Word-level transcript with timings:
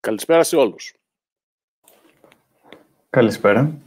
Καλησπέρα 0.00 0.42
σε 0.42 0.56
όλους. 0.56 0.94
Καλησπέρα. 3.10 3.78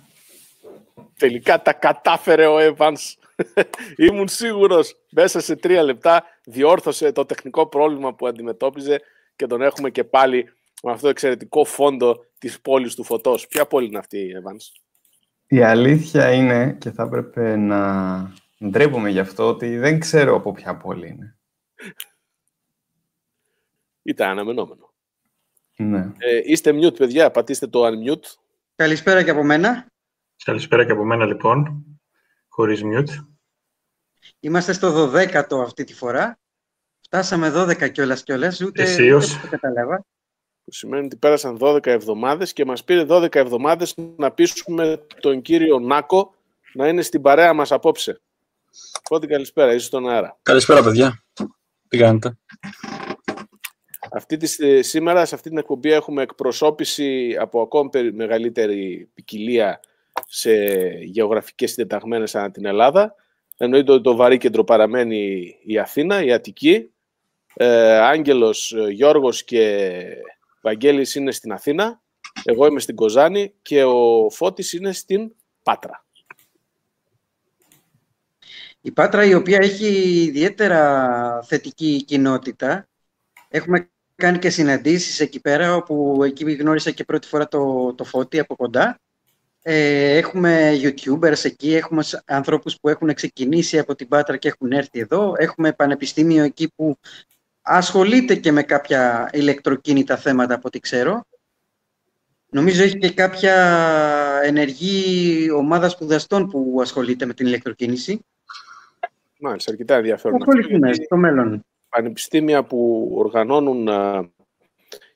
Τελικά 1.17 1.61
τα 1.61 1.73
κατάφερε 1.73 2.47
ο 2.47 2.57
Evans. 2.59 3.13
Ήμουν 4.07 4.27
σίγουρος 4.27 4.95
μέσα 5.11 5.39
σε 5.39 5.55
τρία 5.55 5.83
λεπτά 5.83 6.23
διόρθωσε 6.45 7.11
το 7.11 7.25
τεχνικό 7.25 7.67
πρόβλημα 7.67 8.13
που 8.13 8.27
αντιμετώπιζε 8.27 9.01
και 9.35 9.47
τον 9.47 9.61
έχουμε 9.61 9.89
και 9.89 10.03
πάλι 10.03 10.53
με 10.83 10.91
αυτό 10.91 11.03
το 11.03 11.09
εξαιρετικό 11.09 11.65
φόντο 11.65 12.25
της 12.39 12.61
πόλης 12.61 12.95
του 12.95 13.03
φωτός. 13.03 13.47
Ποια 13.47 13.65
πόλη 13.65 13.87
είναι 13.87 13.97
αυτή 13.97 14.17
η 14.17 14.31
Evans? 14.43 14.81
Η 15.47 15.61
αλήθεια 15.61 16.33
είναι, 16.33 16.73
και 16.79 16.91
θα 16.91 17.03
έπρεπε 17.03 17.55
να 17.55 18.33
ντρέπομαι 18.65 19.09
γι' 19.09 19.19
αυτό, 19.19 19.47
ότι 19.47 19.77
δεν 19.77 19.99
ξέρω 19.99 20.35
από 20.35 20.51
ποια 20.51 20.77
πόλη 20.77 21.07
είναι. 21.07 21.37
Ήταν 24.01 24.29
αναμενόμενο. 24.29 24.90
Ναι. 25.75 26.11
Ε, 26.17 26.41
είστε 26.43 26.71
mute, 26.73 26.97
παιδιά. 26.97 27.31
Πατήστε 27.31 27.67
το 27.67 27.85
unmute. 27.85 28.25
Καλησπέρα 28.75 29.23
και 29.23 29.29
από 29.29 29.43
μένα. 29.43 29.85
Καλησπέρα 30.43 30.85
και 30.85 30.91
από 30.91 31.03
μένα, 31.03 31.25
λοιπόν. 31.25 31.85
Χωρίς 32.47 32.81
mute. 32.83 33.25
Είμαστε 34.39 34.73
στο 34.73 35.11
12ο 35.13 35.61
αυτή 35.61 35.83
τη 35.83 35.93
φορά. 35.93 36.39
Φτάσαμε 37.01 37.51
12 37.55 37.89
κιόλας 37.91 38.23
κιόλας, 38.23 38.61
ούτε, 38.61 38.81
Εσείως. 38.81 39.35
ούτε 39.35 39.41
το 39.41 39.47
καταλάβα. 39.49 40.05
Που 40.63 40.71
σημαίνει 40.73 41.05
ότι 41.05 41.17
πέρασαν 41.17 41.57
12 41.61 41.85
εβδομάδες 41.85 42.53
και 42.53 42.65
μας 42.65 42.83
πήρε 42.83 43.05
12 43.09 43.35
εβδομάδες 43.35 43.93
να 44.17 44.31
πείσουμε 44.31 45.05
τον 45.19 45.41
κύριο 45.41 45.79
Νάκο 45.79 46.35
να 46.73 46.87
είναι 46.87 47.01
στην 47.01 47.21
παρέα 47.21 47.53
μας 47.53 47.71
απόψε. 47.71 48.21
Οπότε 48.99 49.27
καλησπέρα, 49.27 49.73
είσαι 49.73 49.85
στον 49.85 50.09
αέρα. 50.09 50.39
Καλησπέρα, 50.41 50.83
παιδιά. 50.83 51.23
Τι 51.87 51.97
κάνετε; 51.97 52.37
Αυτή 54.13 54.37
τη, 54.37 54.81
σήμερα 54.83 55.25
σε 55.25 55.35
αυτή 55.35 55.49
την 55.49 55.57
εκπομπή 55.57 55.91
έχουμε 55.91 56.21
εκπροσώπηση 56.21 57.35
από 57.39 57.61
ακόμη 57.61 57.89
περι- 57.89 58.15
μεγαλύτερη 58.15 59.09
ποικιλία 59.13 59.79
σε 60.27 60.53
γεωγραφικές 61.03 61.69
συντεταγμένες 61.69 62.35
ανά 62.35 62.51
την 62.51 62.65
Ελλάδα. 62.65 63.15
Εννοείται 63.57 63.91
ότι 63.91 64.03
το 64.03 64.15
βαρύ 64.15 64.37
κέντρο 64.37 64.63
παραμένει 64.63 65.55
η 65.63 65.77
Αθήνα, 65.77 66.23
η 66.23 66.33
Αττική. 66.33 66.91
Ε, 67.53 67.97
Άγγελος, 67.97 68.73
ε, 68.73 68.89
Γιώργος 68.89 69.43
και 69.43 69.91
Βαγγέλης 70.61 71.15
είναι 71.15 71.31
στην 71.31 71.51
Αθήνα. 71.51 72.01
Εγώ 72.43 72.65
είμαι 72.65 72.79
στην 72.79 72.95
Κοζάνη 72.95 73.53
και 73.61 73.83
ο 73.83 74.29
Φώτης 74.29 74.73
είναι 74.73 74.91
στην 74.91 75.33
Πάτρα. 75.63 76.05
Η 78.81 78.91
Πάτρα 78.91 79.25
η 79.25 79.33
οποία 79.33 79.57
έχει 79.61 79.85
ιδιαίτερα 80.23 81.43
θετική 81.43 82.03
κοινότητα. 82.03 82.87
Έχουμε 83.49 83.89
κάνει 84.21 84.37
και 84.37 84.49
συναντήσεις 84.49 85.19
εκεί 85.19 85.39
πέρα, 85.39 85.75
όπου 85.75 86.21
εκεί 86.23 86.51
γνώρισα 86.51 86.91
και 86.91 87.03
πρώτη 87.03 87.27
φορά 87.27 87.47
το, 87.47 87.93
το 87.93 88.03
Φώτη 88.03 88.39
από 88.39 88.55
κοντά. 88.55 88.99
Ε, 89.61 90.17
έχουμε 90.17 90.71
YouTubers 90.81 91.43
εκεί, 91.45 91.75
έχουμε 91.75 92.03
σ- 92.03 92.21
ανθρώπους 92.25 92.77
που 92.79 92.89
έχουν 92.89 93.13
ξεκινήσει 93.13 93.79
από 93.79 93.95
την 93.95 94.07
Πάτρα 94.07 94.37
και 94.37 94.47
έχουν 94.47 94.71
έρθει 94.71 94.99
εδώ. 94.99 95.33
Έχουμε 95.37 95.71
πανεπιστήμιο 95.73 96.43
εκεί 96.43 96.71
που 96.75 96.97
ασχολείται 97.61 98.35
και 98.35 98.51
με 98.51 98.63
κάποια 98.63 99.29
ηλεκτροκίνητα 99.33 100.17
θέματα 100.17 100.53
από 100.53 100.63
ό,τι 100.65 100.79
ξέρω. 100.79 101.23
Νομίζω 102.49 102.83
έχει 102.83 102.97
και 102.97 103.11
κάποια 103.11 103.55
ενεργή 104.43 105.51
ομάδα 105.51 105.89
σπουδαστών 105.89 106.49
που 106.49 106.77
ασχολείται 106.81 107.25
με 107.25 107.33
την 107.33 107.45
ηλεκτροκίνηση. 107.45 108.19
Μάλιστα, 109.39 109.71
αρκετά 109.71 109.95
ενδιαφέρον. 109.95 110.39
Θα 110.39 110.45
αυτό, 110.45 110.57
ασχοληθούμε 110.57 110.87
γιατί 110.87 111.03
στο 111.03 111.17
μέλλον. 111.17 111.65
Πανεπιστήμια 111.91 112.63
που 112.63 113.11
οργανώνουν, 113.15 113.89
α, 113.89 114.29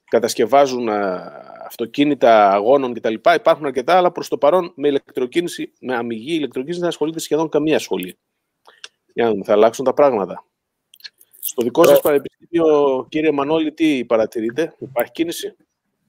κατασκευάζουν 0.06 0.90
α, 0.90 1.32
αυτοκίνητα 1.66 2.52
αγώνων 2.52 2.94
κτλ. 2.94 3.14
Υπάρχουν 3.14 3.66
αρκετά, 3.66 3.98
αλλά 3.98 4.12
προς 4.12 4.28
το 4.28 4.38
παρόν 4.38 4.72
με 4.76 4.88
ηλεκτροκίνηση, 4.88 5.72
με 5.80 5.96
αμυγή 5.96 6.36
ηλεκτροκίνηση 6.36 6.80
δεν 6.80 6.90
ασχολείται 6.90 7.20
σχεδόν 7.20 7.50
καμία 7.50 7.80
σχολή. 7.80 8.18
Για 9.14 9.24
να 9.26 9.32
δούμε, 9.32 9.44
θα 9.44 9.54
αλλάξουν 9.54 9.86
τα 9.86 9.94
πράγματα. 9.94 10.46
Στο 11.40 11.64
δικό 11.64 11.84
σας 11.84 12.02
πανεπιστήμιο, 12.02 13.06
κύριε 13.10 13.32
Μανώλη, 13.32 13.74
τι 13.74 14.06
παρατηρείτε, 14.06 14.76
υπάρχει 14.80 15.12
κίνηση; 15.12 15.56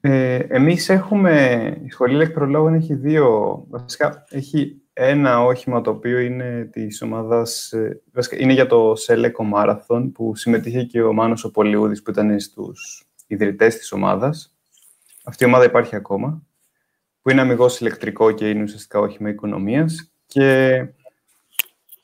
Ε, 0.01 0.34
εμείς 0.34 0.89
έχουμε, 0.89 1.62
η 1.84 1.91
Σχολή 1.91 2.15
Ηλεκτρολόγων 2.15 2.75
έχει 2.75 2.95
δύο, 2.95 3.65
βασικά 3.69 4.25
έχει 4.31 4.81
ένα 4.93 5.45
όχημα 5.45 5.81
το 5.81 5.91
οποίο 5.91 6.19
είναι 6.19 6.69
της 6.73 7.03
ομάδας, 7.03 7.73
ε, 7.73 8.03
βασικά 8.12 8.37
είναι 8.39 8.53
για 8.53 8.67
το 8.67 8.95
Σέλεκο 8.95 9.47
Marathon 9.55 10.11
που 10.15 10.37
συμμετείχε 10.37 10.83
και 10.83 11.03
ο 11.03 11.12
Μάνος 11.12 11.45
ο 11.45 11.51
Πολιούδης 11.51 12.03
που 12.03 12.11
ήταν 12.11 12.41
στους 12.41 13.06
ιδρυτές 13.27 13.77
της 13.77 13.93
ομάδας. 13.93 14.56
Αυτή 15.25 15.45
η 15.45 15.47
ομάδα 15.47 15.65
υπάρχει 15.65 15.97
ακόμα, 15.97 16.43
που 17.23 17.31
είναι 17.31 17.41
αμυγός 17.41 17.81
ηλεκτρικό 17.81 18.33
και 18.33 18.49
είναι 18.49 18.62
ουσιαστικά 18.62 18.99
όχημα 18.99 19.29
οικονομίας 19.29 20.12
και 20.27 20.87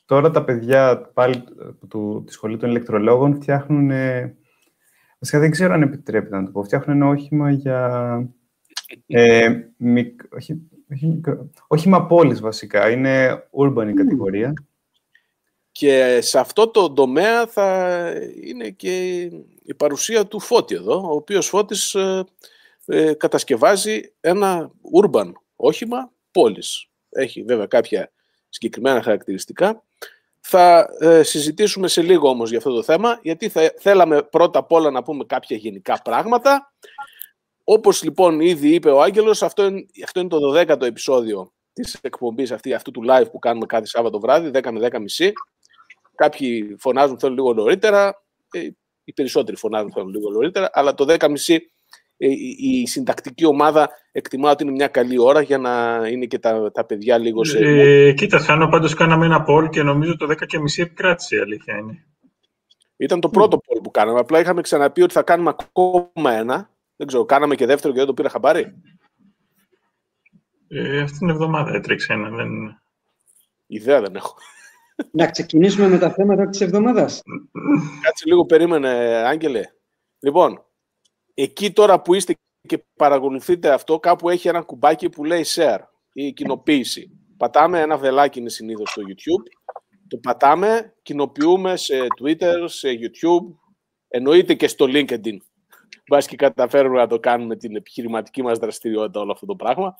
τώρα 0.05 0.31
τα 0.31 0.43
παιδιά 0.43 1.09
πάλι 1.13 1.43
του, 1.87 2.23
τη 2.25 2.33
Σχολή 2.33 2.57
των 2.57 2.69
Ηλεκτρολόγων 2.69 3.35
φτιάχνουν 3.35 3.91
ε, 3.91 4.35
Βασικά 5.23 5.41
δεν 5.41 5.51
ξέρω 5.51 5.73
αν 5.73 5.81
επιτρέπεται 5.81 6.35
να 6.35 6.45
το 6.45 6.51
πω. 6.51 6.63
Φτιάχνουν 6.63 6.95
ένα 6.95 7.07
όχημα 7.07 7.51
για. 7.51 8.29
Ε, 9.07 9.49
μικ... 9.77 10.21
όχι, 10.33 10.61
όχι, 10.91 11.07
μικρο... 11.07 11.49
όχημα 11.67 12.05
πόλης 12.05 12.39
βασικά. 12.39 12.89
Είναι 12.89 13.43
urban 13.51 13.87
η 13.89 13.93
κατηγορία. 13.93 14.53
Και 15.71 16.19
σε 16.21 16.39
αυτό 16.39 16.67
το 16.67 16.93
τομέα 16.93 17.47
θα 17.47 18.09
είναι 18.43 18.69
και 18.69 19.21
η 19.63 19.73
παρουσία 19.77 20.25
του 20.25 20.39
Φώτη 20.39 20.75
εδώ, 20.75 20.95
ο 20.95 21.15
οποίος 21.15 21.47
Φώτης 21.47 21.95
ε, 21.95 22.23
ε, 22.85 23.13
κατασκευάζει 23.13 24.13
ένα 24.19 24.71
urban 25.01 25.31
όχημα 25.55 26.11
πόλης. 26.31 26.89
Έχει 27.09 27.43
βέβαια 27.43 27.65
κάποια 27.65 28.11
συγκεκριμένα 28.49 29.01
χαρακτηριστικά. 29.01 29.83
Θα 30.45 30.87
ε, 30.99 31.23
συζητήσουμε 31.23 31.87
σε 31.87 32.01
λίγο 32.01 32.29
όμως 32.29 32.49
για 32.49 32.57
αυτό 32.57 32.73
το 32.73 32.83
θέμα, 32.83 33.19
γιατί 33.21 33.49
θα, 33.49 33.73
θέλαμε 33.77 34.23
πρώτα 34.23 34.59
απ' 34.59 34.71
όλα 34.71 34.91
να 34.91 35.03
πούμε 35.03 35.25
κάποια 35.25 35.57
γενικά 35.57 36.01
πράγματα. 36.03 36.73
Όπως 37.63 38.03
λοιπόν 38.03 38.39
ήδη 38.39 38.73
είπε 38.73 38.89
ο 38.89 39.01
Άγγελος, 39.01 39.43
αυτό 39.43 39.65
είναι, 39.65 39.85
αυτό 40.03 40.19
είναι 40.19 40.29
το 40.29 40.59
12ο 40.59 40.81
επεισόδιο 40.81 41.53
της 41.73 41.97
εκπομπής 42.01 42.51
αυτή, 42.51 42.73
αυτού 42.73 42.91
του 42.91 43.03
live 43.09 43.31
που 43.31 43.39
κάνουμε 43.39 43.65
κάθε 43.65 43.85
Σάββατο 43.85 44.19
βράδυ, 44.19 44.51
10 44.53 44.71
με 44.71 44.89
10 44.91 44.99
μισή. 44.99 45.31
Κάποιοι 46.15 46.75
φωνάζουν 46.79 47.19
θέλουν 47.19 47.35
λίγο 47.35 47.53
νωρίτερα, 47.53 48.23
ε, 48.51 48.67
οι 49.03 49.13
περισσότεροι 49.13 49.57
φωνάζουν 49.57 49.91
θέλουν 49.91 50.09
λίγο 50.09 50.29
νωρίτερα, 50.29 50.69
αλλά 50.73 50.93
το 50.93 51.05
10 51.19 51.29
μισή 51.29 51.53
ε, 51.53 51.72
η, 52.27 52.81
η 52.81 52.87
συντακτική 52.87 53.45
ομάδα 53.45 53.89
εκτιμά 54.11 54.51
ότι 54.51 54.63
είναι 54.63 54.71
μια 54.71 54.87
καλή 54.87 55.19
ώρα 55.19 55.41
για 55.41 55.57
να 55.57 56.01
είναι 56.07 56.25
και 56.25 56.39
τα, 56.39 56.71
τα 56.71 56.85
παιδιά 56.85 57.17
λίγο 57.17 57.43
σε... 57.43 57.57
Ε, 57.59 58.13
κοίτα, 58.13 58.39
Θάνο, 58.39 58.67
πάντως 58.67 58.93
κάναμε 58.93 59.25
ένα 59.25 59.45
poll 59.47 59.69
και 59.69 59.83
νομίζω 59.83 60.17
το 60.17 60.27
10 60.31 60.45
και 60.45 60.59
μισή 60.59 60.81
επικράτησε, 60.81 61.35
η 61.35 61.39
αλήθεια 61.39 61.77
είναι. 61.77 62.05
Ήταν 62.97 63.19
το 63.19 63.29
πρώτο 63.29 63.57
poll 63.57 63.79
που 63.83 63.91
κάναμε. 63.91 64.19
Απλά 64.19 64.39
είχαμε 64.39 64.61
ξαναπεί 64.61 65.01
ότι 65.01 65.13
θα 65.13 65.23
κάνουμε 65.23 65.49
ακόμα 65.49 66.33
ένα. 66.33 66.69
Δεν 66.95 67.07
ξέρω, 67.07 67.25
κάναμε 67.25 67.55
και 67.55 67.65
δεύτερο 67.65 67.93
και 67.93 67.99
δεν 67.99 68.07
το 68.07 68.13
πήρα 68.13 68.29
χαμπάρι. 68.29 68.73
Ε, 70.67 71.01
αυτή 71.01 71.17
την 71.17 71.29
εβδομάδα 71.29 71.75
έτρεξε 71.75 72.13
ένα. 72.13 72.29
Δεν... 72.29 72.49
Ιδέα 73.67 74.01
δεν 74.01 74.15
έχω. 74.15 74.35
Να 75.11 75.27
ξεκινήσουμε 75.27 75.87
με 75.87 75.97
τα 75.97 76.09
θέματα 76.09 76.49
της 76.49 76.61
εβδομάδας. 76.61 77.21
Κάτσε 78.01 78.23
λίγο, 78.25 78.45
περίμενε, 78.45 78.89
Άγγελε. 79.25 79.61
Λοιπόν, 80.19 80.65
εκεί 81.33 81.71
τώρα 81.71 82.01
που 82.01 82.13
είστε 82.13 82.33
και 82.67 82.83
παρακολουθείτε 82.95 83.73
αυτό, 83.73 83.99
κάπου 83.99 84.29
έχει 84.29 84.47
ένα 84.47 84.61
κουμπάκι 84.61 85.09
που 85.09 85.23
λέει 85.23 85.45
share 85.55 85.79
ή 86.13 86.33
κοινοποίηση. 86.33 87.11
Πατάμε 87.37 87.79
ένα 87.79 87.97
βελάκι 87.97 88.39
είναι 88.39 88.49
συνήθως 88.49 88.89
στο 88.89 89.01
YouTube. 89.07 89.43
Το 90.07 90.17
πατάμε, 90.17 90.93
κοινοποιούμε 91.01 91.77
σε 91.77 91.95
Twitter, 92.21 92.63
σε 92.65 92.89
YouTube, 92.89 93.55
εννοείται 94.07 94.53
και 94.53 94.67
στο 94.67 94.85
LinkedIn. 94.89 95.37
Μπας 96.07 96.27
και 96.27 96.35
καταφέρουμε 96.35 96.97
να 96.97 97.07
το 97.07 97.19
κάνουμε 97.19 97.55
την 97.55 97.75
επιχειρηματική 97.75 98.43
μας 98.43 98.59
δραστηριότητα 98.59 99.19
όλο 99.19 99.31
αυτό 99.31 99.45
το 99.45 99.55
πράγμα. 99.55 99.95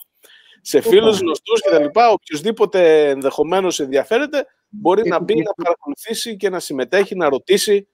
Σε 0.60 0.80
φίλους, 0.80 1.18
γνωστούς 1.18 1.60
και 1.60 1.70
τα 1.70 1.80
λοιπά, 1.80 2.10
οποιοδήποτε 2.10 3.08
ενδεχομένως 3.08 3.80
ενδιαφέρεται, 3.80 4.46
μπορεί 4.68 5.08
να 5.08 5.20
μπει, 5.20 5.34
να 5.34 5.52
παρακολουθήσει 5.54 6.36
και 6.36 6.50
να 6.50 6.60
συμμετέχει, 6.60 7.16
να 7.16 7.28
ρωτήσει. 7.28 7.88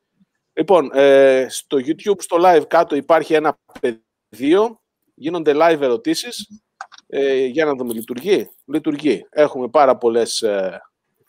Λοιπόν, 0.52 0.90
ε, 0.94 1.46
στο 1.48 1.78
YouTube, 1.78 2.18
στο 2.18 2.36
live 2.40 2.62
κάτω 2.68 2.96
υπάρχει 2.96 3.34
ένα 3.34 3.58
πεδίο, 3.80 4.80
γίνονται 5.14 5.52
live 5.54 5.80
ερωτήσεις. 5.80 6.62
Ε, 7.06 7.44
για 7.44 7.64
να 7.64 7.74
δούμε, 7.74 7.92
λειτουργεί; 7.92 8.50
Λειτουργεί. 8.64 9.26
Έχουμε 9.30 9.68
πάρα 9.68 9.96
πολλές 9.96 10.42
ε, 10.42 10.80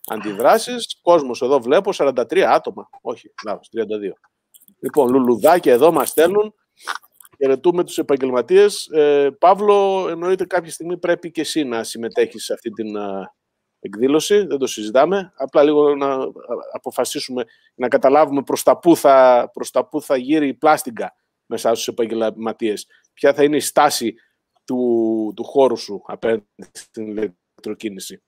αντιδράσεις. 0.07 0.99
Κόσμος 1.01 1.41
εδώ 1.41 1.59
βλέπω, 1.59 1.91
43 1.93 2.39
άτομα. 2.39 2.89
Όχι, 3.01 3.33
λάθος, 3.45 3.69
32. 3.69 4.13
Λοιπόν, 4.79 5.09
λουλουδάκια 5.09 5.73
εδώ 5.73 5.91
μας 5.91 6.09
στέλνουν. 6.09 6.53
Χαιρετούμε 7.37 7.83
τους 7.83 7.97
επαγγελματίες. 7.97 8.87
Ε, 8.87 9.29
Παύλο, 9.39 10.07
εννοείται 10.09 10.45
κάποια 10.45 10.71
στιγμή 10.71 10.97
πρέπει 10.97 11.31
και 11.31 11.41
εσύ 11.41 11.63
να 11.63 11.83
συμμετέχεις 11.83 12.43
σε 12.43 12.53
αυτή 12.53 12.69
την 12.69 12.97
α, 12.97 13.33
εκδήλωση. 13.81 14.45
Δεν 14.45 14.57
το 14.57 14.67
συζητάμε. 14.67 15.33
Απλά 15.35 15.63
λίγο 15.63 15.95
να 15.95 16.17
αποφασίσουμε, 16.73 17.43
να 17.75 17.87
καταλάβουμε 17.87 18.43
προς 18.43 18.63
τα 18.63 18.79
πού 18.79 18.95
θα, 18.95 19.49
προς 19.53 19.71
τα 19.71 19.87
πού 19.87 20.01
θα 20.01 20.17
γύρει 20.17 20.47
η 20.47 20.53
πλάστιγκα 20.53 21.15
μέσα 21.45 21.73
στους 21.73 21.87
επαγγελματίες. 21.87 22.87
Ποια 23.13 23.33
θα 23.33 23.43
είναι 23.43 23.55
η 23.55 23.59
στάση 23.59 24.15
του, 24.65 25.33
του 25.35 25.43
χώρου 25.43 25.77
σου 25.77 26.03
απέναντι 26.05 26.45
στην 26.71 27.07
ηλεκτροκίνηση. 27.07 28.23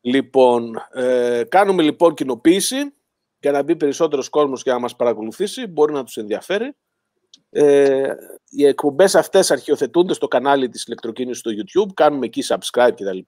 Λοιπόν, 0.00 0.74
ε, 0.92 1.42
κάνουμε 1.48 1.82
λοιπόν 1.82 2.14
κοινοποίηση 2.14 2.94
για 3.40 3.52
να 3.52 3.62
μπει 3.62 3.76
περισσότερος 3.76 4.28
κόσμος 4.28 4.62
και 4.62 4.70
να 4.70 4.78
μας 4.78 4.96
παρακολουθήσει. 4.96 5.66
Μπορεί 5.66 5.92
να 5.92 6.04
τους 6.04 6.16
ενδιαφέρει. 6.16 6.76
Ε, 7.50 8.14
οι 8.48 8.66
εκπομπές 8.66 9.14
αυτές 9.14 9.50
αρχιοθετούνται 9.50 10.14
στο 10.14 10.28
κανάλι 10.28 10.68
της 10.68 10.84
ηλεκτροκίνησης 10.84 11.38
στο 11.38 11.50
YouTube. 11.50 11.92
Κάνουμε 11.94 12.26
εκεί 12.26 12.42
subscribe 12.46 12.92
κτλ. 12.94 13.18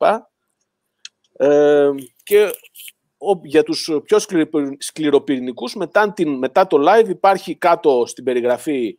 Ε, 1.37 1.91
και 2.23 2.51
για 3.43 3.63
τους 3.63 3.91
πιο 4.05 4.19
σκληροπυρηνικούς, 4.79 5.75
μετά, 5.75 6.13
την, 6.13 6.39
μετά 6.39 6.67
το 6.67 6.77
live 6.81 7.09
υπάρχει 7.09 7.57
κάτω 7.57 8.05
στην 8.07 8.25
περιγραφή 8.25 8.99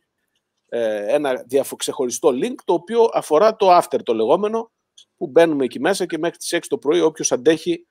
ε, 0.68 1.14
ένα 1.14 1.44
ξεχωριστό 1.76 2.28
link, 2.28 2.54
το 2.64 2.72
οποίο 2.72 3.08
αφορά 3.12 3.56
το 3.56 3.76
after 3.76 3.98
το 4.02 4.14
λεγόμενο, 4.14 4.70
που 5.16 5.26
μπαίνουμε 5.26 5.64
εκεί 5.64 5.80
μέσα 5.80 6.06
και 6.06 6.18
μέχρι 6.18 6.36
τις 6.36 6.54
6 6.56 6.58
το 6.68 6.78
πρωί 6.78 7.00
όποιος 7.00 7.32
αντέχει 7.32 7.86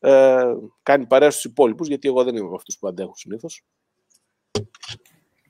ε, 0.00 0.42
κάνει 0.82 1.06
παρέα 1.06 1.30
στους 1.30 1.44
υπόλοιπους, 1.44 1.88
γιατί 1.88 2.08
εγώ 2.08 2.24
δεν 2.24 2.36
είμαι 2.36 2.46
από 2.46 2.54
αυτούς 2.54 2.78
που 2.78 2.88
αντέχουν 2.88 3.14
συνήθως. 3.14 3.64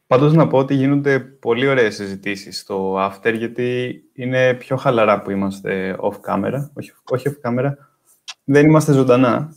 Πάντως 0.06 0.32
να 0.32 0.46
πω 0.46 0.58
ότι 0.58 0.74
γίνονται 0.74 1.20
πολύ 1.20 1.66
ωραίες 1.66 1.94
συζητήσεις 1.94 2.58
στο 2.58 2.96
after, 2.98 3.34
γιατί 3.36 4.00
είναι 4.12 4.54
πιο 4.54 4.76
χαλαρά 4.76 5.22
που 5.22 5.30
είμαστε 5.30 5.96
off 6.00 6.20
camera, 6.26 6.68
όχι, 6.74 6.92
όχι 7.10 7.28
off 7.28 7.48
camera, 7.48 7.72
δεν 8.52 8.66
είμαστε 8.66 8.92
ζωντανά 8.92 9.56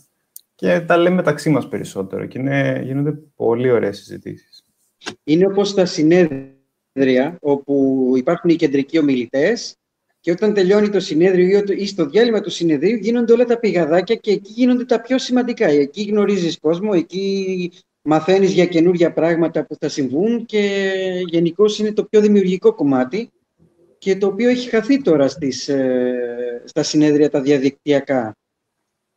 και 0.54 0.80
τα 0.80 0.96
λέμε 0.96 1.14
μεταξύ 1.14 1.50
μας 1.50 1.68
περισσότερο 1.68 2.26
και 2.26 2.38
είναι, 2.38 2.82
γίνονται 2.84 3.12
πολύ 3.36 3.70
ωραίες 3.70 3.96
συζητήσεις. 3.96 4.64
Είναι 5.24 5.46
όπως 5.46 5.74
τα 5.74 5.84
συνέδρια 5.84 7.36
όπου 7.40 8.12
υπάρχουν 8.16 8.50
οι 8.50 8.56
κεντρικοί 8.56 8.98
ομιλητές 8.98 9.76
και 10.20 10.30
όταν 10.30 10.54
τελειώνει 10.54 10.88
το 10.88 11.00
συνέδριο 11.00 11.62
ή 11.66 11.86
στο 11.86 12.06
διάλειμμα 12.06 12.40
του 12.40 12.50
συνεδρίου 12.50 12.96
γίνονται 12.96 13.32
όλα 13.32 13.44
τα 13.44 13.58
πηγαδάκια 13.58 14.14
και 14.14 14.30
εκεί 14.30 14.52
γίνονται 14.52 14.84
τα 14.84 15.00
πιο 15.00 15.18
σημαντικά. 15.18 15.66
Εκεί 15.66 16.02
γνωρίζεις 16.02 16.58
κόσμο, 16.58 16.90
εκεί 16.94 17.72
μαθαίνεις 18.02 18.52
για 18.52 18.66
καινούργια 18.66 19.12
πράγματα 19.12 19.66
που 19.66 19.76
θα 19.80 19.88
συμβούν 19.88 20.44
και 20.44 20.92
γενικώς 21.26 21.78
είναι 21.78 21.92
το 21.92 22.04
πιο 22.04 22.20
δημιουργικό 22.20 22.74
κομμάτι 22.74 23.30
και 23.98 24.16
το 24.16 24.26
οποίο 24.26 24.48
έχει 24.48 24.68
χαθεί 24.68 25.02
τώρα 25.02 25.28
στις, 25.28 25.68
ε, 25.68 26.62
στα 26.64 26.82
συνέδρια 26.82 27.30
τα 27.30 27.40
διαδικτυακά. 27.40 28.36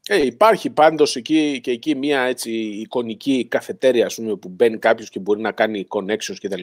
Ε, 0.08 0.26
υπάρχει 0.26 0.70
πάντως 0.70 1.16
εκεί 1.16 1.60
και 1.64 1.72
εκεί 1.72 1.96
μια 1.96 2.22
έτσι 2.22 2.52
εικονική 2.52 3.48
καφετέρια 3.48 4.12
πούμε, 4.16 4.36
που 4.36 4.50
μπαίνει 4.50 4.78
κάποιος 4.78 5.10
και 5.10 5.20
μπορεί 5.20 5.42
να 5.42 5.52
κάνει 5.52 5.88
connections 5.90 6.36
κτλ. 6.42 6.62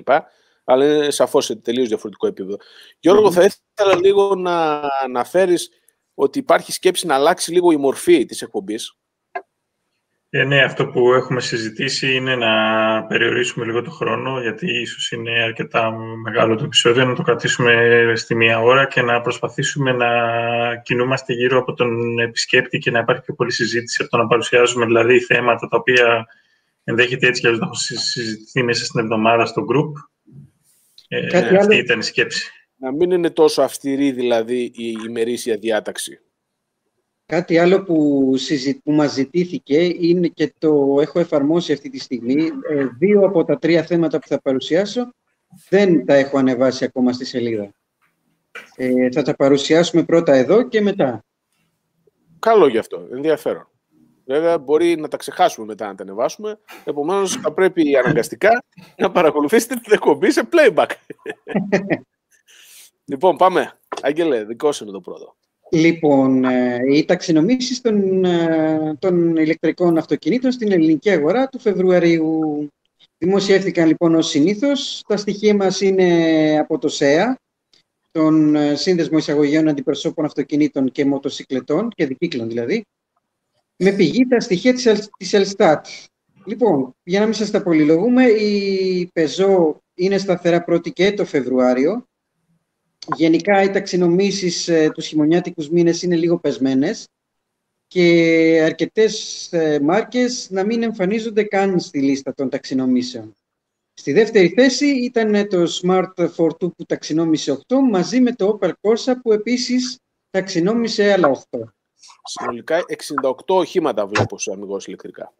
Αλλά 0.64 0.84
είναι 0.84 1.10
σαφώς 1.10 1.44
σε 1.44 1.56
τελείως 1.56 1.88
διαφορετικό 1.88 2.26
επίπεδο. 2.26 2.56
Γιώργο, 3.00 3.32
θα 3.32 3.44
ήθελα 3.44 3.96
λίγο 4.00 4.34
να 4.34 4.80
αναφέρεις 5.02 5.70
ότι 6.14 6.38
υπάρχει 6.38 6.72
σκέψη 6.72 7.06
να 7.06 7.14
αλλάξει 7.14 7.52
λίγο 7.52 7.72
η 7.72 7.76
μορφή 7.76 8.24
της 8.24 8.42
εκπομπής. 8.42 8.96
Ε, 10.36 10.44
ναι, 10.44 10.62
αυτό 10.62 10.86
που 10.86 11.12
έχουμε 11.12 11.40
συζητήσει 11.40 12.14
είναι 12.14 12.36
να 12.36 12.52
περιορίσουμε 13.06 13.64
λίγο 13.64 13.82
το 13.82 13.90
χρόνο, 13.90 14.40
γιατί 14.40 14.80
ίσως 14.80 15.10
είναι 15.10 15.42
αρκετά 15.42 15.92
μεγάλο 16.22 16.56
το 16.56 16.64
επεισόδιο, 16.64 17.04
να 17.04 17.14
το 17.14 17.22
κρατήσουμε 17.22 18.12
στη 18.14 18.34
μία 18.34 18.60
ώρα 18.60 18.86
και 18.86 19.02
να 19.02 19.20
προσπαθήσουμε 19.20 19.92
να 19.92 20.08
κινούμαστε 20.76 21.32
γύρω 21.32 21.58
από 21.58 21.72
τον 21.74 22.18
επισκέπτη 22.18 22.78
και 22.78 22.90
να 22.90 22.98
υπάρχει 22.98 23.22
πιο 23.22 23.34
πολλή 23.34 23.52
συζήτηση 23.52 24.02
από 24.02 24.10
το 24.10 24.16
να 24.16 24.26
παρουσιάζουμε 24.26 24.86
δηλαδή 24.86 25.20
θέματα 25.20 25.68
τα 25.68 25.76
οποία 25.76 26.26
ενδέχεται 26.84 27.26
έτσι 27.26 27.40
και 27.40 27.48
να 27.48 27.54
έχουν 27.54 27.74
συζητηθεί 27.74 28.62
μέσα 28.62 28.84
στην 28.84 29.00
εβδομάδα 29.00 29.46
στο 29.46 29.64
group. 29.72 29.92
Ε, 31.08 31.56
αυτή 31.56 31.76
ήταν 31.76 31.98
η 31.98 32.02
σκέψη. 32.02 32.50
Να 32.76 32.92
μην 32.92 33.10
είναι 33.10 33.30
τόσο 33.30 33.62
αυστηρή 33.62 34.12
δηλαδή 34.12 34.62
η 34.74 34.96
ημερήσια 35.08 35.56
διάταξη. 35.56 36.18
Κάτι 37.26 37.58
άλλο 37.58 37.82
που, 37.82 38.32
συζη... 38.36 38.80
που 38.80 38.92
μας 38.92 39.12
ζητήθηκε 39.12 39.84
είναι 39.84 40.28
και 40.28 40.54
το 40.58 40.96
έχω 41.00 41.20
εφαρμόσει 41.20 41.72
αυτή 41.72 41.90
τη 41.90 41.98
στιγμή. 41.98 42.50
Ε, 42.70 42.86
δύο 42.98 43.26
από 43.26 43.44
τα 43.44 43.58
τρία 43.58 43.82
θέματα 43.82 44.18
που 44.18 44.26
θα 44.26 44.40
παρουσιάσω 44.40 45.14
δεν 45.68 46.06
τα 46.06 46.14
έχω 46.14 46.38
ανεβάσει 46.38 46.84
ακόμα 46.84 47.12
στη 47.12 47.24
σελίδα. 47.24 47.70
Ε, 48.76 49.10
θα 49.10 49.22
τα 49.22 49.34
παρουσιάσουμε 49.34 50.02
πρώτα 50.02 50.34
εδώ 50.34 50.68
και 50.68 50.80
μετά. 50.80 51.24
Καλό 52.38 52.66
γι' 52.66 52.78
αυτό. 52.78 53.08
Ενδιαφέρον. 53.12 53.68
Βέβαια, 54.26 54.58
μπορεί 54.58 54.96
να 54.96 55.08
τα 55.08 55.16
ξεχάσουμε 55.16 55.66
μετά 55.66 55.86
να 55.86 55.94
τα 55.94 56.02
ανεβάσουμε. 56.02 56.58
Επομένως, 56.84 57.32
θα 57.32 57.52
πρέπει 57.52 57.96
αναγκαστικά 57.96 58.64
να 58.96 59.10
παρακολουθήσετε 59.10 59.74
την 59.74 59.92
εκπομπή 59.92 60.30
σε 60.30 60.48
playback. 60.52 60.90
λοιπόν, 63.10 63.36
πάμε. 63.36 63.72
Άγγελε, 64.02 64.44
δικό 64.44 64.72
σου 64.72 64.84
είναι 64.84 64.92
το 64.92 65.00
πρώτο. 65.00 65.36
Λοιπόν, 65.74 66.44
ε, 66.44 66.80
οι 66.92 67.04
ταξινομήσεις 67.04 67.80
των, 67.80 68.24
ε, 68.24 68.96
των 68.98 69.36
ηλεκτρικών 69.36 69.98
αυτοκινήτων 69.98 70.52
στην 70.52 70.72
ελληνική 70.72 71.10
αγορά 71.10 71.48
του 71.48 71.58
Φεβρουαρίου 71.58 72.40
δημοσιεύτηκαν 73.18 73.86
λοιπόν 73.86 74.14
ως 74.14 74.28
συνήθως. 74.28 75.02
Τα 75.06 75.16
στοιχεία 75.16 75.54
μας 75.54 75.80
είναι 75.80 76.58
από 76.58 76.78
το 76.78 76.88
ΣΕΑ, 76.88 77.38
τον 78.10 78.56
ε, 78.56 78.74
Σύνδεσμο 78.74 79.18
Εισαγωγών 79.18 79.68
Αντιπροσώπων 79.68 80.24
Αυτοκινήτων 80.24 80.90
και 80.90 81.04
Μοτοσυκλετών, 81.04 81.88
και 81.94 82.06
δικύκλων 82.06 82.48
δηλαδή, 82.48 82.84
με 83.76 83.92
πηγή 83.92 84.26
τα 84.26 84.40
στοιχεία 84.40 84.74
της, 84.74 85.08
της 85.18 85.32
Ελστάτ. 85.32 85.86
Λοιπόν, 86.44 86.94
για 87.02 87.20
να 87.20 87.24
μην 87.24 87.34
σας 87.34 87.50
τα 87.50 87.62
πολυλογούμε, 87.62 88.24
η 88.24 89.10
Πεζό 89.12 89.80
είναι 89.94 90.18
σταθερά 90.18 90.64
πρώτη 90.64 90.92
και 90.92 91.12
το 91.12 91.24
Φεβρουάριο, 91.24 92.06
Γενικά 93.16 93.62
οι 93.62 93.70
ταξινομήσεις 93.70 94.68
ε, 94.68 94.90
τους 94.94 95.06
χειμωνιάτικους 95.06 95.70
μήνες 95.70 96.02
είναι 96.02 96.16
λίγο 96.16 96.38
πεσμένες 96.38 97.08
και 97.86 98.60
αρκετές 98.64 99.48
ε, 99.52 99.80
μάρκες 99.80 100.50
να 100.50 100.64
μην 100.64 100.82
εμφανίζονται 100.82 101.42
καν 101.42 101.80
στη 101.80 102.02
λίστα 102.02 102.34
των 102.34 102.48
ταξινομήσεων. 102.48 103.36
Στη 103.94 104.12
δεύτερη 104.12 104.48
θέση 104.48 104.86
ήταν 104.86 105.48
το 105.48 105.62
Smart 105.82 106.28
Fortwo 106.36 106.76
που 106.76 106.84
ταξινόμησε 106.86 107.58
8 107.66 107.76
μαζί 107.90 108.20
με 108.20 108.32
το 108.32 108.58
Opel 108.60 108.72
Corsa 108.80 109.12
που 109.22 109.32
επίσης 109.32 109.98
ταξινόμησε 110.30 111.12
άλλα 111.12 111.44
8. 111.50 111.58
Συνολικά 112.24 112.84
68 113.22 113.32
οχήματα 113.46 114.06
βλέπω 114.06 114.38
σε 114.38 114.52
αμυγός 114.52 114.86
ηλεκτρικά. 114.86 115.32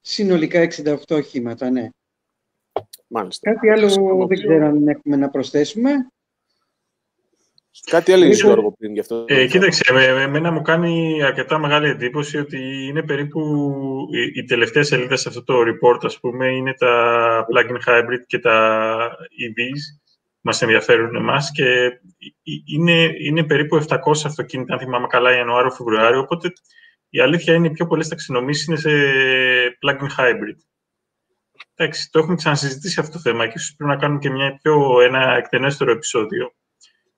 Συνολικά 0.00 0.68
68 0.84 0.96
οχήματα, 1.08 1.70
ναι. 1.70 1.88
Μάλιστα. 3.06 3.52
Κάτι 3.52 3.68
άλλο 3.68 3.88
δεν 4.26 4.38
ξέρω 4.38 4.66
αν 4.66 4.88
έχουμε 4.88 5.16
να 5.16 5.30
προσθέσουμε. 5.30 5.90
Κάτι 7.90 8.12
έλεγε 8.12 8.34
λοιπόν, 8.34 8.52
Γιώργο 8.52 8.72
πριν 8.72 8.92
γι' 8.92 9.00
αυτό. 9.00 9.24
Ε, 9.28 9.46
κοίταξε, 9.46 9.92
με, 9.92 10.04
εμένα 10.04 10.50
μου 10.52 10.62
κάνει 10.62 11.22
αρκετά 11.22 11.58
μεγάλη 11.58 11.88
εντύπωση 11.88 12.38
ότι 12.38 12.86
είναι 12.86 13.02
περίπου 13.02 13.40
οι, 14.12 14.40
οι 14.40 14.44
τελευταίες 14.44 14.86
σελίδες 14.86 15.20
σε 15.20 15.28
αυτό 15.28 15.44
το 15.44 15.54
report, 15.60 15.98
ας 16.02 16.20
πούμε, 16.20 16.46
είναι 16.46 16.74
τα 16.74 17.46
plug-in 17.52 17.90
hybrid 17.90 18.24
και 18.26 18.38
τα 18.38 18.96
EVs 19.16 20.00
μας 20.40 20.62
ενδιαφέρουν 20.62 21.16
εμάς 21.16 21.50
και 21.50 22.00
είναι, 22.64 23.12
είναι 23.20 23.44
περίπου 23.44 23.84
700 23.88 23.96
αυτοκίνητα, 24.24 24.72
αν 24.72 24.78
θυμάμαι 24.78 25.06
καλά, 25.06 25.36
Ιανουάριο-Φεβρουάριο, 25.36 26.20
οπότε 26.20 26.52
η 27.08 27.20
αλήθεια 27.20 27.54
είναι 27.54 27.66
οι 27.66 27.70
πιο 27.70 27.86
πολλές 27.86 28.08
ταξινομήσεις 28.08 28.66
είναι 28.66 28.76
σε 28.76 28.90
plug-in 29.80 30.20
hybrid. 30.20 30.56
Εντάξει, 31.74 32.10
το 32.10 32.18
έχουμε 32.18 32.34
ξανασυζητήσει 32.34 33.00
αυτό 33.00 33.12
το 33.12 33.18
θέμα 33.18 33.46
και 33.46 33.52
ίσως 33.56 33.74
πρέπει 33.76 33.92
να 33.92 33.98
κάνουμε 33.98 34.20
και 34.20 34.30
μια 34.30 34.58
πιο, 34.62 35.00
ένα 35.00 35.36
εκτενέστερο 35.36 35.90
επεισόδιο 35.90 36.54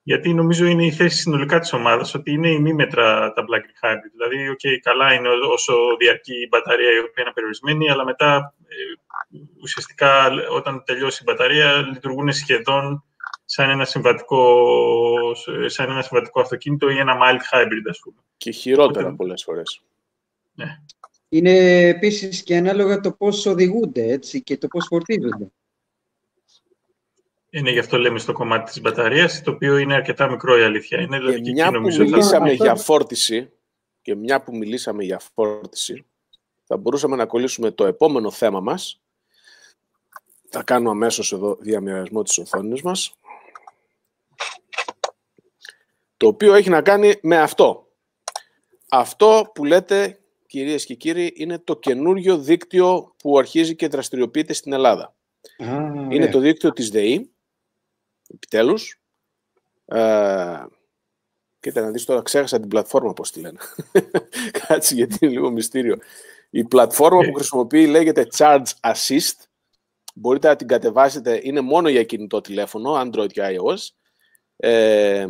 γιατί 0.03 0.33
νομίζω 0.33 0.65
είναι 0.65 0.85
η 0.85 0.91
θέση 0.91 1.17
συνολικά 1.17 1.59
της 1.59 1.73
ομάδας 1.73 2.13
ότι 2.13 2.31
είναι 2.31 2.49
ημίμετρα 2.49 3.33
τα 3.33 3.41
Black 3.41 3.85
Hybrid. 3.85 4.11
Δηλαδή, 4.11 4.55
okay, 4.55 4.77
καλά 4.81 5.13
είναι 5.13 5.29
όσο 5.29 5.73
διαρκεί 5.99 6.33
η 6.33 6.47
μπαταρία 6.49 6.89
η 6.95 6.99
οποία 6.99 7.23
είναι 7.23 7.31
περιορισμένη, 7.33 7.89
αλλά 7.89 8.05
μετά 8.05 8.53
ε, 8.67 8.75
ουσιαστικά 9.61 10.31
όταν 10.51 10.83
τελειώσει 10.85 11.19
η 11.21 11.25
μπαταρία 11.31 11.81
λειτουργούν 11.81 12.31
σχεδόν 12.31 13.03
σαν 13.45 13.69
ένα 13.69 13.85
συμβατικό, 13.85 14.45
σαν 15.65 15.89
ένα 15.89 16.01
συμβατικό 16.01 16.41
αυτοκίνητο 16.41 16.89
ή 16.89 16.97
ένα 16.97 17.13
mild 17.13 17.55
hybrid, 17.55 17.89
ας 17.89 17.99
πούμε. 18.03 18.15
Και 18.37 18.51
χειρότερα 18.51 19.05
Οπότε, 19.05 19.15
πολλές 19.15 19.43
φορές. 19.43 19.81
Ναι. 20.55 20.77
Είναι 21.29 21.87
επίσης 21.87 22.43
και 22.43 22.55
ανάλογα 22.55 22.99
το 22.99 23.11
πώς 23.11 23.45
οδηγούνται 23.45 24.11
έτσι, 24.11 24.41
και 24.41 24.57
το 24.57 24.67
πώς 24.67 24.85
φορτίζονται. 24.89 25.51
Είναι 27.55 27.71
γι' 27.71 27.79
αυτό 27.79 27.97
λέμε 27.97 28.19
στο 28.19 28.33
κομμάτι 28.33 28.71
της 28.71 28.81
μπαταρίας, 28.81 29.41
το 29.41 29.51
οποίο 29.51 29.77
είναι 29.77 29.93
αρκετά 29.93 30.29
μικρό 30.29 30.57
η 30.57 30.63
αλήθεια. 30.63 31.01
Είναι, 31.01 31.17
δηλαδή, 31.17 31.41
και 31.41 31.51
μια 31.51 31.71
που 31.71 31.79
μιλήσαμε 31.79 32.51
για 32.51 32.75
φόρτιση, 32.75 33.51
και 34.01 34.15
μια 34.15 34.43
που 34.43 34.55
μιλήσαμε 34.55 35.03
για 35.03 35.21
φόρτιση, 35.33 36.05
θα 36.63 36.77
μπορούσαμε 36.77 37.15
να 37.15 37.25
κολλήσουμε 37.25 37.71
το 37.71 37.85
επόμενο 37.85 38.31
θέμα 38.31 38.59
μας. 38.59 39.01
Θα 40.49 40.63
κάνω 40.63 40.89
αμέσως 40.89 41.31
εδώ 41.31 41.57
διαμοιρασμό 41.59 42.21
της 42.21 42.37
οθόνης 42.37 42.81
μας. 42.81 43.15
Το 46.17 46.27
οποίο 46.27 46.53
έχει 46.53 46.69
να 46.69 46.81
κάνει 46.81 47.13
με 47.21 47.37
αυτό. 47.39 47.87
Αυτό 48.89 49.51
που 49.53 49.65
λέτε, 49.65 50.19
κυρίες 50.45 50.85
και 50.85 50.93
κύριοι, 50.93 51.33
είναι 51.35 51.59
το 51.59 51.75
καινούριο 51.75 52.37
δίκτυο 52.37 53.13
που 53.17 53.37
αρχίζει 53.37 53.75
και 53.75 53.87
δραστηριοποιείται 53.87 54.53
στην 54.53 54.73
Ελλάδα. 54.73 55.15
είναι 56.09 56.29
το 56.29 56.39
δίκτυο 56.39 56.73
της 56.73 56.89
ΔΕΗ, 56.89 57.32
επιτέλους. 58.33 59.01
Ε, 59.85 60.63
κοίτα 61.59 61.81
να 61.81 61.91
δεις 61.91 62.05
τώρα, 62.05 62.21
ξέχασα 62.21 62.59
την 62.59 62.69
πλατφόρμα 62.69 63.13
πώς 63.13 63.31
τη 63.31 63.39
λένε. 63.39 63.57
Κάτσε 64.67 64.95
γιατί 64.95 65.17
είναι 65.21 65.31
λίγο 65.31 65.51
μυστήριο. 65.51 65.97
Η 66.49 66.63
πλατφόρμα 66.63 67.21
που 67.23 67.33
χρησιμοποιεί 67.33 67.87
λέγεται 67.87 68.27
Charge 68.37 68.71
Assist. 68.81 69.37
Μπορείτε 70.15 70.47
να 70.47 70.55
την 70.55 70.67
κατεβάσετε, 70.67 71.39
είναι 71.43 71.61
μόνο 71.61 71.89
για 71.89 72.03
κινητό 72.03 72.41
τηλέφωνο, 72.41 73.01
Android 73.01 73.31
και 73.31 73.41
iOS. 73.43 73.87
Ε, 74.55 75.25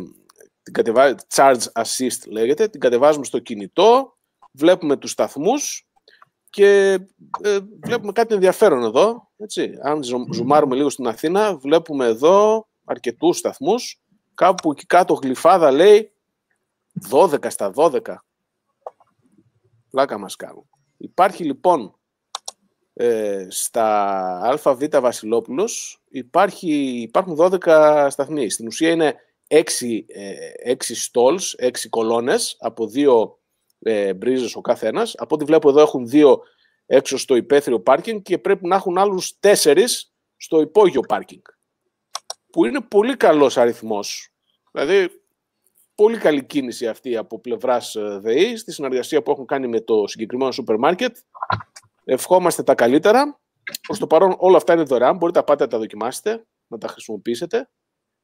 την 0.62 0.72
κατεβα... 0.72 1.14
Charge 1.34 1.62
Assist 1.72 2.28
λέγεται, 2.28 2.68
την 2.68 2.80
κατεβάζουμε 2.80 3.24
στο 3.24 3.38
κινητό, 3.38 4.16
βλέπουμε 4.52 4.96
τους 4.96 5.10
σταθμούς 5.10 5.88
και 6.50 6.98
ε, 7.42 7.58
βλέπουμε 7.84 8.12
κάτι 8.12 8.34
ενδιαφέρον 8.34 8.82
εδώ. 8.82 9.30
Έτσι. 9.36 9.78
Αν 9.82 10.02
ζουμάρουμε 10.32 10.76
λίγο 10.76 10.90
στην 10.90 11.06
Αθήνα, 11.06 11.56
βλέπουμε 11.56 12.06
εδώ 12.06 12.68
αρκετούς 12.84 13.38
σταθμούς. 13.38 14.02
Κάπου 14.34 14.70
εκεί 14.70 14.86
κάτω 14.86 15.14
γλυφάδα 15.14 15.70
λέει 15.70 16.12
12 17.10 17.50
στα 17.50 17.72
12. 17.74 18.00
Πλάκα 19.90 20.18
μας 20.18 20.36
κάνουν. 20.36 20.68
Υπάρχει 20.96 21.44
λοιπόν 21.44 21.98
ε, 22.92 23.46
στα 23.50 24.38
ΑΒ 24.64 24.84
Βασιλόπουλος 24.90 26.02
υπάρχει, 26.08 26.72
υπάρχουν 27.00 27.36
12 27.38 28.06
σταθμοί. 28.10 28.50
Στην 28.50 28.66
ουσία 28.66 28.90
είναι 28.90 29.14
6, 29.48 29.60
ε, 30.06 30.74
6 30.74 30.74
stalls, 30.74 31.68
6 31.68 31.70
κολόνες 31.90 32.56
από 32.60 32.86
δύο 32.86 33.38
ε, 33.78 34.14
μπρίζες 34.14 34.56
ο 34.56 34.60
καθένας. 34.60 35.14
Από 35.16 35.34
ό,τι 35.34 35.44
βλέπω 35.44 35.68
εδώ 35.68 35.80
έχουν 35.80 36.08
δύο 36.08 36.42
έξω 36.86 37.18
στο 37.18 37.36
υπαίθριο 37.36 37.80
πάρκινγκ 37.80 38.22
και 38.22 38.38
πρέπει 38.38 38.66
να 38.66 38.76
έχουν 38.76 38.98
άλλους 38.98 39.38
τέσσερις 39.40 40.12
στο 40.36 40.60
υπόγειο 40.60 41.00
πάρκινγκ. 41.00 41.42
Που 42.54 42.64
είναι 42.64 42.80
πολύ 42.80 43.16
καλός 43.16 43.56
αριθμός. 43.56 44.34
Δηλαδή, 44.72 45.22
πολύ 45.94 46.18
καλή 46.18 46.44
κίνηση 46.44 46.88
αυτή 46.88 47.16
από 47.16 47.40
πλευράς 47.40 47.94
ε, 47.94 48.18
ΔΕΗ, 48.18 48.56
στη 48.56 48.72
συνεργασία 48.72 49.22
που 49.22 49.30
έχουν 49.30 49.46
κάνει 49.46 49.68
με 49.68 49.80
το 49.80 50.06
συγκεκριμένο 50.06 50.52
σούπερ 50.52 50.78
μάρκετ. 50.78 51.16
Ευχόμαστε 52.04 52.62
τα 52.62 52.74
καλύτερα. 52.74 53.40
Προς 53.86 53.98
το 53.98 54.06
παρόν 54.06 54.34
όλα 54.38 54.56
αυτά 54.56 54.72
είναι 54.72 54.82
δωρεάν, 54.82 55.16
μπορείτε 55.16 55.38
να 55.38 55.44
πάτε 55.44 55.64
να 55.64 55.70
τα 55.70 55.78
δοκιμάσετε, 55.78 56.46
να 56.66 56.78
τα 56.78 56.88
χρησιμοποιήσετε. 56.88 57.70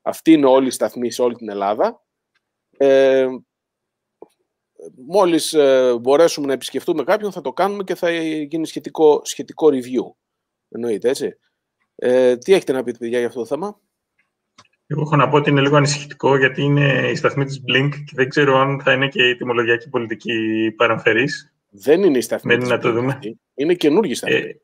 Αυτή 0.03 0.33
είναι 0.33 0.47
όλη 0.47 0.67
η 0.67 0.71
σταθμή 0.71 1.11
σε 1.11 1.23
όλη 1.23 1.35
την 1.35 1.49
Ελλάδα. 1.49 2.05
Ε, 2.77 3.27
μόλις 5.07 5.53
ε, 5.53 5.99
μπορέσουμε 6.01 6.47
να 6.47 6.53
επισκεφτούμε 6.53 7.05
κάποιον 7.05 7.33
θα 7.33 7.41
το 7.41 7.53
κάνουμε 7.53 7.85
και 7.85 7.95
θα 7.95 8.11
γίνει 8.11 8.67
σχετικό, 8.67 9.21
σχετικό 9.25 9.69
review. 9.69 10.15
Εννοείται, 10.69 11.09
έτσι. 11.09 11.39
Ε, 11.95 12.37
τι 12.37 12.53
έχετε 12.53 12.73
να 12.73 12.83
πείτε, 12.83 12.99
παιδιά, 12.99 13.19
για 13.19 13.27
αυτό 13.27 13.41
το 13.41 13.47
θέμα; 13.47 13.81
Εγώ 14.93 15.01
έχω 15.01 15.17
να 15.17 15.29
πω 15.29 15.37
ότι 15.37 15.51
είναι 15.51 15.61
λίγο 15.61 15.77
ανησυχητικό 15.77 16.37
γιατί 16.37 16.63
είναι 16.63 17.09
η 17.11 17.15
σταθμή 17.15 17.45
της 17.45 17.63
Blink 17.69 17.89
και 18.05 18.13
δεν 18.15 18.29
ξέρω 18.29 18.59
αν 18.59 18.81
θα 18.85 18.93
είναι 18.93 19.09
και 19.09 19.29
η 19.29 19.37
τιμολογιακή 19.37 19.89
πολιτική 19.89 20.73
παραμφερής. 20.77 21.55
Δεν 21.71 22.03
είναι 22.03 22.19
η 22.19 22.21
σταθμή 22.21 22.57
της 22.57 22.69
να 22.69 22.79
το 22.79 22.93
δούμε. 22.93 23.19
Είναι 23.55 23.75
καινούργια 23.75 24.15
σταθμή. 24.15 24.37
Ε, 24.37 24.61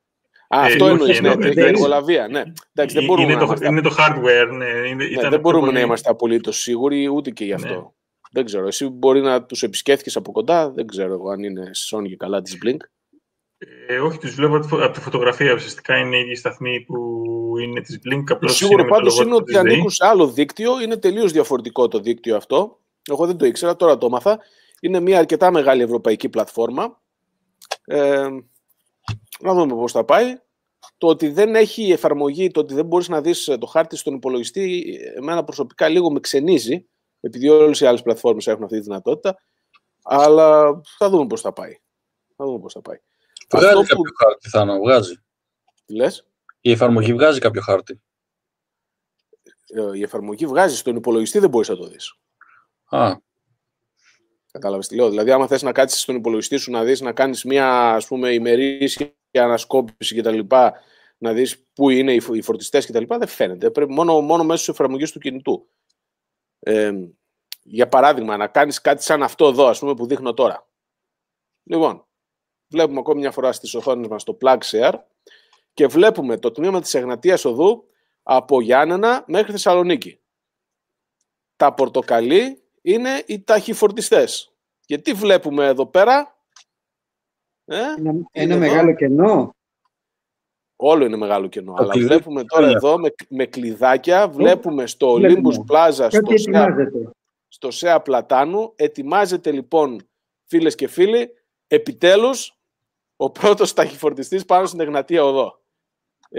Α, 0.48 0.64
ε, 0.64 0.66
αυτό 0.66 0.86
εννοείς, 0.86 1.20
ναι, 1.20 1.36
την 1.36 1.58
εργολαβία, 1.58 2.28
ναι. 2.28 2.42
Εντάξει, 2.72 2.96
δεν 2.96 3.04
μπορούμε 3.04 3.26
είναι, 3.26 3.34
να 3.34 3.38
το, 3.38 3.44
είμαστε... 3.44 3.66
είναι 3.66 3.80
το 3.80 3.94
hardware, 3.98 4.56
ναι. 4.56 4.88
Είναι, 4.88 5.04
ναι 5.04 5.28
δεν 5.28 5.40
μπορούμε 5.40 5.66
πολύ... 5.66 5.78
να 5.78 5.80
είμαστε 5.80 6.10
απολύτως 6.10 6.58
σίγουροι 6.58 7.08
ούτε 7.08 7.30
και 7.30 7.44
γι' 7.44 7.52
αυτό. 7.52 7.74
Ναι. 7.74 7.82
Δεν 8.30 8.44
ξέρω. 8.44 8.66
Εσύ 8.66 8.88
μπορεί 8.88 9.20
να 9.20 9.44
τους 9.44 9.62
επισκέφθηκες 9.62 10.16
από 10.16 10.32
κοντά. 10.32 10.70
Δεν 10.70 10.86
ξέρω 10.86 11.12
εγώ 11.12 11.30
αν 11.30 11.42
είναι 11.42 11.70
σόνι 11.74 12.08
και 12.08 12.16
καλά 12.16 12.42
της 12.42 12.58
Blink. 12.64 12.76
Ε, 13.86 13.98
όχι, 13.98 14.18
τους 14.18 14.34
βλέπω 14.34 14.56
από 14.56 14.90
τη 14.90 15.00
φωτογραφία. 15.00 15.52
Ουσιαστικά 15.52 15.96
είναι 15.96 16.16
η 16.16 16.20
ίδια 16.20 16.36
σταθμή 16.36 16.80
που 16.80 16.94
είναι 17.58 17.80
της 17.80 17.98
Blink. 18.04 18.38
Το 18.40 18.48
σίγουρο 18.48 18.84
πάντως 18.84 19.20
είναι 19.20 19.34
ότι 19.34 19.56
ανήκουν 19.56 19.90
σε 19.90 20.06
άλλο 20.06 20.26
δίκτυο. 20.26 20.80
Είναι 20.80 20.96
τελείως 20.96 21.32
διαφορετικό 21.32 21.88
το 21.88 21.98
δίκτυο 21.98 22.36
αυτό. 22.36 22.80
Εγώ 23.10 23.26
δεν 23.26 23.36
το 23.36 23.46
ήξερα, 23.46 23.76
τώρα 23.76 23.98
το 23.98 24.06
έμαθα. 24.06 24.38
Είναι 24.80 25.00
μια 25.00 25.18
αρκετά 25.18 25.50
μεγάλη 25.50 25.82
ευρωπαϊκή 25.82 26.28
πλατφόρμα. 26.28 27.00
Ε, 27.84 28.28
να 29.40 29.54
δούμε 29.54 29.74
πώς 29.74 29.92
θα 29.92 30.04
πάει. 30.04 30.40
Το 30.98 31.06
ότι 31.06 31.28
δεν 31.28 31.54
έχει 31.54 31.90
εφαρμογή, 31.92 32.50
το 32.50 32.60
ότι 32.60 32.74
δεν 32.74 32.86
μπορείς 32.86 33.08
να 33.08 33.20
δεις 33.20 33.44
το 33.60 33.66
χάρτη 33.66 33.96
στον 33.96 34.14
υπολογιστή, 34.14 34.84
εμένα 35.16 35.44
προσωπικά 35.44 35.88
λίγο 35.88 36.10
με 36.10 36.20
ξενίζει, 36.20 36.86
επειδή 37.20 37.48
όλες 37.48 37.80
οι 37.80 37.86
άλλες 37.86 38.02
πλατφόρμες 38.02 38.46
έχουν 38.46 38.64
αυτή 38.64 38.76
τη 38.76 38.82
δυνατότητα, 38.82 39.36
αλλά 40.02 40.80
θα 40.98 41.08
δούμε 41.10 41.26
πώς 41.26 41.40
θα 41.40 41.52
πάει. 41.52 41.80
Θα 42.36 42.44
δούμε 42.44 42.58
πώς 42.58 42.72
θα 42.72 42.80
πάει. 42.80 42.98
Βγάζει 43.50 43.66
Αυτό 43.66 43.80
κάποιο 43.80 43.96
που... 43.96 44.02
χάρτη, 44.16 44.48
θα 44.48 44.78
βγάζει. 44.80 45.14
Τι 45.84 45.94
λες; 45.94 46.26
Η 46.66 46.70
εφαρμογή 46.70 47.12
βγάζει 47.12 47.40
κάποιο 47.40 47.60
χάρτη; 47.60 48.00
Ε, 49.66 49.96
η 49.98 50.02
εφαρμογή 50.02 50.46
βγάζει 50.46 50.76
στον 50.76 50.96
υπολογιστή, 50.96 51.38
δεν 51.38 51.50
μπορείς 51.50 51.68
να 51.68 51.76
το 51.76 51.86
δεις. 51.86 52.14
Α, 52.84 53.16
Κατάλαβες 54.50 54.88
τι 54.88 54.94
λέω. 54.94 55.08
Δηλαδή, 55.08 55.30
άμα 55.30 55.46
θες 55.46 55.62
να 55.62 55.72
κάτσεις 55.72 56.00
στον 56.00 56.16
υπολογιστή 56.16 56.56
σου 56.56 56.70
να 56.70 56.84
δεις, 56.84 57.00
να 57.00 57.12
κάνεις 57.12 57.44
μια 57.44 57.94
ας 57.94 58.06
πούμε, 58.06 58.32
ημερήσια 58.32 59.14
ανασκόπηση 59.32 60.20
κτλ. 60.20 60.40
Να 61.18 61.32
δεις 61.32 61.64
πού 61.72 61.90
είναι 61.90 62.14
οι 62.14 62.42
φορτιστές 62.42 62.86
κτλ. 62.86 63.04
Δεν 63.06 63.26
φαίνεται. 63.26 63.70
Πρέπει 63.70 63.92
μόνο, 63.92 64.20
μόνο 64.20 64.44
μέσω 64.44 64.58
της 64.58 64.68
εφαρμογής 64.68 65.12
του 65.12 65.18
κινητού. 65.18 65.68
Ε, 66.58 66.92
για 67.62 67.88
παράδειγμα, 67.88 68.36
να 68.36 68.48
κάνεις 68.48 68.80
κάτι 68.80 69.02
σαν 69.02 69.22
αυτό 69.22 69.46
εδώ, 69.46 69.66
ας 69.66 69.78
πούμε, 69.78 69.94
που 69.94 70.06
δείχνω 70.06 70.34
τώρα. 70.34 70.68
Λοιπόν, 71.62 72.06
βλέπουμε 72.68 72.98
ακόμη 72.98 73.20
μια 73.20 73.30
φορά 73.30 73.52
στις 73.52 73.74
οθόνες 73.74 74.08
μας 74.08 74.24
το 74.24 74.38
plug 74.40 74.58
share 74.58 74.94
και 75.76 75.86
βλέπουμε 75.86 76.38
το 76.38 76.50
τμήμα 76.52 76.80
της 76.80 76.94
Εγνατίας 76.94 77.44
Οδού 77.44 77.88
από 78.22 78.60
Γιάννενα 78.60 79.24
μέχρι 79.26 79.52
Θεσσαλονίκη. 79.52 80.20
Τα 81.56 81.74
πορτοκαλί 81.74 82.62
είναι 82.82 83.22
οι 83.26 83.42
ταχυφορτιστές. 83.42 84.54
Και 84.80 84.98
τι 84.98 85.12
βλέπουμε 85.12 85.66
εδώ 85.66 85.86
πέρα; 85.86 86.36
Ε, 87.64 87.80
ένα, 87.98 88.14
ένα 88.30 88.56
μεγάλο 88.56 88.94
κενό. 88.94 89.54
Όλο 90.76 91.04
είναι 91.04 91.16
μεγάλο 91.16 91.46
κενό. 91.46 91.74
αλλά 91.76 91.92
βλέπουμε 91.92 92.44
τώρα 92.44 92.68
εδώ 92.68 92.98
με, 92.98 93.14
με 93.28 93.46
κλειδάκια, 93.46 94.28
βλέπουμε 94.28 94.86
στο 94.86 95.14
Olympus 95.14 95.64
Plaza, 95.70 96.08
στο 96.10 96.36
ΣΕΑ, 96.36 96.76
στο 97.48 97.70
ΣΕΑ 97.70 98.00
Πλατάνου. 98.00 98.72
Ετοιμάζεται 98.76 99.50
λοιπόν, 99.50 100.08
φίλες 100.44 100.74
και 100.74 100.88
φίλοι, 100.88 101.30
επιτέλους 101.66 102.60
ο 103.16 103.30
πρώτος 103.30 103.72
ταχυφορτιστής 103.72 104.44
πάνω 104.44 104.66
στην 104.66 104.80
Εγνατία 104.80 105.24
Οδό. 105.24 105.64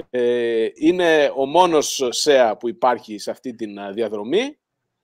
Ε, 0.09 0.67
είναι 0.73 1.31
ο 1.35 1.45
μόνος 1.45 2.07
ΣΕΑ 2.09 2.57
που 2.57 2.69
υπάρχει 2.69 3.17
σε 3.17 3.31
αυτή 3.31 3.55
τη 3.55 3.65
διαδρομή 3.93 4.57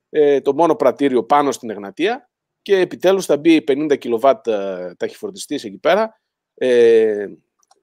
ε, 0.09 0.41
το 0.41 0.53
μόνο 0.53 0.75
πρατήριο 0.75 1.23
πάνω 1.23 1.51
στην 1.51 1.69
Εγνατία 1.69 2.29
και 2.61 2.77
επιτέλους 2.77 3.25
θα 3.25 3.37
μπει 3.37 3.63
50 3.67 3.97
κιλοβάτ 3.97 4.47
ε, 4.47 4.93
ταχυφορτιστής 4.97 5.63
εκεί 5.63 5.77
πέρα. 5.77 6.21
Ε, 6.53 7.27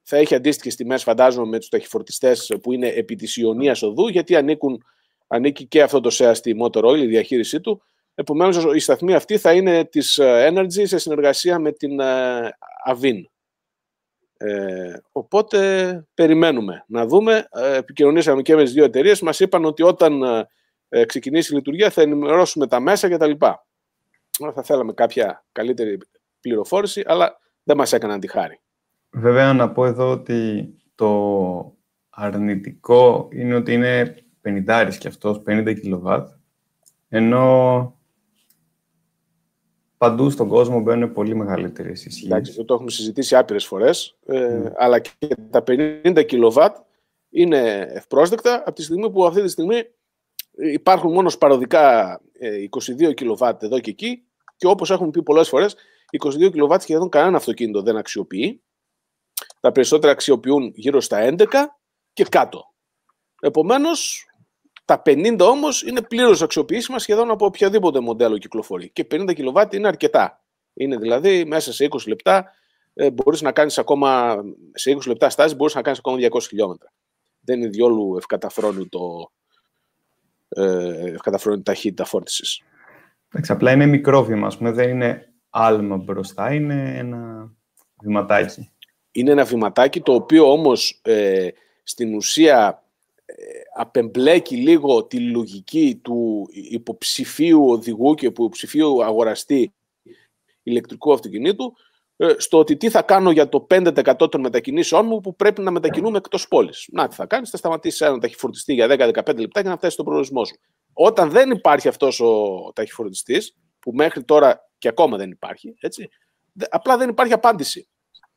θα 0.03 0.17
έχει 0.17 0.35
αντίστοιχες 0.35 0.75
τιμές 0.77 1.03
φαντάζομαι 1.03 1.49
με 1.49 1.59
τους 1.59 1.69
ταχυφορτιστές 1.69 2.57
που 2.63 2.73
είναι 2.73 2.89
επί 2.89 3.15
της 3.15 3.37
Ιωνίας 3.37 3.83
οδού 3.83 4.09
γιατί 4.09 4.37
ανήκουν, 4.37 4.85
ανήκει 5.27 5.67
και 5.67 5.83
αυτό 5.83 6.01
το 6.01 6.11
ΣΕΑ 6.11 6.35
στη 6.35 6.57
Motor 6.63 6.85
Oil, 6.85 6.99
η 6.99 7.07
διαχείρισή 7.07 7.61
του. 7.61 7.83
Επομένως 8.15 8.75
η 8.75 8.79
σταθμή 8.79 9.15
αυτή 9.15 9.39
θα 9.39 9.53
είναι 9.53 9.85
της 9.85 10.19
ε, 10.19 10.51
Energy 10.53 10.87
σε 10.87 10.99
συνεργασία 10.99 11.59
με 11.59 11.73
την 11.73 12.01
ε, 12.01 12.49
Avin. 12.91 13.23
Ε, 14.43 14.93
οπότε 15.13 15.59
περιμένουμε 16.15 16.85
να 16.87 17.07
δούμε. 17.07 17.47
Ε, 17.51 17.77
επικοινωνήσαμε 17.77 18.43
και 18.43 18.55
με 18.55 18.63
τις 18.63 18.73
δύο 18.73 18.85
εταιρείες. 18.85 19.21
Μας 19.21 19.41
είπαν 19.41 19.65
ότι 19.65 19.83
όταν 19.83 20.23
ε, 20.89 21.05
ξεκινήσει 21.05 21.53
η 21.53 21.57
λειτουργία, 21.57 21.91
θα 21.91 22.03
ενημερώσουμε 22.03 22.67
τα 22.67 22.81
μέσα 22.81 23.09
κτλ. 23.09 23.31
Θα 24.55 24.63
θέλαμε 24.63 24.93
κάποια 24.93 25.45
καλύτερη 25.53 25.99
πληροφόρηση, 26.41 27.03
αλλά 27.07 27.39
δεν 27.63 27.77
μας 27.77 27.93
έκαναν 27.93 28.21
τη 28.21 28.29
χάρη. 28.29 28.61
Βέβαια, 29.11 29.53
να 29.53 29.71
πω 29.73 29.87
εδώ 29.87 30.11
ότι 30.11 30.69
το 30.95 31.77
αρνητικό 32.11 33.29
είναι 33.33 33.55
ότι 33.55 33.73
είναι 33.73 34.15
50 34.43 34.89
και 34.99 35.09
αυτός, 35.09 35.43
50 35.47 35.75
κιλοβάτ, 35.81 36.29
ενώ 37.09 37.95
παντού 40.01 40.31
στον 40.31 40.49
κόσμο 40.49 40.81
μπαίνουν 40.81 41.13
πολύ 41.13 41.35
μεγαλύτερες 41.35 42.05
ισχύει. 42.05 42.27
Εντάξει, 42.27 42.51
αυτό 42.51 42.65
το 42.65 42.75
έχουμε 42.75 42.91
συζητήσει 42.91 43.37
άπειρες 43.37 43.67
φορές. 43.67 44.17
Ε, 44.27 44.39
ναι. 44.39 44.73
Αλλά 44.77 44.99
και 44.99 45.37
τα 45.51 45.63
50 45.67 46.25
κιλοβάτ 46.27 46.77
είναι 47.31 47.89
ευπρόσδεκτα 47.95 48.55
από 48.55 48.73
τη 48.73 48.83
στιγμή 48.83 49.11
που 49.11 49.25
αυτή 49.25 49.43
τη 49.43 49.49
στιγμή 49.49 49.83
υπάρχουν 50.73 51.13
μόνος 51.13 51.33
σπαροδικά 51.33 52.21
22 52.99 53.01
ε, 53.01 53.13
κιλοβάτ 53.13 53.63
εδώ 53.63 53.81
και 53.81 53.91
εκεί 53.91 54.25
και 54.57 54.67
όπως 54.67 54.91
έχουμε 54.91 55.11
πει 55.11 55.23
πολλές 55.23 55.49
φορές, 55.49 55.77
22 56.25 56.51
κιλοβάτ 56.53 56.83
σχεδόν 56.83 57.09
κανένα 57.09 57.37
αυτοκίνητο 57.37 57.83
δεν 57.83 57.97
αξιοποιεί. 57.97 58.63
Τα 59.61 59.73
περισσότερα 59.73 60.13
αξιοποιούν 60.13 60.73
γύρω 60.75 61.01
στα 61.01 61.35
11 61.39 61.47
και 62.13 62.25
κάτω. 62.25 62.75
Επομένως, 63.41 64.30
τα 64.91 65.03
50 65.05 65.39
όμως 65.41 65.83
είναι 65.83 66.03
πλήρως 66.03 66.43
αξιοποιήσιμα 66.43 66.99
σχεδόν 66.99 67.31
από 67.31 67.47
οποιαδήποτε 67.47 68.01
μοντέλο 68.01 68.39
κυκλοφορεί. 68.39 68.91
Και 68.91 69.07
50 69.11 69.35
κιλοβάτ 69.35 69.75
είναι 69.75 69.89
αρκετά. 69.89 70.43
Είναι 70.75 70.97
δηλαδή 70.97 71.45
μέσα 71.45 71.73
σε 71.73 71.89
20 71.91 71.99
λεπτά 72.07 72.53
ε, 72.95 73.11
μπορείς 73.11 73.43
να 73.43 73.53
κάνεις 73.53 73.79
ακόμα, 73.79 74.37
σε 74.73 74.97
20 74.97 75.07
λεπτά 75.07 75.31
στάση 75.31 75.55
μπορείς 75.55 75.75
να 75.75 75.83
κάνεις 75.83 75.99
ακόμα 75.99 76.17
200 76.21 76.41
χιλιόμετρα. 76.49 76.93
δεν 77.41 77.61
είναι 77.61 77.69
διόλου 77.69 78.17
ευκαταφρόνητο 78.17 79.31
ε, 80.49 81.13
ευκαταφρόνητη 81.13 81.65
ταχύτητα 81.65 82.05
φόρτισης. 82.05 82.63
Εντάξει, 83.29 83.53
απλά 83.53 83.73
είναι 83.73 83.87
μικρό 83.87 84.25
βήμα, 84.25 84.47
ας 84.47 84.57
πούμε, 84.57 84.71
δεν 84.71 84.89
είναι 84.89 85.33
άλμα 85.51 85.97
μπροστά, 85.97 86.53
είναι 86.53 86.95
ένα 86.97 87.53
βηματάκι. 88.03 88.71
Είναι 89.11 89.31
ένα 89.31 89.45
βηματάκι 89.45 90.01
το 90.01 90.13
οποίο 90.13 90.53
όμως 90.53 91.01
ε, 91.03 91.49
στην 91.83 92.15
ουσία 92.15 92.67
ε, 92.67 92.90
απεμπλέκει 93.77 94.57
λίγο 94.57 95.05
τη 95.05 95.21
λογική 95.21 96.01
του 96.03 96.49
υποψηφίου 96.51 97.69
οδηγού 97.69 98.15
και 98.15 98.27
υποψηφίου 98.27 99.05
αγοραστή 99.05 99.75
ηλεκτρικού 100.63 101.13
αυτοκινήτου 101.13 101.73
ε, 102.17 102.35
στο 102.37 102.59
ότι 102.59 102.77
τι 102.77 102.91
θα 102.91 103.03
κάνω 103.03 103.31
για 103.31 103.49
το 103.49 103.67
5% 103.71 104.31
των 104.31 104.41
μετακινήσεών 104.41 105.07
μου 105.07 105.21
που 105.21 105.37
πρέπει 105.37 105.61
να 105.61 105.71
μετακινούμε 105.71 106.17
εκτός 106.17 106.49
πόλης. 106.49 106.89
Να, 106.93 107.09
τι 107.09 107.15
θα 107.15 107.27
κάνεις, 107.27 107.51
θα 107.51 107.57
σταματήσεις 107.57 108.01
ένα 108.01 108.19
ταχυφορτιστή 108.19 108.75
για 108.75 108.87
10-15 108.87 109.37
λεπτά 109.37 109.61
για 109.61 109.71
να 109.71 109.77
φτάσεις 109.77 109.93
στον 109.93 110.05
προορισμό 110.05 110.45
σου. 110.45 110.57
Όταν 110.93 111.31
δεν 111.31 111.51
υπάρχει 111.51 111.89
αυτός 111.89 112.21
ο 112.21 112.73
ταχυφορτιστή, 112.75 113.39
που 113.79 113.93
μέχρι 113.95 114.25
τώρα 114.25 114.71
και 114.79 114.89
ακόμα 114.89 115.17
δεν 115.17 115.31
υπάρχει, 115.31 115.75
έτσι, 115.81 116.09
απλά 116.69 116.97
δεν 116.97 117.09
υπάρχει 117.09 117.33
απάντηση. 117.33 117.89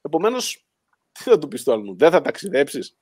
Επομένως, 0.01 0.65
τι 1.11 1.23
θα 1.23 1.37
του 1.37 1.47
πει 1.47 1.57
στο 1.57 1.71
άλλο, 1.71 1.95
δεν 1.97 2.11
θα 2.11 2.21
ταξιδέψεις. 2.21 2.97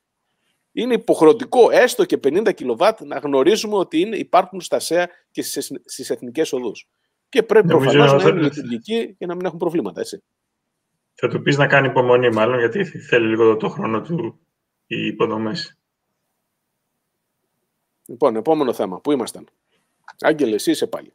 Είναι 0.71 0.93
υποχρεωτικό 0.93 1.71
έστω 1.71 2.05
και 2.05 2.19
50 2.23 2.53
κιλοβάτ 2.53 3.01
να 3.01 3.17
γνωρίζουμε 3.17 3.75
ότι 3.75 3.99
είναι, 3.99 4.15
υπάρχουν 4.17 4.61
στα 4.61 4.79
ΣΕΑ 4.79 5.09
και 5.31 5.41
στις 5.85 6.09
εθνικές 6.09 6.53
οδούς. 6.53 6.87
Και 7.29 7.43
πρέπει 7.43 7.67
προφανώς 7.67 8.23
να 8.23 8.29
είναι 8.29 8.41
λειτουργικοί 8.41 9.15
και 9.17 9.25
να 9.25 9.35
μην 9.35 9.45
έχουν 9.45 9.57
προβλήματα. 9.57 9.99
Έτσι. 9.99 10.23
Θα 11.13 11.27
του 11.27 11.41
πεις 11.41 11.57
να 11.57 11.67
κάνει 11.67 11.87
υπομονή 11.87 12.29
μάλλον, 12.29 12.59
γιατί 12.59 12.85
θέλει 12.85 13.27
λίγο 13.27 13.57
το 13.57 13.69
χρόνο 13.69 14.01
του 14.01 14.39
οι 14.85 15.05
υποδομές. 15.05 15.77
Λοιπόν, 18.05 18.35
επόμενο 18.35 18.73
θέμα. 18.73 19.01
Πού 19.01 19.11
ήμασταν; 19.11 19.47
Άγγελε, 20.19 20.55
εσύ 20.55 20.71
είσαι 20.71 20.87
πάλι. 20.87 21.13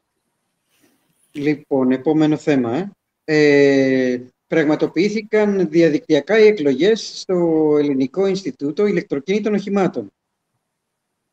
Λοιπόν, 1.32 1.90
επόμενο 1.90 2.36
θέμα. 2.36 2.76
Ε. 2.76 2.90
Ε, 3.24 4.20
πραγματοποιήθηκαν 4.46 5.68
διαδικτυακά 5.68 6.38
οι 6.38 6.46
εκλογές 6.46 7.20
στο 7.20 7.34
Ελληνικό 7.78 8.26
Ινστιτούτο 8.26 8.86
Ηλεκτροκίνητων 8.86 9.54
Οχημάτων. 9.54 10.10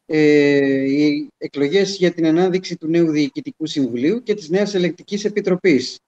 Ε, 0.06 0.58
οι 0.92 1.30
εκλογές 1.38 1.98
για 1.98 2.12
την 2.12 2.26
ανάδειξη 2.26 2.78
του 2.78 2.88
νέου 2.88 3.12
Διοικητικού 3.12 3.66
Συμβουλίου 3.66 4.24
και 4.24 4.34
της 4.34 4.50
νέας 4.50 4.76
Ελεκτικής 4.76 5.26
Επιτροπής. 5.26 6.00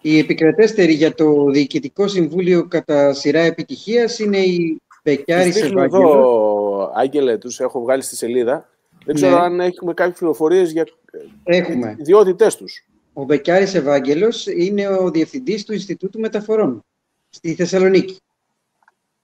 Η 0.00 0.18
επικρατέστερη 0.18 0.92
για 0.92 1.14
το 1.14 1.50
Διοικητικό 1.50 2.08
Συμβούλιο 2.08 2.68
κατά 2.68 3.14
σειρά 3.14 3.40
επιτυχίας 3.40 4.18
είναι 4.18 4.38
η 4.38 4.82
Μπεκιάρη 5.04 5.48
Ευάγγελο. 5.48 5.84
Εδώ, 5.84 6.92
Άγγελε, 6.94 7.38
τους 7.38 7.60
έχω 7.60 7.80
βγάλει 7.80 8.02
στη 8.02 8.16
σελίδα. 8.16 8.68
Δεν 9.04 9.14
ξέρω 9.14 9.36
ναι. 9.36 9.40
αν 9.42 9.60
έχουμε 9.60 9.94
κάποιες 9.94 10.18
πληροφορίες 10.18 10.72
για 10.72 10.86
έχουμε. 11.44 11.96
ιδιότητές 11.98 12.56
τους. 12.56 12.84
Ο 13.16 13.24
Μπεκιάρης 13.24 13.74
Ευάγγελος 13.74 14.46
είναι 14.46 14.88
ο 14.88 15.10
Διευθυντής 15.10 15.64
του 15.64 15.72
Ινστιτούτου 15.72 16.20
Μεταφορών 16.20 16.84
στη 17.28 17.54
Θεσσαλονίκη. 17.54 18.16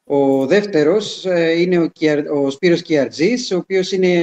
Ο 0.04 0.46
δεύτερος 0.46 1.26
ε, 1.26 1.60
είναι 1.60 1.78
ο, 1.78 1.90
ο 2.30 2.50
Σπύρος 2.50 2.82
Κιαρτζής, 2.82 3.52
ο 3.52 3.56
οποίος 3.56 3.92
είναι 3.92 4.18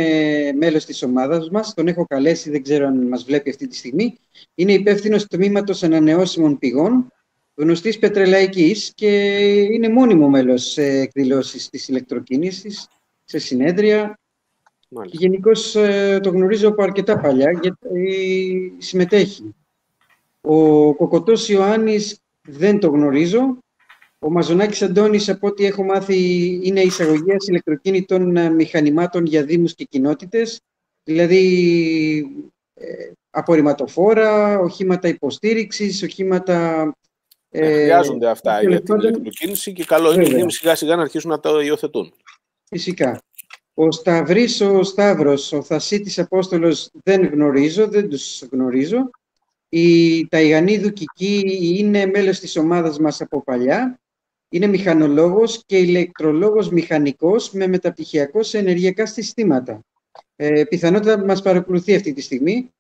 μέλος 0.58 0.86
της 0.86 1.04
ομάδας 1.04 1.50
μας. 1.50 1.74
Τον 1.74 1.88
έχω 1.88 2.06
καλέσει, 2.06 2.50
δεν 2.50 2.64
ξέρω 2.64 2.88
αν 2.88 3.08
μας 3.08 3.24
βλέπει 3.24 3.50
αυτή 3.50 3.68
τη 3.68 3.76
στιγμή. 3.76 4.18
Είναι 4.56 4.74
υπεύθυνος 4.74 5.28
τμήματος 5.28 5.84
ανανεώσιμων 5.84 6.58
πηγών, 6.58 7.12
γνωστής 7.56 8.00
πετρελαϊκής 8.00 8.92
και 8.96 9.38
είναι 9.50 9.90
μόνιμο 9.90 10.30
μέλος 10.30 10.64
σε 10.72 10.84
εκδηλώσεις 10.84 11.70
της 11.70 11.88
ηλεκτροκίνησης, 11.88 12.88
σε 13.24 13.38
συνέδρια. 13.38 14.20
Και 14.90 15.18
γενικώς 15.18 15.76
ε, 15.76 16.20
το 16.24 16.30
γνωρίζω 16.30 16.68
από 16.68 16.84
αρκετά 16.84 17.20
παλιά 17.20 17.60
γιατί 17.62 18.76
συμμετέχει. 18.78 19.56
Ο 20.50 20.94
Κοκοτός 20.96 21.50
Ιωάννης 21.50 22.20
δεν 22.48 22.80
το 22.80 22.90
γνωρίζω, 22.90 23.58
ο 24.20 24.32
Μαζονάκης 24.32 24.82
Αντώνης, 24.82 25.30
από 25.30 25.48
ό,τι 25.48 25.66
έχω 25.66 25.84
μάθει, 25.84 26.20
είναι 26.64 26.82
εισαγωγέας 26.82 27.48
ηλεκτροκίνητων 27.48 28.38
ε, 28.38 28.50
μηχανημάτων 28.50 29.26
για 29.26 29.44
δήμους 29.44 29.76
και 29.76 29.84
κοινότητες, 29.84 30.60
δηλαδή 31.04 31.42
ε, 32.74 33.12
απορριμματοφόρα, 33.30 34.60
οχήματα 34.60 35.08
υποστήριξης, 35.08 36.04
οχήματα... 36.04 36.92
Ε, 37.50 37.68
ε 37.68 37.82
χρειάζονται 37.84 38.30
αυτά 38.30 38.62
για 38.62 38.82
την 38.82 38.96
ηλεκτροκίνηση 38.96 39.74
και 39.74 39.86
καλό 39.86 40.14
είναι 40.14 40.26
οι 40.28 40.34
δήμοι 40.34 40.52
σιγά 40.52 40.76
σιγά 40.76 40.96
να 40.96 41.02
αρχίσουν 41.02 41.30
να 41.30 41.40
το 41.40 41.62
υιοθετούν. 41.62 42.14
Φυσικά. 42.70 43.22
Ο 43.74 43.92
Σταυρής, 43.92 44.62
ο 44.62 44.84
Σταύρος, 44.84 45.52
ο 45.52 45.62
Θασίτης 45.62 46.20
Απόστολος 46.20 46.90
δεν 47.04 47.26
γνωρίζω, 47.26 47.88
δεν 47.88 48.10
τους 48.10 48.44
γνωρίζω. 48.52 49.10
Η 49.70 50.28
Ταϊγανίδου 50.28 50.94
Κική 50.94 51.44
είναι 51.80 52.06
μέλος 52.06 52.40
της 52.40 52.58
ομάδας 52.58 53.00
μας 53.00 53.22
από 53.22 53.44
παλιά. 53.44 54.00
Είναι 54.50 54.68
μηχανολόγος 54.68 55.64
και 55.66 55.78
ηλεκτρολόγος 55.78 56.70
μηχανικός 56.70 57.52
με 57.52 57.68
μεταπτυχιακό 57.68 58.44
σε 58.44 58.58
ενεργειακά 58.58 59.06
συστήματα. 59.06 59.82
Ε, 60.36 60.64
πιθανότατα 60.64 61.26
μας 61.26 61.42
παρακολουθεί 61.42 61.96
αυτή 61.96 62.14
τη 62.14 62.22
στιγμή. 62.22 62.72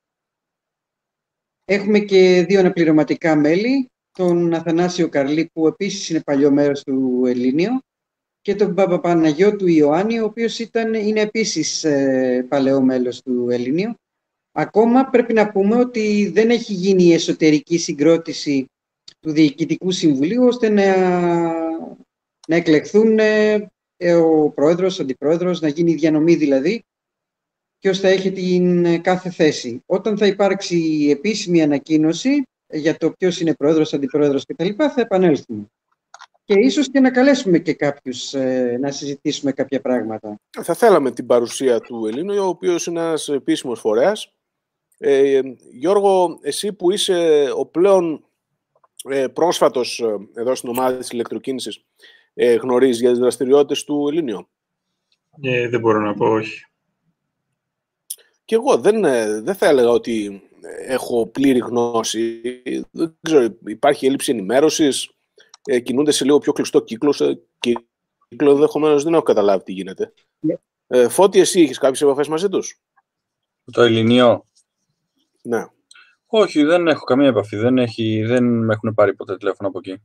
Έχουμε 1.65 1.99
και 1.99 2.45
δύο 2.47 2.59
αναπληρωματικά 2.59 3.35
μέλη, 3.35 3.89
τον 4.11 4.53
Αθανάσιο 4.53 5.09
Καρλή 5.09 5.49
που 5.53 5.67
επίσης 5.67 6.09
είναι 6.09 6.21
παλιό 6.21 6.51
μέρος 6.51 6.83
του 6.83 7.23
Ελλήνιο 7.25 7.81
και 8.41 8.55
τον 8.55 8.73
Παπαπαναγιώτου 8.73 9.67
Ιωάννη, 9.67 10.19
ο 10.19 10.25
οποίος 10.25 10.59
ήταν, 10.59 10.93
είναι 10.93 11.21
επίσης 11.21 11.83
ε, 11.83 12.45
παλαιό 12.49 12.81
μέλος 12.81 13.21
του 13.21 13.47
Ελλήνιο. 13.49 13.95
Ακόμα 14.59 15.09
πρέπει 15.09 15.33
να 15.33 15.51
πούμε 15.51 15.75
ότι 15.75 16.31
δεν 16.33 16.49
έχει 16.49 16.73
γίνει 16.73 17.03
η 17.03 17.13
εσωτερική 17.13 17.77
συγκρότηση 17.77 18.65
του 19.19 19.31
Διοικητικού 19.31 19.91
Συμβουλίου 19.91 20.45
ώστε 20.45 20.69
να, 20.69 20.95
να 22.47 22.55
εκλεχθούν 22.55 23.19
ε, 23.19 24.13
ο 24.13 24.49
πρόεδρος, 24.49 24.99
ο 24.99 25.03
αντιπρόεδρος, 25.03 25.61
να 25.61 25.67
γίνει 25.67 25.91
η 25.91 25.95
διανομή 25.95 26.35
δηλαδή 26.35 26.83
και 27.79 27.89
ώστε 27.89 28.07
θα 28.07 28.13
έχει 28.13 28.31
την 28.31 28.85
ε, 28.85 28.97
κάθε 28.97 29.29
θέση. 29.29 29.83
Όταν 29.85 30.17
θα 30.17 30.25
υπάρξει 30.25 30.77
η 30.77 31.09
επίσημη 31.09 31.61
ανακοίνωση 31.61 32.43
για 32.67 32.97
το 32.97 33.11
ποιος 33.11 33.39
είναι 33.39 33.53
πρόεδρος, 33.53 33.93
αντιπρόεδρος 33.93 34.45
κτλ. 34.45 34.69
θα 34.77 34.93
επανέλθουμε. 34.95 35.65
Και 36.43 36.59
ίσως 36.59 36.91
και 36.91 36.99
να 36.99 37.11
καλέσουμε 37.11 37.59
και 37.59 37.73
κάποιους 37.73 38.33
ε, 38.33 38.77
να 38.81 38.91
συζητήσουμε 38.91 39.51
κάποια 39.51 39.81
πράγματα. 39.81 40.39
Θα 40.63 40.73
θέλαμε 40.73 41.11
την 41.11 41.25
παρουσία 41.25 41.79
του 41.79 42.05
Ελλήνου, 42.05 42.43
ο 42.43 42.47
οποίος 42.47 42.85
είναι 42.85 42.99
ένας 42.99 43.29
επίσημος 43.29 43.79
φορέας. 43.79 44.31
Ε, 44.97 45.41
Γιώργο, 45.71 46.39
εσύ 46.41 46.73
που 46.73 46.91
είσαι 46.91 47.47
ο 47.55 47.65
πλέον 47.65 48.25
ε, 49.03 49.27
πρόσφατος 49.27 49.99
ε, 49.99 50.17
εδώ 50.33 50.55
στην 50.55 50.69
ομάδα 50.69 50.97
της 50.97 51.09
ηλεκτροκίνησης 51.09 51.83
ε, 52.33 52.53
γνωρίζεις 52.53 52.99
για 52.99 53.09
τις 53.09 53.19
δραστηριότητες 53.19 53.83
του 53.83 54.07
Ελλήνιο. 54.09 54.49
Ε, 55.41 55.69
δεν 55.69 55.79
μπορώ 55.79 55.99
να 55.99 56.13
πω 56.13 56.25
όχι. 56.25 56.65
Και 58.45 58.55
εγώ 58.55 58.77
δεν, 58.77 59.03
ε, 59.03 59.41
δεν 59.41 59.55
θα 59.55 59.67
έλεγα 59.67 59.89
ότι 59.89 60.41
έχω 60.87 61.27
πλήρη 61.27 61.59
γνώση. 61.59 62.41
Δεν 62.91 63.17
ξέρω, 63.21 63.57
υπάρχει 63.65 64.05
έλλειψη 64.05 64.31
ενημέρωσης, 64.31 65.11
ε, 65.65 65.79
κινούνται 65.79 66.11
σε 66.11 66.25
λίγο 66.25 66.37
πιο 66.37 66.53
κλειστό 66.53 66.81
κύκλο, 66.81 67.11
σε 67.11 67.41
κύκλο 67.59 68.51
ενδεχομένως 68.51 69.03
δεν 69.03 69.13
έχω 69.13 69.23
καταλάβει 69.23 69.63
τι 69.63 69.71
γίνεται. 69.71 70.13
Ναι. 70.39 70.55
Ε, 70.87 71.09
Φώτη, 71.09 71.39
εσύ 71.39 71.61
έχεις 71.61 71.77
κάποιες 71.77 72.01
επαφές 72.01 72.27
μαζί 72.27 72.49
τους; 72.49 72.81
Το 73.71 73.81
Ελληνίο. 73.81 74.46
Ναι. 75.47 75.65
Όχι, 76.25 76.63
δεν 76.63 76.87
έχω 76.87 77.03
καμία 77.03 77.27
επαφή. 77.27 77.57
Δεν, 77.57 77.77
έχει, 77.77 78.23
δεν 78.25 78.43
με 78.43 78.73
έχουν 78.73 78.93
πάρει 78.93 79.15
ποτέ 79.15 79.37
τηλέφωνο 79.37 79.69
από 79.69 79.79
εκεί. 79.79 80.01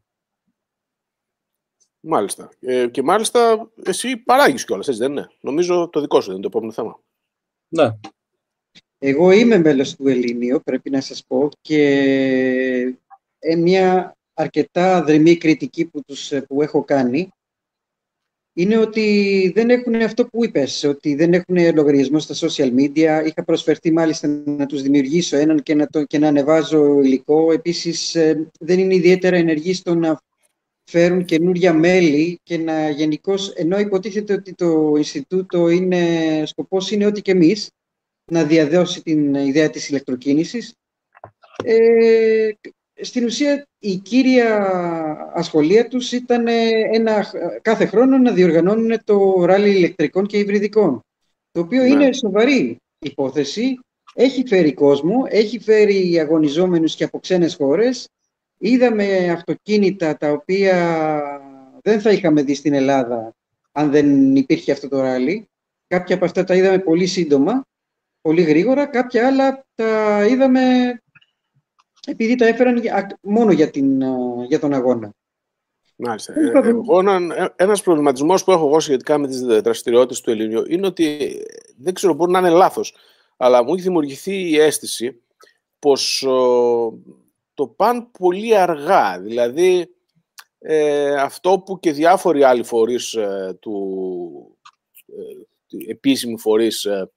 Μάλιστα. 2.01 2.51
Ε, 2.61 2.87
και 2.87 3.03
μάλιστα 3.03 3.71
εσύ 3.83 4.17
παράγεις 4.17 4.65
κιόλας, 4.65 4.89
έτσι 4.89 5.01
δεν 5.01 5.11
είναι; 5.11 5.31
Νομίζω 5.41 5.89
το 5.89 6.01
δικό 6.01 6.21
σου 6.21 6.27
δεν 6.27 6.37
είναι 6.37 6.43
το 6.43 6.49
επόμενο 6.53 6.73
θέμα. 6.73 7.01
Ναι. 7.69 7.99
Εγώ 8.99 9.31
είμαι 9.31 9.59
μέλος 9.59 9.97
του 9.97 10.09
Ελληνίου, 10.09 10.61
πρέπει 10.65 10.91
να 10.91 11.01
σας 11.01 11.25
πω, 11.27 11.49
και 11.61 11.83
ε, 13.39 13.57
μια 13.57 14.17
αρκετά 14.35 15.03
δρυμή 15.03 15.37
κριτική 15.37 15.87
που, 15.87 16.03
τους, 16.07 16.33
που 16.49 16.63
έχω 16.63 16.85
κάνει 16.85 17.29
είναι 18.55 18.79
ότι 18.79 19.53
δεν 19.55 19.71
έχουν 19.71 19.95
αυτό 19.95 20.27
που 20.27 20.45
είπες, 20.45 20.85
ότι 20.85 21.15
δεν 21.15 21.33
έχουν 21.33 21.75
λογαριασμό 21.75 22.19
στα 22.19 22.49
social 22.49 22.75
media. 22.75 23.27
Είχα 23.27 23.45
προσφερθεί 23.45 23.93
μάλιστα 23.93 24.43
να 24.45 24.67
τους 24.67 24.83
δημιουργήσω 24.83 25.37
έναν 25.37 25.63
και 25.63 25.75
να, 25.75 25.87
το, 25.87 26.05
και 26.05 26.19
να 26.19 26.29
ανεβάζω 26.29 27.01
υλικό. 27.01 27.53
Επίσης, 27.53 28.15
ε, 28.15 28.51
δεν 28.59 28.79
είναι 28.79 28.95
ιδιαίτερα 28.95 29.37
ενεργοί 29.37 29.75
στο 29.75 29.95
να 29.95 30.21
φέρουν 30.85 31.25
καινούρια 31.25 31.73
μέλη 31.73 32.41
και 32.43 32.59
να 32.59 32.91
γενικώς, 32.91 33.49
ενώ 33.51 33.79
υποτίθεται 33.79 34.33
ότι 34.33 34.55
το 34.55 34.95
Ινστιτούτο 34.97 35.69
είναι, 35.69 36.03
σκοπός 36.47 36.91
είναι 36.91 37.07
ότι 37.07 37.23
και 37.23 37.31
εμείς, 37.31 37.71
να 38.33 38.45
διαδώσει 38.45 39.03
την 39.03 39.35
ιδέα 39.35 39.71
της 39.71 39.89
ηλεκτροκίνησης, 39.89 40.75
ε, 41.65 42.51
στην 43.03 43.25
ουσία 43.25 43.67
η 43.79 43.97
κύρια 43.97 44.69
ασχολία 45.35 45.89
τους 45.89 46.13
ήταν 46.13 46.47
ένα, 46.93 47.27
κάθε 47.63 47.87
χρόνο 47.87 48.19
να 48.19 48.33
διοργανώνουν 48.33 49.05
το 49.05 49.45
ράλι 49.45 49.71
ηλεκτρικών 49.71 50.27
και 50.27 50.39
υβριδικών, 50.39 51.01
το 51.51 51.61
οποίο 51.61 51.83
Ναι. 51.83 51.89
είναι 51.89 52.13
σοβαρή 52.13 52.77
υπόθεση, 52.99 53.79
έχει 54.15 54.47
φέρει 54.47 54.75
κόσμο, 54.75 55.25
έχει 55.29 55.59
φέρει 55.59 56.19
αγωνιζόμενους 56.21 56.95
και 56.95 57.05
από 57.05 57.19
ξένες 57.19 57.55
χώρες. 57.55 58.09
Είδαμε 58.59 59.31
αυτοκίνητα 59.31 60.17
τα 60.17 60.31
οποία 60.31 60.77
δεν 61.83 62.01
θα 62.01 62.11
είχαμε 62.11 62.43
δει 62.43 62.55
στην 62.55 62.75
Ελλάδα 62.75 63.35
αν 63.73 63.91
δεν 63.91 64.37
υπήρχε 64.37 64.73
αυτό 64.73 64.89
το 64.89 65.01
ράλι. 65.01 65.47
Κάποια 65.87 66.15
από 66.15 66.25
αυτά 66.25 66.45
τα 66.45 66.55
είδαμε 66.55 66.79
πολύ 66.79 67.07
σύντομα, 67.07 67.63
πολύ 68.21 68.43
γρήγορα, 68.43 68.87
κάποια 68.87 69.27
άλλα 69.27 69.65
τα 69.75 70.25
είδαμε 70.31 70.61
επειδή 72.07 72.35
τα 72.35 72.47
έφεραν 72.47 72.77
για- 72.79 73.19
μόνο 73.23 73.53
για, 73.53 73.71
την, 73.71 74.05
α, 74.05 74.17
για 74.49 74.59
τον 74.61 74.73
αγώνα. 74.73 75.13
Μάλιστα. 75.97 76.33
Τέλος 76.33 76.49
Ε, 76.51 76.53
πάντων. 76.53 76.71
εγώ, 76.71 76.99
έναν- 76.99 77.31
ε, 77.31 77.55
ένας 77.57 77.83
προβληματισμός 77.83 78.45
που 78.45 78.51
έχω 78.53 78.67
εγώ 78.67 78.81
σχετικά 78.81 79.19
με 79.19 79.27
τις 79.27 79.41
δραστηριότητες 79.41 80.21
του 80.21 80.31
Ελληνιού 80.31 80.65
είναι 80.69 80.87
ότι 80.87 81.05
ε, 81.15 81.43
δεν 81.77 81.95
ξέρω, 81.95 82.15
μπορεί 82.15 82.31
να 82.33 82.39
είναι 82.39 82.51
λάθος, 82.51 82.95
αλλά 83.37 83.65
μου 83.65 83.73
έχει 83.75 83.83
δημιουργηθεί 83.83 84.51
η 84.51 84.59
αίσθηση 84.59 85.23
πως 85.79 86.23
ο, 86.23 86.99
το 87.55 87.67
παν 87.67 88.11
πολύ 88.19 88.57
αργά. 88.57 89.21
Δηλαδή, 89.21 89.95
ε, 90.59 91.15
αυτό 91.15 91.63
που 91.67 91.81
και 91.81 91.93
διάφοροι 91.93 92.43
άλλοι 92.43 92.63
φορείς 92.63 93.15
ε, 93.15 93.57
του 93.61 94.57
ε, 95.07 95.23
του- 95.67 95.85
επίσημοι 95.89 96.39
φορείς 96.39 96.85
ε, 96.85 97.11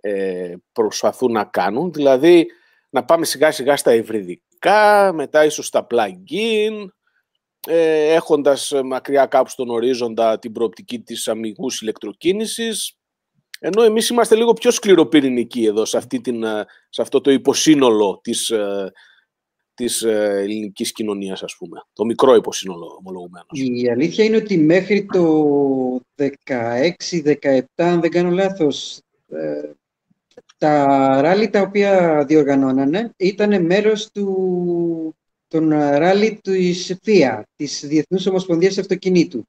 ε, 0.00 0.54
προσπαθούν 0.72 1.32
να 1.32 1.44
κάνουν, 1.44 1.92
δηλαδή 1.92 2.46
να 2.90 3.04
πάμε 3.04 3.24
σιγά 3.24 3.50
σιγά 3.50 3.76
στα 3.76 3.94
υβριδικά, 3.94 5.12
μετά 5.12 5.44
ίσως 5.44 5.66
στα 5.66 5.86
plug-in, 5.90 6.86
ε, 7.66 8.14
έχοντας 8.14 8.72
ε, 8.72 8.82
μακριά 8.82 9.26
κάπου 9.26 9.50
στον 9.50 9.70
ορίζοντα 9.70 10.38
την 10.38 10.52
προοπτική 10.52 11.00
της 11.00 11.28
αμυγούς 11.28 11.80
ηλεκτροκίνησης, 11.80 12.98
ενώ 13.60 13.82
εμείς 13.82 14.08
είμαστε 14.08 14.34
λίγο 14.34 14.52
πιο 14.52 14.70
σκληροπυρηνικοί 14.70 15.64
εδώ, 15.64 15.84
σε, 15.84 15.96
αυτή 15.96 16.20
την, 16.20 16.42
ε, 16.42 16.64
σε 16.88 17.02
αυτό 17.02 17.20
το 17.20 17.30
υποσύνολο 17.30 18.20
της, 18.22 18.50
ε, 18.50 18.92
της 19.74 20.02
ε, 20.02 20.38
ελληνικής 20.38 20.92
κοινωνίας, 20.92 21.42
ας 21.42 21.56
πούμε. 21.58 21.80
Το 21.92 22.04
μικρό 22.04 22.34
υποσύνολο, 22.34 22.96
ομολογουμένως. 22.98 23.48
Η 23.52 23.90
αλήθεια 23.90 24.24
είναι 24.24 24.36
ότι 24.36 24.58
μέχρι 24.58 25.06
το 25.12 26.00
16-17, 26.14 27.60
αν 27.76 28.00
δεν 28.00 28.10
κάνω 28.10 28.30
λάθος, 28.30 29.00
ε, 29.28 29.70
τα 30.58 30.84
ράλι 31.22 31.48
τα 31.48 31.60
οποία 31.60 32.24
διοργανώνανε 32.28 33.12
ήταν 33.16 33.64
μέρος 33.64 34.10
του, 34.10 35.16
των 35.48 35.68
ράλι 35.70 36.38
της 36.42 36.96
FIA, 37.04 37.42
της 37.56 37.84
Διεθνούς 37.86 38.26
Ομοσπονδίας 38.26 38.78
Αυτοκινήτου 38.78 39.44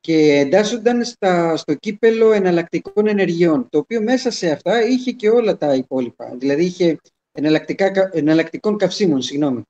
και 0.00 0.38
εντάσσονταν 0.38 1.04
στα, 1.04 1.56
στο 1.56 1.74
κύπελο 1.74 2.32
εναλλακτικών 2.32 3.06
ενεργειών, 3.06 3.66
το 3.70 3.78
οποίο 3.78 4.02
μέσα 4.02 4.30
σε 4.30 4.50
αυτά 4.50 4.86
είχε 4.86 5.10
και 5.10 5.28
όλα 5.30 5.56
τα 5.56 5.74
υπόλοιπα. 5.74 6.34
Δηλαδή 6.38 6.64
είχε 6.64 6.96
εναλλακτικά, 7.32 7.90
κα- 7.90 8.10
εναλλακτικών 8.12 8.76
καυσίμων, 8.76 9.22
συγγνώμη. 9.22 9.62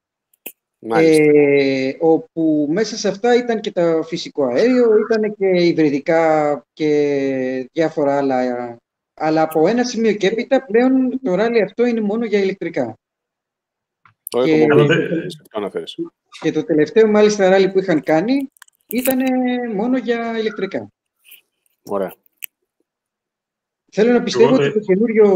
Μάλιστα. 0.79 1.23
Ε, 1.23 1.97
όπου 2.01 2.69
μέσα 2.71 2.97
σε 2.97 3.09
αυτά 3.09 3.37
ήταν 3.37 3.61
και 3.61 3.73
το 3.73 4.03
φυσικό 4.03 4.45
αέριο, 4.45 4.91
ήταν 5.11 5.35
και 5.39 5.47
υβριδικά 5.47 6.65
και 6.73 7.69
διάφορα 7.73 8.17
άλλα. 8.17 8.77
Αλλά 9.15 9.43
από 9.43 9.69
ένα 9.69 9.85
σημείο 9.85 10.13
και 10.13 10.27
έπειτα 10.27 10.65
πλέον 10.65 11.21
το 11.23 11.35
ράλι 11.35 11.63
αυτό 11.63 11.85
είναι 11.87 12.01
μόνο 12.01 12.25
για 12.25 12.39
ηλεκτρικά. 12.39 12.99
το 14.29 14.45
και- 14.45 14.53
έχω 14.53 14.65
Αλλά 14.65 14.75
μόνο 14.75 14.87
δεν- 14.87 15.31
σε 15.31 15.39
αυτό 15.43 15.59
αναφέρεσαι. 15.59 16.03
Και 16.41 16.53
το 16.53 16.65
τελευταίο 16.65 17.07
μάλιστα 17.09 17.49
ράλι 17.49 17.71
που 17.71 17.79
είχαν 17.79 18.03
κάνει 18.03 18.51
ήταν 18.87 19.19
μόνο 19.75 19.99
για 19.99 20.39
ηλεκτρικά. 20.39 20.89
Ωραία. 21.83 22.15
Θέλω 23.93 24.13
να 24.13 24.23
πιστεύω 24.23 24.49
Εγώ, 24.49 24.55
ότι 24.57 24.65
ε, 24.65 24.71
το 24.73 24.79
καινούριο 24.81 25.29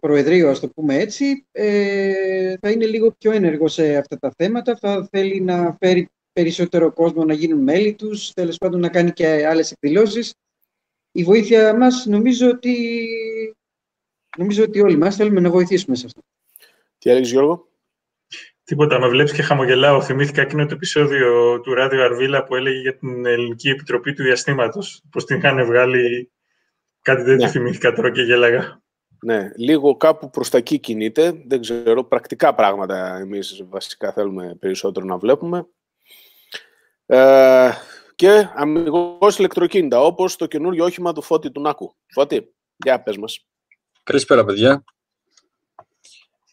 Προεδρείο, 0.00 0.50
ας 0.50 0.60
το 0.60 0.68
πούμε 0.68 0.94
έτσι, 0.98 1.46
ε, 1.52 2.56
θα 2.60 2.70
είναι 2.70 2.86
λίγο 2.86 3.10
πιο 3.18 3.32
ένεργο 3.32 3.68
σε 3.68 3.96
αυτά 3.96 4.18
τα 4.18 4.32
θέματα, 4.36 4.76
θα 4.76 5.08
θέλει 5.10 5.40
να 5.40 5.76
φέρει 5.80 6.08
περισσότερο 6.32 6.92
κόσμο 6.92 7.24
να 7.24 7.34
γίνουν 7.34 7.62
μέλη 7.62 7.94
τους, 7.94 8.32
τέλος 8.32 8.58
πάντων 8.58 8.80
να 8.80 8.88
κάνει 8.88 9.10
και 9.12 9.46
άλλες 9.46 9.70
εκδηλώσεις. 9.72 10.34
Η 11.12 11.24
βοήθεια 11.24 11.76
μας 11.76 12.06
νομίζω 12.06 12.48
ότι, 12.48 13.06
νομίζω 14.36 14.62
ότι 14.62 14.80
όλοι 14.80 14.96
μας 14.96 15.16
θέλουμε 15.16 15.40
να 15.40 15.50
βοηθήσουμε 15.50 15.96
σε 15.96 16.06
αυτό. 16.06 16.20
Τι 16.98 17.10
έλεγες 17.10 17.30
Γιώργο; 17.30 17.68
Τίποτα, 18.64 18.98
με 19.00 19.08
βλέπεις 19.08 19.32
και 19.32 19.42
χαμογελάω. 19.42 20.02
Θυμήθηκα 20.02 20.42
εκείνο 20.42 20.66
το 20.66 20.74
επεισόδιο 20.74 21.60
του 21.60 21.74
Ράδιο 21.74 22.04
Αρβίλα 22.04 22.44
που 22.44 22.54
έλεγε 22.56 22.78
για 22.80 22.96
την 22.96 23.26
Ελληνική 23.26 23.68
Επιτροπή 23.68 24.12
του 24.12 24.22
Διαστήματος. 24.22 25.02
Πώς 25.10 25.24
την 25.24 25.36
είχαν 25.36 25.64
βγάλει 25.64 26.32
κάτι 27.02 27.24
τέτοιο 27.24 27.44
Ναι. 27.44 27.50
θυμήθηκα 27.50 27.92
τώρα 27.92 28.10
και 28.10 28.22
γέλαγα. 28.22 28.82
Ναι, 29.24 29.50
λίγο 29.56 29.96
κάπου 29.96 30.30
προς 30.30 30.48
τα 30.50 30.58
εκεί 30.58 30.78
κινείται. 30.78 31.42
Δεν 31.46 31.60
ξέρω, 31.60 32.04
πρακτικά 32.04 32.54
πράγματα 32.54 33.18
εμείς 33.18 33.64
βασικά 33.68 34.12
θέλουμε 34.12 34.56
περισσότερο 34.60 35.06
να 35.06 35.16
βλέπουμε. 35.18 35.66
Ε, 37.06 37.70
και 38.14 38.48
αμυγός 38.54 39.38
ηλεκτροκίνητα, 39.38 40.00
όπως 40.00 40.36
το 40.36 40.46
καινούριο 40.46 40.84
όχημα 40.84 41.12
του 41.12 41.22
Φώτη 41.22 41.50
του 41.50 41.60
Νάκου. 41.60 41.96
Φώτη, 42.06 42.54
για 42.76 43.02
πες 43.02 43.16
μας. 43.16 43.46
Καλησπέρα, 44.02 44.44
παιδιά. 44.44 44.84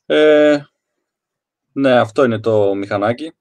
Ε, 0.05 0.59
ναι, 1.71 1.99
αυτό 1.99 2.23
είναι 2.23 2.39
το 2.39 2.73
μηχανάκι. 2.73 3.33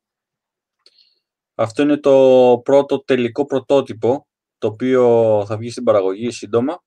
Αυτό 1.54 1.83
είναι 1.83 1.96
το 1.96 2.61
πρώτο 2.64 3.00
τελικό 3.00 3.46
πρωτότυπο, 3.46 4.26
το 4.59 4.66
οποίο 4.66 5.44
θα 5.46 5.57
βγει 5.57 5.70
στην 5.70 5.85
παραγωγή 5.85 6.31
σύντομα. 6.31 6.83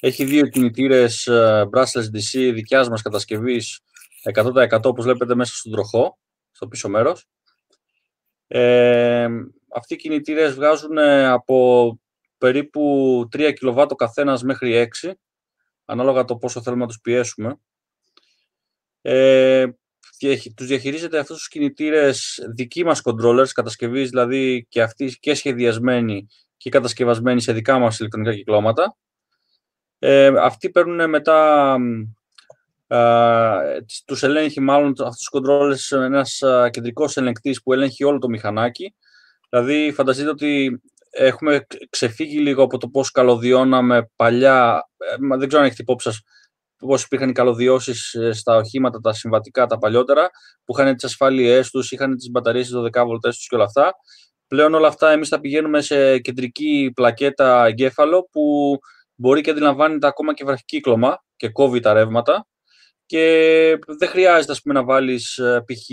Έχει 0.00 0.24
δύο 0.24 0.46
κινητήρες 0.46 1.26
ε, 1.26 1.68
brushless 1.72 2.04
DC 2.14 2.52
δικιάς 2.54 2.88
μας 2.88 3.02
κατασκευής 3.02 3.80
100% 4.34 4.80
όπως 4.84 5.04
βλέπετε 5.04 5.34
μέσα 5.34 5.54
στον 5.54 5.72
τροχό, 5.72 6.18
στο 6.50 6.68
πίσω 6.68 6.88
μέρος. 6.88 7.28
Ε, 8.46 9.28
αυτοί 9.74 9.94
οι 9.94 9.96
κινητήρες 9.96 10.54
βγάζουν 10.54 10.98
ε, 10.98 11.26
από 11.26 11.98
περίπου 12.38 13.28
3 13.36 13.52
κιλοβάτ 13.54 13.92
ο 13.92 13.94
καθένας 13.94 14.42
μέχρι 14.42 14.88
6, 15.02 15.12
ανάλογα 15.84 16.24
το 16.24 16.36
πόσο 16.36 16.62
θέλουμε 16.62 16.82
να 16.82 16.88
τους 16.88 17.00
πιέσουμε. 17.00 17.58
Ε, 19.00 19.66
διαχει- 20.18 20.56
τους 20.56 20.66
διαχειρίζεται 20.66 21.18
αυτούς 21.18 21.36
τους 21.36 21.48
κινητήρες 21.48 22.44
δικοί 22.54 22.84
μας 22.84 23.00
controllers, 23.04 23.48
κατασκευής 23.54 24.10
δηλαδή 24.10 24.66
και 24.68 24.82
αυτοί 24.82 25.16
και 25.20 25.34
σχεδιασμένοι 25.34 26.26
και 26.56 26.70
κατασκευασμένοι 26.70 27.40
σε 27.40 27.52
δικά 27.52 27.78
μας 27.78 27.98
ηλεκτρονικά 27.98 28.34
κυκλώματα. 28.34 28.96
Ε, 29.98 30.26
αυτοί 30.26 30.70
παίρνουν 30.70 31.08
μετά, 31.08 31.76
μ, 32.94 32.96
α, 32.96 33.82
τις- 33.86 34.02
τους 34.04 34.22
ελέγχει 34.22 34.60
μάλλον 34.60 34.94
αυτούς 35.04 35.28
τους 35.30 35.40
controllers 35.40 35.98
ένας 36.02 36.42
α, 36.42 36.68
κεντρικός 36.70 37.16
ελεγκτής 37.16 37.62
που 37.62 37.72
ελέγχει 37.72 38.04
όλο 38.04 38.18
το 38.18 38.28
μηχανάκι. 38.28 38.94
Δηλαδή 39.50 39.92
φανταστείτε 39.92 40.28
ότι 40.28 40.80
έχουμε 41.10 41.64
ξε- 41.66 41.88
ξεφύγει 41.90 42.38
λίγο 42.38 42.62
από 42.62 42.78
το 42.78 42.88
πώς 42.88 43.10
καλωδιώναμε 43.10 44.10
παλιά, 44.16 44.88
ε, 44.96 45.16
μα 45.20 45.36
δεν 45.36 45.46
ξέρω 45.48 45.62
αν 45.62 45.68
έχετε 45.68 45.82
υπόψη 45.82 46.08
σας, 46.10 46.20
πώς 46.78 47.02
υπήρχαν 47.04 47.28
οι 47.28 47.32
καλωδιώσεις 47.32 48.14
ε, 48.14 48.32
στα 48.32 48.56
οχήματα, 48.56 49.00
τα 49.00 49.12
συμβατικά, 49.12 49.66
τα 49.66 49.78
παλιότερα, 49.78 50.30
που 50.64 50.78
είχαν 50.78 50.94
τις 50.94 51.04
ασφάλειές 51.04 51.70
τους, 51.70 51.92
είχαν 51.92 52.16
τις 52.16 52.30
μπαταρίες 52.30 52.70
12 52.74 53.04
βολτές 53.04 53.36
τους 53.36 53.46
και 53.48 53.54
όλα 53.54 53.64
αυτά. 53.64 53.92
Πλέον 54.46 54.74
όλα 54.74 54.88
αυτά 54.88 55.10
εμείς 55.10 55.28
τα 55.28 55.40
πηγαίνουμε 55.40 55.80
σε 55.80 56.18
κεντρική 56.18 56.90
πλακέτα 56.94 57.66
εγκέφαλο 57.66 58.28
που 58.32 58.76
μπορεί 59.14 59.40
και 59.40 59.50
αντιλαμβάνεται 59.50 60.06
ακόμα 60.06 60.34
και 60.34 60.44
βραχικύκλωμα 60.44 61.24
και 61.36 61.48
κόβει 61.48 61.80
τα 61.80 61.92
ρεύματα 61.92 62.46
και 63.06 63.78
δεν 63.98 64.08
χρειάζεται 64.08 64.52
ας 64.52 64.62
πούμε, 64.62 64.74
να 64.74 64.84
βάλεις 64.84 65.38
ε, 65.38 65.64
π.χ. 65.66 65.90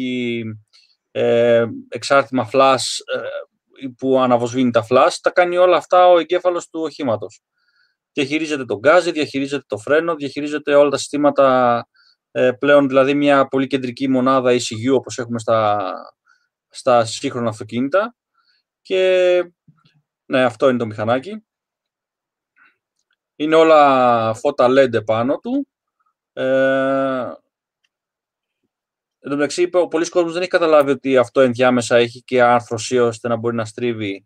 Ε, 1.11 1.65
εξάρτημα 1.89 2.49
flash 2.53 2.85
ε, 3.15 3.89
που 3.97 4.19
αναβοσβήνει 4.19 4.71
τα 4.71 4.85
flash, 4.89 5.15
τα 5.21 5.29
κάνει 5.29 5.57
όλα 5.57 5.77
αυτά 5.77 6.07
ο 6.07 6.19
εγκέφαλος 6.19 6.69
του 6.69 6.81
οχήματος. 6.81 7.41
Διαχειρίζεται 8.13 8.65
τον 8.65 8.77
γκάζι, 8.77 9.11
διαχειρίζεται 9.11 9.63
το 9.67 9.77
φρένο, 9.77 10.15
διαχειρίζεται 10.15 10.75
όλα 10.75 10.89
τα 10.89 10.97
συστήματα 10.97 11.87
ε, 12.31 12.51
πλέον, 12.51 12.87
δηλαδή 12.87 13.13
μια 13.13 13.47
πολύ 13.47 13.67
κεντρική 13.67 14.07
μονάδα 14.07 14.51
ECU 14.51 14.95
όπως 14.95 15.17
έχουμε 15.17 15.39
στα, 15.39 15.93
στα 16.69 17.05
σύγχρονα 17.05 17.49
αυτοκίνητα 17.49 18.15
και 18.81 19.43
ναι, 20.25 20.43
αυτό 20.43 20.69
είναι 20.69 20.77
το 20.77 20.85
μηχανάκι. 20.85 21.45
Είναι 23.35 23.55
όλα 23.55 24.33
φώτα 24.33 24.67
LED 24.69 24.93
επάνω 24.93 25.37
του. 25.37 25.67
Ε, 26.33 27.31
Εν 29.23 29.29
τω 29.29 29.35
μεταξύ, 29.35 29.61
είπε, 29.61 29.77
ο 29.77 29.87
πολλής 29.87 30.09
κόσμος 30.09 30.33
δεν 30.33 30.41
έχει 30.41 30.51
καταλάβει 30.51 30.91
ότι 30.91 31.17
αυτό 31.17 31.41
ενδιάμεσα 31.41 31.97
έχει 31.97 32.21
και 32.21 32.41
άρθρωσή 32.41 32.99
ώστε 32.99 33.27
να 33.27 33.35
μπορεί 33.35 33.55
να 33.55 33.65
στρίβει. 33.65 34.25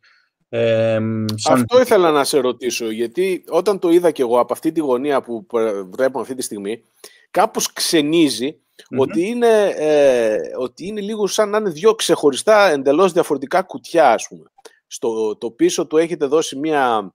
Ε, 0.49 0.99
σαν... 1.35 1.53
Αυτό 1.53 1.81
ήθελα 1.81 2.11
να 2.11 2.23
σε 2.23 2.39
ρωτήσω, 2.39 2.89
γιατί 2.89 3.43
όταν 3.47 3.79
το 3.79 3.89
είδα 3.89 4.11
κι 4.11 4.21
εγώ 4.21 4.39
από 4.39 4.53
αυτή 4.53 4.71
τη 4.71 4.79
γωνία 4.79 5.21
που 5.21 5.45
βλέπω 5.89 6.19
αυτή 6.19 6.35
τη 6.35 6.41
στιγμή, 6.41 6.83
κάπως 7.31 7.73
ξενίζει 7.73 8.59
ότι, 8.97 9.27
είναι, 9.27 9.73
ε, 9.75 10.37
ότι 10.57 10.85
είναι 10.85 11.01
λίγο 11.01 11.27
σαν 11.27 11.49
να 11.49 11.57
είναι 11.57 11.69
δύο 11.69 11.95
ξεχωριστά 11.95 12.69
εντελώς 12.69 13.11
διαφορετικά 13.11 13.61
κουτιά, 13.61 14.11
ας 14.11 14.27
πούμε. 14.27 14.51
Στο 14.87 15.37
το 15.37 15.51
πίσω 15.51 15.87
του 15.87 15.97
έχετε 15.97 16.25
δώσει 16.25 16.55
μία 16.55 17.13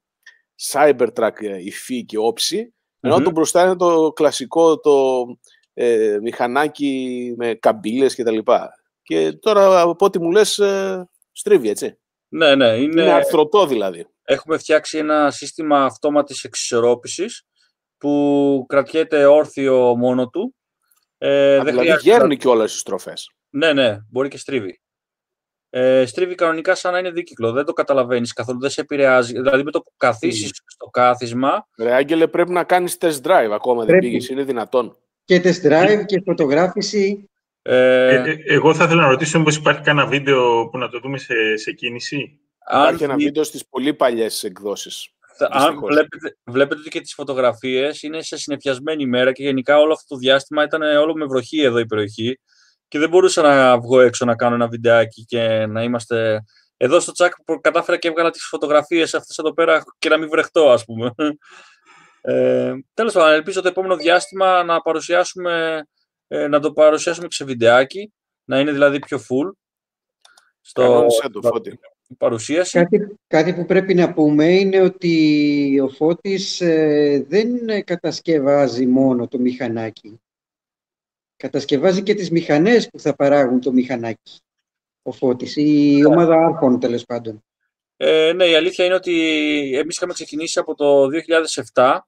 Cybertruck 0.73 1.41
ε, 1.41 1.65
υφή 1.65 2.05
και 2.05 2.19
όψη, 2.19 2.75
ενώ 3.01 3.23
το 3.23 3.31
μπροστά 3.31 3.65
είναι 3.65 3.77
το 3.77 4.13
κλασικό 4.15 4.81
το 4.81 5.25
ε, 5.75 6.19
μηχανάκι 6.23 7.35
με 7.37 7.55
καμπύλες 7.55 8.15
και 8.15 8.23
τα 8.23 8.31
λοιπά. 8.31 8.71
Και 9.03 9.33
τώρα 9.33 9.81
από 9.81 10.05
ό,τι 10.05 10.21
μου 10.21 10.31
λες 10.31 10.59
ε, 10.59 11.09
στρίβει, 11.33 11.69
έτσι. 11.69 11.99
Ναι, 12.29 12.55
ναι. 12.55 12.67
Είναι, 12.67 13.03
είναι 13.03 13.13
αρθρωτό 13.13 13.67
δηλαδή. 13.67 14.07
Έχουμε 14.23 14.59
φτιάξει 14.59 14.99
ένα 14.99 15.31
σύστημα 15.31 15.85
αυτόματης 15.85 16.45
εξισορρόπησης 16.45 17.47
που 17.99 18.65
κρατιέται 18.69 19.25
όρθιο 19.25 19.97
μόνο 19.97 20.29
του. 20.29 20.55
Ε, 21.19 21.59
Α, 21.59 21.63
δεν 21.63 21.75
δηλαδή 21.75 22.01
γέρνει 22.03 22.37
και 22.37 22.49
όλες 22.49 22.71
τις 22.71 22.81
στροφές. 22.81 23.31
Ναι, 23.51 23.73
ναι, 23.73 23.99
μπορεί 24.11 24.29
και 24.29 24.39
στρίβει. 24.39 24.81
Ε, 25.73 26.07
στρίβει 26.07 26.35
κανονικά 26.35 26.75
σαν 26.75 26.93
να 26.93 26.99
είναι 26.99 27.11
δίκυκλο. 27.11 27.53
Δεν 27.53 27.65
το 27.65 27.73
καταλαβαίνεις 27.73 28.33
καθόλου, 28.33 28.61
δεν 28.61 28.71
σε 28.71 28.81
επηρεάζει. 28.81 29.33
Δηλαδή 29.33 29.63
με 29.63 29.71
το 29.71 29.81
που 29.81 29.93
καθίσεις 29.97 30.51
στο 30.67 30.87
κάθισμα. 30.87 31.67
Ρε 31.79 31.95
Άγγελε, 31.95 32.27
πρέπει 32.27 32.51
να 32.51 32.65
κάνεις 32.65 32.97
test 33.01 33.21
drive 33.23 33.51
ακόμα. 33.53 33.85
Δεν 33.85 33.99
πήγες, 33.99 34.29
είναι 34.29 34.43
δυνατόν. 34.43 34.97
Και 35.25 35.41
test 35.45 35.67
drive 35.67 36.05
και 36.07 36.23
φωτογράφηση. 36.25 37.31
Ε, 37.63 38.15
ε, 38.15 38.37
εγώ 38.47 38.75
θα 38.75 38.85
ήθελα 38.85 39.03
να 39.03 39.09
ρωτήσω 39.09 39.39
μήπως 39.39 39.57
υπάρχει 39.57 39.81
κανένα 39.81 40.09
βίντεο 40.09 40.69
που 40.69 40.79
να 40.79 40.89
το 40.89 40.99
δούμε 40.99 41.19
σε, 41.19 41.57
σε 41.57 41.73
κίνηση; 41.73 42.41
Υπάρχει 42.71 43.05
ένα 43.05 43.17
βίντεο 43.17 43.45
στις 43.45 43.67
πολύ 43.69 43.95
παλιές 43.95 44.45
εκδόσεις. 44.45 45.09
Αν 45.49 45.79
βλέπετε, 45.79 46.37
βλέπετε 46.45 46.81
ότι 46.81 46.91
και 46.91 47.01
τις 47.01 47.15
φωτογραφίες 47.15 48.03
είναι 48.03 48.23
σε 48.23 48.37
συνεφιασμένη 48.37 49.03
ημέρα 49.03 49.33
και 49.33 49.43
γενικά 49.43 49.79
όλο 49.79 49.93
αυτό 49.93 50.15
το 50.15 50.21
διάστημα 50.21 50.63
ήταν 50.63 50.83
όλο 50.83 51.15
με 51.15 51.25
βροχή 51.25 51.63
εδώ 51.63 51.79
η 51.79 51.87
περιοχή 51.87 52.39
και 52.91 52.99
δεν 52.99 53.09
μπορούσα 53.09 53.43
να 53.43 53.79
βγω 53.81 54.01
έξω 54.01 54.25
να 54.25 54.37
κάνω 54.37 54.55
ένα 54.55 54.69
βιντεάκι 54.69 55.25
και 55.25 55.67
να 55.67 55.83
είμαστε... 55.83 56.45
Εδώ 56.77 57.01
στο 57.01 57.13
τσάκ 57.13 57.33
που 57.45 57.61
κατάφερα 57.61 57.99
και 57.99 58.09
έβγαλα 58.09 58.31
τις 58.31 58.45
φωτογραφίες 58.45 59.15
αυτές 59.15 59.39
εδώ 59.39 59.53
πέρα 59.53 59.83
και 59.99 60.09
να 60.09 60.17
μην 60.19 60.29
βρεχτώ, 60.29 60.71
ας 60.71 60.85
πούμε. 60.85 61.15
Ε, 62.23 62.75
τέλος 62.95 63.13
πάντων, 63.13 63.33
ελπίζω 63.33 63.63
το 63.63 63.69
επόμενο 63.69 63.97
διάστημα 63.97 64.65
να 64.65 64.81
παρουσιάσουμε, 64.81 65.85
ε, 66.29 66.47
να 66.47 66.61
το 66.61 66.73
παρουσιάσουμε 66.73 67.27
και 67.27 67.35
σε 67.35 67.45
βιντεάκι, 67.45 68.13
να 68.45 68.61
είναι 68.61 68.73
δηλαδή 68.73 68.99
πιο 68.99 69.19
full. 69.19 69.51
Στο, 70.61 71.07
το, 71.33 71.41
παρουσίαση. 72.19 72.79
Κάτι, 72.79 73.19
κάτι 73.27 73.55
που 73.55 73.67
πρέπει 73.67 73.95
να 73.95 74.13
πούμε 74.13 74.45
είναι 74.45 74.81
ότι 74.81 75.81
ο 75.83 75.89
Φώτης 75.89 76.61
ε, 76.61 77.25
δεν 77.29 77.49
κατασκευάζει 77.85 78.87
μόνο 78.87 79.29
το 79.29 79.39
μηχανάκι 79.39 80.21
κατασκευάζει 81.41 82.03
και 82.03 82.15
τις 82.15 82.31
μηχανές 82.31 82.89
που 82.89 83.01
θα 83.01 83.15
παράγουν 83.15 83.61
το 83.61 83.73
μηχανάκι. 83.73 84.41
Ο 85.03 85.13
Φώτης, 85.13 85.57
η 85.57 85.97
ναι. 86.01 86.07
ομάδα 86.07 86.35
άρχων 86.35 86.81
τέλος 86.81 87.05
πάντων. 87.05 87.45
Ε, 87.97 88.33
ναι, 88.33 88.45
η 88.45 88.55
αλήθεια 88.55 88.85
είναι 88.85 88.95
ότι 88.95 89.15
εμείς 89.75 89.97
είχαμε 89.97 90.13
ξεκινήσει 90.13 90.59
από 90.59 90.75
το 90.75 91.07
2007 91.75 91.99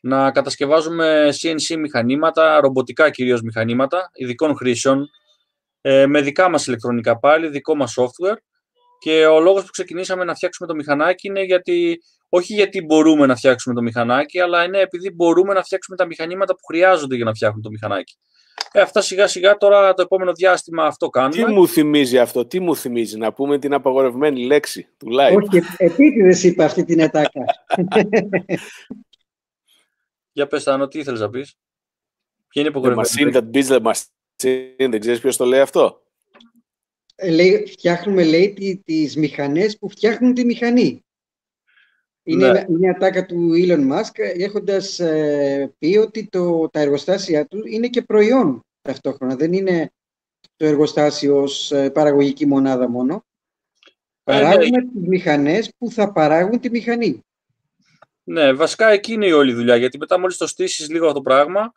να 0.00 0.30
κατασκευάζουμε 0.30 1.28
CNC 1.40 1.76
μηχανήματα, 1.76 2.60
ρομποτικά 2.60 3.10
κυρίως 3.10 3.42
μηχανήματα, 3.42 4.10
ειδικών 4.14 4.56
χρήσεων, 4.56 5.10
ε, 5.80 6.06
με 6.06 6.20
δικά 6.20 6.48
μας 6.48 6.66
ηλεκτρονικά 6.66 7.18
πάλι, 7.18 7.48
δικό 7.48 7.74
μας 7.74 7.94
software 7.98 8.36
και 8.98 9.26
ο 9.26 9.40
λόγος 9.40 9.64
που 9.64 9.70
ξεκινήσαμε 9.70 10.24
να 10.24 10.34
φτιάξουμε 10.34 10.68
το 10.68 10.74
μηχανάκι 10.74 11.26
είναι 11.26 11.42
γιατί 11.42 12.00
όχι 12.28 12.54
γιατί 12.54 12.82
μπορούμε 12.82 13.26
να 13.26 13.36
φτιάξουμε 13.36 13.74
το 13.74 13.82
μηχανάκι, 13.82 14.40
αλλά 14.40 14.64
είναι 14.64 14.78
επειδή 14.78 15.10
μπορούμε 15.10 15.54
να 15.54 15.62
φτιάξουμε 15.62 15.96
τα 15.96 16.06
μηχανήματα 16.06 16.54
που 16.54 16.64
χρειάζονται 16.66 17.16
για 17.16 17.24
να 17.24 17.34
φτιάχνουμε 17.34 17.62
το 17.62 17.70
μηχανάκι. 17.70 18.16
Ε, 18.72 18.80
αυτά 18.80 19.00
σιγά 19.00 19.26
σιγά 19.26 19.56
τώρα 19.56 19.94
το 19.94 20.02
επόμενο 20.02 20.32
διάστημα 20.32 20.84
αυτό 20.84 21.08
κάνουμε. 21.08 21.44
Τι 21.44 21.52
μου 21.52 21.68
θυμίζει 21.68 22.18
αυτό, 22.18 22.46
τι 22.46 22.60
μου 22.60 22.76
θυμίζει, 22.76 23.18
να 23.18 23.32
πούμε 23.32 23.58
την 23.58 23.74
απαγορευμένη 23.74 24.46
λέξη 24.46 24.88
του 24.96 25.08
live. 25.10 25.36
Όχι, 25.36 25.62
επίτηδες 25.76 26.42
είπα 26.42 26.64
αυτή 26.64 26.84
την 26.84 26.98
ετάκα. 26.98 27.44
Για 30.32 30.46
πες 30.46 30.64
Τάνο, 30.64 30.88
τι 30.88 30.98
ήθελες 30.98 31.20
να 31.20 31.30
πεις; 31.30 31.54
Ποια 32.48 32.62
είναι 32.62 32.70
η 32.70 32.72
απαγορευμένη 32.76 33.30
The 33.32 33.36
machine 33.36 33.40
that 33.40 33.50
beats 33.56 33.68
the 33.76 33.82
machine, 33.82 34.90
δεν 34.90 35.00
ξέρεις 35.00 35.20
ποιος 35.20 35.36
το 35.36 35.44
λέει 35.44 35.60
αυτό; 35.60 36.02
Ε, 37.14 37.30
λέει, 37.30 37.66
φτιάχνουμε, 37.66 38.24
λέει, 38.24 38.82
τις 38.84 39.16
μηχανές 39.16 39.78
που 39.78 39.88
φτιάχνουν 39.90 40.34
τη 40.34 40.44
μηχανή. 40.44 41.04
Είναι 42.30 42.52
ναι. 42.52 42.64
μια 42.68 42.96
τάκα 42.96 43.26
του 43.26 43.50
Elon 43.54 43.92
Musk 43.92 44.18
έχοντας 44.38 45.00
ε, 45.00 45.74
πει 45.78 45.96
ότι 45.96 46.28
το, 46.30 46.68
τα 46.68 46.80
εργοστάσια 46.80 47.46
του 47.46 47.62
είναι 47.66 47.88
και 47.88 48.02
προϊόν 48.02 48.64
ταυτόχρονα. 48.82 49.36
Δεν 49.36 49.52
είναι 49.52 49.92
το 50.56 50.66
εργοστάσιο 50.66 51.42
ως 51.42 51.72
ε, 51.72 51.90
παραγωγική 51.90 52.46
μονάδα 52.46 52.88
μόνο. 52.88 53.24
Παράγουμε 54.24 54.64
ε, 54.64 54.68
ναι. 54.70 54.90
τις 54.92 55.08
μηχανές 55.08 55.72
που 55.78 55.90
θα 55.90 56.12
παράγουν 56.12 56.60
τη 56.60 56.70
μηχανή. 56.70 57.22
Ναι, 58.24 58.52
βασικά 58.52 58.88
εκεί 58.88 59.12
είναι 59.12 59.26
η 59.26 59.32
όλη 59.32 59.52
δουλειά, 59.52 59.76
γιατί 59.76 59.98
μετά 59.98 60.18
μόλις 60.18 60.36
το 60.36 60.46
στήσεις 60.46 60.88
λίγο 60.88 61.06
αυτό 61.06 61.16
το 61.16 61.22
πράγμα, 61.22 61.72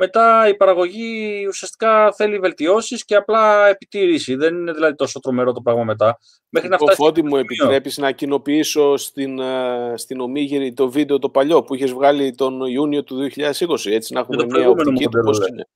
μετά 0.00 0.48
η 0.48 0.56
παραγωγή 0.56 1.44
ουσιαστικά 1.48 2.12
θέλει 2.12 2.38
βελτιώσεις 2.38 3.04
και 3.04 3.14
απλά 3.14 3.68
επιτήρηση. 3.68 4.34
Δεν 4.34 4.54
είναι 4.54 4.72
δηλαδή 4.72 4.94
τόσο 4.94 5.20
τρομερό 5.20 5.52
το 5.52 5.60
πράγμα 5.60 5.84
μετά. 5.84 6.18
Μέχρι 6.48 6.68
να 6.68 6.76
φτάσει 6.76 6.96
φώτη 6.96 7.22
μου 7.22 7.36
επιτρέπεις 7.36 7.98
να 7.98 8.12
κοινοποιήσω 8.12 8.96
στην, 8.96 9.38
ε, 9.38 9.92
στην 9.96 10.20
Ομίγυρη 10.20 10.72
το 10.72 10.90
βίντεο 10.90 11.18
το 11.18 11.28
παλιό 11.28 11.62
που 11.62 11.74
είχες 11.74 11.92
βγάλει 11.92 12.34
τον 12.34 12.60
Ιούνιο 12.60 13.04
του 13.04 13.16
2020, 13.16 13.90
έτσι 13.90 14.12
να 14.12 14.20
έχουμε 14.20 14.44
μια 14.44 14.68
οπτική 14.68 15.08
του 15.08 15.20
πώς 15.24 15.38
είναι. 15.48 15.66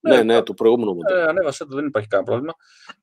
Ναι, 0.00 0.16
ναι, 0.16 0.22
ναι, 0.22 0.42
το 0.42 0.54
προηγούμενο 0.54 0.94
μοντέλο. 0.94 1.18
Ε, 1.18 1.22
ανέβασε 1.22 1.66
το, 1.66 1.74
δεν 1.74 1.86
υπάρχει 1.86 2.08
κανένα 2.08 2.28
πρόβλημα. 2.30 2.54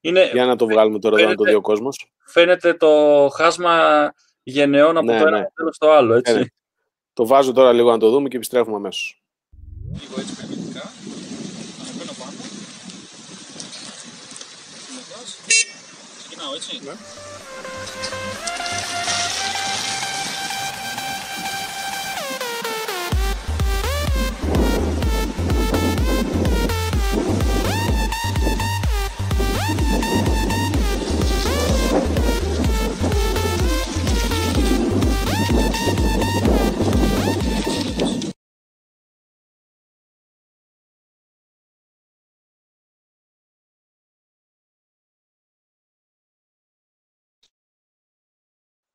Είναι, 0.02 0.30
Για 0.34 0.46
να 0.46 0.56
το 0.56 0.66
βγάλουμε 0.66 1.00
τώρα 1.00 1.16
φαίνεται, 1.16 1.34
εδώ 1.34 1.44
να 1.44 1.46
το 1.46 1.52
δει 1.52 1.58
ο 1.58 1.62
κόσμος. 1.62 2.12
Φαίνεται 2.26 2.74
το 2.74 3.28
χάσμα 3.36 3.74
γενεών 4.44 4.98
από 4.98 5.06
ναι, 5.06 5.20
το 5.20 5.28
ένα 5.28 5.38
ναι. 5.38 5.44
μοντέλο 5.44 5.74
στο 5.74 5.90
άλλο, 5.90 6.14
έτσι. 6.14 6.34
Ναι, 6.34 6.40
ναι. 6.40 6.46
Το 7.14 7.28
βάζω 7.28 7.52
τώρα 7.52 7.74
λίγο 7.74 7.92
να 7.92 7.98
το 7.98 8.10
δούμε 8.10 8.28
και 8.28 8.36
επιστρέφουμε 8.36 8.76
αμέσως 8.76 9.19
λίγο 9.94 10.20
έτσι 10.20 10.34
περιπετικά. 10.34 10.92
Θα 11.86 11.92
μπαίνω 11.98 12.12
πάνω. 12.20 12.38
Ξεκινάω 16.18 16.54
έτσι. 16.56 16.82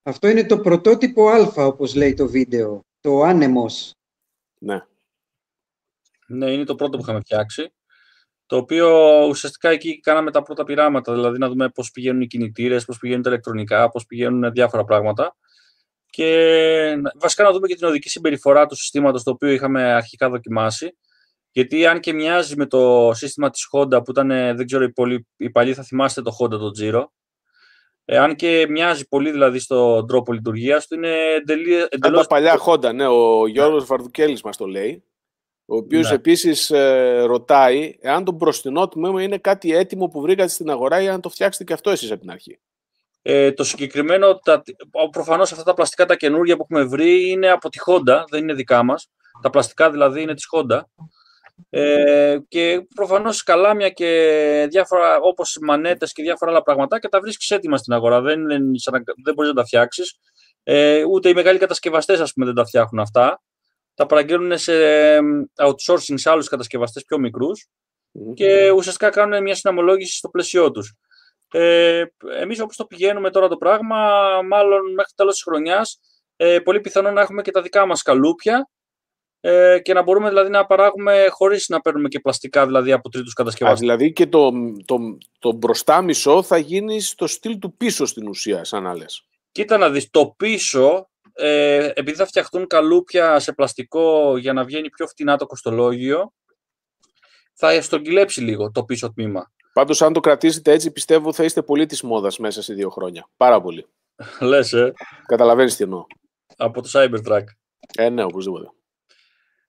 Αυτό 0.07 0.29
είναι 0.29 0.47
το 0.47 0.59
πρωτότυπο 0.59 1.29
α, 1.29 1.65
όπως 1.65 1.95
λέει 1.95 2.15
το 2.15 2.29
βίντεο, 2.29 2.85
το 3.01 3.23
άνεμος. 3.23 3.93
Ναι. 4.61 4.81
Ναι, 6.27 6.51
είναι 6.51 6.65
το 6.65 6.75
πρώτο 6.75 6.97
που 6.97 7.03
είχαμε 7.03 7.21
φτιάξει. 7.21 7.73
Το 8.47 8.57
οποίο 8.57 8.89
ουσιαστικά 9.27 9.69
εκεί 9.71 10.01
κάναμε 10.01 10.31
τα 10.31 10.43
πρώτα 10.43 10.65
πειράματα, 10.65 11.13
δηλαδή 11.13 11.39
να 11.39 11.49
δούμε 11.49 11.69
πώς 11.69 11.91
πηγαίνουν 11.91 12.21
οι 12.21 12.27
κινητήρες, 12.27 12.85
πώς 12.85 12.99
πηγαίνουν 12.99 13.23
τα 13.23 13.31
ηλεκτρονικά, 13.31 13.91
πώς 13.91 14.07
πηγαίνουν 14.07 14.53
διάφορα 14.53 14.85
πράγματα. 14.85 15.37
Και 16.07 17.03
βασικά 17.21 17.43
να 17.43 17.53
δούμε 17.53 17.67
και 17.67 17.75
την 17.75 17.87
οδική 17.87 18.09
συμπεριφορά 18.09 18.67
του 18.67 18.77
συστήματος, 18.77 19.23
το 19.23 19.31
οποίο 19.31 19.49
είχαμε 19.49 19.93
αρχικά 19.93 20.29
δοκιμάσει. 20.31 20.97
Γιατί 21.51 21.87
αν 21.87 22.01
και 22.01 22.13
μοιάζει 22.13 22.57
με 22.57 22.67
το 22.67 23.11
σύστημα 23.15 23.51
της 23.51 23.69
Honda 23.73 24.05
που 24.05 24.11
ήταν, 24.11 24.29
δεν 24.29 24.67
ξέρω, 24.67 24.85
οι, 24.85 24.93
πολλοί, 24.93 25.27
οι 25.37 25.51
παλιοί 25.51 25.75
θα 25.75 25.83
θυμάστε 25.83 26.23
το 26.23 26.37
Honda 26.41 26.51
το 26.51 26.71
Giro, 26.81 27.05
ε, 28.05 28.19
αν 28.19 28.35
και 28.35 28.67
μοιάζει 28.69 29.09
πολύ 29.09 29.31
δηλαδή 29.31 29.59
στον 29.59 30.07
τρόπο 30.07 30.33
λειτουργίας 30.33 30.87
του, 30.87 30.95
είναι 30.95 31.13
εντελώς. 31.89 32.21
τα 32.21 32.27
παλιά 32.27 32.61
Honda, 32.67 32.95
ναι. 32.95 33.07
Ο 33.07 33.47
Γιώργος 33.47 33.81
ναι. 33.81 33.87
Βαρδουκέλης 33.87 34.43
μας 34.43 34.57
το 34.57 34.67
λέει. 34.67 35.05
Ο 35.67 35.77
οποίος 35.77 36.09
ναι. 36.09 36.15
επίσης 36.15 36.71
ε, 36.71 37.21
ρωτάει 37.21 37.97
εάν 38.01 38.25
το 38.25 38.33
μπροστινό 38.33 38.89
τμήμα 38.89 39.23
είναι 39.23 39.39
κάτι 39.39 39.75
έτοιμο 39.75 40.09
που 40.09 40.21
βρήκατε 40.21 40.49
στην 40.49 40.71
αγορά 40.71 41.03
ή 41.03 41.09
αν 41.09 41.21
το 41.21 41.29
φτιάξετε 41.29 41.65
και 41.65 41.73
αυτό 41.73 41.91
εσείς 41.91 42.11
από 42.11 42.21
την 42.21 42.31
αρχή; 42.31 42.59
Ε, 43.23 43.53
το 43.53 43.65
συγκεκριμένο, 43.65 44.39
τα, 44.39 44.63
προφανώς 45.11 45.53
αυτά 45.53 45.65
τα 45.65 45.75
πλαστικά 45.75 46.07
τα 46.07 46.17
καινούργια 46.17 46.57
που 46.57 46.63
έχουμε 46.63 46.89
βρει 46.89 47.31
είναι 47.31 47.51
από 47.51 47.69
τη 47.69 47.79
Honda, 47.87 48.25
δεν 48.31 48.43
είναι 48.43 48.55
δικά 48.55 48.83
μας. 48.83 49.11
Τα 49.43 49.51
πλαστικά 49.51 49.91
δηλαδή 49.91 50.23
είναι 50.23 50.35
της 50.35 50.47
Honda. 50.53 50.81
Ε, 51.71 52.39
και 52.49 52.87
προφανώς 52.95 53.43
καλάμια 53.43 53.89
και 53.89 54.67
διάφορα 54.71 55.17
όπως 55.21 55.59
μανέτες 55.63 56.13
και 56.13 56.23
διάφορα 56.23 56.51
άλλα 56.51 56.63
πραγματάκια 56.63 57.09
τα 57.09 57.21
βρίσκεις 57.21 57.51
έτοιμα 57.51 57.77
στην 57.77 57.93
αγορά. 57.93 58.21
Δεν, 58.21 58.47
δεν 59.25 59.35
μπορείς 59.35 59.51
να 59.51 59.57
τα 59.57 59.65
φτιάξεις. 59.65 60.19
Ε, 60.63 61.05
ούτε 61.05 61.29
οι 61.29 61.35
μεγάλοι 61.35 61.59
κατασκευαστές, 61.59 62.21
ας 62.21 62.33
πούμε, 62.33 62.47
δεν 62.47 62.55
τα 62.55 62.65
φτιάχνουν 62.65 63.03
αυτά. 63.03 63.43
τα 63.95 64.07
παραγγέλνουν 64.07 64.59
σε 64.59 64.73
outsourcing 65.55 66.15
σε 66.15 66.31
άλλους 66.31 66.49
κατασκευαστές 66.49 67.05
πιο 67.05 67.19
μικρούς 67.19 67.69
και 68.35 68.71
ουσιαστικά 68.71 69.11
κάνουν 69.11 69.43
μια 69.43 69.55
συναμολόγηση 69.55 70.17
στο 70.17 70.29
πλαίσιό 70.29 70.71
τους. 70.71 70.95
Ε, 71.53 72.05
εμείς 72.41 72.61
όπως 72.61 72.77
το 72.77 72.85
πηγαίνουμε 72.85 73.31
τώρα 73.31 73.49
το 73.49 73.57
πράγμα, 73.57 73.97
μάλλον 74.43 74.81
μέχρι 74.81 75.09
το 75.09 75.15
τέλος 75.17 75.35
της 75.35 75.43
χρονιάς, 75.43 76.01
ε, 76.37 76.59
πολύ 76.59 76.81
πιθανό 76.81 77.11
να 77.11 77.21
έχουμε 77.21 77.43
και 77.43 77.51
τα 77.51 77.63
δικά 77.63 77.87
μας 77.87 78.03
καλούπια 78.03 78.69
ε, 79.47 79.79
και 79.83 79.93
να 79.93 80.03
μπορούμε 80.03 80.29
δηλαδή 80.29 80.51
να 80.51 80.67
παράγουμε 80.67 81.27
χωρίς 81.31 81.69
να 81.69 81.81
παίρνουμε 81.81 82.09
και 82.09 82.21
πλαστικά 82.21 82.67
δηλαδή 82.67 82.93
από 82.93 83.09
τρίτους 83.09 83.33
κατασκευαστές. 83.33 83.81
δηλαδή 83.81 84.13
και 84.13 84.27
το, 84.27 84.51
το, 84.85 84.99
το 85.39 85.53
μπροστά 85.53 86.03
μισό 86.03 86.43
θα 86.43 86.59
γίνει 86.59 87.01
στο 87.01 87.27
στυλ 87.27 87.59
του 87.59 87.77
πίσω 87.77 88.07
στην 88.07 88.29
ουσία, 88.29 88.65
σαν 88.65 88.83
να 88.83 88.97
λες. 88.97 89.25
Κοίτα 89.53 89.79
να 89.79 89.91
δεις, 89.91 90.11
το 90.11 90.35
πίσω, 90.37 91.11
ε, 91.33 91.91
επειδή 91.95 92.17
θα 92.17 92.27
φτιαχτούν 92.27 92.67
καλούπια 92.67 93.39
σε 93.39 93.53
πλαστικό 93.53 94.37
για 94.37 94.53
να 94.53 94.65
βγαίνει 94.65 94.91
πιο 94.91 95.07
φτηνά 95.07 95.37
το 95.37 95.47
κοστολόγιο, 95.47 96.33
θα 97.55 97.83
στρογγυλέψει 97.83 98.41
λίγο 98.41 98.71
το 98.71 98.85
πίσω 98.85 99.13
τμήμα. 99.13 99.53
Πάντως, 99.73 100.03
αν 100.03 100.13
το 100.13 100.21
κρατήσετε 100.21 100.73
έτσι, 100.73 100.91
πιστεύω 100.91 101.33
θα 101.33 101.45
είστε 101.45 101.63
πολύ 101.63 101.87
της 101.87 102.03
μόδας 102.03 102.39
μέσα 102.39 102.63
σε 102.63 102.75
δύο 102.75 102.91
χρόνια. 102.91 103.29
Πάρα 103.37 103.61
πολύ. 103.61 103.87
Λες, 104.41 104.73
ε. 104.73 104.93
Καταλαβαίνεις 105.27 105.77
τι 105.77 105.85
εννοώ. 105.85 106.07
Από 106.57 106.83
το 106.83 106.89
Cybertruck. 106.93 107.45
Ε, 107.97 108.09
ναι, 108.09 108.25
οπωσδήποτε. 108.25 108.74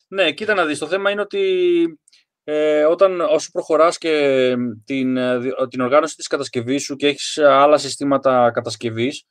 Ναι, 0.07 0.31
κοίτα 0.31 0.53
να 0.53 0.65
δεις. 0.65 0.79
Το 0.79 0.87
θέμα 0.87 1.11
είναι 1.11 1.21
ότι 1.21 1.99
ε, 2.43 2.83
όταν 2.83 3.21
όσο 3.21 3.49
προχωράς 3.51 3.97
και 3.97 4.55
την, 4.85 5.17
ε, 5.17 5.39
την 5.69 5.81
οργάνωση 5.81 6.15
της 6.15 6.27
κατασκευής 6.27 6.83
σου 6.83 6.95
και 6.95 7.07
έχεις 7.07 7.37
άλλα 7.37 7.77
συστήματα 7.77 8.51
κατασκευής, 8.53 9.23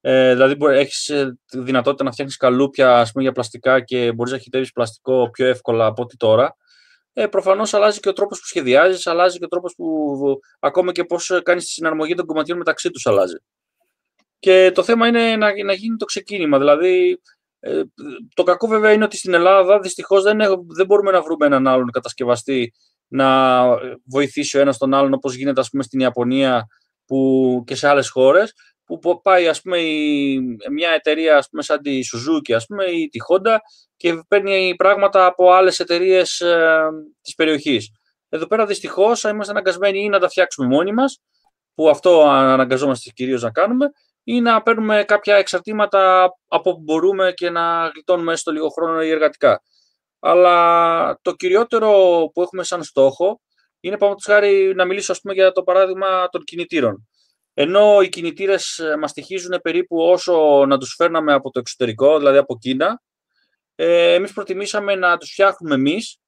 ε, 0.00 0.32
δηλαδή 0.32 0.56
έχεις 0.60 1.08
ε, 1.08 1.38
τη 1.46 1.58
δυνατότητα 1.58 2.04
να 2.04 2.12
φτιάχνεις 2.12 2.36
καλούπια 2.36 2.98
ας 2.98 3.12
πούμε, 3.12 3.24
για 3.24 3.32
πλαστικά 3.32 3.80
και 3.80 4.12
μπορείς 4.12 4.32
να 4.32 4.38
χυτεύεις 4.38 4.72
πλαστικό 4.72 5.30
πιο 5.30 5.46
εύκολα 5.46 5.86
από 5.86 6.02
ό,τι 6.02 6.16
τώρα, 6.16 6.56
ε, 7.12 7.26
προφανώς 7.26 7.74
αλλάζει 7.74 8.00
και 8.00 8.08
ο 8.08 8.12
τρόπος 8.12 8.40
που 8.40 8.46
σχεδιάζεις, 8.46 9.06
αλλάζει 9.06 9.38
και 9.38 9.44
ο 9.44 9.48
τρόπος 9.48 9.74
που 9.76 10.16
ακόμα 10.58 10.92
και 10.92 11.04
πώς 11.04 11.40
κάνεις 11.42 11.64
τη 11.64 11.70
συναρμογή 11.70 12.14
των 12.14 12.26
κομματιών 12.26 12.58
μεταξύ 12.58 12.90
τους 12.90 13.06
αλλάζει. 13.06 13.36
Και 14.38 14.70
το 14.74 14.82
θέμα 14.82 15.06
είναι 15.06 15.36
να, 15.36 15.64
να 15.64 15.72
γίνει 15.72 15.96
το 15.96 16.04
ξεκίνημα. 16.04 16.58
Δηλαδή, 16.58 17.20
ε, 17.60 17.82
το 18.34 18.42
κακό 18.42 18.66
βέβαια 18.66 18.92
είναι 18.92 19.04
ότι 19.04 19.16
στην 19.16 19.34
Ελλάδα 19.34 19.80
δυστυχώς 19.80 20.22
δεν, 20.22 20.38
δεν 20.76 20.86
μπορούμε 20.86 21.10
να 21.10 21.22
βρούμε 21.22 21.46
έναν 21.46 21.66
άλλον 21.66 21.90
κατασκευαστή 21.90 22.72
να 23.06 23.62
βοηθήσει 24.04 24.56
ο 24.56 24.60
ένας 24.60 24.78
τον 24.78 24.94
άλλον 24.94 25.12
όπως 25.12 25.34
γίνεται 25.34 25.60
ας 25.60 25.68
πούμε, 25.70 25.82
στην 25.82 26.00
Ιαπωνία 26.00 26.66
που, 27.06 27.62
και 27.66 27.74
σε 27.74 27.88
άλλες 27.88 28.08
χώρες 28.08 28.52
που 28.84 29.20
πάει 29.22 29.48
ας 29.48 29.62
πούμε, 29.62 29.78
μια 30.70 30.90
εταιρεία 30.90 31.36
ας 31.36 31.48
πούμε, 31.48 31.62
σαν 31.62 31.82
τη 31.82 32.00
Suzuki 32.12 32.52
ας 32.52 32.66
πούμε, 32.66 32.84
ή 32.84 33.08
τη 33.08 33.18
Honda 33.28 33.56
και 33.96 34.22
παίρνει 34.28 34.74
πράγματα 34.76 35.26
από 35.26 35.50
άλλες 35.50 35.78
εταιρείες 35.80 36.40
ε, 36.40 36.80
της 37.22 37.34
περιοχής. 37.34 37.90
Εδώ 38.28 38.46
πέρα 38.46 38.66
δυστυχώς 38.66 39.22
είμαστε 39.22 39.52
αναγκασμένοι 39.52 40.02
ή 40.02 40.08
να 40.08 40.18
τα 40.18 40.28
φτιάξουμε 40.28 40.68
μόνοι 40.68 40.92
μας, 40.92 41.20
που 41.74 41.88
αυτό 41.88 42.22
αναγκαζόμαστε 42.22 43.10
κυρίως 43.14 43.42
να 43.42 43.50
κάνουμε, 43.50 43.90
ή 44.24 44.40
να 44.40 44.62
παίρνουμε 44.62 45.04
κάποια 45.04 45.36
εξαρτήματα 45.36 46.30
από 46.48 46.72
που 46.72 46.82
μπορούμε 46.82 47.32
και 47.32 47.50
να 47.50 47.86
γλιτώνουμε 47.86 48.36
στο 48.36 48.52
λίγο 48.52 48.68
χρόνο 48.68 49.02
ή 49.02 49.10
εργατικά. 49.10 49.62
Αλλά 50.18 51.18
το 51.22 51.32
κυριότερο 51.32 51.90
που 52.34 52.42
έχουμε 52.42 52.62
σαν 52.64 52.82
στόχο 52.82 53.40
είναι, 53.80 53.96
πάνω 53.96 54.14
χάρη, 54.24 54.74
να 54.74 54.84
μιλήσω 54.84 55.12
ας 55.12 55.20
πούμε, 55.20 55.34
για 55.34 55.52
το 55.52 55.62
παράδειγμα 55.62 56.28
των 56.28 56.44
κινητήρων. 56.44 57.08
Ενώ 57.54 58.00
οι 58.00 58.08
κινητήρες 58.08 58.78
ε, 58.78 58.96
μας 58.96 59.10
στοιχίζουν 59.10 59.60
περίπου 59.62 59.96
όσο 60.00 60.64
να 60.66 60.78
τους 60.78 60.94
φέρναμε 60.96 61.32
από 61.32 61.50
το 61.50 61.58
εξωτερικό, 61.58 62.18
δηλαδή 62.18 62.36
από 62.36 62.58
Κίνα, 62.58 63.02
ε, 63.74 64.14
εμείς 64.14 64.32
προτιμήσαμε 64.32 64.94
να 64.94 65.16
τους 65.16 65.30
φτιάχνουμε 65.30 65.74
εμείς, 65.74 66.18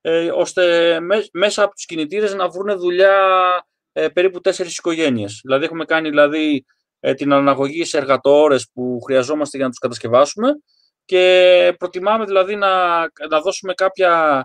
ε, 0.00 0.30
ώστε 0.30 0.98
μέσα 1.32 1.62
από 1.62 1.74
τους 1.74 1.84
κινητήρες 1.84 2.34
να 2.34 2.48
βρουν 2.48 2.78
δουλειά 2.78 3.16
ε, 3.92 4.08
περίπου 4.08 4.40
τέσσερις 4.40 4.76
οικογένειες. 4.76 5.40
Δηλαδή 5.42 5.64
έχουμε 5.64 5.84
κάνει 5.84 6.08
δηλαδή, 6.08 6.54
ε, 6.54 6.73
την 7.16 7.32
αναγωγή 7.32 7.84
σε 7.84 7.98
εργατόρες 7.98 8.70
που 8.74 9.00
χρειαζόμαστε 9.04 9.56
για 9.56 9.66
να 9.66 9.70
τους 9.70 9.80
κατασκευάσουμε 9.80 10.48
και 11.04 11.74
προτιμάμε 11.78 12.24
δηλαδή 12.24 12.56
να, 12.56 13.00
να 13.30 13.40
δώσουμε 13.42 13.74
κάποια 13.74 14.44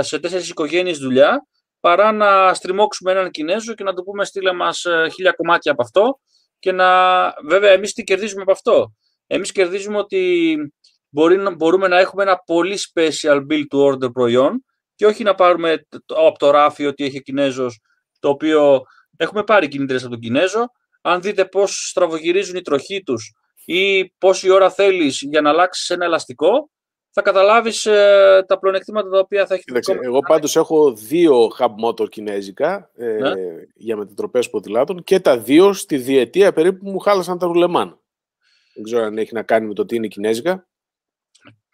σε 0.00 0.18
τέσσερις 0.18 0.48
οικογένειες 0.48 0.98
δουλειά 0.98 1.46
παρά 1.82 2.12
να 2.12 2.54
στριμώξουμε 2.54 3.12
έναν 3.12 3.30
Κινέζο 3.30 3.74
και 3.74 3.84
να 3.84 3.94
του 3.94 4.02
πούμε 4.02 4.24
στείλε 4.24 4.52
μας 4.52 4.84
ε, 4.84 5.08
χίλια 5.12 5.32
κομμάτια 5.32 5.72
από 5.72 5.82
αυτό 5.82 6.18
και 6.58 6.72
να... 6.72 6.88
Βέβαια, 7.44 7.70
εμείς 7.70 7.92
τι 7.92 8.02
κερδίζουμε 8.02 8.42
από 8.42 8.52
αυτό. 8.52 8.94
Εμείς 9.26 9.52
κερδίζουμε 9.52 9.98
ότι 9.98 10.56
μπορεί, 11.08 11.38
μπορούμε 11.56 11.88
να 11.88 11.98
έχουμε 11.98 12.22
ένα 12.22 12.36
πολύ 12.46 12.78
special 12.94 13.36
build 13.50 13.64
to 13.70 13.92
order 13.92 14.12
προϊόν 14.12 14.64
και 14.94 15.06
όχι 15.06 15.22
να 15.22 15.34
πάρουμε 15.34 15.86
από 16.06 16.38
το 16.38 16.50
ράφι 16.50 16.86
ότι 16.86 17.04
έχει 17.04 17.18
ο 17.18 17.20
Κινέζος, 17.20 17.80
το 18.18 18.28
οποίο 18.28 18.80
έχουμε 19.16 19.44
πάρει 19.44 19.68
κινητήρες 19.68 20.02
από 20.02 20.10
τον 20.10 20.20
Κινέζο. 20.20 20.64
Αν 21.02 21.20
δείτε 21.20 21.44
πώς 21.44 21.88
στραβογυρίζουν 21.88 22.56
οι 22.56 22.62
τροχοί 22.62 23.02
τους 23.02 23.32
ή 23.64 24.10
πόση 24.18 24.50
ώρα 24.50 24.70
θέλεις 24.70 25.20
για 25.20 25.40
να 25.40 25.50
αλλάξεις 25.50 25.90
ένα 25.90 26.04
ελαστικό, 26.04 26.70
θα 27.14 27.22
καταλάβεις 27.22 27.86
ε, 27.86 28.44
τα 28.46 28.58
πλεονεκτήματα 28.58 29.08
τα 29.08 29.18
οποία 29.18 29.46
θα 29.46 29.54
έχει 29.54 29.64
Κοίταξε, 29.64 29.98
Εγώ 30.02 30.18
πάντως 30.20 30.56
έχω 30.56 30.92
δύο 30.92 31.48
hub 31.58 31.70
motor 31.84 32.08
κινέζικα 32.08 32.90
ε, 32.94 33.06
ναι. 33.06 33.32
για 33.74 33.96
μετατροπές 33.96 34.50
ποδηλάτων 34.50 35.02
και 35.04 35.20
τα 35.20 35.38
δύο 35.38 35.72
στη 35.72 35.96
διετία 35.96 36.52
περίπου 36.52 36.84
που 36.84 36.90
μου 36.90 36.98
χάλασαν 36.98 37.38
τα 37.38 37.46
ρουλεμάν. 37.46 38.00
Δεν 38.74 38.84
ξέρω 38.84 39.04
αν 39.04 39.18
έχει 39.18 39.34
να 39.34 39.42
κάνει 39.42 39.66
με 39.66 39.74
το 39.74 39.84
τι 39.84 39.96
είναι 39.96 40.06
κινέζικα. 40.06 40.66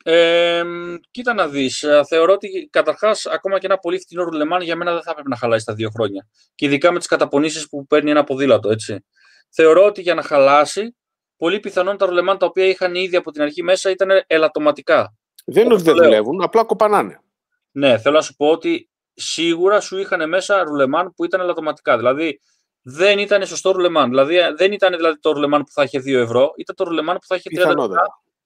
Ε, 0.02 0.62
κοίτα 1.10 1.34
να 1.34 1.48
δεις, 1.48 1.82
ε, 1.82 2.02
θεωρώ 2.08 2.32
ότι 2.32 2.68
καταρχάς 2.72 3.26
ακόμα 3.26 3.58
και 3.58 3.66
ένα 3.66 3.78
πολύ 3.78 3.98
φτηνό 3.98 4.22
ρουλεμάν 4.22 4.60
για 4.62 4.76
μένα 4.76 4.92
δεν 4.92 5.02
θα 5.02 5.14
πρέπει 5.14 5.28
να 5.28 5.36
χαλάσει 5.36 5.64
τα 5.64 5.74
δύο 5.74 5.90
χρόνια. 5.90 6.28
Και 6.54 6.66
ειδικά 6.66 6.92
με 6.92 6.98
τις 6.98 7.08
καταπονήσεις 7.08 7.68
που 7.68 7.86
παίρνει 7.86 8.10
ένα 8.10 8.24
ποδήλατο, 8.24 8.70
έτσι. 8.70 9.04
Θεωρώ 9.50 9.84
ότι 9.84 10.00
για 10.00 10.14
να 10.14 10.22
χαλάσει, 10.22 10.96
πολύ 11.36 11.60
πιθανόν 11.60 11.96
τα 11.96 12.06
ρουλεμάν 12.06 12.38
τα 12.38 12.46
οποία 12.46 12.64
είχαν 12.64 12.94
ήδη 12.94 13.16
από 13.16 13.30
την 13.30 13.42
αρχή 13.42 13.62
μέσα 13.62 13.90
ήταν 13.90 14.08
ελαττωματικά. 14.26 15.14
Δεν 15.44 15.64
είναι 15.64 15.74
ότι 15.74 15.82
δεν 15.82 15.94
δουλεύουν, 15.94 16.42
απλά 16.42 16.64
κοπανάνε. 16.64 17.20
Ναι, 17.70 17.98
θέλω 17.98 18.14
να 18.14 18.22
σου 18.22 18.36
πω 18.36 18.46
ότι 18.46 18.90
σίγουρα 19.14 19.80
σου 19.80 19.98
είχαν 19.98 20.28
μέσα 20.28 20.62
ρουλεμάν 20.62 21.12
που 21.14 21.24
ήταν 21.24 21.40
ελαττωματικά. 21.40 21.96
Δηλαδή 21.96 22.40
δεν 22.82 23.18
ήταν 23.18 23.46
σωστό 23.46 23.70
ρουλεμάν. 23.70 24.08
Δηλαδή 24.08 24.36
δεν 24.56 24.72
ήταν 24.72 24.96
δηλαδή, 24.96 25.18
το 25.18 25.32
ρουλεμάν 25.32 25.62
που 25.62 25.70
θα 25.72 25.82
είχε 25.82 25.98
2 25.98 26.06
ευρώ, 26.06 26.52
ήταν 26.56 26.76
το 26.76 26.84
ρουλεμάν 26.84 27.16
που 27.16 27.26
θα 27.26 27.34
είχε 27.34 27.48
30 27.52 27.68
ευρώ 27.68 27.88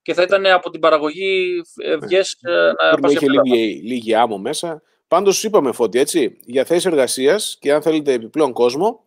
και 0.03 0.15
θα 0.15 0.23
ήταν 0.23 0.47
από 0.47 0.71
την 0.71 0.81
παραγωγή 0.81 1.63
ευγέ 1.77 2.21
ναι. 2.41 2.91
να 2.91 2.99
πας 3.01 3.13
είχε 3.13 3.27
λίγη, 3.29 3.83
λίγη 3.83 4.15
άμμο 4.15 4.39
μέσα. 4.39 4.83
Πάντως 5.09 5.45
είπαμε 5.45 5.73
φώτη, 5.73 5.99
έτσι, 5.99 6.39
για 6.45 6.65
θέσεις 6.65 6.85
εργασίας 6.85 7.57
και 7.61 7.73
αν 7.73 7.83
θέλετε 7.83 8.13
επιπλέον 8.13 8.53
κόσμο, 8.53 9.05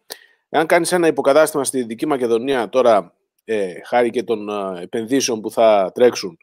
αν 0.57 0.65
κάνεις 0.65 0.91
ένα 0.91 1.07
υποκατάστημα 1.07 1.63
στη 1.63 1.77
Δυτική 1.77 2.05
Μακεδονία 2.05 2.69
τώρα, 2.69 3.13
ε, 3.43 3.73
χάρη 3.85 4.09
και 4.09 4.23
των 4.23 4.49
ε, 4.49 4.81
επενδύσεων 4.81 5.41
που 5.41 5.51
θα 5.51 5.91
τρέξουν, 5.93 6.37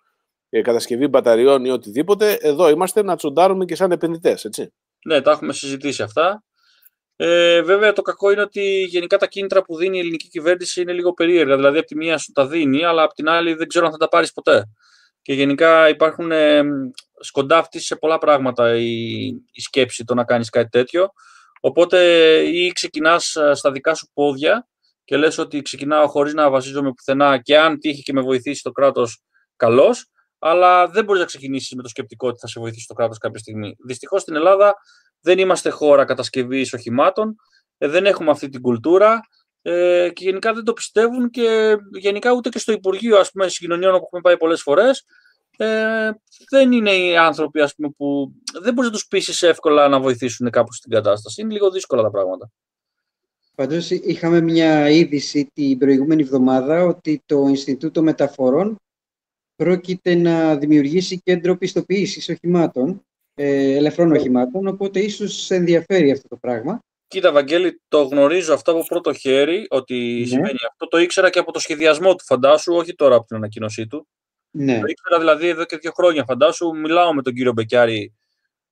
ε, 0.49 0.63
κατασκευή 0.63 1.07
μπαταριών 1.07 1.65
ή 1.65 1.71
οτιδήποτε, 1.71 2.39
εδώ 2.41 2.69
είμαστε 2.69 3.03
να 3.03 3.17
τσοντάρουμε 3.17 3.65
και 3.65 3.75
σαν 3.75 3.93
επενδυτές, 3.93 4.45
έτσι. 4.45 4.73
Ναι, 5.05 5.21
τα 5.21 5.31
έχουμε 5.31 5.53
συζητήσει 5.53 6.03
αυτά. 6.03 6.45
Ε, 7.17 7.63
βέβαια, 7.63 7.93
το 7.93 8.03
κακό 8.03 8.31
είναι 8.31 8.41
ότι 8.41 8.83
γενικά 8.83 9.17
τα 9.17 9.27
κίνητρα 9.27 9.63
που 9.63 9.77
δίνει 9.77 9.97
η 9.97 10.01
ελληνική 10.01 10.29
κυβέρνηση 10.29 10.81
είναι 10.81 10.93
λίγο 10.93 11.13
περίεργα. 11.13 11.57
Δηλαδή, 11.57 11.79
από 11.79 11.87
τη 11.87 11.97
μία 11.97 12.19
σου 12.19 12.33
τα 12.33 12.47
δίνει, 12.47 12.85
αλλά 12.85 13.03
από 13.03 13.15
την 13.15 13.29
άλλη 13.29 13.55
δεν 13.55 13.69
ξέρω 13.69 13.87
αν 13.87 13.93
θα 13.93 13.99
τα 13.99 14.09
πάρεις 14.09 14.33
ποτέ. 14.33 14.65
Και 15.23 15.35
γενικά 15.35 15.89
υπάρχουν 15.89 16.33
ε, 16.33 16.63
σκοντάφτη 17.21 17.81
σε 17.81 17.97
πολλά 17.97 18.19
πράγματα 18.19 18.77
η, 18.77 19.27
η 19.53 19.61
σκέψη 19.61 20.05
το 20.05 20.15
να 20.15 20.25
κάνεις 20.25 20.51
κάτι 20.51 20.69
τέτοιο. 20.69 21.13
Οπότε 21.65 21.99
ή 22.43 22.73
ξεκινάς 22.73 23.35
ε, 23.35 23.55
στα 23.55 23.71
δικά 23.73 23.95
σου 23.95 24.11
πόδια 24.13 24.69
και 25.05 25.17
λες 25.17 25.39
ότι 25.39 25.63
ξεκινάω 25.63 26.09
χωρίς 26.09 26.35
να 26.35 26.51
βασίζομαι 26.51 26.93
πουθενά 26.93 27.39
και 27.39 27.59
αν 27.59 27.79
τύχει 27.79 28.03
και 28.03 28.13
με 28.13 28.21
βοηθήσει 28.21 28.63
το 28.63 28.71
κράτος, 28.71 29.23
καλώς 29.57 30.07
αλλά 30.39 30.89
δεν 30.89 31.05
μπορείς 31.05 31.21
να 31.21 31.27
ξεκινήσεις 31.27 31.75
με 31.75 31.83
το 31.83 31.89
σκεπτικό 31.89 32.29
ότι 32.29 32.39
θα 32.39 32.47
σε 32.47 32.61
βοηθήσει 32.61 32.87
το 32.87 32.95
κράτος 32.95 33.19
κάποια 33.19 33.39
στιγμή. 33.39 33.77
Δυστυχώς 33.87 34.23
στην 34.23 34.35
Ελλάδα 34.35 34.75
δεν 35.21 35.39
είμαστε 35.39 35.71
χώρα 35.71 36.05
κατασκευής 36.05 36.73
οχημάτων, 36.73 37.37
ε, 37.79 37.89
δεν 37.89 38.07
έχουμε 38.07 38.31
αυτή 38.31 38.49
την 38.49 38.61
κουλτούρα 38.61 39.21
ε, 39.63 40.09
και 40.13 40.25
γενικά 40.25 40.53
δεν 40.53 40.65
το 40.65 40.73
πιστεύουν 40.73 41.31
και 41.31 41.77
γενικά 41.99 42.33
ούτε 42.33 42.49
και 42.49 42.59
στο 42.59 42.73
Υπουργείο 42.73 43.19
ας 43.19 43.31
πούμε, 43.31 43.49
Συγκοινωνιών 43.49 43.95
όπου 43.95 44.05
έχουμε 44.05 44.21
πάει 44.21 44.37
πολλές 44.37 44.63
φορές. 44.63 45.05
Ε, 45.63 46.11
δεν 46.51 46.73
είναι 46.73 46.91
οι 46.91 47.17
άνθρωποι 47.17 47.61
ας 47.61 47.75
πούμε, 47.75 47.89
που 47.97 48.33
δεν 48.63 48.75
μπορείς 48.75 48.91
να 48.91 48.97
τους 48.97 49.07
πείσει 49.07 49.47
εύκολα 49.47 49.89
να 49.89 50.01
βοηθήσουν 50.01 50.51
κάπου 50.51 50.73
στην 50.73 50.91
κατάσταση. 50.91 51.41
Είναι 51.41 51.53
λίγο 51.53 51.71
δύσκολα 51.71 52.03
τα 52.03 52.11
πράγματα. 52.11 52.51
Πάντως, 53.55 53.91
είχαμε 53.91 54.41
μια 54.41 54.91
είδηση 54.91 55.51
την 55.55 55.79
προηγούμενη 55.79 56.23
εβδομάδα 56.23 56.85
ότι 56.85 57.23
το 57.27 57.47
Ινστιτούτο 57.49 58.03
Μεταφορών 58.03 58.77
πρόκειται 59.57 60.15
να 60.15 60.57
δημιουργήσει 60.57 61.21
κέντρο 61.21 61.57
πιστοποίησης 61.57 62.29
οχημάτων, 62.29 63.03
ε, 63.35 63.77
ελευθερών 63.77 64.13
οχημάτων, 64.13 64.67
οπότε 64.67 65.01
ίσως 65.01 65.51
ενδιαφέρει 65.51 66.11
αυτό 66.11 66.29
το 66.29 66.37
πράγμα. 66.37 66.79
Κοίτα, 67.07 67.33
Βαγγέλη, 67.33 67.81
το 67.89 68.03
γνωρίζω 68.03 68.55
αυτό 68.55 68.73
από 68.73 68.85
πρώτο 68.85 69.13
χέρι 69.13 69.67
ότι 69.69 70.17
ναι. 70.21 70.27
σημαίνει 70.27 70.59
αυτό. 70.71 70.89
Το 70.89 70.99
ήξερα 70.99 71.31
και 71.31 71.39
από 71.39 71.53
το 71.53 71.59
σχεδιασμό 71.59 72.15
του, 72.15 72.25
φαντάσου, 72.25 72.75
όχι 72.75 72.95
τώρα 72.95 73.15
από 73.15 73.27
την 73.27 73.37
ανακοίνωσή 73.37 73.87
του. 73.87 74.07
Ναι. 74.53 74.81
Το 74.81 74.87
ήξερα 74.87 75.19
δηλαδή 75.19 75.49
εδώ 75.49 75.65
και 75.65 75.77
δύο 75.77 75.93
χρόνια. 75.93 76.25
Φαντάσου, 76.25 76.77
μιλάω 76.77 77.15
με 77.15 77.23
τον 77.23 77.33
κύριο 77.35 77.53
Μπεκιάρη 77.53 78.15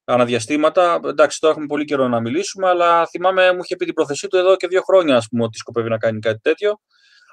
αναδιαστήματα. 0.04 1.00
Εντάξει, 1.04 1.40
τώρα 1.40 1.52
έχουμε 1.52 1.66
πολύ 1.66 1.84
καιρό 1.84 2.08
να 2.08 2.20
μιλήσουμε, 2.20 2.68
αλλά 2.68 3.06
θυμάμαι 3.06 3.52
μου 3.52 3.60
είχε 3.62 3.76
πει 3.76 3.84
την 3.84 3.94
προθεσή 3.94 4.28
του 4.28 4.36
εδώ 4.36 4.56
και 4.56 4.66
δύο 4.66 4.82
χρόνια, 4.82 5.16
ας 5.16 5.28
πούμε, 5.28 5.44
ότι 5.44 5.58
σκοπεύει 5.58 5.88
να 5.88 5.98
κάνει 5.98 6.18
κάτι 6.18 6.40
τέτοιο. 6.40 6.80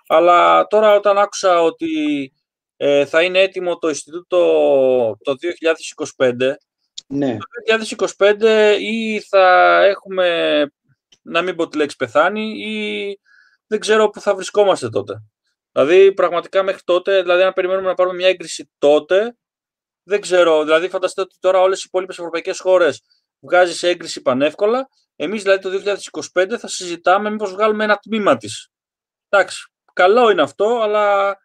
Αλλά 0.08 0.68
τώρα 0.68 0.96
όταν 0.96 1.18
άκουσα 1.18 1.62
ότι 1.62 1.88
ε, 2.78 3.06
θα 3.06 3.24
είναι 3.24 3.40
έτοιμο 3.40 3.78
το 3.78 3.88
Ινστιτούτο 3.88 4.38
το 5.22 5.36
2025, 6.18 6.34
ναι. 7.08 7.38
το 7.38 8.08
2025 8.18 8.78
ή 8.80 9.20
θα 9.20 9.80
έχουμε, 9.84 10.60
να 11.22 11.42
μην 11.42 11.56
πω 11.56 11.68
τη 11.68 11.78
λέξη 11.78 11.96
πεθάνει, 11.96 12.50
ή 12.58 13.20
δεν 13.68 13.80
ξέρω 13.80 14.10
πού 14.10 14.22
θα 14.22 14.36
βρισκόμαστε 14.36 14.90
τότε. 14.90 15.24
Δηλαδή, 15.72 16.14
πραγματικά 16.14 16.64
μέχρι 16.64 16.82
τότε, 16.84 17.22
δηλαδή, 17.22 17.42
αν 17.44 17.54
περιμένουμε 17.54 17.88
να 17.88 17.94
πάρουμε 17.94 18.16
μια 18.16 18.28
έγκριση 18.28 18.70
τότε, 18.78 19.38
δεν 20.04 20.22
ξέρω. 20.22 20.64
Δηλαδή, 20.64 20.90
φανταστείτε 20.90 21.22
ότι 21.22 21.36
τώρα 21.40 21.60
όλες 21.62 21.80
οι 21.80 21.84
υπόλοιπες 21.88 22.18
ευρωπαϊκές 22.18 22.60
χώρες 22.60 23.04
βγάζει 23.40 23.88
έγκριση 23.88 24.22
πανεύκολα. 24.22 24.90
Εμείς, 25.16 25.44
δηλαδή, 25.44 25.62
το 25.62 25.70
2025 26.34 26.58
θα 26.58 26.68
συζητάμε 26.68 27.30
μήπως 27.30 27.52
βγάλουμε 27.52 27.84
ένα 27.84 27.98
τμήμα 27.98 28.38
της. 28.38 28.70
Εντάξει, 29.30 29.72
καλό 29.94 30.30
είναι 30.30 30.42
αυτό, 30.42 30.80
αλλά 30.82 31.38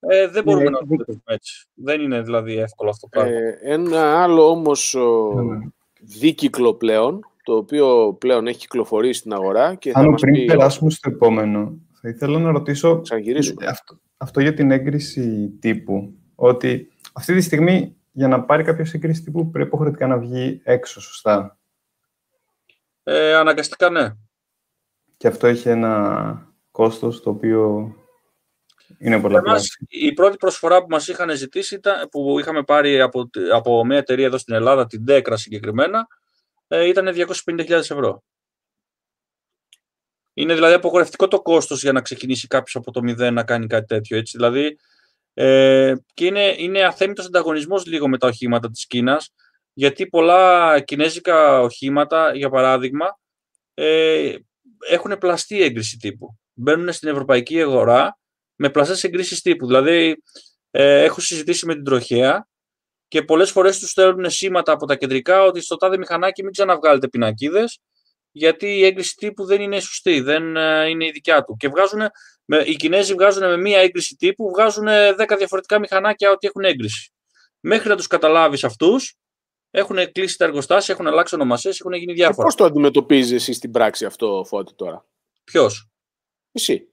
ε, 0.00 0.28
δεν 0.28 0.42
μπορούμε 0.42 0.64
Ναι, 0.64 0.70
να 0.70 0.78
το 0.78 0.84
δίκιο. 0.88 1.04
κάνουμε 1.04 1.22
έτσι. 1.24 1.66
Δεν 1.74 2.00
είναι 2.00 2.20
δηλαδή 2.22 2.58
εύκολο 2.58 2.90
αυτό 2.90 3.08
το 3.08 3.18
πράγμα. 3.18 3.38
Ε, 3.38 3.58
ένα 3.62 4.22
άλλο 4.22 4.48
όμως 4.48 4.94
ο, 4.94 5.32
δίκυκλο 6.00 6.74
πλέον, 6.74 7.20
το 7.42 7.56
οποίο 7.56 8.16
πλέον 8.20 8.46
έχει 8.46 8.58
κυκλοφορήσει 8.58 9.18
στην 9.18 9.32
αγορά 9.32 9.74
και 9.74 9.90
θα 9.92 9.98
Άνω, 9.98 10.10
μας 10.10 10.20
πριν 10.20 10.34
πει... 10.34 10.44
περάσουμε 10.44 10.90
στο 10.90 11.10
επόμενο, 11.10 11.76
θα 12.06 12.14
ήθελα 12.14 12.38
να 12.38 12.50
ρωτήσω 12.50 13.00
Ξαναγυρίσουμε. 13.00 13.66
αυτό, 13.66 14.00
αυτό 14.16 14.40
για 14.40 14.54
την 14.54 14.70
έγκριση 14.70 15.48
τύπου. 15.60 16.14
Ότι 16.34 16.92
αυτή 17.12 17.34
τη 17.34 17.40
στιγμή 17.40 17.96
για 18.12 18.28
να 18.28 18.42
πάρει 18.44 18.62
κάποιος 18.62 18.92
έγκριση 18.92 19.22
τύπου 19.22 19.50
πρέπει 19.50 19.66
υποχρεωτικά 19.66 20.06
να 20.06 20.18
βγει 20.18 20.60
έξω, 20.64 21.00
σωστά; 21.00 21.58
Ε, 23.02 23.34
αναγκαστικά 23.34 23.90
ναι. 23.90 24.12
Και 25.16 25.28
αυτό 25.28 25.46
έχει 25.46 25.68
ένα 25.68 26.52
κόστος 26.70 27.22
το 27.22 27.30
οποίο 27.30 27.94
είναι 28.98 29.20
πολλά 29.20 29.38
Εμάς, 29.38 29.76
η 29.88 30.12
πρώτη 30.12 30.36
προσφορά 30.36 30.80
που 30.80 30.86
μας 30.88 31.08
είχαν 31.08 31.36
ζητήσει 31.36 31.74
ήταν, 31.74 32.08
που 32.08 32.38
είχαμε 32.38 32.62
πάρει 32.62 33.00
από, 33.00 33.30
από 33.52 33.84
μια 33.84 33.96
εταιρεία 33.96 34.26
εδώ 34.26 34.38
στην 34.38 34.54
Ελλάδα, 34.54 34.86
την 34.86 35.04
Decra 35.08 35.32
συγκεκριμένα, 35.34 36.06
ε, 36.68 36.88
ήταν 36.88 37.08
250.000 37.14 37.70
ευρώ. 37.70 38.22
Είναι 40.38 40.54
δηλαδή 40.54 40.74
απογορευτικό 40.74 41.28
το 41.28 41.42
κόστος 41.42 41.82
για 41.82 41.92
να 41.92 42.00
ξεκινήσει 42.00 42.46
κάποιος 42.46 42.76
από 42.76 42.92
το 42.92 43.02
μηδέν 43.02 43.34
να 43.34 43.44
κάνει 43.44 43.66
κάτι 43.66 43.86
τέτοιο. 43.86 44.16
Έτσι. 44.16 44.36
Δηλαδή, 44.36 44.78
ε, 45.34 45.94
και 46.14 46.26
είναι, 46.26 46.54
είναι 46.58 46.84
αθέμητος 46.84 47.26
ανταγωνισμός 47.26 47.86
λίγο 47.86 48.08
με 48.08 48.18
τα 48.18 48.26
οχήματα 48.26 48.70
της 48.70 48.86
Κίνας, 48.86 49.30
γιατί 49.72 50.06
πολλά 50.06 50.80
κινέζικα 50.80 51.60
οχήματα, 51.60 52.34
για 52.34 52.50
παράδειγμα, 52.50 53.18
ε, 53.74 54.34
έχουν 54.90 55.18
πλαστή 55.18 55.62
έγκριση 55.62 55.96
τύπου. 55.96 56.38
Μπαίνουν 56.52 56.92
στην 56.92 57.08
ευρωπαϊκή 57.08 57.60
αγορά 57.60 58.18
με 58.56 58.70
πλαστές 58.70 59.04
εγκρίσεις 59.04 59.40
τύπου. 59.40 59.66
Δηλαδή, 59.66 60.22
ε, 60.70 61.02
έχω 61.02 61.20
συζητήσει 61.20 61.66
με 61.66 61.74
την 61.74 61.84
τροχέα 61.84 62.48
και 63.08 63.22
πολλές 63.22 63.50
φορές 63.50 63.78
τους 63.78 63.90
στέλνουν 63.90 64.30
σήματα 64.30 64.72
από 64.72 64.86
τα 64.86 64.96
κεντρικά 64.96 65.42
ότι 65.42 65.60
στο 65.60 65.76
τάδε 65.76 65.98
μηχανάκι 65.98 66.42
μην 66.42 66.52
ξαναβγάλετε 66.52 67.08
πινακίδες 67.08 67.80
γιατί 68.36 68.66
η 68.66 68.84
έγκριση 68.84 69.14
τύπου 69.16 69.44
δεν 69.44 69.60
είναι 69.60 69.80
σωστή, 69.80 70.20
δεν 70.20 70.56
ε, 70.56 70.88
είναι 70.88 71.06
η 71.06 71.10
δικιά 71.10 71.42
του. 71.42 71.56
Και 71.58 71.68
βγάζουν, 71.68 72.00
με, 72.44 72.58
οι 72.66 72.76
Κινέζοι 72.76 73.12
βγάζουν 73.12 73.42
με 73.48 73.56
μία 73.56 73.78
έγκριση 73.80 74.16
τύπου, 74.16 74.50
βγάζουν 74.50 74.86
10 74.88 75.34
διαφορετικά 75.38 75.78
μηχανάκια 75.78 76.30
ότι 76.30 76.46
έχουν 76.46 76.64
έγκριση. 76.64 77.12
Μέχρι 77.60 77.88
να 77.88 77.96
τους 77.96 78.06
καταλάβεις 78.06 78.64
αυτούς, 78.64 79.14
έχουν 79.70 80.12
κλείσει 80.12 80.38
τα 80.38 80.44
εργοστάσια, 80.44 80.94
έχουν 80.94 81.06
αλλάξει 81.06 81.34
ονομασίες, 81.34 81.80
έχουν 81.80 81.92
γίνει 81.92 82.06
Και 82.06 82.12
διάφορα. 82.12 82.46
πώς 82.46 82.54
το 82.54 82.64
αντιμετωπίζεις 82.64 83.32
εσύ 83.32 83.52
στην 83.52 83.70
πράξη 83.70 84.04
αυτό, 84.04 84.44
Φώτη, 84.48 84.74
τώρα; 84.74 85.06
Ποιος; 85.44 85.88
Εσύ. 86.52 86.88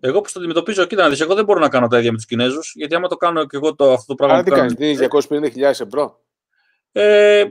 Εγώ 0.00 0.20
που 0.20 0.28
το 0.32 0.38
αντιμετωπίζω, 0.38 0.84
κοίτα 0.86 1.02
να 1.02 1.08
δεις, 1.08 1.20
εγώ 1.20 1.34
δεν 1.34 1.44
μπορώ 1.44 1.60
να 1.60 1.68
κάνω 1.68 1.86
τα 1.86 1.98
ίδια 1.98 2.10
με 2.10 2.16
τους 2.16 2.26
Κινέζους, 2.26 2.72
γιατί 2.74 2.94
άμα 2.94 3.08
το 3.08 3.16
κάνω 3.16 3.46
και 3.46 3.56
εγώ 3.56 3.74
το, 3.74 3.92
αυτό 3.92 4.06
το 4.06 4.14
πράγμα 4.14 4.34
Άρα 4.34 4.44
που 4.44 4.50
τι 4.50 4.56
κάνω- 4.56 4.74
κάνεις, 4.74 4.96
δίνεις 4.96 4.98
250.000 4.98 5.80
ευρώ; 5.80 6.24
Ε, 6.98 7.44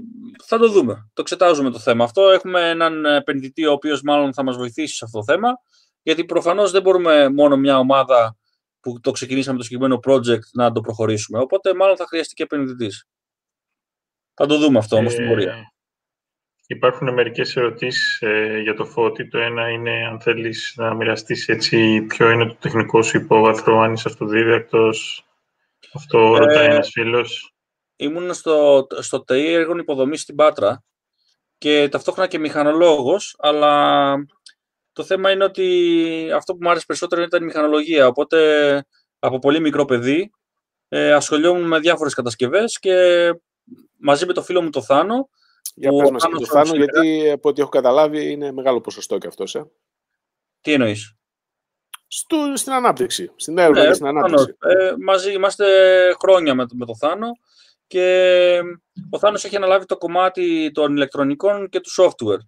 θα 0.44 0.58
το 0.58 0.70
δούμε. 0.70 0.94
Το 1.14 1.22
εξετάζουμε 1.22 1.70
το 1.70 1.80
θέμα 1.80 2.04
αυτό. 2.04 2.30
Έχουμε 2.30 2.70
έναν 2.70 3.06
επενδυτή 3.06 3.66
ο 3.66 3.72
οποίος 3.72 4.02
μάλλον 4.02 4.34
θα 4.34 4.44
μας 4.44 4.58
βοηθήσει 4.58 4.96
σε 4.96 5.06
αυτό 5.06 5.18
το 5.18 5.24
θέμα. 5.24 5.50
Γιατί 6.02 6.26
προφανώς 6.26 6.72
δεν 6.72 6.82
μπορούμε 6.82 7.30
μόνο 7.30 7.58
μια 7.58 7.78
ομάδα 7.78 8.38
που 8.80 9.00
το 9.00 9.12
ξεκινήσαμε 9.12 9.58
το 9.58 9.64
συγκεκριμένο 9.64 10.00
project 10.08 10.48
να 10.54 10.72
το 10.72 10.82
προχωρήσουμε. 10.82 11.40
Οπότε 11.40 11.76
μάλλον 11.76 11.98
θα 11.98 12.06
χρειαστεί 12.08 12.34
και 12.34 12.44
επενδυτής. 12.44 13.06
Θα 14.34 14.46
το 14.46 14.58
δούμε 14.58 14.78
αυτό 14.78 14.96
όμως 14.96 15.12
στην 15.12 15.24
Ε, 15.24 15.28
πορεία. 15.28 15.74
Υπάρχουν 16.68 17.14
μερικές 17.14 17.56
ερωτήσεις 17.56 18.22
ε, 18.22 18.60
για 18.64 18.74
το 18.74 18.86
Φώτη. 18.86 19.28
Το 19.28 19.38
ένα 19.38 19.70
είναι 19.70 20.08
αν 20.08 20.22
θέλεις 20.22 20.74
να 20.78 20.94
μοιραστείς 20.94 21.48
έτσι 21.48 22.02
ποιο 22.02 22.30
είναι 22.30 22.46
το 22.46 22.56
τεχνικό 22.60 23.02
σου 23.02 23.18
υπόβαθρο, 23.18 23.80
αν 23.80 23.94
είσαι 23.94 24.08
αυτοδίδακτος. 24.08 25.26
Αυτό 25.94 26.36
Ε, 26.36 26.40
ρωτάει 26.40 26.66
ένας 26.66 26.90
φίλος. 26.92 27.55
Ήμουν 27.96 28.34
στο, 28.34 28.88
στο 29.00 29.24
ΤΕΙ 29.24 29.54
έργων 29.54 29.78
υποδομής 29.80 30.22
στην 30.22 30.36
Πάτρα 30.36 30.84
και 31.58 31.88
ταυτόχρονα 31.92 32.28
και 32.28 32.40
μηχανολόγος, 32.40 33.36
αλλά 33.40 34.14
το 34.94 35.04
θέμα 35.04 35.32
είναι 35.32 35.44
ότι 35.44 36.30
αυτό 36.36 36.54
που 36.54 36.60
μου 36.62 36.70
άρεσε 36.70 36.86
περισσότερο 36.86 37.22
ήταν 37.22 37.42
η 37.42 37.46
μηχανολογία, 37.46 38.08
οπότε 38.08 38.86
από 39.20 39.40
πολύ 39.40 39.60
μικρό 39.60 39.86
παιδί 39.86 40.32
ε, 40.88 41.14
ασχολιόμουν 41.14 41.68
με 41.68 41.80
διάφορες 41.80 42.14
κατασκευές 42.14 42.80
και 42.80 42.96
μαζί 43.98 44.26
με 44.26 44.34
το 44.34 44.44
φίλο 44.44 44.62
μου 44.62 44.70
το 44.70 44.82
Θάνο, 44.82 45.30
Για 45.76 45.92
Ο 45.92 45.98
πες 45.98 46.12
μας 46.12 46.22
και 46.24 46.28
Θάνος 46.30 46.48
το 46.48 46.54
Θάνο, 46.54 46.66
Σολσίδερα. 46.66 47.04
γιατί 47.06 47.30
από 47.32 47.50
ό,τι 47.50 47.62
έχω 47.62 47.70
καταλάβει 47.70 48.32
είναι 48.32 48.52
μεγάλο 48.52 48.82
ποσοστό 48.82 49.18
και 49.18 49.28
αυτός. 49.28 49.56
Ε. 49.56 49.66
τι 50.62 50.74
εννοείς; 50.74 51.14
Στο, 52.08 52.38
στην 52.56 52.72
ανάπτυξη, 52.74 53.32
στην 53.36 53.58
έρευνα 53.58 53.82
και 53.82 53.88
Ναι, 53.88 53.94
στην 53.94 54.06
προφανώς. 54.08 54.32
ανάπτυξη. 54.42 54.58
Ε, 54.86 54.94
μαζί 55.04 55.32
είμαστε 55.34 55.66
χρόνια 56.20 56.56
με, 56.56 56.66
το- 56.68 56.76
με 56.76 56.86
το 56.86 56.96
Θάνο 56.96 57.28
και 57.88 58.60
ο 59.10 59.20
Θάνος 59.20 59.44
έχει 59.44 59.56
αναλάβει 59.56 59.86
το 59.86 59.98
κομμάτι 59.98 60.72
των 60.74 60.96
ηλεκτρονικών 60.96 61.70
και 61.70 61.80
του 61.80 61.90
software. 62.02 62.40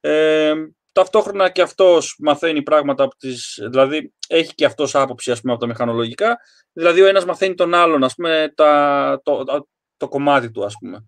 Ε, 0.00 0.54
ταυτόχρονα 0.92 1.50
και 1.50 1.62
αυτός 1.62 2.16
μαθαίνει 2.18 2.62
πράγματα 2.62 3.04
από 3.04 3.16
τις... 3.16 3.58
Δηλαδή, 3.70 4.12
έχει 4.28 4.54
και 4.54 4.64
αυτός 4.64 4.94
άποψη, 4.94 5.30
ας 5.30 5.40
πούμε, 5.40 5.52
από 5.52 5.60
τα 5.60 5.66
μηχανολογικά. 5.66 6.38
Δηλαδή, 6.72 7.00
ο 7.00 7.06
ένας 7.06 7.24
μαθαίνει 7.24 7.54
τον 7.54 7.74
άλλον, 7.74 8.04
ας 8.04 8.14
πούμε, 8.14 8.52
τα, 8.56 9.20
το, 9.24 9.44
το, 9.44 9.68
το 9.96 10.08
κομμάτι 10.08 10.50
του, 10.50 10.64
ας 10.64 10.74
πούμε. 10.80 11.06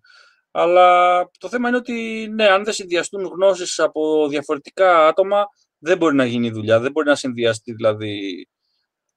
Αλλά 0.51 1.29
το 1.39 1.49
θέμα 1.49 1.67
είναι 1.67 1.77
ότι, 1.77 2.27
ναι, 2.31 2.47
αν 2.47 2.63
δεν 2.63 2.73
συνδυαστούν 2.73 3.23
γνώσεις 3.23 3.79
από 3.79 4.27
διαφορετικά 4.27 5.07
άτομα, 5.07 5.45
δεν 5.77 5.97
μπορεί 5.97 6.15
να 6.15 6.25
γίνει 6.25 6.51
δουλειά, 6.51 6.79
δεν 6.79 6.91
μπορεί 6.91 7.07
να 7.07 7.15
συνδυαστεί, 7.15 7.73
δηλαδή, 7.73 8.47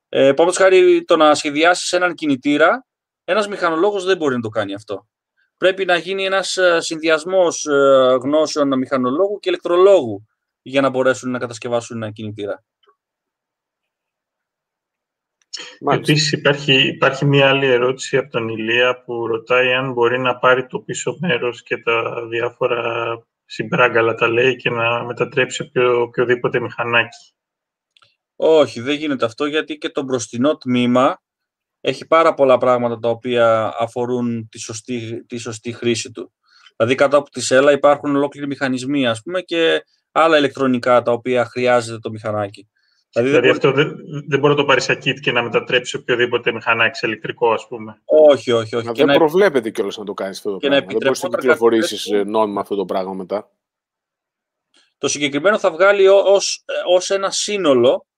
ε, 0.09 0.19
Παραδείγματος 0.19 0.57
χάρη 0.57 1.05
το 1.05 1.17
να 1.17 1.35
σχεδιάσεις 1.35 1.93
έναν 1.93 2.15
κινητήρα, 2.15 2.87
ένας 3.25 3.49
μηχανολόγος 3.49 4.05
δεν 4.05 4.16
μπορεί 4.16 4.35
να 4.35 4.41
το 4.41 4.49
κάνει 4.49 4.75
αυτό. 4.75 5.09
Πρέπει 5.57 5.85
να 5.85 5.97
γίνει 5.97 6.25
ένας 6.25 6.59
συνδυασμός 6.79 7.66
γνώσεων 8.22 8.79
μηχανολόγου 8.79 9.39
και 9.39 9.49
ηλεκτρολόγου 9.49 10.27
για 10.62 10.81
να 10.81 10.89
μπορέσουν 10.89 11.31
να 11.31 11.39
κατασκευάσουν 11.39 12.03
ένα 12.03 12.11
κινητήρα. 12.11 12.64
Μάλιστα. 15.81 16.12
Επίσης 16.12 16.33
υπάρχει, 16.33 16.87
υπάρχει 16.87 17.25
μία 17.25 17.49
άλλη 17.49 17.66
ερώτηση 17.66 18.16
από 18.16 18.31
τον 18.31 18.49
Ηλία 18.49 19.03
που 19.03 19.27
ρωτάει 19.27 19.72
αν 19.72 19.93
μπορεί 19.93 20.18
να 20.18 20.39
πάρει 20.39 20.66
το 20.66 20.79
πίσω 20.79 21.16
μέρος 21.20 21.62
και 21.62 21.79
τα 21.79 22.27
διάφορα 22.29 22.83
συμπράγκαλα 23.45 24.14
τα 24.14 24.29
λέει 24.29 24.57
και 24.57 24.70
να 24.70 25.05
μετατρέψει 25.05 25.62
οποιο, 25.62 26.01
οποιοδήποτε 26.01 26.61
μηχανάκι. 26.61 27.33
Όχι, 28.37 28.81
δεν 28.81 28.95
γίνεται 28.95 29.25
αυτό 29.25 29.47
γιατί 29.47 29.79
και 29.79 29.89
το 29.89 30.03
μπροστινό 30.03 30.57
τμήμα 30.57 31.22
έχει 31.87 32.07
πάρα 32.07 32.35
πολλά 32.35 32.59
πράγματα 32.59 32.99
τα 32.99 33.09
οποία 33.09 33.74
αφορούν 33.78 34.49
τη 34.49 34.59
σωστή, 34.59 35.24
τη 35.26 35.37
σωστή 35.37 35.72
χρήση 35.72 36.11
του. 36.11 36.32
Δηλαδή 36.76 36.95
κάτω 36.95 37.16
από 37.16 37.30
τη 37.30 37.41
σέλα 37.41 37.72
υπάρχουν 37.72 38.16
ολόκληροι 38.16 38.47
μηχανισμοί 38.47 39.07
ας 39.07 39.22
πούμε 39.22 39.41
και 39.41 39.85
άλλα 40.12 40.39
ηλεκτρονικά 40.39 41.03
τα 41.03 41.12
οποία 41.12 41.45
χρειάζεται 41.45 41.99
το 41.99 42.11
μηχανάκι. 42.11 42.68
Δηλαδή, 43.12 43.32
δεν 43.32 43.41
μπορεί- 43.41 43.53
αυτό 43.53 43.72
δεν, 43.72 43.95
δεν 44.28 44.39
μπορεί 44.39 44.53
να 44.55 44.61
το 44.61 44.64
πάρει 44.64 44.80
σαν 44.80 44.97
kit 45.05 45.20
και 45.20 45.32
να 45.32 45.43
μετατρέψει 45.43 45.97
οποιοδήποτε 45.97 46.53
μηχανάκι 46.53 46.99
σε 46.99 47.07
ηλεκτρικό, 47.07 47.53
ας 47.53 47.66
πούμε. 47.68 48.01
Όχι, 48.05 48.53
όχι, 48.53 48.76
όχι. 48.76 48.87
Μα 48.87 48.93
Και 48.93 49.05
δεν 49.05 49.12
να- 49.12 49.18
προβλέπεται 49.18 49.70
κιόλας 49.70 49.97
να 49.97 50.05
το 50.05 50.14
κάνεις 50.14 50.37
αυτό 50.37 50.51
το 50.51 50.57
και 50.57 50.68
να 50.68 50.74
πράγμα. 50.74 50.91
Δεν 50.93 50.99
μπορείς 51.03 51.22
να 51.22 51.26
επιτρεπόταν 51.28 51.41
κυκλοφορήσεις 51.41 52.05
κάτι 52.05 52.16
τέτοιο. 52.16 52.30
νόμιμα 52.30 52.61
αυτό 52.61 52.74
το 52.76 52.85
πράγμα 52.85 53.12
μετά. 53.12 53.51
Το 54.99 55.09
συγκεκριμένο 55.09 55.59
θα 55.59 55.70
βγάλει 55.70 56.09
ω- 56.09 56.22
ως, 56.26 56.64
ως 56.89 57.11
ένα 57.11 57.30
σύνολο 57.30 58.07
ε, 58.07 58.14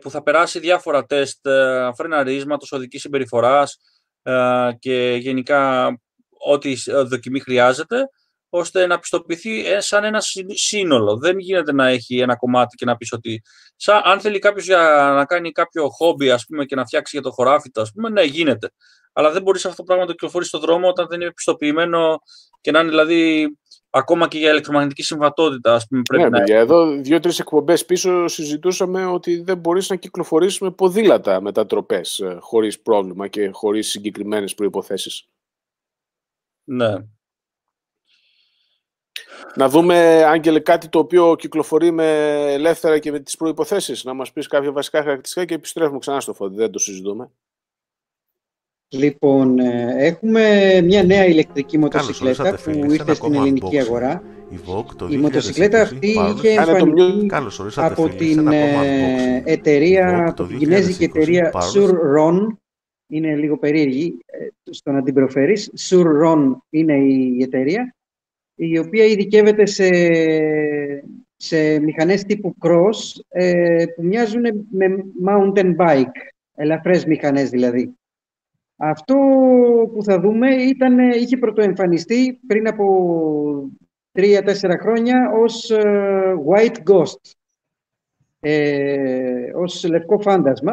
που 0.00 0.10
θα 0.10 0.22
περάσει 0.22 0.58
διάφορα 0.58 1.04
τεστ 1.04 1.46
ε, 1.46 1.90
φρεναρίσματος, 1.96 2.72
οδικής 2.72 3.00
συμπεριφοράς 3.00 3.78
ε, 4.22 4.70
και 4.78 5.16
γενικά 5.20 5.88
ό,τι 6.38 6.74
σ- 6.74 6.88
ε, 6.88 7.02
δοκιμή 7.02 7.40
χρειάζεται, 7.40 8.08
ώστε 8.48 8.86
να 8.86 8.98
πιστοποιηθεί 8.98 9.66
ε, 9.66 9.80
σαν 9.80 10.04
ένα 10.04 10.20
συ- 10.20 10.52
σύνολο. 10.52 11.16
Δεν 11.16 11.38
γίνεται 11.38 11.72
να 11.72 11.86
έχει 11.86 12.18
ένα 12.18 12.36
κομμάτι 12.36 12.76
και 12.76 12.84
να 12.84 12.96
πεις 12.96 13.12
ότι 13.12 13.42
σαν, 13.76 14.00
αν 14.04 14.20
θέλει 14.20 14.38
κάποιος 14.38 14.64
για 14.64 15.12
να 15.14 15.24
κάνει 15.24 15.52
κάποιο 15.52 15.88
χόμπι 15.88 16.30
ας 16.30 16.44
πούμε, 16.46 16.64
και 16.64 16.74
να 16.74 16.86
φτιάξει 16.86 17.10
για 17.16 17.22
το 17.22 17.30
χωράφι 17.30 17.70
του, 17.70 17.80
ας 17.80 17.92
πούμε, 17.92 18.08
ναι, 18.08 18.22
γίνεται. 18.22 18.70
αλλά 19.12 19.30
δεν 19.30 19.42
μπορείς 19.42 19.64
αυτό 19.64 19.76
το 19.76 19.82
πράγμα 19.82 20.02
να 20.02 20.08
το 20.08 20.14
κυκλοφορείς 20.14 20.48
στον 20.48 20.60
δρόμο 20.60 20.88
όταν 20.88 21.06
δεν 21.08 21.20
είναι 21.20 21.32
πιστοποιημένο 21.32 22.18
και 22.60 22.70
να 22.70 22.80
είναι 22.80 22.88
δηλαδή 22.88 23.48
ακόμα 23.90 24.28
και 24.28 24.38
για 24.38 24.50
ηλεκτρομαγνητική 24.50 25.02
συμβατότητα. 25.02 25.74
Ας 25.74 25.86
πούμε, 25.86 26.02
πρέπει 26.02 26.22
ναι, 26.22 26.28
να... 26.28 26.38
παιδιά, 26.38 26.58
εδώ 26.58 27.00
δύο-τρεις 27.00 27.38
εκπομπές 27.38 27.84
πίσω 27.84 28.28
συζητούσαμε 28.28 29.04
ότι 29.04 29.42
δεν 29.42 29.58
μπορείς 29.58 29.88
να 29.88 29.96
κυκλοφορήσεις 29.96 30.60
με 30.60 30.70
ποδήλατα 30.70 31.40
μετατροπές 31.40 32.18
ε, 32.18 32.38
χωρίς 32.40 32.80
πρόβλημα 32.80 33.28
και 33.28 33.50
χωρίς 33.52 33.88
συγκεκριμένες 33.88 34.54
προποθέσει. 34.54 35.28
Ναι. 36.64 36.94
Να 39.54 39.68
δούμε, 39.68 40.24
Άγγελε, 40.24 40.60
κάτι 40.60 40.88
το 40.88 40.98
οποίο 40.98 41.36
κυκλοφορεί 41.36 41.90
με 41.90 42.36
ελεύθερα 42.52 42.98
και 42.98 43.10
με 43.10 43.20
τις 43.20 43.36
προϋποθέσεις. 43.36 44.04
Να 44.04 44.14
μας 44.14 44.32
πεις 44.32 44.46
κάποια 44.46 44.72
βασικά 44.72 44.98
χαρακτηριστικά 44.98 45.44
και 45.44 45.54
επιστρέφουμε 45.54 45.98
ξανά 45.98 46.20
στο 46.20 46.34
φώτι. 46.34 46.54
Δεν 46.54 46.70
το 46.70 46.78
συζητούμε. 46.78 47.30
Λοιπόν, 48.92 49.58
ε, 49.58 49.94
έχουμε 49.98 50.42
μια 50.84 51.02
νέα 51.02 51.26
ηλεκτρική 51.26 51.78
μοτοσυκλέτα 51.78 52.58
που 52.64 52.92
ήρθε 52.92 53.14
στην 53.14 53.34
ελληνική 53.34 53.78
αγορά. 53.78 54.22
Η, 54.50 54.58
Vogue, 54.66 54.94
το 54.96 55.08
η 55.10 55.16
μοτοσυκλέτα 55.16 55.80
αυτή 55.80 56.08
είχε 56.08 56.54
Κάνε 56.54 56.78
το 56.78 56.86
εμφανιστεί 56.86 57.26
Καλώς 57.26 57.78
από 57.78 58.06
φίλοι, 58.06 58.12
σε 58.12 58.16
την 58.18 58.38
ένα 58.38 58.54
ε, 58.54 58.68
ακόμα 58.68 58.82
unboxing. 58.82 59.42
εταιρεία, 59.44 60.18
Vogue 60.18 60.28
από 60.28 60.36
το 60.36 60.46
την 60.46 60.58
κινέζικη 60.58 61.04
2020 61.04 61.08
εταιρεία 61.08 61.50
Pulse. 61.54 61.82
Surron. 61.82 62.46
Είναι 63.06 63.34
λίγο 63.34 63.58
περίεργη 63.58 64.18
ε, 64.26 64.46
στο 64.70 64.90
να 64.92 65.02
την 65.02 65.14
προφέρεις. 65.14 65.72
Surron 65.88 66.56
είναι 66.70 66.96
η 66.96 67.42
εταιρεία, 67.42 67.94
η 68.54 68.78
οποία 68.78 69.04
ειδικεύεται 69.04 69.66
σε, 69.66 69.88
σε 71.36 71.80
μηχανές 71.80 72.24
τύπου 72.24 72.54
cross 72.60 73.20
ε, 73.28 73.84
που 73.96 74.02
μοιάζουν 74.04 74.42
με 74.70 74.86
mountain 75.26 75.76
bike, 75.76 76.16
ελαφρές 76.54 77.04
μηχανές 77.04 77.50
δηλαδή. 77.50 77.94
Αυτό 78.82 79.16
που 79.92 80.02
θα 80.02 80.20
δούμε 80.20 80.54
ήταν, 80.54 80.98
είχε 80.98 81.36
πρωτοεμφανιστεί 81.36 82.40
πριν 82.46 82.68
από 82.68 83.70
τρία-τέσσερα 84.12 84.78
χρόνια 84.78 85.30
ως 85.34 85.70
ε, 85.70 86.34
White 86.48 86.76
Ghost, 86.90 87.32
ε, 88.40 89.52
ως 89.54 89.84
λευκό 89.88 90.20
φάντασμα. 90.20 90.72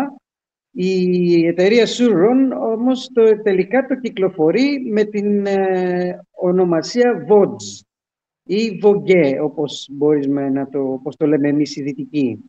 Η 0.71 1.47
εταιρεία 1.47 1.85
Surron 1.85 2.57
όμως 2.61 3.09
το, 3.13 3.41
τελικά 3.41 3.85
το 3.85 3.95
κυκλοφορεί 3.95 4.89
με 4.91 5.03
την 5.03 5.45
ε, 5.45 6.19
ονομασία 6.31 7.25
VODS 7.29 7.81
ή 8.43 8.79
Vogue, 8.83 9.39
όπως 9.41 9.87
μπορούμε 9.91 10.49
να 10.49 10.69
το, 10.69 10.79
όπως 10.79 11.15
το 11.15 11.27
λέμε 11.27 11.47
εμείς 11.47 11.75
οι 11.75 11.81
δυτικοί. 11.81 12.43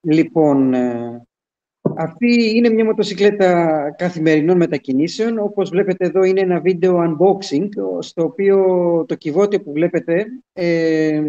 Λοιπόν, 0.00 0.74
ε, 0.74 1.27
αυτή 2.00 2.56
είναι 2.56 2.68
μια 2.68 2.84
μοτοσυκλέτα 2.84 3.80
καθημερινών 3.98 4.56
μετακινήσεων. 4.56 5.38
Όπως 5.38 5.70
βλέπετε 5.70 6.06
εδώ 6.06 6.22
είναι 6.22 6.40
ένα 6.40 6.60
βίντεο 6.60 6.98
unboxing, 6.98 7.68
στο 7.98 8.22
οποίο 8.22 8.64
το 9.08 9.14
κυβότιο 9.14 9.60
που 9.60 9.72
βλέπετε 9.72 10.26
ε, 10.52 11.22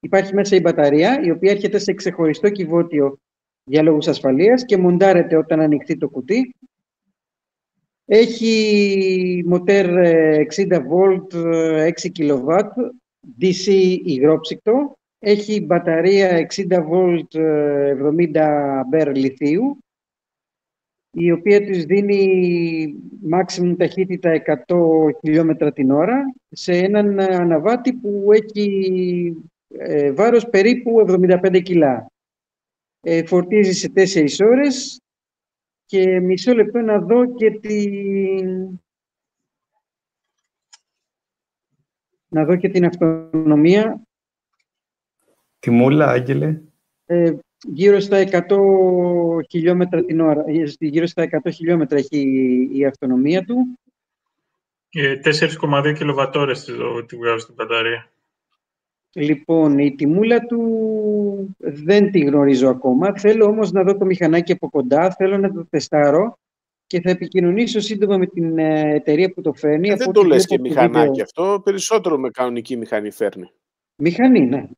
υπάρχει 0.00 0.34
μέσα 0.34 0.56
η 0.56 0.60
μπαταρία, 0.60 1.20
η 1.22 1.30
οποία 1.30 1.50
έρχεται 1.50 1.78
σε 1.78 1.92
ξεχωριστό 1.92 2.50
κυβότιο 2.50 3.18
για 3.64 3.82
λόγους 3.82 4.08
ασφαλείας 4.08 4.64
και 4.64 4.76
μοντάρεται 4.76 5.36
όταν 5.36 5.60
ανοιχτεί 5.60 5.96
το 5.96 6.08
κουτί. 6.08 6.54
Έχει 8.04 9.44
μοτέρ 9.46 9.96
ε, 9.96 10.46
60 10.56 10.72
volt, 10.72 11.34
ε, 11.34 11.90
6 12.02 12.08
kW, 12.18 12.58
DC 13.40 13.66
υγρόψυκτο. 14.04 14.96
Έχει 15.18 15.60
μπαταρία 15.60 16.46
60 16.56 16.76
volt, 16.92 17.34
ε, 17.34 17.94
70 17.94 18.78
αμπέρ 18.78 19.16
λιθίου, 19.16 19.78
η 21.18 21.32
οποία 21.32 21.64
της 21.64 21.84
δίνει 21.84 22.94
maximum 23.32 23.74
ταχύτητα 23.78 24.42
100 24.66 24.76
χιλιόμετρα 25.20 25.72
την 25.72 25.90
ώρα 25.90 26.34
σε 26.48 26.72
έναν 26.72 27.20
αναβάτη 27.20 27.92
που 27.92 28.28
έχει 28.32 29.36
ε, 29.68 30.12
βάρος 30.12 30.48
περίπου 30.48 31.04
75 31.08 31.62
κιλά. 31.62 32.10
Ε, 33.00 33.26
φορτίζει 33.26 33.72
σε 33.72 33.92
4 33.94 34.46
ώρες 34.46 35.00
και 35.84 36.20
μισό 36.20 36.54
λεπτό 36.54 36.80
να 36.80 36.98
δω 36.98 37.34
και 37.34 37.50
την... 37.50 38.80
Να 42.28 42.44
δω 42.44 42.56
και 42.56 42.68
την 42.68 42.84
αυτονομία. 42.84 44.02
Τιμούλα, 45.58 46.06
Άγγελε. 46.06 46.60
Ε, 47.06 47.32
γύρω 47.66 48.00
στα 48.00 48.24
100 48.30 48.40
χιλιόμετρα 49.50 50.04
την 50.04 50.20
ώρα. 50.20 50.44
Ε, 50.46 50.64
Γύρω 50.78 51.06
στα 51.06 51.28
100 51.44 51.50
χιλιόμετρα 51.52 51.98
έχει 51.98 52.20
η 52.72 52.84
αυτονομία 52.84 53.44
του. 53.44 53.78
Και 54.88 55.20
4,2 55.24 55.92
κιλοβατόρες 55.96 56.64
τη 56.64 56.72
τη 57.06 57.16
βγάζω 57.16 57.38
στην 57.38 57.54
μπαταρία. 57.54 58.10
Λοιπόν, 59.12 59.78
η 59.78 59.94
τιμούλα 59.94 60.40
του 60.40 61.56
δεν 61.58 62.10
τη 62.10 62.18
γνωρίζω 62.20 62.68
ακόμα. 62.68 63.12
Θέλω 63.18 63.44
όμως 63.44 63.72
να 63.72 63.82
δω 63.82 63.96
το 63.96 64.04
μηχανάκι 64.04 64.52
από 64.52 64.68
κοντά, 64.70 65.10
θέλω 65.10 65.38
να 65.38 65.52
το 65.52 65.66
τεστάρω 65.70 66.38
και 66.86 67.00
θα 67.00 67.10
επικοινωνήσω 67.10 67.80
σύντομα 67.80 68.16
με 68.18 68.26
την 68.26 68.58
ε, 68.58 68.94
εταιρεία 68.94 69.32
που 69.32 69.40
το 69.40 69.52
φέρνει. 69.52 69.88
Ε, 69.88 69.92
Από 69.92 69.98
δεν 69.98 70.08
ό,τι 70.08 70.18
το 70.20 70.26
λες 70.26 70.46
βλέπω 70.46 70.62
και 70.64 70.70
στο 70.70 70.80
μηχανάκι 70.82 71.08
βίντεο- 71.08 71.24
αυτό, 71.24 71.60
περισσότερο 71.64 72.18
με 72.18 72.30
κανονική 72.30 72.76
μηχανή 72.76 73.10
φέρνει. 73.10 73.50
Μηχανή, 73.96 74.40
ναι. 74.40 74.68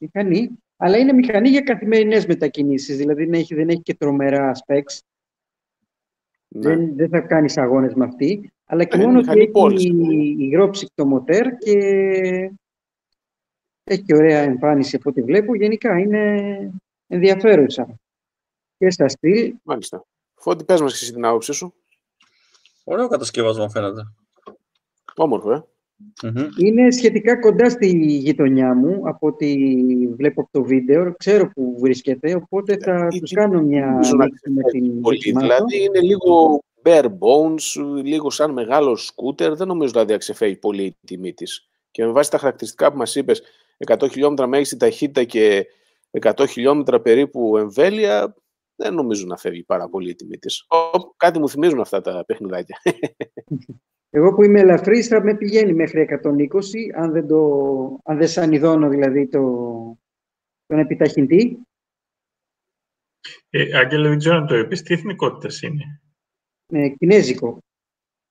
Μηχανή, 0.00 0.50
αλλά 0.76 0.96
είναι 0.98 1.12
μηχανή 1.12 1.48
για 1.48 1.60
καθημερινές 1.60 2.26
μετακινήσεις, 2.26 2.96
δηλαδή 2.96 3.24
δεν 3.24 3.32
έχει, 3.34 3.54
δεν 3.54 3.68
έχει 3.68 3.82
και 3.82 3.94
τρομερά 3.94 4.52
specs. 4.66 4.98
Ναι. 6.48 6.60
Δεν, 6.68 6.96
δεν 6.96 7.08
θα 7.08 7.20
κάνεις 7.20 7.56
αγώνες 7.56 7.94
με 7.94 8.04
αυτή, 8.04 8.52
αλλά 8.64 8.84
και 8.84 8.96
Ναι, 8.96 9.04
μόνο 9.04 9.18
μηχανή 9.18 9.40
ότι 9.40 9.50
πόλης, 9.50 9.84
έχει 9.84 9.88
είναι. 9.94 10.44
υγρόψυκτο 10.44 11.06
μοτέρ 11.06 11.56
και 11.58 11.72
έχει 13.84 14.02
και 14.02 14.14
ωραία 14.14 14.38
εμφάνιση 14.40 14.96
από 14.96 15.10
ό,τι 15.10 15.22
βλέπω. 15.22 15.54
Γενικά 15.54 15.98
είναι 15.98 16.70
ενδιαφέρουσα. 17.06 17.98
Και 18.78 18.90
στα 18.90 19.08
στυλ, 19.08 19.54
Μάλιστα. 19.62 20.04
Φώτη, 20.34 20.64
πες 20.64 20.80
μας 20.80 20.98
και 20.98 21.04
εσύ 21.04 21.12
την 21.12 21.24
άποψή 21.24 21.52
σου. 21.52 21.74
Ωραίο 22.84 23.08
κατασκευάσμα 23.08 23.70
φαίνεται. 23.70 24.02
Όμορφο, 25.14 25.52
ε. 25.52 25.64
Μμμ. 26.22 26.46
είναι 26.56 26.90
σχετικά 26.90 27.40
κοντά 27.40 27.70
στη 27.70 27.86
γειτονιά 28.06 28.74
μου, 28.74 29.00
από 29.04 29.26
ό,τι 29.26 29.56
βλέπω 30.16 30.40
από 30.40 30.50
το 30.52 30.64
βίντεο. 30.64 31.14
Ξέρω 31.16 31.50
που 31.54 31.76
βρίσκεται, 31.78 32.34
οπότε 32.34 32.76
θα 32.80 33.08
Ε, 33.12 33.18
τους 33.20 33.30
ε, 33.30 33.34
κάνω 33.34 33.62
μια 33.62 33.86
νομίζω 33.86 34.16
να 34.16 34.24
νίκη 34.24 34.50
με 34.50 34.62
την 34.62 35.00
Πολύ. 35.00 35.16
δοκιμάσω. 35.16 35.46
Δηλαδή 35.46 35.84
είναι 35.84 36.00
λίγο 36.00 36.62
bare 36.82 37.04
bones, 37.04 37.84
λίγο 38.02 38.30
σαν 38.30 38.52
μεγάλο 38.52 38.96
σκούτερ. 38.96 39.54
Δεν 39.54 39.66
νομίζω 39.66 39.90
δηλαδή 39.90 40.12
να 40.12 40.18
ξεφεύγει 40.18 40.56
πολύ 40.56 40.82
η 40.82 40.96
τιμή 41.06 41.32
της. 41.32 41.68
Και 41.90 42.04
με 42.04 42.10
βάση 42.10 42.30
τα 42.30 42.38
χαρακτηριστικά 42.38 42.92
που 42.92 42.98
μας 42.98 43.14
είπες, 43.14 43.42
100 43.86 44.08
χιλιόμετρα 44.10 44.46
μέγιστη 44.46 44.76
ταχύτητα 44.76 45.24
και 45.24 45.66
100 46.20 46.44
χιλιόμετρα 46.48 47.00
περίπου 47.00 47.56
εμβέλεια, 47.56 48.34
δεν 48.76 48.94
νομίζω 48.94 49.26
να 49.26 49.36
φεύγει 49.36 49.62
πάρα 49.62 49.88
πολύ 49.88 50.10
η 50.10 50.14
τιμή 50.14 50.38
της. 50.38 50.64
Ω, 50.68 51.14
Κάτι 51.16 51.38
μου 51.38 51.48
θυμίζουν 51.48 51.80
αυτά 51.80 52.00
τα 52.00 52.24
παιχνιδάκια. 52.24 52.80
Εγώ 54.10 54.34
που 54.34 54.42
είμαι 54.42 54.60
ελαφρύς 54.60 55.06
θα 55.06 55.22
με 55.22 55.36
πηγαίνει 55.36 55.72
μέχρι 55.72 56.20
120, 56.24 56.28
αν 56.94 57.12
δεν, 57.12 57.26
το, 57.26 58.00
αν 58.04 58.18
δεν 58.18 58.28
σανιδώνω 58.28 58.88
δηλαδή 58.88 59.28
το, 59.28 59.40
τον 60.66 60.78
επιταχυντή. 60.78 61.58
Ε, 63.50 63.78
Άγγελε, 63.78 64.08
δεν 64.08 64.18
ξέρω 64.18 64.36
αν 64.36 64.46
το 64.46 64.56
είπες. 64.56 64.82
Τι 64.82 64.94
εθνικότητας 64.94 65.62
είναι; 65.62 66.00
Ε, 66.66 66.88
κινέζικο. 66.88 67.58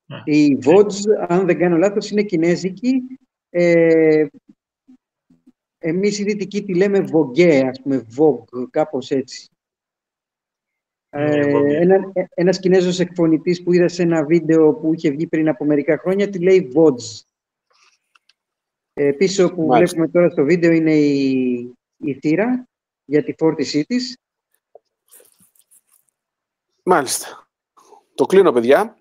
Α, 0.06 0.16
Η 0.24 0.58
VODS, 0.64 1.26
αν 1.28 1.46
δεν 1.46 1.58
κάνω 1.58 1.76
λάθος, 1.76 2.10
είναι 2.10 2.22
κινέζικη. 2.22 3.02
Ε, 3.50 4.26
εμείς 5.78 6.18
οι 6.18 6.24
δυτικοί 6.24 6.64
τη 6.64 6.74
λέμε 6.74 7.04
Vogue, 7.12 7.64
ας 7.68 7.80
πούμε, 7.82 8.06
Vogue, 8.16 8.66
κάπως 8.70 9.10
έτσι. 9.10 9.48
Ναι, 11.16 11.36
Ε, 11.36 11.52
Vogue. 11.54 11.80
ένα, 11.80 12.10
ε, 12.12 12.24
ένας 12.34 12.58
Κινέζος 12.58 12.98
εκφωνητής 13.00 13.62
που 13.62 13.72
είδα 13.72 13.88
σε 13.88 14.02
ένα 14.02 14.24
βίντεο 14.24 14.72
που 14.72 14.94
είχε 14.94 15.10
βγει 15.10 15.26
πριν 15.26 15.48
από 15.48 15.64
μερικά 15.64 15.98
χρόνια 15.98 16.30
τη 16.30 16.38
λέει 16.42 16.72
VODS. 16.74 17.20
Ε, 18.92 19.12
πίσω 19.12 19.54
που 19.54 19.62
Μάλιστα. 19.66 19.96
βλέπουμε 19.96 20.08
τώρα 20.20 20.30
στο 20.32 20.44
βίντεο 20.44 20.72
είναι 20.72 20.94
η, 20.94 21.30
η 21.96 22.14
θύρα 22.14 22.68
για 23.04 23.24
τη 23.24 23.34
φόρτισή 23.38 23.84
της. 23.84 24.18
Μάλιστα. 26.82 27.48
Το 28.14 28.26
κλείνω, 28.26 28.52
παιδιά, 28.52 28.96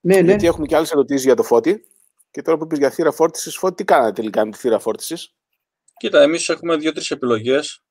Ναι, 0.00 0.14
ναι. 0.20 0.20
γιατί 0.28 0.46
έχουμε 0.46 0.66
και 0.66 0.76
άλλες 0.76 0.90
ερωτήσεις 0.92 1.24
για 1.24 1.34
το 1.34 1.42
Φώτη. 1.42 1.86
Και 2.30 2.42
τώρα 2.42 2.58
που 2.58 2.64
είπες 2.64 2.78
για 2.78 2.90
θύρα 2.90 3.12
φόρτισης, 3.12 3.56
Φώτη, 3.56 3.74
τι 3.74 3.84
κάνατε 3.84 4.12
τελικά 4.12 4.44
με 4.44 4.50
τη 4.50 4.58
θύρα 4.58 4.78
φόρτισης; 4.78 5.34
Κοίτα, 5.96 6.22
εμείς 6.22 6.48
έχουμε 6.48 6.76
δύο-τρεις 6.76 7.10
επιλογές. 7.10 7.82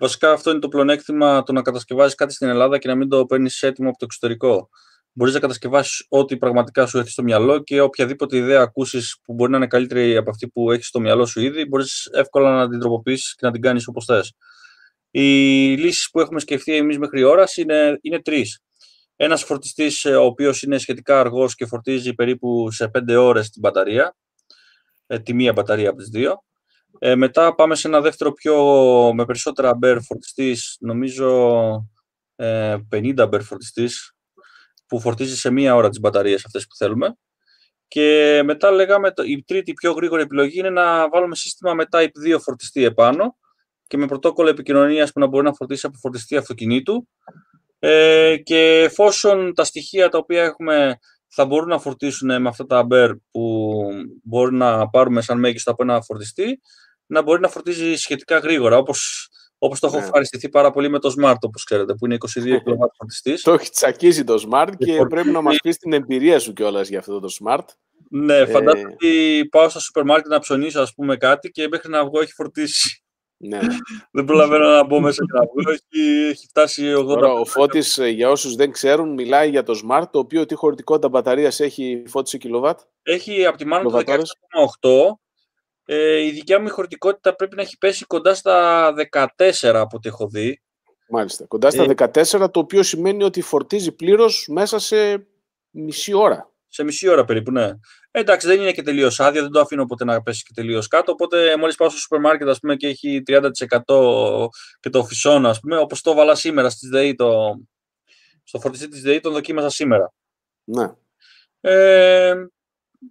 Βασικά, 0.00 0.32
αυτό 0.32 0.50
είναι 0.50 0.58
το 0.58 0.68
πλεονέκτημα 0.68 1.42
το 1.42 1.52
να 1.52 1.62
κατασκευάζεις 1.62 2.14
κάτι 2.14 2.32
στην 2.32 2.48
Ελλάδα 2.48 2.78
και 2.78 2.88
να 2.88 2.94
μην 2.94 3.08
το 3.08 3.26
παίρνεις 3.26 3.62
έτοιμο 3.62 3.88
από 3.88 3.98
το 3.98 4.04
εξωτερικό. 4.04 4.68
Μπορείς 5.12 5.34
να 5.34 5.40
κατασκευάσεις 5.40 6.06
ό,τι 6.08 6.36
πραγματικά 6.36 6.86
σου 6.86 6.98
έρθει 6.98 7.10
στο 7.10 7.22
μυαλό 7.22 7.58
και 7.58 7.80
οποιαδήποτε 7.80 8.36
ιδέα 8.36 8.60
ακούσεις 8.60 9.18
που 9.24 9.32
μπορεί 9.34 9.50
να 9.50 9.56
είναι 9.56 9.66
καλύτερη 9.66 10.16
από 10.16 10.30
αυτή 10.30 10.48
που 10.48 10.70
έχεις 10.70 10.86
στο 10.86 11.00
μυαλό 11.00 11.26
σου 11.26 11.40
ήδη, 11.40 11.64
μπορείς 11.64 12.08
εύκολα 12.12 12.54
να 12.54 12.68
την 12.68 12.80
τροποποιήσεις 12.80 13.34
και 13.34 13.46
να 13.46 13.52
την 13.52 13.60
κάνεις 13.60 13.86
όπως 13.86 14.04
θες. 14.04 14.32
Οι 15.10 15.20
λύσεις 15.76 16.10
που 16.10 16.20
έχουμε 16.20 16.40
σκεφτεί 16.40 16.76
εμείς 16.76 16.98
μέχρι 16.98 17.22
ώρας 17.22 17.56
είναι, 17.56 17.98
είναι 18.00 18.22
τρεις. 18.22 18.60
ένας 19.16 19.44
φορτιστής 19.44 20.04
ε, 20.04 20.16
ο 20.16 20.24
οποίος 20.24 20.62
είναι 20.62 20.78
σχετικά 20.78 21.20
αργός 21.20 21.54
και 21.54 21.66
φορτίζει 21.66 22.14
περίπου 22.14 22.70
σε 22.70 22.90
5 22.98 23.16
ώρες 23.16 23.50
την 23.50 23.60
μπαταρία, 23.60 24.16
ε, 25.06 25.18
τη 25.18 25.34
μία 25.34 25.52
μπαταρία 25.52 25.88
από 25.88 25.98
τις 25.98 26.08
δύο. 26.08 26.44
Ε, 26.98 27.14
μετά 27.14 27.54
πάμε 27.54 27.74
σε 27.74 27.88
ένα 27.88 28.00
δεύτερο 28.00 28.32
πιο 28.32 28.54
με 29.14 29.24
περισσότερα 29.24 29.68
αμπέρ 29.68 30.00
φορτιστής, 30.00 30.76
νομίζω 30.80 31.60
ε, 32.36 32.76
50 32.90 33.14
αμπέρ 33.18 33.42
φορτιστής, 33.42 34.14
που 34.86 35.00
φορτίζει 35.00 35.36
σε 35.36 35.50
μία 35.50 35.74
ώρα 35.74 35.88
τις 35.88 36.00
μπαταρίες 36.00 36.44
αυτές 36.44 36.66
που 36.66 36.74
θέλουμε. 36.74 37.16
Και 37.88 38.40
μετά 38.44 38.70
λέγαμε, 38.70 39.10
το, 39.10 39.22
η 39.22 39.44
τρίτη 39.46 39.72
πιο 39.72 39.92
γρήγορη 39.92 40.22
επιλογή 40.22 40.58
είναι 40.58 40.70
να 40.70 41.08
βάλουμε 41.08 41.34
σύστημα 41.34 41.74
με 41.74 41.84
Type 41.90 42.34
2 42.34 42.38
φορτιστή 42.40 42.84
επάνω 42.84 43.36
και 43.86 43.96
με 43.96 44.06
πρωτόκολλο 44.06 44.48
επικοινωνίας 44.48 45.12
που 45.12 45.20
να 45.20 45.26
μπορεί 45.26 45.44
να 45.44 45.52
φορτίσει 45.52 45.86
από 45.86 45.98
φορτιστή 45.98 46.36
αυτοκινήτου. 46.36 47.08
Ε, 47.78 48.36
και 48.36 48.82
εφόσον 48.82 49.54
τα 49.54 49.64
στοιχεία 49.64 50.08
τα 50.08 50.18
οποία 50.18 50.42
έχουμε 50.42 50.98
θα 51.28 51.46
μπορούν 51.46 51.68
να 51.68 51.78
φορτίσουν 51.78 52.42
με 52.42 52.48
αυτά 52.48 52.66
τα 52.66 52.78
αμπέρ 52.78 53.10
που 53.30 53.72
μπορεί 54.22 54.54
να 54.54 54.88
πάρουμε 54.88 55.20
σαν 55.20 55.38
μέγιστο 55.38 55.70
από 55.70 55.82
ένα 55.82 56.02
φορτιστή, 56.02 56.60
να 57.06 57.22
μπορεί 57.22 57.40
να 57.40 57.48
φορτίζει 57.48 57.94
σχετικά 57.94 58.38
γρήγορα, 58.38 58.76
όπως, 58.76 59.28
όπως 59.58 59.80
το 59.80 59.86
έχω 59.86 59.96
ναι. 59.96 60.04
ευχαριστηθεί 60.04 60.48
πάρα 60.48 60.70
πολύ 60.70 60.88
με 60.88 60.98
το 60.98 61.14
Smart, 61.18 61.36
όπως 61.40 61.64
ξέρετε, 61.64 61.94
που 61.94 62.06
είναι 62.06 62.16
22 62.38 62.42
ναι. 62.42 62.58
κιλοβάτ 62.58 62.90
φορτιστής. 62.96 63.42
το 63.42 63.52
έχει 63.52 63.70
τσακίσει 63.70 64.24
το 64.24 64.48
Smart 64.50 64.70
και, 64.78 64.92
λοιπόν, 64.92 65.08
πρέπει 65.08 65.30
να 65.30 65.40
μας 65.40 65.56
πεις 65.62 65.76
την 65.76 65.92
εμπειρία 65.92 66.38
σου 66.38 66.52
κιόλας 66.52 66.88
για 66.88 66.98
αυτό 66.98 67.20
το 67.20 67.28
Smart. 67.40 67.64
Ναι, 68.10 68.36
ε, 68.36 68.46
φαντάζομαι 68.46 68.90
ότι 68.92 69.46
πάω 69.50 69.68
στο 69.68 69.80
σούπερ 69.80 70.04
μάρκετ 70.04 70.30
να 70.30 70.38
ψωνίσω 70.38 70.80
ας 70.80 70.94
πούμε 70.94 71.16
κάτι 71.16 71.50
και 71.50 71.68
μέχρι 71.68 71.90
να 71.90 72.04
βγω 72.04 72.20
έχει 72.20 72.32
φορτίσει. 72.32 73.04
Ναι. 73.36 73.58
δεν 74.12 74.24
προλαβαίνω 74.24 74.68
να 74.68 74.84
μπω 74.84 75.00
μέσα 75.00 75.24
και 75.24 75.38
να 75.38 75.44
βγω. 75.44 75.70
Έχει, 75.70 76.28
έχει 76.28 76.46
φτάσει 76.46 76.94
80. 76.98 77.06
Τώρα, 77.06 77.32
ο 77.32 77.44
φώτης, 77.44 77.98
ε, 77.98 78.08
για 78.08 78.30
όσους 78.30 78.54
δεν 78.54 78.70
ξέρουν, 78.70 79.12
μιλάει 79.12 79.50
για 79.50 79.62
το 79.62 79.80
Smart, 79.84 80.04
το 80.10 80.18
οποίο 80.18 80.46
τι 80.46 80.54
χωρητικότητα 80.54 81.08
μπαταρίας 81.08 81.60
έχει 81.60 82.02
Φώτης 82.06 82.30
σε 82.30 82.38
κιλοβάτ; 82.38 82.80
Έχει 83.02 83.46
από 83.46 83.56
τη 83.56 83.66
μάνα 83.66 83.82
του 83.84 84.02
16,8 84.06 85.18
ε, 85.84 86.18
η 86.18 86.30
δικιά 86.30 86.60
μου 86.60 86.66
η 86.66 86.70
χωρητικότητα 86.70 87.34
πρέπει 87.34 87.56
να 87.56 87.62
έχει 87.62 87.78
πέσει 87.78 88.04
κοντά 88.04 88.34
στα 88.34 88.92
14 89.12 89.26
από 89.62 89.96
ό,τι 89.96 90.08
έχω 90.08 90.28
δει. 90.28 90.62
Μάλιστα. 91.08 91.46
Κοντά 91.46 91.70
στα 91.70 91.82
Ε. 91.82 91.94
14, 91.96 92.50
το 92.50 92.60
οποίο 92.60 92.82
σημαίνει 92.82 93.22
ότι 93.22 93.40
φορτίζει 93.40 93.92
πλήρως 93.92 94.46
μέσα 94.50 94.78
σε 94.78 95.26
μισή 95.70 96.14
ώρα. 96.14 96.52
Σε 96.68 96.84
μισή 96.84 97.08
ώρα 97.08 97.24
περίπου, 97.24 97.50
ναι. 97.50 97.64
Ε, 98.10 98.20
εντάξει, 98.20 98.46
δεν 98.46 98.60
είναι 98.60 98.72
και 98.72 98.82
τελείως 98.82 99.20
άδειο, 99.20 99.42
δεν 99.42 99.50
το 99.50 99.60
αφήνω 99.60 99.86
ποτέ 99.86 100.04
να 100.04 100.22
πέσει 100.22 100.42
και 100.42 100.52
τελείως 100.54 100.88
κάτω. 100.88 101.12
Οπότε, 101.12 101.56
μόλις 101.56 101.76
πάω 101.76 101.88
στο 101.88 101.98
σούπερ 101.98 102.20
μάρκετ 102.20 102.48
ας 102.48 102.58
πούμε, 102.58 102.76
και 102.76 102.86
έχει 102.86 103.22
30% 103.26 104.48
και 104.80 104.90
το 104.90 105.04
φυσώνα, 105.04 105.48
ας 105.48 105.60
πούμε, 105.60 105.76
όπως 105.76 106.00
το 106.00 106.14
βάλα 106.14 106.34
σήμερα 106.34 106.70
στη 106.70 106.88
ΔΕΗ, 106.88 107.14
το... 107.14 107.54
στο 108.42 108.60
φορτιστή 108.60 108.88
της 108.88 109.02
ΔΕΗ, 109.02 109.20
τον 109.20 109.32
δοκίμασα 109.32 109.68
σήμερα. 109.68 110.12
Ναι. 110.64 110.92
Ε, 111.60 112.34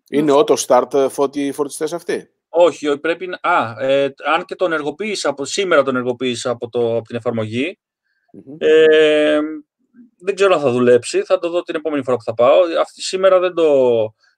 Είναι 0.10 0.34
auto 0.36 0.56
start 0.58 0.94
ε, 0.94 1.10
Φώτη 1.10 1.46
οι 1.46 1.52
φορτιστές 1.52 1.94
αυτοί; 1.94 2.30
Όχι, 2.56 2.88
όχι, 2.88 3.00
πρέπει 3.00 3.28
να. 3.28 3.40
Α, 3.42 3.76
ε, 3.80 4.14
αν 4.34 4.46
και 4.46 4.56
τον 4.56 4.72
ενεργοποίησα 4.72 5.30
από 5.30 5.46
σήμερα, 5.46 5.84
τον 5.84 5.96
ενεργοποίησα 5.96 6.50
από, 6.50 6.70
το, 6.70 6.96
από 6.96 7.08
την 7.08 7.16
εφαρμογή. 7.16 7.80
Μμμ. 8.34 8.56
Ε, 8.58 9.40
δεν 10.18 10.36
ξέρω 10.36 10.54
αν 10.54 10.62
θα 10.62 10.72
δουλέψει. 10.72 11.24
Θα 11.24 11.40
το 11.40 11.50
δω 11.50 11.62
την 11.62 11.76
επόμενη 11.76 12.04
φορά 12.04 12.18
που 12.18 12.24
θα 12.24 12.34
πάω. 12.34 12.60
Αυτή 12.82 13.02
σήμερα 13.02 13.40
δεν, 13.40 13.54
το, 13.54 13.68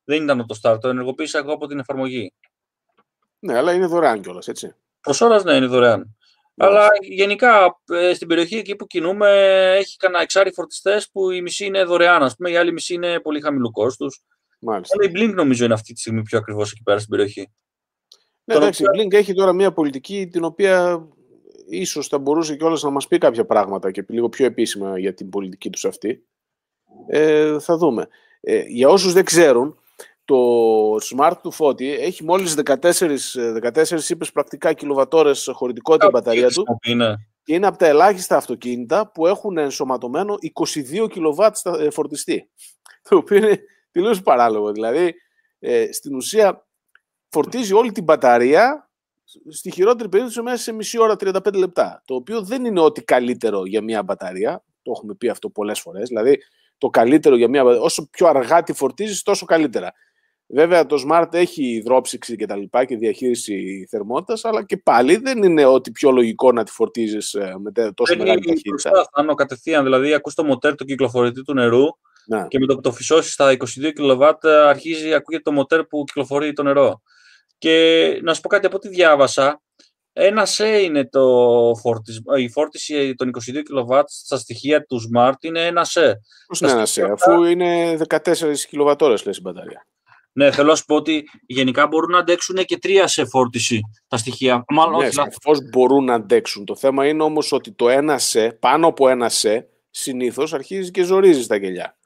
δεν 0.04 0.24
ήταν 0.24 0.46
το 0.48 0.60
start. 0.62 0.78
Το 0.82 0.88
ενεργοποίησα 0.88 1.38
εγώ 1.38 1.54
από 1.54 1.68
την 1.68 1.80
εφαρμογή. 1.80 2.34
Ναι, 3.40 3.58
αλλά 3.58 3.74
είναι 3.74 3.86
δωρεάν 3.86 4.22
κιόλας, 4.22 4.48
έτσι. 4.48 4.76
Προς 5.02 5.22
ώρας, 5.22 5.44
ναι, 5.44 5.54
είναι 5.54 5.66
δωρεάν. 5.66 6.16
Αλλά 6.58 6.88
γενικά 7.02 7.80
ε, 7.90 8.14
στην 8.14 8.28
περιοχή 8.28 8.56
εκεί 8.56 8.76
που 8.76 8.88
κινούμε 8.88 9.30
έχει 9.78 9.98
κανένα 9.98 10.22
εξάρι 10.22 10.52
φορτιστές 10.52 11.10
που 11.12 11.32
η 11.32 11.42
μισή 11.42 11.66
είναι 11.66 11.84
δωρεάν, 11.84 12.24
ας 12.24 12.36
πούμε, 12.36 12.50
η 12.50 12.58
άλλη 12.58 12.72
μισή 12.72 12.94
είναι 12.94 13.20
πολύ 13.20 13.42
χαμηλού 13.42 13.72
κόστους. 13.72 14.24
Μάλιστα. 14.60 14.96
Αλλά 15.00 15.10
η 15.10 15.14
Blink 15.16 15.34
νομίζω 15.34 15.66
είναι 15.66 15.74
αυτή 15.74 15.94
τη 15.94 16.00
στιγμή 16.00 16.22
πιο 16.22 16.38
ακριβώς 16.38 16.72
εκεί 16.72 16.84
πέρα 16.84 16.98
στην 16.98 17.10
περιοχή. 17.10 17.52
Ναι, 18.46 18.54
Τον 18.54 18.64
εντάξει, 18.64 18.84
η 18.84 18.86
Blink 18.96 19.14
έχει 19.14 19.34
τώρα 19.34 19.54
μια 19.54 19.72
πολιτική 19.72 20.28
την 20.28 20.44
οποία 20.44 21.08
ίσως 21.70 22.08
θα 22.08 22.18
μπορούσε 22.18 22.56
κιόλας 22.56 22.84
να 22.84 22.90
μας 22.90 23.08
πει 23.08 23.18
κάποια 23.18 23.46
πράγματα 23.46 23.92
και 23.92 24.06
λίγο 24.08 24.30
πιο 24.30 24.46
επίσημα 24.46 25.00
για 25.00 25.14
την 25.14 25.30
πολιτική 25.30 25.70
τους 25.70 25.86
αυτή. 25.86 26.26
Ε, 27.08 27.60
θα 27.60 27.78
δούμε. 27.78 28.08
Ε, 28.42 28.62
για 28.68 28.90
όσους 28.90 29.14
δεν 29.14 29.26
ξέρουν, 29.26 29.80
το 30.26 30.36
Smart 30.96 31.34
του 31.42 31.52
Φώτη 31.52 31.92
έχει 31.94 32.24
μόλις 32.24 32.54
14, 32.54 33.36
ε, 33.36 33.52
14 33.52 34.10
είπες 34.10 34.32
πρακτικά 34.32 34.74
κιλοβατόρες 34.74 35.50
χωρητικότητα 35.54 36.06
η 36.06 36.10
μπαταρία 36.10 36.48
του 36.50 36.64
Χρησιμοποιεί, 36.64 36.96
ναι. 36.96 37.16
και 37.44 37.54
είναι 37.54 37.68
από 37.68 37.78
τα 37.78 37.86
ελάχιστα 37.88 38.36
αυτοκίνητα 38.38 39.12
που 39.12 39.28
έχουν 39.28 39.58
ενσωματωμένο 39.58 40.36
22 40.40 41.08
κιλοβάτ 41.10 41.56
στα- 41.56 41.80
ε, 41.82 41.90
φορτιστή. 41.90 42.50
Το 43.10 43.16
οποίο 43.18 43.38
είναι 43.38 43.60
τελείως 43.92 44.22
παράλογο. 44.22 44.72
Δηλαδή, 44.72 45.14
ε, 45.60 45.92
στην 45.92 46.16
ουσία 46.16 46.65
φορτίζει 47.36 47.74
όλη 47.74 47.92
την 47.92 48.04
μπαταρία 48.04 48.90
στη 49.50 49.72
χειρότερη 49.72 50.10
περίπτωση 50.10 50.42
μέσα 50.42 50.58
σε 50.58 50.72
μισή 50.74 51.00
ώρα 51.00 51.16
35 51.20 51.54
λεπτά. 51.54 52.02
Το 52.06 52.16
οποίο 52.16 52.42
δεν 52.42 52.66
είναι 52.66 52.80
ό,τι 52.80 53.04
καλύτερο 53.04 53.66
για 53.66 53.82
μια 53.82 54.04
μπαταρία. 54.04 54.64
Το 54.82 54.92
έχουμε 54.96 55.14
πει 55.16 55.30
αυτό 55.30 55.50
πολλές 55.50 55.80
φορές. 55.80 56.08
Δηλαδή, 56.08 56.38
το 56.78 56.88
καλύτερο 56.88 57.36
για 57.36 57.50
μια 57.50 57.64
μπαταρία, 57.64 57.84
όσο 57.84 58.10
πιο 58.10 58.28
αργά 58.28 58.64
τη 58.64 58.74
φορτίζεις, 58.74 59.22
τόσο 59.22 59.46
καλύτερα. 59.46 59.92
Βέβαια, 60.48 60.86
το 60.86 61.04
Smart 61.10 61.34
έχει 61.34 61.64
υδρόψυξη 61.66 62.36
και 62.36 62.46
τα 62.46 62.56
λοιπά 62.56 62.86
και 62.86 62.98
διαχείριση 62.98 63.88
θερμότητας, 63.90 64.46
αλλά 64.46 64.64
και 64.66 64.78
πάλι 64.78 65.16
δεν 65.16 65.44
είναι 65.44 65.66
ό,τι 65.66 65.92
πιο 65.92 66.12
λογικό 66.12 66.52
να 66.52 66.64
τη 66.64 66.72
φορτίζεις 66.72 67.34
ε, 67.34 67.56
με 67.60 67.72
τε- 67.72 67.94
τόσο 67.94 68.14
Μπαίνει 68.16 68.26
μεγάλη 68.28 68.46
ταχύτητα. 68.46 68.90
μπροστά, 68.90 69.10
Θάνο, 69.16 69.34
κατευθείαν. 69.34 69.84
Δηλαδή, 69.84 70.14
ακούς 70.14 70.34
το 70.34 70.44
μοτέρ 70.44 70.76
του 70.76 70.86
κυκλοφορητή 70.86 71.42
του 71.44 71.54
νερού 71.54 71.84
Ναι. 72.28 72.46
και 72.48 72.60
με 72.60 72.66
το 72.66 72.76
που 72.76 72.82
το 72.82 72.92
φυσώσεις 72.92 73.34
στα 73.34 73.52
22 73.52 73.92
κιλοβάτ 73.94 74.46
αρχίζει 74.46 75.14
ακούγεται 75.14 75.44
το 75.44 75.52
μοτέρ 75.52 75.84
που 75.86 76.04
κυκλοφορεί 76.04 76.54
το 76.54 76.64
νερό. 76.64 77.02
Και 77.70 78.20
να 78.24 78.34
σου 78.34 78.42
πω 78.42 78.48
κάτι 78.50 78.66
από 78.66 78.76
ό,τι 78.76 78.88
διάβασα, 78.88 79.62
ένα 80.14 80.46
σε 80.46 80.68
είναι 80.82 81.08
το 81.08 81.22
φορτισ- 81.82 82.22
η 82.38 82.50
φόρτιση 82.50 83.14
των 83.16 83.28
22 83.30 83.62
κιλοβάτ 83.64 84.10
στα 84.10 84.38
στοιχεία 84.38 84.84
του 84.86 85.00
Smart 85.14 85.34
είναι 85.40 85.66
ένα 85.66 85.84
σε. 85.84 86.20
Πώς 86.48 86.60
Τα 86.60 86.68
είναι 86.68 86.76
ένα 86.76 86.86
στοιχεία 86.86 87.06
σε, 87.08 87.14
αυτά- 87.14 87.32
αφού 87.34 87.44
είναι 87.44 87.98
14 88.10 88.66
κιλοβατόρες 88.70 89.26
λες 89.26 89.38
η 89.38 89.42
μπαταρία. 89.42 89.88
Ναι, 90.32 90.52
θέλω 90.52 90.68
να 90.70 90.76
σου 90.76 90.86
πω 90.86 90.96
ότι 90.96 91.24
γενικά 91.48 91.88
μπορούν 91.88 92.12
να 92.12 92.18
αντέξουν 92.18 92.56
και 92.56 92.78
τρία 92.78 93.08
σε 93.08 93.26
φόρτιση 93.26 93.82
τα 94.08 94.18
στοιχεία. 94.18 94.64
Μάλλον 94.68 95.00
Ναι, 95.00 95.06
όχι, 95.06 95.16
λάθος. 95.16 95.34
σαφώς 95.34 95.70
μπορούν 95.70 96.04
να 96.04 96.14
αντέξουν. 96.14 96.66
Το 96.66 96.76
θέμα 96.76 97.08
είναι 97.08 97.24
όμως 97.24 97.52
ότι 97.52 97.72
το 97.72 97.90
ένα 97.90 98.18
σε, 98.18 98.50
πάνω 98.52 98.88
από 98.88 99.10
ένα 99.10 99.30
σε, 99.30 99.68
συνήθως 99.90 100.54
αρχίζει 100.54 100.92
και 100.92 101.04
ζορίζει 101.04 101.44
στα 101.44 101.60
κελιά. 101.60 101.98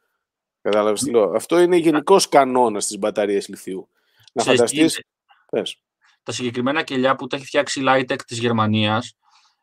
Κατάλαβες 0.61 1.01
τι 1.01 1.11
λέω. 1.11 1.31
Αυτό 1.35 1.59
είναι 1.59 1.75
γενικός 1.75 2.29
κανόνας 2.29 2.83
στις 2.83 2.97
μπαταρίες 2.99 3.47
λιθίου. 3.47 3.89
Να 4.33 4.41
Ξέρεις 4.41 4.61
τι 4.61 4.75
φανταστείς... 4.75 5.03
είναι. 5.51 5.61
Πες. 5.61 5.81
τα 6.23 6.31
συγκεκριμένα 6.31 6.83
κελιά 6.83 7.15
που 7.15 7.27
τα 7.27 7.35
έχει 7.35 7.45
φτιάξει 7.45 7.79
η 7.79 7.83
Lightech 7.87 8.21
της 8.27 8.39
Γερμανίας 8.39 9.13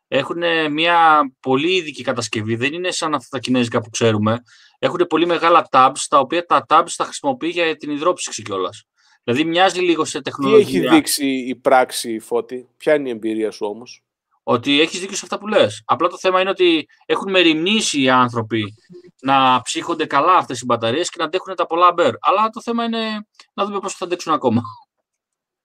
έχουν 0.07 0.71
μια 0.71 1.19
πολύ 1.39 1.75
ειδική 1.75 2.03
κατασκευή. 2.03 2.55
Δεν 2.55 2.73
είναι 2.73 2.91
σαν 2.91 3.13
αυτά 3.13 3.27
τα 3.31 3.39
κινέζικα 3.39 3.81
που 3.81 3.89
ξέρουμε. 3.89 4.41
Έχουν 4.79 5.05
πολύ 5.09 5.25
μεγάλα 5.25 5.67
tabs, 5.71 6.05
τα 6.09 6.19
οποία 6.19 6.45
τα 6.45 6.65
tabs 6.69 6.91
τα 6.95 7.03
χρησιμοποιεί 7.03 7.47
για 7.47 7.75
την 7.75 7.91
υδρόψυξη 7.91 8.41
κιόλας. 8.41 8.83
Δηλαδή 9.23 9.43
μοιάζει 9.43 9.79
λίγο 9.79 10.05
σε 10.05 10.17
Τι 10.17 10.23
τεχνολογία. 10.23 10.79
έχει 10.81 10.95
δείξει 10.95 11.25
η 11.25 11.55
πράξη, 11.55 12.19
Φώτη, 12.19 12.67
ποια 12.77 12.95
είναι 12.95 13.07
η 13.07 13.11
εμπειρία 13.11 13.51
σου 13.51 13.65
όμως; 13.65 14.03
Ότι 14.43 14.81
έχεις 14.81 14.99
δίκιο 14.99 15.15
σε 15.15 15.21
αυτά 15.23 15.37
που 15.37 15.47
λες. 15.47 15.81
Απλά 15.85 16.07
το 16.07 16.17
θέμα 16.17 16.41
είναι 16.41 16.49
ότι 16.49 16.87
έχουν 17.05 17.31
μεριμνήσει 17.31 18.01
οι 18.01 18.09
άνθρωποι 18.09 18.73
να 19.21 19.61
ψύχονται 19.61 20.05
καλά 20.05 20.35
αυτές 20.35 20.61
οι 20.61 20.65
μπαταρίες 20.65 21.09
και 21.09 21.15
να 21.19 21.25
αντέχουν 21.25 21.55
τα 21.55 21.65
πολλά 21.65 21.93
μπέρ. 21.93 22.13
Αλλά 22.19 22.49
το 22.49 22.61
θέμα 22.61 22.83
είναι 22.83 23.27
να 23.53 23.65
δούμε 23.65 23.79
πώς 23.79 23.93
θα 23.93 24.05
αντέξουν 24.05 24.33
ακόμα. 24.33 24.61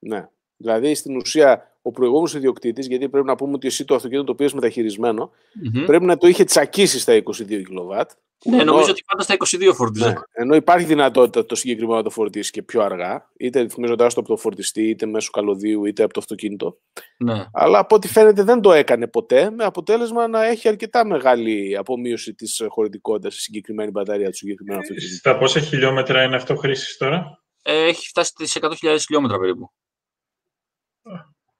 Ναι. 0.07 0.27
Δηλαδή, 0.57 0.95
στην 0.95 1.15
ουσία, 1.15 1.77
ο 1.81 1.91
προηγούμενος 1.91 2.33
ιδιοκτήτης, 2.33 2.87
γιατί 2.87 3.09
πρέπει 3.09 3.27
να 3.27 3.35
πούμε 3.35 3.53
ότι 3.53 3.67
εσύ 3.67 3.85
το 3.85 3.95
αυτοκίνητο 3.95 4.25
το 4.25 4.31
οποίο 4.31 4.45
είσαι 4.45 4.55
μεταχειρισμένο, 4.55 5.31
Μμμ. 5.73 5.85
πρέπει 5.85 6.05
να 6.05 6.17
το 6.17 6.27
είχε 6.27 6.43
τσακίσει 6.43 6.99
στα 6.99 7.13
22 7.13 7.63
κιλοβάτ. 7.63 8.11
Ναι, 8.45 8.63
νομίζω 8.63 8.89
ότι 8.89 9.03
πάντα 9.07 9.23
στα 9.23 9.35
22 9.69 9.73
φορτίζε. 9.75 10.07
Ναι, 10.07 10.13
ενώ 10.31 10.55
υπάρχει 10.55 10.85
δυνατότητα 10.85 11.45
το 11.45 11.55
συγκεκριμένο 11.55 11.97
να 11.97 12.03
το 12.03 12.09
φορτίσει 12.09 12.51
και 12.51 12.63
πιο 12.63 12.81
αργά, 12.81 13.29
είτε 13.37 13.59
ρυθμίζοντάς 13.61 14.13
το 14.13 14.19
από 14.19 14.29
το 14.29 14.37
φορτιστή, 14.37 14.89
είτε 14.89 15.05
μέσω 15.05 15.29
καλωδίου, 15.31 15.85
είτε 15.85 16.03
από 16.03 16.13
το 16.13 16.19
αυτοκίνητο. 16.19 16.77
Ναι. 17.17 17.45
Αλλά 17.53 17.79
από 17.79 17.95
ό,τι 17.95 18.07
φαίνεται 18.07 18.43
δεν 18.43 18.61
το 18.61 18.71
έκανε 18.71 19.07
ποτέ, 19.07 19.49
με 19.51 19.63
αποτέλεσμα 19.63 20.27
να 20.27 20.45
έχει 20.45 20.67
αρκετά 20.67 21.05
μεγάλη 21.05 21.77
απομείωση 21.77 22.33
της 22.33 22.61
χωρητικότητας 22.67 23.33
στη 23.33 23.41
συγκεκριμένη 23.41 23.91
μπαταρία 23.91 24.29
του 24.29 24.35
συγκεκριμένου 24.35 24.79
αυτοκίνητου. 24.79 25.15
Στα 25.15 25.37
πόσα 25.37 25.59
χιλιόμετρα 25.59 26.23
είναι 26.23 26.35
αυτό 26.35 26.55
χρήσης 26.55 26.97
τώρα, 26.97 27.43
Ε, 27.61 27.83
έχει 27.85 28.07
φτάσει 28.07 28.29
στις 28.29 28.55
100.000 28.61 28.97
χιλιόμετρα 29.05 29.39
περίπου. 29.39 29.71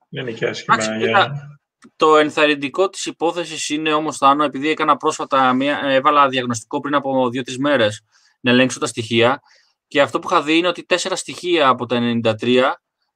Δεν 0.09 0.27
είναι 0.27 0.31
και 0.31 0.45
άσχημα. 0.45 0.75
Εντάξει, 0.75 0.97
για... 0.97 1.07
κοίτα, 1.07 1.59
Το 1.95 2.17
ενθαρρυντικό 2.17 2.89
της 2.89 3.05
υπόθεσης 3.05 3.69
είναι 3.69 3.93
όμως, 3.93 4.17
Θάνο, 4.17 4.43
επειδή 4.43 4.69
έκανα 4.69 4.97
πρόσφατα, 4.97 5.53
μια, 5.53 5.79
έβαλα 5.83 6.27
διαγνωστικό 6.29 6.79
πριν 6.79 6.95
από 6.95 7.29
δύο-τρεις 7.29 7.57
μέρες 7.57 8.01
να 8.39 8.51
ελέγξω 8.51 8.79
τα 8.79 8.85
στοιχεία 8.85 9.41
και 9.87 10.01
αυτό 10.01 10.19
που 10.19 10.27
είχα 10.31 10.41
δει 10.41 10.57
είναι 10.57 10.67
ότι 10.67 10.85
τέσσερα 10.85 11.15
στοιχεία 11.15 11.67
από 11.67 11.85
τα 11.85 12.19
93 12.23 12.71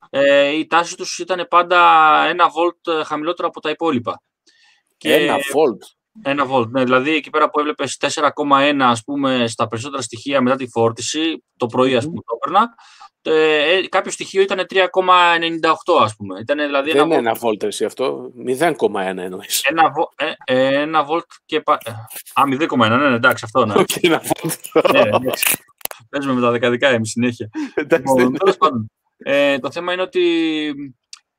ε, 0.10 0.48
η 0.50 0.68
τάση 0.68 0.98
τους 0.98 1.20
ήταν 1.20 1.48
πάντα 1.50 1.80
ένα 2.28 2.50
βολτ 2.50 3.06
χαμηλότερο 3.06 3.48
από 3.48 3.62
τα 3.62 3.70
υπόλοιπα. 3.70 4.22
Και, 4.98 5.14
Ένα 5.14 5.36
volt. 5.36 5.96
Ένα 6.22 6.46
volt, 6.50 6.70
ναι. 6.70 6.84
Δηλαδή 6.84 7.16
εκεί 7.16 7.30
πέρα 7.30 7.50
που 7.50 7.60
έβλεπες 7.60 7.98
4,1 8.00 8.80
ας 8.80 9.04
πούμε 9.04 9.48
στα 9.48 9.68
περισσότερα 9.68 10.02
στοιχεία 10.02 10.42
μετά 10.42 10.56
τη 10.56 10.68
φόρτιση, 10.68 11.44
το 11.58 11.66
πρωί 11.66 11.96
ας 11.96 12.06
πούμε 12.06 12.22
το 12.26 12.38
έπαιρνα, 12.42 12.70
ε, 13.30 13.88
κάποιο 13.90 14.12
στοιχείο 14.12 14.42
ήταν 14.42 14.66
3,98 14.70 16.02
ας 16.02 16.16
πούμε. 16.16 16.40
Ήταν, 16.40 16.58
δηλαδή, 16.58 16.92
Δεν 16.92 17.02
ένα 17.02 17.18
είναι 17.18 17.30
ένα 17.30 17.38
volt 17.42 17.64
εσύ 17.64 17.86
αυτό, 17.86 18.32
0,1 18.48 19.18
εννοείς. 19.18 19.64
Ένα, 19.64 19.92
ε, 20.16 20.34
ε, 20.46 20.82
ένα 20.82 21.06
volt 21.10 21.36
και... 21.46 21.62
Πα... 21.62 21.74
Α, 22.34 22.44
0,1, 22.60 22.78
ναι, 22.78 22.96
ναι, 22.96 23.16
εντάξει, 23.16 23.46
αυτό 23.46 23.66
ναι. 23.66 23.74
Όχι 23.74 24.00
ένα 24.02 24.22
volt. 24.22 24.56
ναι, 24.94 25.32
Παίζουμε 26.10 26.34
με 26.34 26.42
τα 26.42 26.52
δεκαδικά 26.52 26.88
εμείς 26.88 27.10
συνέχεια. 27.10 27.50
λοιπόν, 28.46 28.92
ε, 29.18 29.60
το 29.60 29.72
θέμα 29.72 29.94
είναι 29.94 30.02
ότι 30.02 30.74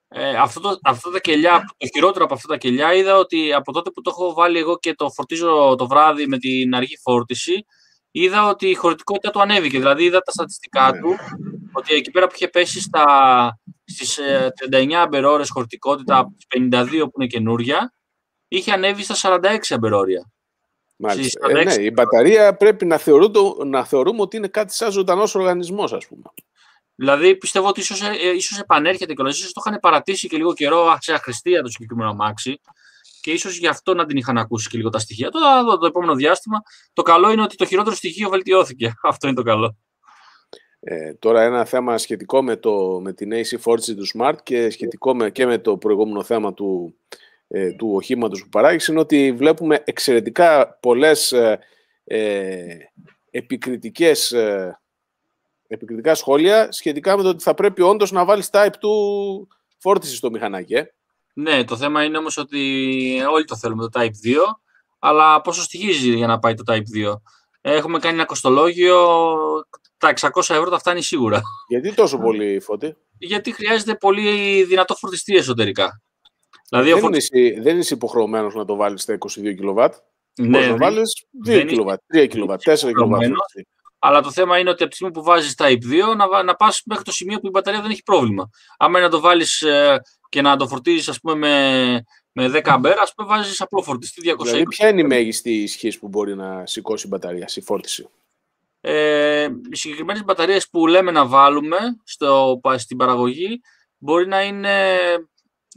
ε, 0.09 0.37
αυτό 0.37 0.61
το, 0.61 0.79
αυτά 0.83 1.11
τα 1.11 1.21
κελιά, 1.21 1.65
το 1.77 1.87
χειρότερο 1.95 2.25
από 2.25 2.35
αυτά 2.35 2.49
τα 2.49 2.57
κελιά 2.57 2.95
είδα 2.95 3.17
ότι 3.17 3.53
από 3.53 3.73
τότε 3.73 3.91
που 3.91 4.01
το 4.01 4.11
έχω 4.15 4.33
βάλει 4.33 4.59
εγώ 4.59 4.79
και 4.79 4.95
το 4.95 5.11
φορτίζω 5.11 5.75
το 5.79 5.87
βράδυ 5.87 6.27
με 6.27 6.39
την 6.39 6.75
αργή 6.75 6.97
φόρτιση, 7.03 7.65
είδα 8.11 8.49
ότι 8.49 8.69
η 8.69 8.75
χωρητικότητα 8.75 9.31
του 9.31 9.41
ανέβηκε. 9.41 9.79
Δηλαδή 9.79 10.05
είδα 10.05 10.21
τα 10.21 10.31
στατιστικά 10.31 10.91
Ναι. 10.93 11.01
του 11.01 11.17
ότι 11.73 11.95
εκεί 11.95 12.11
πέρα 12.11 12.27
που 12.27 12.33
είχε 12.35 12.49
πέσει 12.49 12.81
στα, 12.81 13.05
στις 13.85 14.19
ε, 14.19 14.53
39 14.71 14.93
αμπερόρες 14.93 15.51
χωρητικότητα 15.51 16.19
από 16.19 16.33
τις 16.37 16.47
52 16.71 16.89
που 16.91 17.13
είναι 17.21 17.27
καινούρια, 17.27 17.93
είχε 18.49 18.73
ανέβει 18.73 19.03
στα 19.03 19.39
46 19.41 19.57
αμπερόρια. 19.71 20.31
Μάλιστα. 20.97 21.49
Στις 21.49 21.57
Ε, 21.59 21.65
ναι, 21.65 21.75
46. 21.75 21.85
η 21.85 21.91
μπαταρία 21.91 22.57
πρέπει 22.57 22.85
να, 22.87 22.97
θεωρούνται, 22.97 23.41
να 23.65 23.85
θεωρούμε 23.85 24.21
ότι 24.21 24.37
είναι 24.37 24.49
κάτι 24.49 24.75
σαν 24.75 24.91
ζωντανός 24.91 25.35
οργανισμός, 25.35 25.93
ας 25.93 26.07
πούμε. 26.07 26.23
Δηλαδή 27.01 27.37
πιστεύω 27.37 27.69
ότι 27.69 27.81
ίσως, 27.81 28.03
ε, 28.03 28.35
ίσως 28.35 28.59
επανέρχεται 28.59 29.13
και 29.13 29.23
ίσως 29.29 29.53
το 29.53 29.63
είχαν 29.67 29.81
παρατήσει 29.81 30.29
και 30.29 30.37
λίγο 30.37 30.53
καιρό 30.53 30.97
σε 31.01 31.13
αχρηστία 31.13 31.63
το 31.63 31.69
συγκεκριμένο 31.69 32.11
αμάξι 32.11 32.61
και 33.21 33.31
ίσως 33.31 33.57
γι' 33.57 33.67
αυτό 33.67 33.95
να 33.95 34.07
την 34.07 34.17
είχαν 34.17 34.39
ακούσει 34.39 34.69
και 34.69 34.77
λίγο 34.77 34.89
τα 34.89 34.99
στοιχεία. 34.99 35.31
Τώρα 35.31 35.63
το, 35.63 35.79
το 35.79 35.87
επόμενο 35.87 36.15
διάστημα 36.15 36.63
το 36.93 37.03
καλό 37.03 37.31
είναι 37.31 37.43
ότι 37.43 37.57
το 37.57 37.65
χειρότερο 37.65 37.97
στοιχείο 37.97 38.29
βελτιώθηκε. 38.29 38.95
Αυτό 39.03 39.27
είναι 39.27 39.37
το 39.37 39.43
καλό. 39.43 39.77
Ε, 40.81 41.15
τώρα 41.15 41.43
ένα 41.43 41.65
θέμα 41.65 41.99
σχετικό 41.99 42.43
με, 42.43 42.57
το, 42.57 43.01
με 43.03 43.13
την 43.13 43.31
AC 43.33 43.59
φόρτιση 43.59 43.95
του 43.95 44.07
Smart 44.15 44.37
και 44.43 44.71
σχετικό 44.71 45.15
με, 45.15 45.31
και 45.31 45.47
με 45.47 45.59
το 45.59 45.77
προηγούμενο 45.77 46.23
θέμα 46.23 46.55
του, 46.55 46.99
ε, 47.49 47.73
του 47.73 47.93
οχήματος 47.95 48.43
που 48.43 48.49
παράγει 48.49 48.91
είναι 48.91 49.01
ότι 49.01 49.33
βλέπουμε 49.33 49.83
εξαιρετικά 49.85 50.79
πολλές 50.81 51.33
ε, 51.33 51.59
ε, 52.05 52.77
επικριτικές, 53.31 54.33
ε, 54.33 54.81
επικριτικά 55.69 56.15
σχόλια 56.15 56.73
σχετικά 56.73 57.17
με 57.17 57.23
το 57.23 57.29
ότι 57.29 57.43
θα 57.43 57.55
πρέπει 57.55 57.83
όντως 57.83 58.13
να 58.13 58.25
βάλεις 58.25 58.49
type 58.53 58.73
του 58.81 58.91
φόρτιση 59.79 60.15
στο 60.17 60.31
μηχανάκι. 60.31 60.75
Ε. 60.75 60.93
Ναι, 61.35 61.65
το 61.65 61.77
θέμα 61.77 62.05
είναι 62.05 62.19
όμως 62.19 62.37
ότι 62.37 63.23
όλοι 63.31 63.45
το 63.45 63.57
θέλουμε 63.57 63.89
το 63.89 64.01
Type 64.01 64.05
2, 64.07 64.37
αλλά 64.99 65.41
πόσο 65.41 65.63
στοιχίζει 65.63 66.11
για 66.17 66.27
να 66.27 66.39
πάει 66.39 66.55
το 66.55 66.63
Type 66.67 67.09
2. 67.13 67.15
Έχουμε 67.61 67.99
κάνει 67.99 68.15
ένα 68.15 68.25
κοστολόγιο, 68.25 69.07
τα 69.99 70.13
600 70.21 70.29
ευρώ 70.55 70.71
τα 70.71 70.79
φτάνει 70.79 71.03
σίγουρα. 71.03 71.41
Γιατί 71.69 71.95
τόσο 71.95 72.19
πολύ 72.27 72.61
φώτη; 72.61 72.97
Γιατί 73.19 73.53
χρειάζεται 73.53 73.95
πολύ 73.95 74.63
δυνατό 74.65 74.95
φορτιστή 74.95 75.37
εσωτερικά. 75.37 76.01
Δηλαδή, 76.69 76.91
ο 76.91 76.95
δεν, 76.95 77.03
φορτιστής- 77.03 77.51
είσαι, 77.51 77.61
δεν 77.63 77.79
είσαι 77.79 77.95
υποχρεωμένος 77.95 78.55
να 78.55 78.65
το 78.65 78.77
βάλεις 78.77 79.03
στα 79.03 79.13
22 79.19 79.55
κιλοβάτ. 79.55 79.95
Ναι, 80.41 80.47
Μπορείς 80.49 80.67
να 80.67 80.73
δεν- 80.77 80.81
βάλεις 80.81 81.25
2 81.45 81.55
δεν 81.57 81.67
κιλοβάτ, 81.67 82.01
3 82.15 82.27
κιλοβάτ, 82.29 82.61
4 82.63 82.89
κιλοβάτ. 82.93 83.23
Υποχρεωμένος. 83.99 84.01
Αλλά 84.01 84.21
το 84.21 84.31
θέμα 84.31 84.59
είναι 84.59 84.71
ότι 84.71 84.83
από 84.83 84.91
τη 84.91 84.97
στιγμή 84.97 85.13
που 85.15 85.23
βάζεις 85.23 85.55
Type 85.59 86.13
2 86.13 86.15
να, 86.17 86.29
βα- 86.29 86.43
να 86.43 86.55
πας 86.55 86.83
μέχρι 86.87 87.05
το 87.05 87.13
σημείο 87.13 87.39
που 87.41 87.47
η 87.47 87.51
μπαταρία 87.51 87.81
δεν 87.83 87.91
έχει 87.91 88.03
πρόβλημα. 88.03 88.51
Άμα 88.79 88.99
είναι 88.99 89.07
να 89.07 89.13
το 89.13 89.21
βάλεις 89.21 89.65
και 90.29 90.41
να 90.43 90.57
το 90.57 90.69
φορτίζεις, 90.69 91.09
ας 91.09 91.21
πούμε, 91.21 91.35
με, 91.35 92.03
με 92.33 92.49
10 92.49 92.61
αμπέρα, 92.73 93.01
ας 93.03 93.15
πούμε, 93.15 93.29
βάζεις 93.29 93.61
απλό 93.61 93.83
φορτιστή 93.83 94.21
220. 94.21 94.37
Δηλαδή, 94.45 94.63
ποια 94.69 94.89
είναι 94.89 95.01
η 95.01 95.05
μέγιστη 95.05 95.63
ισχύ 95.63 95.99
που 95.99 96.09
μπορεί 96.09 96.37
να 96.37 96.67
σηκώσει 96.67 97.07
η 97.07 97.09
μπαταρία, 97.11 97.49
η 97.55 97.61
φόρτιση; 97.61 98.09
Ε, 98.81 99.49
οι 99.71 99.77
συγκεκριμένες 99.77 100.25
μπαταρίες 100.25 100.69
που 100.69 100.87
λέμε 100.87 101.11
να 101.11 101.27
βάλουμε 101.27 101.79
στο, 102.05 102.59
πα- 102.63 102.79
στην 102.79 102.97
παραγωγή 102.97 103.61
μπορεί 103.99 104.27
να 104.27 104.43
είναι 104.43 104.97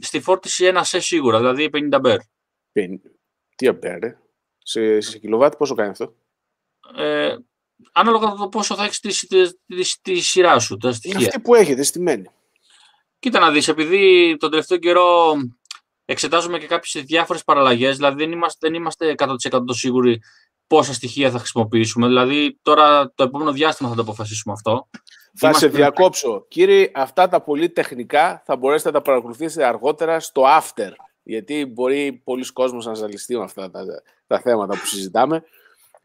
στη 0.02 0.20
φόρτιση 0.20 0.70
1 0.74 0.80
σε 0.84 1.00
σίγουρα, 1.00 1.38
δηλαδή 1.38 1.68
50 1.72 1.88
αμπέρ. 1.96 2.16
Πεν- 2.72 3.02
Τι 3.56 3.66
αμπέρ, 3.68 3.98
ρε. 3.98 4.18
Σε, 4.58 5.00
σε 5.00 5.18
κιλοβάτ 5.18 5.54
πόσο 5.56 5.74
κάνει 5.74 5.90
αυτό; 5.90 6.14
Ε, 6.96 7.36
ανάλογα 7.92 8.30
με 8.30 8.36
το 8.36 8.48
πόσο 8.48 8.74
θα 8.74 8.84
έχεις 8.84 9.00
τη, 9.00 9.26
τη, 9.26 9.50
τη, 9.66 9.92
τη 10.02 10.20
σειρά 10.20 10.58
σου, 10.58 10.76
τα 10.76 10.88
Είναι 10.88 10.96
στοιχεία. 10.96 11.18
αυτή 11.26 11.40
που 11.40 11.54
έχετε 11.54 11.82
στημένη. 11.82 12.28
Κοίτα 13.18 13.38
να 13.40 13.50
δεις, 13.50 13.68
επειδή 13.68 14.36
τον 14.38 14.50
τελευταίο 14.50 14.78
καιρό 14.78 15.34
εξετάζουμε 16.04 16.58
και 16.58 16.66
κάποιες 16.66 17.04
διάφορες 17.04 17.44
παραλλαγές, 17.44 17.96
δηλαδή 17.96 18.22
δεν 18.24 18.32
είμαστε, 18.32 18.68
δεν 18.68 18.74
είμαστε 18.74 19.14
100% 19.18 19.60
σίγουροι 19.70 20.20
πόσα 20.66 20.92
στοιχεία 20.92 21.30
θα 21.30 21.38
χρησιμοποιήσουμε. 21.38 22.06
Δηλαδή 22.06 22.58
τώρα 22.62 23.12
το 23.14 23.22
επόμενο 23.22 23.52
διάστημα 23.52 23.88
θα 23.88 23.94
το 23.94 24.02
αποφασίσουμε 24.02 24.54
αυτό. 24.54 24.88
Θα 25.38 25.46
Είμαστε- 25.48 25.70
σε 25.70 25.76
διακόψω. 25.76 26.46
Κύριε, 26.48 26.90
αυτά 26.94 27.28
τα 27.28 27.42
πολύ 27.42 27.70
τεχνικά 27.70 28.42
θα 28.46 28.56
μπορέσετε 28.56 28.90
να 28.90 28.94
τα 28.98 29.02
παρακολουθήσετε 29.02 29.64
αργότερα 29.66 30.20
στο 30.20 30.42
after. 30.58 30.90
Γιατί 31.22 31.66
μπορεί 31.66 32.20
πολλοί 32.24 32.52
κόσμος 32.52 32.86
να 32.86 32.94
ζαλιστεί 32.94 33.36
με 33.36 33.42
αυτά 33.42 33.70
τα, 33.70 33.84
τα 34.26 34.40
θέματα 34.40 34.78
που 34.78 34.86
συζητάμε. 34.86 35.42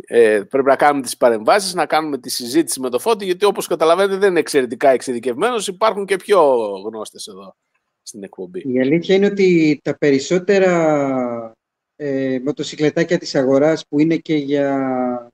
Ε, 0.05 0.41
πρέπει 0.49 0.67
να 0.67 0.75
κάνουμε 0.75 1.01
τις 1.01 1.17
παρεμβάσεις, 1.17 1.73
να 1.73 1.85
κάνουμε 1.85 2.17
τη 2.17 2.29
συζήτηση 2.29 2.79
με 2.79 2.89
το 2.89 2.99
Φώτη, 2.99 3.25
γιατί 3.25 3.45
όπως 3.45 3.67
καταλαβαίνετε 3.67 4.17
δεν 4.17 4.29
είναι 4.29 4.39
εξαιρετικά 4.39 4.89
εξειδικευμένος, 4.89 5.67
υπάρχουν 5.67 6.05
και 6.05 6.15
πιο 6.15 6.41
γνώστες 6.85 7.27
εδώ 7.27 7.55
στην 8.01 8.23
εκπομπή. 8.23 8.73
Η 8.73 8.79
αλήθεια 8.79 9.15
είναι 9.15 9.25
ότι 9.25 9.79
τα 9.83 9.97
περισσότερα 9.97 11.53
ε, 11.95 12.39
μοτοσυκλετάκια 12.43 13.17
της 13.17 13.35
αγοράς 13.35 13.87
που 13.87 13.99
είναι 13.99 14.15
και 14.15 14.35
για, 14.35 15.29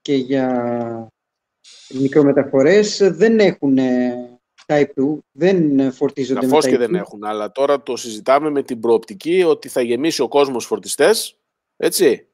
και 0.00 0.14
για 0.14 1.06
μικρομεταφορές 1.88 2.98
δεν 3.02 3.38
έχουν 3.38 3.78
ε, 3.78 4.30
Type 4.66 4.82
2, 4.82 5.18
δεν 5.32 5.92
φορτίζονται 5.92 6.46
Σαφώς 6.46 6.64
με 6.64 6.70
και 6.70 6.76
Type 6.76 6.78
δεν 6.78 6.90
2. 6.90 6.94
έχουν, 6.94 7.24
αλλά 7.24 7.52
τώρα 7.52 7.82
το 7.82 7.96
συζητάμε 7.96 8.50
με 8.50 8.62
την 8.62 8.80
προοπτική 8.80 9.42
ότι 9.42 9.68
θα 9.68 9.80
γεμίσει 9.80 10.22
ο 10.22 10.28
κόσμος 10.28 10.66
φορτιστές, 10.66 11.36
έτσι, 11.76 12.26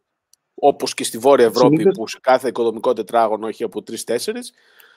όπως 0.59 0.95
και 0.95 1.05
στη 1.05 1.19
Βόρεια 1.19 1.45
Ευρώπη 1.47 1.77
Συνήθως- 1.77 1.97
που 1.99 2.09
σε 2.09 2.19
κάθε 2.23 2.49
οικοδομικό 2.49 2.93
τετράγωνο 2.93 3.49
έχει 3.49 3.65
από 3.65 3.83
τρεις-τέσσερις. 3.83 4.53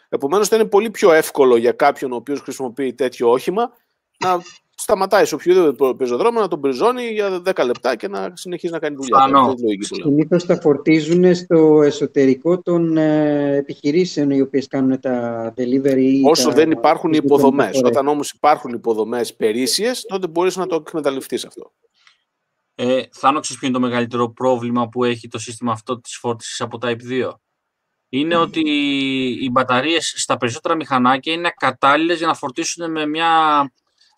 Επομένως 0.09 0.47
θα 0.47 0.55
είναι 0.55 0.65
πολύ 0.65 0.89
πιο 0.89 1.11
εύκολο 1.11 1.55
για 1.57 1.71
κάποιον 1.71 2.11
ο 2.11 2.15
οποίος 2.15 2.39
χρησιμοποιεί 2.41 2.93
τέτοιο 2.93 3.29
όχημα 3.31 3.71
να 4.19 4.41
σταματάει 4.75 5.25
σε 5.25 5.35
οποιοδήποτε 5.35 5.93
πεζοδρόμιο, 5.97 6.41
να 6.41 6.47
τον 6.47 6.61
πριζώνει 6.61 7.03
για 7.07 7.41
10 7.41 7.63
λεπτά 7.65 7.95
και 7.95 8.07
να 8.07 8.31
συνεχίζει 8.35 8.73
να 8.73 8.79
κάνει 8.79 8.95
δουλειά. 8.95 9.17
Φανώ. 9.19 9.39
Αυτή 9.39 9.49
είναι 9.51 9.59
η 9.59 9.63
λογική 9.63 9.87
που 9.87 9.95
λέω. 9.95 10.07
Συνήθως 10.07 10.45
τα 10.45 10.59
φορτίζουν 10.61 11.35
στο 11.35 11.81
εσωτερικό 11.81 12.61
των 12.61 12.97
ε, 12.97 13.55
επιχειρήσεων 13.55 14.29
οι 14.29 14.41
οποίες 14.41 14.67
κάνουν 14.67 14.99
τα 14.99 15.53
delivery. 15.57 15.97
ή 15.97 16.21
Όσο 16.25 16.47
τα- 16.49 16.53
δεν 16.55 16.71
υπάρχουν 16.71 17.09
οι 17.09 17.13
τις 17.13 17.25
υποδομές. 17.25 17.65
μεταφορές. 17.65 17.89
Όταν 17.91 18.07
όμως 18.07 18.31
υπάρχουν 18.31 18.73
υποδομές 18.73 19.33
περίσσιες, 19.33 20.05
τότε 20.07 20.27
μπορείς 20.27 20.55
να 20.57 20.67
το 20.67 20.75
εκμεταλλευτείς 20.87 21.45
αυτό. 21.45 21.71
Ε, 22.81 23.01
Θάνο, 23.11 23.39
ξέρεις 23.39 23.59
ποιο 23.59 23.67
είναι 23.67 23.77
το 23.77 23.83
μεγαλύτερο 23.83 24.29
πρόβλημα 24.29 24.87
που 24.89 25.03
έχει 25.03 25.27
το 25.27 25.39
σύστημα 25.39 25.71
αυτό 25.71 25.99
της 25.99 26.17
φόρτισης 26.17 26.61
από 26.61 26.77
Type 26.81 27.01
2. 27.09 27.31
Είναι 28.09 28.35
ότι 28.35 28.61
οι 29.41 29.49
μπαταρίες 29.51 30.13
στα 30.17 30.37
περισσότερα 30.37 30.75
μηχανάκια 30.75 31.33
είναι 31.33 31.53
κατάλληλες 31.55 32.17
για 32.17 32.27
να 32.27 32.33
φορτίσουν 32.33 32.91
με, 32.91 33.07
μια, 33.07 33.31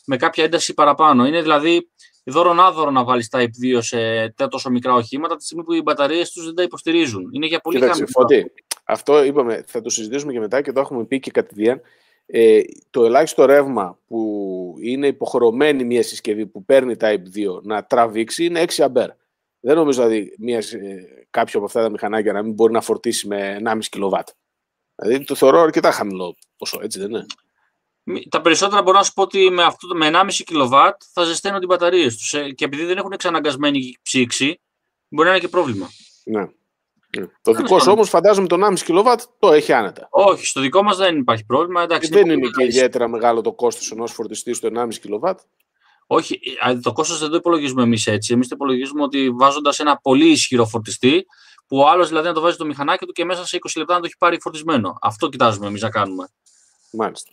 με 0.05 0.17
κάποια 0.17 0.43
ένταση 0.43 0.73
παραπάνω. 0.73 1.25
Είναι 1.25 1.41
δηλαδή 1.41 1.89
δώρον 2.23 2.59
άδωρο 2.59 2.91
να 2.91 3.03
βάλεις 3.03 3.29
Type 3.31 3.77
2 3.77 3.77
σε 3.79 4.33
τόσο 4.49 4.69
μικρά 4.69 4.93
οχήματα 4.93 5.35
τη 5.35 5.43
στιγμή 5.43 5.63
που 5.63 5.73
οι 5.73 5.81
μπαταρίες 5.81 6.31
τους 6.31 6.45
δεν 6.45 6.55
τα 6.55 6.63
υποστηρίζουν. 6.63 7.29
Είναι 7.31 7.45
για 7.45 7.59
πολύ 7.59 7.79
Κοίταξε, 7.79 8.05
χαμηλό. 8.05 8.19
Φώτη, 8.19 8.53
αυτό 8.83 9.23
είπαμε, 9.23 9.63
θα 9.67 9.81
το 9.81 9.89
συζητήσουμε 9.89 10.31
και 10.31 10.39
μετά 10.39 10.61
και 10.61 10.71
το 10.71 10.79
έχουμε 10.79 11.03
πει 11.03 11.19
και 11.19 11.31
κατηδίαν. 11.31 11.81
Ε, 12.25 12.61
το 12.89 13.05
ελάχιστο 13.05 13.45
ρεύμα 13.45 13.99
που 14.07 14.17
είναι 14.81 15.07
υποχρεωμένη 15.07 15.83
μια 15.83 16.03
συσκευή 16.03 16.47
που 16.47 16.65
παίρνει 16.65 16.95
Type 16.99 17.23
2 17.35 17.61
να 17.63 17.85
τραβήξει 17.85 18.45
είναι 18.45 18.61
6 18.75 18.81
αμπέρ. 18.83 19.09
Δεν 19.59 19.75
νομίζω 19.75 20.01
δηλαδή 20.07 20.35
μια, 20.39 20.57
ε, 20.57 21.25
κάποιο 21.29 21.53
από 21.59 21.65
αυτά 21.65 21.81
τα 21.81 21.89
μηχανάκια 21.89 22.33
να 22.33 22.43
μην 22.43 22.53
μπορεί 22.53 22.73
να 22.73 22.81
φορτίσει 22.81 23.27
με 23.27 23.57
1,5 23.59 23.77
κιλοβάτ. 23.89 24.27
Δηλαδή 24.95 25.23
το 25.23 25.35
θεωρώ 25.35 25.59
αρκετά 25.59 25.91
χαμηλό 25.91 26.35
ποσό, 26.57 26.79
έτσι 26.83 26.99
δεν 26.99 27.09
είναι; 27.09 27.25
Μη- 28.03 28.27
Τα 28.29 28.41
περισσότερα 28.41 28.81
μπορώ 28.81 28.97
να 28.97 29.03
σου 29.03 29.13
πω 29.13 29.21
ότι 29.21 29.49
με, 29.49 29.63
αυτό, 29.63 29.87
το- 29.87 29.95
με 29.95 30.07
1,5 30.07 30.43
κιλοβάτ 30.43 31.01
θα 31.13 31.23
ζεσταίνουν 31.23 31.57
τις 31.59 31.67
μπαταρίες 31.67 32.17
τους. 32.17 32.33
ε, 32.33 32.51
Και 32.51 32.65
επειδή 32.65 32.85
δεν 32.85 32.97
έχουν 32.97 33.11
εξαναγκασμένη 33.11 33.97
ψήξη, 34.01 34.61
μπορεί 35.07 35.27
να 35.27 35.33
είναι 35.35 35.43
και 35.43 35.49
πρόβλημα. 35.51 35.89
Ναι. 36.23 36.47
Ναι. 37.19 37.25
Το 37.41 37.51
δικό 37.51 37.67
σου 37.67 37.77
πάντων. 37.77 37.93
όμως 37.93 38.09
φαντάζομαι 38.09 38.47
το 38.47 38.57
1,5 38.67 38.73
κιλοβάτ 38.83 39.21
το 39.39 39.51
έχει 39.51 39.73
άνετα. 39.73 40.07
Όχι, 40.09 40.45
στο 40.45 40.61
δικό 40.61 40.83
μας 40.83 40.97
δεν 40.97 41.17
υπάρχει 41.17 41.45
πρόβλημα. 41.45 41.81
Εντάξει, 41.81 42.09
δεν 42.09 42.21
πολύ 42.21 42.33
είναι 42.33 42.41
και 42.41 42.49
μεγάλη 42.49 42.69
ιδιαίτερα 42.69 43.07
μεγάλο 43.07 43.41
το 43.41 43.53
κόστος 43.53 43.91
ενός 43.91 44.11
φορτιστή 44.11 44.53
στο 44.53 44.69
1,5 44.73 44.87
κιλοβάτ. 45.01 45.39
Όχι, 46.07 46.39
α, 46.67 46.79
το 46.81 46.93
κόστος 46.93 47.19
δεν 47.19 47.29
το 47.29 47.35
υπολογίζουμε 47.35 47.83
εμείς 47.83 48.07
έτσι. 48.07 48.33
Εμείς 48.33 48.47
το 48.47 48.55
υπολογίζουμε 48.55 49.03
ότι 49.03 49.29
βάζοντας 49.29 49.79
ένα 49.79 49.97
πολύ 49.97 50.29
ισχυρό 50.29 50.65
φορτιστή, 50.65 51.25
που 51.67 51.77
ο 51.77 51.87
άλλος 51.87 52.07
δηλαδή 52.07 52.27
να 52.27 52.33
το 52.33 52.41
βάζει 52.41 52.53
στο 52.53 52.65
μηχανάκι 52.65 53.05
του 53.05 53.11
και 53.11 53.25
μέσα 53.25 53.45
σε 53.45 53.57
20 53.57 53.69
λεπτά 53.75 53.93
να 53.93 53.99
το 53.99 54.05
έχει 54.05 54.17
πάρει 54.17 54.37
φορτισμένο. 54.41 54.97
Αυτό 55.01 55.29
κοιτάζουμε 55.29 55.67
εμείς 55.67 55.81
να 55.81 55.89
κάνουμε. 55.89 56.27
Μάλιστα. 56.91 57.31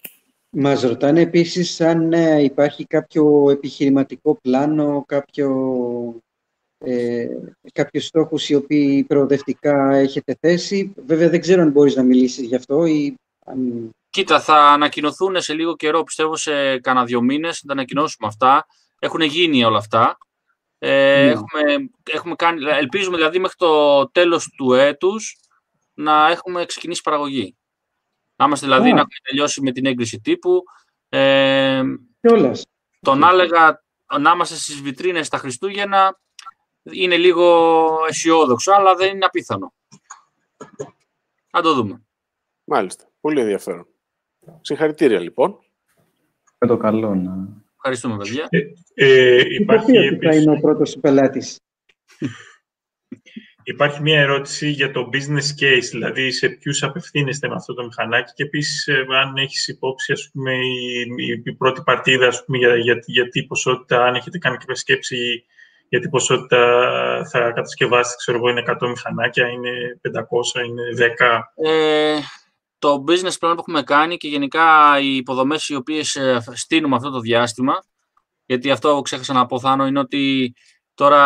Μας 0.51 0.83
ρωτάνε 0.83 1.21
επίσης 1.21 1.81
αν 1.81 2.13
ε, 2.13 2.43
υπάρχει 2.43 2.87
κάποιο 2.87 3.51
επιχειρηματικό 3.51 4.39
πλάνο, 4.43 5.05
κάποιο 5.07 5.51
ε, 6.79 7.27
κάποιους 7.73 8.05
στόχους 8.05 8.49
οι 8.49 8.55
οποίοι 8.55 9.05
προοδευτικά 9.05 9.91
έχετε 9.95 10.37
θέσει. 10.41 10.95
Βέβαια 11.07 11.29
δεν 11.29 11.41
ξέρω 11.41 11.63
αν 11.63 11.71
μπορείς 11.71 11.95
να 11.97 12.03
μιλήσεις 12.03 12.47
γι' 12.47 12.55
αυτό 12.55 12.87
ή 12.87 13.15
αν... 13.45 13.91
Κοίτα, 14.11 14.41
θα 14.41 14.55
ανακοινωθούν 14.57 15.41
σε 15.41 15.55
λίγο 15.55 15.77
καιρό, 15.77 16.03
πιστεύω 16.03 16.37
σε 16.37 16.79
κανένα 16.79 17.05
δύο 17.07 17.21
μήνες, 17.21 17.59
θα 17.59 17.67
τα 17.67 17.73
ανακοινώσουμε 17.73 18.29
αυτά. 18.29 18.67
Έχουν 18.99 19.21
γίνει 19.21 19.65
όλα 19.65 19.79
αυτά. 19.79 20.19
Ε, 20.79 20.89
Ναι. 21.25 21.31
έχουμε, 21.31 21.91
έχουμε 22.11 22.35
κάνει, 22.35 22.65
ελπίζουμε 22.65 23.17
δηλαδή 23.17 23.39
μέχρι 23.39 23.57
το 23.57 24.09
τέλος 24.11 24.49
του 24.57 24.73
έτους 24.73 25.37
να 25.95 26.31
έχουμε 26.31 26.65
ξεκινήσει 26.65 27.01
παραγωγή. 27.03 27.57
Να 28.37 28.45
είμαστε 28.45 28.67
δηλαδή 28.67 28.89
Α. 28.89 28.93
να 28.93 28.99
έχουμε 28.99 29.15
τελειώσει 29.29 29.61
με 29.63 29.73
την 29.73 29.87
έγκριση 29.87 30.21
τύπου. 30.21 30.63
Ε, 31.09 31.83
Κιόλας. 32.21 32.67
τον 33.01 33.25
άλεγα 33.25 33.83
να 34.21 34.31
είμαστε 34.31 34.55
στις 34.55 34.81
βιτρίνες 34.83 35.29
τα 35.29 35.39
Χριστούγεννα 35.39 36.21
είναι 36.83 37.17
λίγο 37.17 37.89
αισιόδοξο, 38.09 38.73
αλλά 38.73 38.95
δεν 38.95 39.15
είναι 39.15 39.25
απίθανο. 39.25 39.73
Θα 41.51 41.63
το 41.63 41.75
δούμε. 41.75 42.03
Μάλιστα. 42.65 43.05
Πολύ 43.21 43.41
ενδιαφέρον. 43.41 43.87
Συγχαρητήρια 44.61 45.21
λοιπόν. 45.21 45.59
Με 46.59 46.67
το 46.67 46.77
καλό 46.77 47.15
να... 47.15 47.49
Ευχαριστούμε, 47.77 48.17
παιδιά. 48.17 48.49
Ε, 48.95 49.43
Τι 49.43 49.55
υπάρχει, 49.55 49.87
θα 49.87 49.93
πει 49.93 49.99
ότι 49.99 50.09
θα 50.09 50.15
επίσης- 50.15 50.43
είναι 50.43 50.53
ο 50.53 50.61
πρώτος 50.61 50.91
σου 50.91 51.01
πελάτης. 51.01 51.61
υπάρχει 53.63 54.03
μια 54.03 54.21
ερώτηση 54.21 54.69
για 54.69 54.91
το 54.91 55.09
business 55.13 55.63
case, 55.63 55.89
δηλαδή 55.91 56.31
σε 56.31 56.49
ποιους 56.49 56.83
απευθύνεστε 56.83 57.49
με 57.49 57.55
αυτό 57.55 57.75
το 57.75 57.85
μηχανάκι 57.85 58.33
και 58.35 58.43
επίσης 58.43 58.87
ε, 58.87 59.07
αν 59.23 59.37
έχεις 59.37 59.69
υπόψη 59.69 60.13
ας 60.13 60.31
πούμε, 60.33 60.53
η, 60.55 61.01
η, 61.17 61.43
η 61.45 61.53
πρώτη 61.53 61.83
παρτίδα 61.85 62.27
ας 62.27 62.45
πούμε, 62.45 62.59
για, 62.59 62.77
για, 62.77 63.03
για 63.07 63.29
τι 63.29 63.45
ποσότητα, 63.45 64.05
αν 64.05 64.15
έχετε 64.15 64.39
κάνει 64.39 64.57
κάποια 64.57 64.75
σκέψη 64.75 65.45
για 65.89 66.01
τι 66.01 66.09
ποσότητα 66.09 66.59
θα 67.31 67.39
κατασκευάσετε, 67.39 68.17
ξέρω 68.17 68.39
εγώ, 68.39 68.49
είναι 68.49 68.63
100 68.81 68.89
μηχανάκια, 68.89 69.49
είναι 69.49 70.01
500, 70.03 70.65
είναι 70.67 70.83
10. 70.97 71.41
Ε, 71.55 72.19
το 72.79 73.05
business 73.09 73.39
plan 73.41 73.53
που 73.55 73.59
έχουμε 73.59 73.83
κάνει 73.83 74.17
και 74.17 74.29
γενικά 74.29 74.99
οι 75.01 75.17
υποδομές 75.17 75.69
οι 75.69 75.75
οποίες 75.75 76.17
ε, 76.17 76.43
στείλουμε 76.55 76.97
αυτό 76.97 77.11
το 77.11 77.21
διάστημα, 77.21 77.83
γιατί 78.47 78.71
αυτό 78.71 79.01
ξέχασα 79.01 79.33
να 79.33 79.47
πω 79.47 79.61
Θάνο, 79.61 79.87
είναι 79.87 79.99
ότι 79.99 80.55
τώρα 80.95 81.21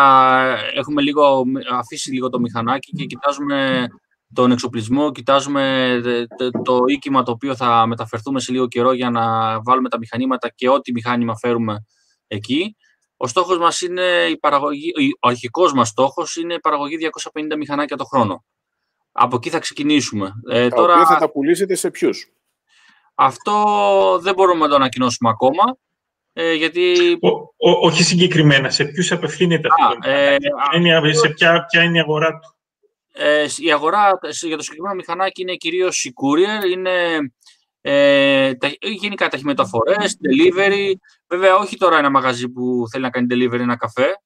έχουμε 0.75 1.03
λίγο, 1.03 1.45
αφήσει 1.73 2.13
λίγο 2.13 2.29
το 2.29 2.41
μηχανάκι 2.41 2.93
και 2.93 3.05
κοιτάζουμε 3.05 3.87
τον 4.33 4.53
εξοπλισμό, 4.53 5.13
κοιτάζουμε 5.13 5.91
ε, 6.05 6.27
το, 6.37 6.51
το 6.51 6.79
οίκημα 6.87 7.23
το 7.23 7.31
οποίο 7.31 7.57
θα 7.57 7.87
μεταφερθούμε 7.87 8.41
σε 8.41 8.53
λίγο 8.53 8.69
καιρό 8.69 8.93
για 8.93 9.11
να 9.11 9.23
βάλουμε 9.63 9.89
τα 9.89 9.99
μηχανήματα 9.99 10.49
και 10.49 10.69
ό,τι 10.69 10.93
μηχάνημα 10.93 11.37
φέρουμε 11.39 11.85
εκεί. 12.27 12.77
Ο 13.23 13.27
στόχος 13.27 13.59
μας 13.59 13.81
είναι 13.81 14.27
η 14.31 14.37
παραγωγή, 14.39 14.93
ο 15.21 15.29
αρχικός 15.29 15.73
μας 15.73 15.89
στόχος 15.89 16.37
είναι 16.37 16.55
η 16.55 16.61
παραγωγή 16.61 16.97
250 16.97 17.57
μηχανάκια 17.57 17.97
το 17.97 18.05
χρόνο. 18.05 18.45
Από 19.13 19.37
εκεί 19.37 19.51
θα 19.51 19.59
ξεκινήσουμε. 19.59 20.33
Ε, 20.51 20.69
Τα 20.69 20.77
τώρα, 20.77 20.93
οποία 20.93 21.07
θα 21.07 21.17
τα 21.17 21.31
πουλήσετε 21.31 21.75
σε 21.75 21.91
ποιους; 21.91 22.33
αυτό 23.15 23.65
δεν 24.23 24.35
μπορούμε 24.35 24.59
να 24.61 24.69
το 24.69 24.75
ανακοινώσουμε 24.75 25.31
ακόμα, 25.31 25.77
ε, 26.33 26.53
γιατί 26.53 27.17
Ό, 27.21 27.29
ό, 27.29 27.71
όχι 27.87 28.03
συγκεκριμένα, 28.03 28.71
σε 28.71 28.85
ποιους 28.85 29.13
απευθύνεται 29.13 29.69
αυτό 29.71 29.95
το 30.01 30.09
Α, 30.09 30.13
ε, 30.13 30.37
μηχανάκι. 30.41 30.69
Ποια 30.71 30.79
είναι 30.79 31.09
η- 31.09 31.15
σε 31.15 31.29
ποια, 31.29 31.65
ποια 31.71 31.83
είναι 31.83 31.97
η 31.97 32.01
αγορά 32.01 32.39
του; 32.39 32.57
ε, 33.13 33.47
η 33.59 33.73
αγορά 33.73 34.19
σε- 34.29 34.47
για 34.47 34.57
το 34.57 34.63
συγκεκριμένο 34.63 34.95
μηχανάκι 34.95 35.43
είναι 35.43 35.55
κυρίως 35.55 36.05
η 36.05 36.13
courier, 36.23 36.71
είναι 36.71 36.93
ε, 37.85 38.55
τα, 38.55 38.71
γενικά 38.81 39.29
ταχυμεταφορές, 39.29 40.17
delivery. 40.23 40.93
Βέβαια, 41.29 41.57
όχι 41.57 41.77
τώρα 41.77 41.99
ένα 41.99 42.11
μαγαζί 42.11 42.49
που 42.49 42.85
θέλει 42.91 43.03
να 43.03 43.11
κάνει 43.11 43.27
delivery 43.31 43.59
ένα 43.61 43.77
καφέ. 43.77 44.17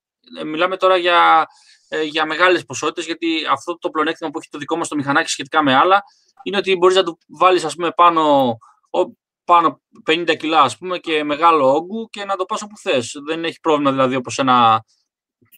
Ε, 0.40 0.44
μιλάμε 0.44 0.76
τώρα 0.76 0.96
για, 0.96 1.46
ε, 1.88 2.02
για 2.02 2.26
μεγάλες 2.26 2.64
ποσότητες, 2.64 3.06
γιατί 3.06 3.28
αυτό 3.50 3.78
το 3.78 3.90
πλεονέκτημα 3.90 4.30
που 4.30 4.38
έχει 4.38 4.48
το 4.48 4.58
δικό 4.58 4.76
μας 4.76 4.88
το 4.88 4.96
μηχανάκι 4.96 5.28
σχετικά 5.30 5.62
με 5.62 5.74
άλλα, 5.74 6.02
είναι 6.42 6.56
ότι 6.56 6.76
μπορείς 6.76 6.96
να 6.96 7.02
του 7.02 7.18
βάλεις 7.28 7.64
ας 7.64 7.74
πούμε, 7.74 7.90
πάνω, 7.90 8.56
ο- 8.90 9.16
πάνω 9.44 9.80
50 10.04 10.34
κιλά 10.34 10.60
ας 10.60 10.78
πούμε, 10.78 10.98
και 10.98 11.24
μεγάλο 11.24 11.74
όγκου 11.74 12.08
και 12.10 12.24
να 12.24 12.36
το 12.36 12.44
πας 12.44 12.62
όπου 12.62 12.78
θες. 12.78 13.12
Δεν 13.26 13.44
έχει 13.44 13.60
πρόβλημα 13.60 13.90
δηλαδή 13.90 14.14
όπως 14.14 14.38
ένα 14.38 14.84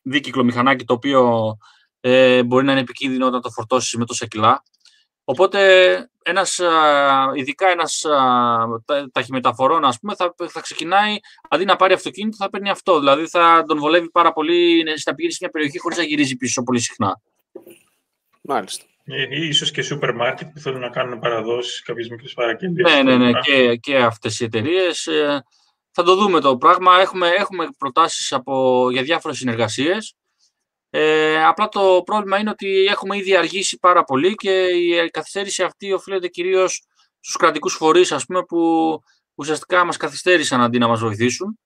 δίκυκλο 0.03 0.45
μηχανάκι 0.45 0.85
το 0.85 0.93
οποίο 0.93 1.53
ε, 2.01 2.43
μπορεί 2.43 2.65
να 2.65 2.73
είναι 2.73 2.81
επικίνδυνο 2.81 3.27
όταν 3.27 3.41
το 3.41 3.51
φορτώσεις 3.51 3.95
με 3.95 4.05
τόσα 4.05 4.27
κιλά. 4.27 4.63
Οπότε, 5.31 6.11
ένας, 6.23 6.59
α, 6.59 7.33
ειδικά 7.35 7.69
ένας 7.69 8.05
α, 8.05 8.19
τα- 8.85 9.11
ταχυμεταφορών, 9.13 9.85
ας 9.85 9.99
πούμε, 10.01 10.15
θα, 10.15 10.35
θα 10.49 10.61
ξεκινάει, 10.61 11.17
αντί 11.49 11.65
να 11.65 11.77
πάρει 11.77 11.93
αυτοκίνητο, 11.93 12.37
θα 12.37 12.51
παίρνει 12.51 12.71
αυτό. 12.71 12.99
Δηλαδή, 12.99 13.27
θα 13.29 13.65
τον 13.67 13.79
βολεύει 13.79 14.11
πάρα 14.11 14.33
πολύ 14.33 14.83
να 15.07 15.15
πηγαίνει 15.15 15.33
σε 15.33 15.39
μια 15.41 15.51
περιοχή 15.51 15.79
χωρίς 15.79 15.97
να 15.99 16.05
γυρίζει 16.05 16.37
πίσω 16.37 16.63
πολύ 16.63 16.81
συχνά. 16.81 17.21
Μάλιστα. 18.43 18.85
Ε, 19.05 19.47
ίσως 19.47 19.71
και 19.71 19.83
σούπερ 19.83 20.15
μάρκετ 20.15 20.49
που 20.53 20.59
θέλουν 20.61 20.81
να 20.81 20.89
κάνουν 20.89 21.19
παραδόσεις, 21.19 21.83
κάποιες 21.83 22.09
μικρές 22.09 22.35
παραγγελίες. 22.35 22.93
Ναι, 22.95 23.03
ναι, 23.03 23.17
ναι, 23.17 23.39
Α, 23.39 23.41
και, 23.41 23.77
και 23.77 23.97
αυτές 23.97 24.41
οι 24.41 24.45
εταιρείες. 24.45 25.09
θα 25.91 26.03
το 26.03 26.15
δούμε 26.15 26.41
το 26.41 26.57
πράγμα. 26.57 27.01
Έχουμε, 27.01 27.29
έχουμε 27.29 27.69
προτάσεις 27.79 28.33
από, 28.33 28.87
για 28.91 29.03
διάφορες 29.03 29.37
συνεργασίες. 29.37 30.15
Ε, 30.91 31.45
απλά 31.45 31.69
το 31.69 32.03
πρόβλημα 32.05 32.39
είναι 32.39 32.51
ότι 32.51 32.85
έχουμε 32.85 33.17
ήδη 33.17 33.37
αργήσει 33.37 33.79
πάρα 33.79 34.05
πολύ 34.05 34.35
και 34.35 34.51
η 34.65 35.11
καθυστέρηση 35.11 35.63
αυτή 35.63 35.93
οφείλεται 35.93 36.29
κυρίως 36.29 36.83
στους 37.21 37.37
κρατικούς 37.37 37.75
φορείς, 37.75 38.13
ας 38.13 38.25
πούμε, 38.25 38.43
που 38.45 38.59
ουσιαστικά 39.35 39.85
μας 39.85 39.97
καθυστέρησαν 39.97 40.61
αντί 40.61 40.79
να 40.79 40.89
μας 40.89 41.01
βοηθήσουν. 41.01 41.59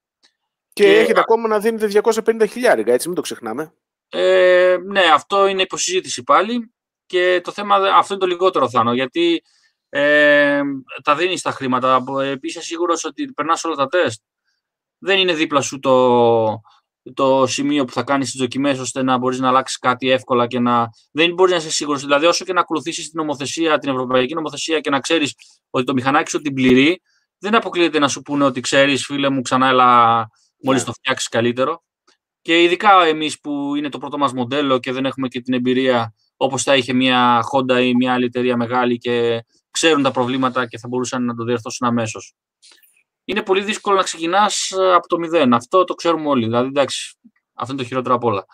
Και, 0.73 0.85
Και- 0.85 0.99
έχετε 0.99 1.20
ακόμα 1.20 1.49
να 1.49 1.59
δίνετε 1.59 1.87
250 1.87 2.47
χιλιάρικα, 2.47 2.93
έτσι, 2.93 3.07
μην 3.07 3.16
το 3.16 3.23
ξεχνάμε. 3.23 3.75
Ε, 4.09 4.77
ναι, 4.85 5.01
αυτό 5.14 5.47
είναι 5.47 5.62
υποσυζήτηση 5.62 6.23
πάλι 6.23 6.73
και 7.07 7.41
το 7.45 7.53
θέμα, 7.53 7.79
δε- 7.81 7.91
αυτό 7.91 8.14
είναι 8.14 8.23
το 8.23 8.29
λιγότερο 8.29 8.68
θάνο, 8.70 8.93
γιατί 8.95 9.43
ε, 9.89 10.61
τα 11.03 11.14
δίνεις 11.16 11.43
τα 11.43 11.51
χρήματα. 11.51 12.05
Επίση, 12.23 12.59
είσαι 12.59 12.66
σίγουρος 12.66 13.05
ότι 13.05 13.25
περνάς 13.33 13.64
όλα 13.64 13.75
τα 13.75 13.87
τεστ. 13.89 14.23
Δεν 14.99 15.18
είναι 15.18 15.35
δίπλα 15.35 15.61
σου 15.61 15.79
το, 15.79 16.61
το 17.14 17.46
σημείο 17.46 17.84
που 17.84 17.92
θα 17.92 18.03
κάνεις 18.03 18.30
τις 18.30 18.40
δοκιμές 18.40 18.78
ώστε 18.78 19.03
να 19.03 19.18
μπορείς 19.18 19.40
να 19.40 19.48
αλλάξεις 19.48 19.78
κάτι 19.78 20.11
εύκολα 20.11 20.46
και 20.46 20.59
να. 20.61 20.88
Δεν 21.12 21.32
μπορείς 21.34 21.53
να 21.53 21.59
είσαι 21.59 21.70
σίγουρος. 21.70 22.00
Δηλαδή, 22.00 22.26
όσο 22.26 22.44
και 22.44 22.53
να 22.53 22.61
ακολουθήσεις 22.61 23.11
την 23.11 23.20
νομοθεσία, 23.20 23.78
την 23.78 23.90
ευρωπαϊκή 23.90 24.34
νομοθεσία 24.34 24.80
και 24.80 24.90
να 24.90 25.00
ξέρεις 25.00 25.34
ότι 25.70 25.84
το 25.84 25.92
μηχανάκι 25.92 26.30
σου 26.30 26.40
την 26.40 26.55
πληρεί, 26.55 27.00
δεν 27.38 27.55
αποκλείεται 27.55 27.98
να 27.98 28.09
σου 28.09 28.22
πούνε 28.22 28.44
ότι 28.44 28.61
ξέρεις, 28.61 29.05
φίλε 29.05 29.28
μου, 29.28 29.42
ξανά 29.42 29.68
έλα 29.68 30.28
μόλις 30.62 30.80
Ναι. 30.80 30.86
το 30.86 30.92
φτιάξεις 30.92 31.28
καλύτερο. 31.28 31.82
Και 32.42 32.62
ειδικά 32.62 33.05
εμείς 33.05 33.40
που 33.40 33.74
είναι 33.74 33.88
το 33.88 33.98
πρώτο 33.98 34.18
μας 34.18 34.32
μοντέλο 34.32 34.78
και 34.78 34.92
δεν 34.92 35.05
έχουμε 35.05 35.28
και 35.28 35.40
την 35.40 35.55
εμπειρία 35.55 36.14
όπως 36.36 36.62
θα 36.62 36.76
είχε 36.76 36.92
μια 36.92 37.40
Honda 37.53 37.80
ή 37.82 37.94
μια 37.94 38.12
άλλη 38.12 38.24
εταιρεία 38.24 38.57
μεγάλη 38.57 38.98
και 38.98 39.44
ξέρουν 39.70 40.03
τα 40.03 40.11
προβλήματα 40.11 40.66
και 40.66 40.78
θα 40.78 40.88
μπορούσαν 40.88 41.24
να 41.24 41.34
το 41.34 41.44
διορθώσουν 41.44 41.88
αμέσως. 41.88 42.34
Είναι 43.25 43.43
πολύ 43.43 43.62
δύσκολο 43.62 43.97
να 43.97 44.03
ξεκινάς 44.03 44.73
από 44.95 45.09
το 45.09 45.18
μηδέν. 45.18 45.55
Αυτό 45.55 45.85
το 45.85 45.95
ξέρουμε 45.95 46.29
όλοι. 46.29 46.45
Δηλαδή, 46.45 46.68
εντάξει, 46.68 47.18
αυτό 47.55 47.73
είναι 47.73 47.83
το 47.83 47.89
χειρότερο 47.89 48.14
απ' 48.14 48.25
όλα. 48.25 48.45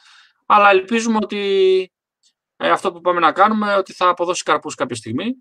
Αλλά 0.47 0.71
ελπίζουμε 0.71 1.19
ότι 1.23 1.93
ε, 2.57 2.71
αυτό 2.71 2.93
που 2.93 3.01
πάμε 3.01 3.21
να 3.21 3.33
κάνουμε 3.33 3.75
ότι 3.75 3.93
θα 3.93 4.09
αποδώσει 4.09 4.43
καρπούς 4.43 4.75
κάποια 4.75 4.97
στιγμή 4.97 5.35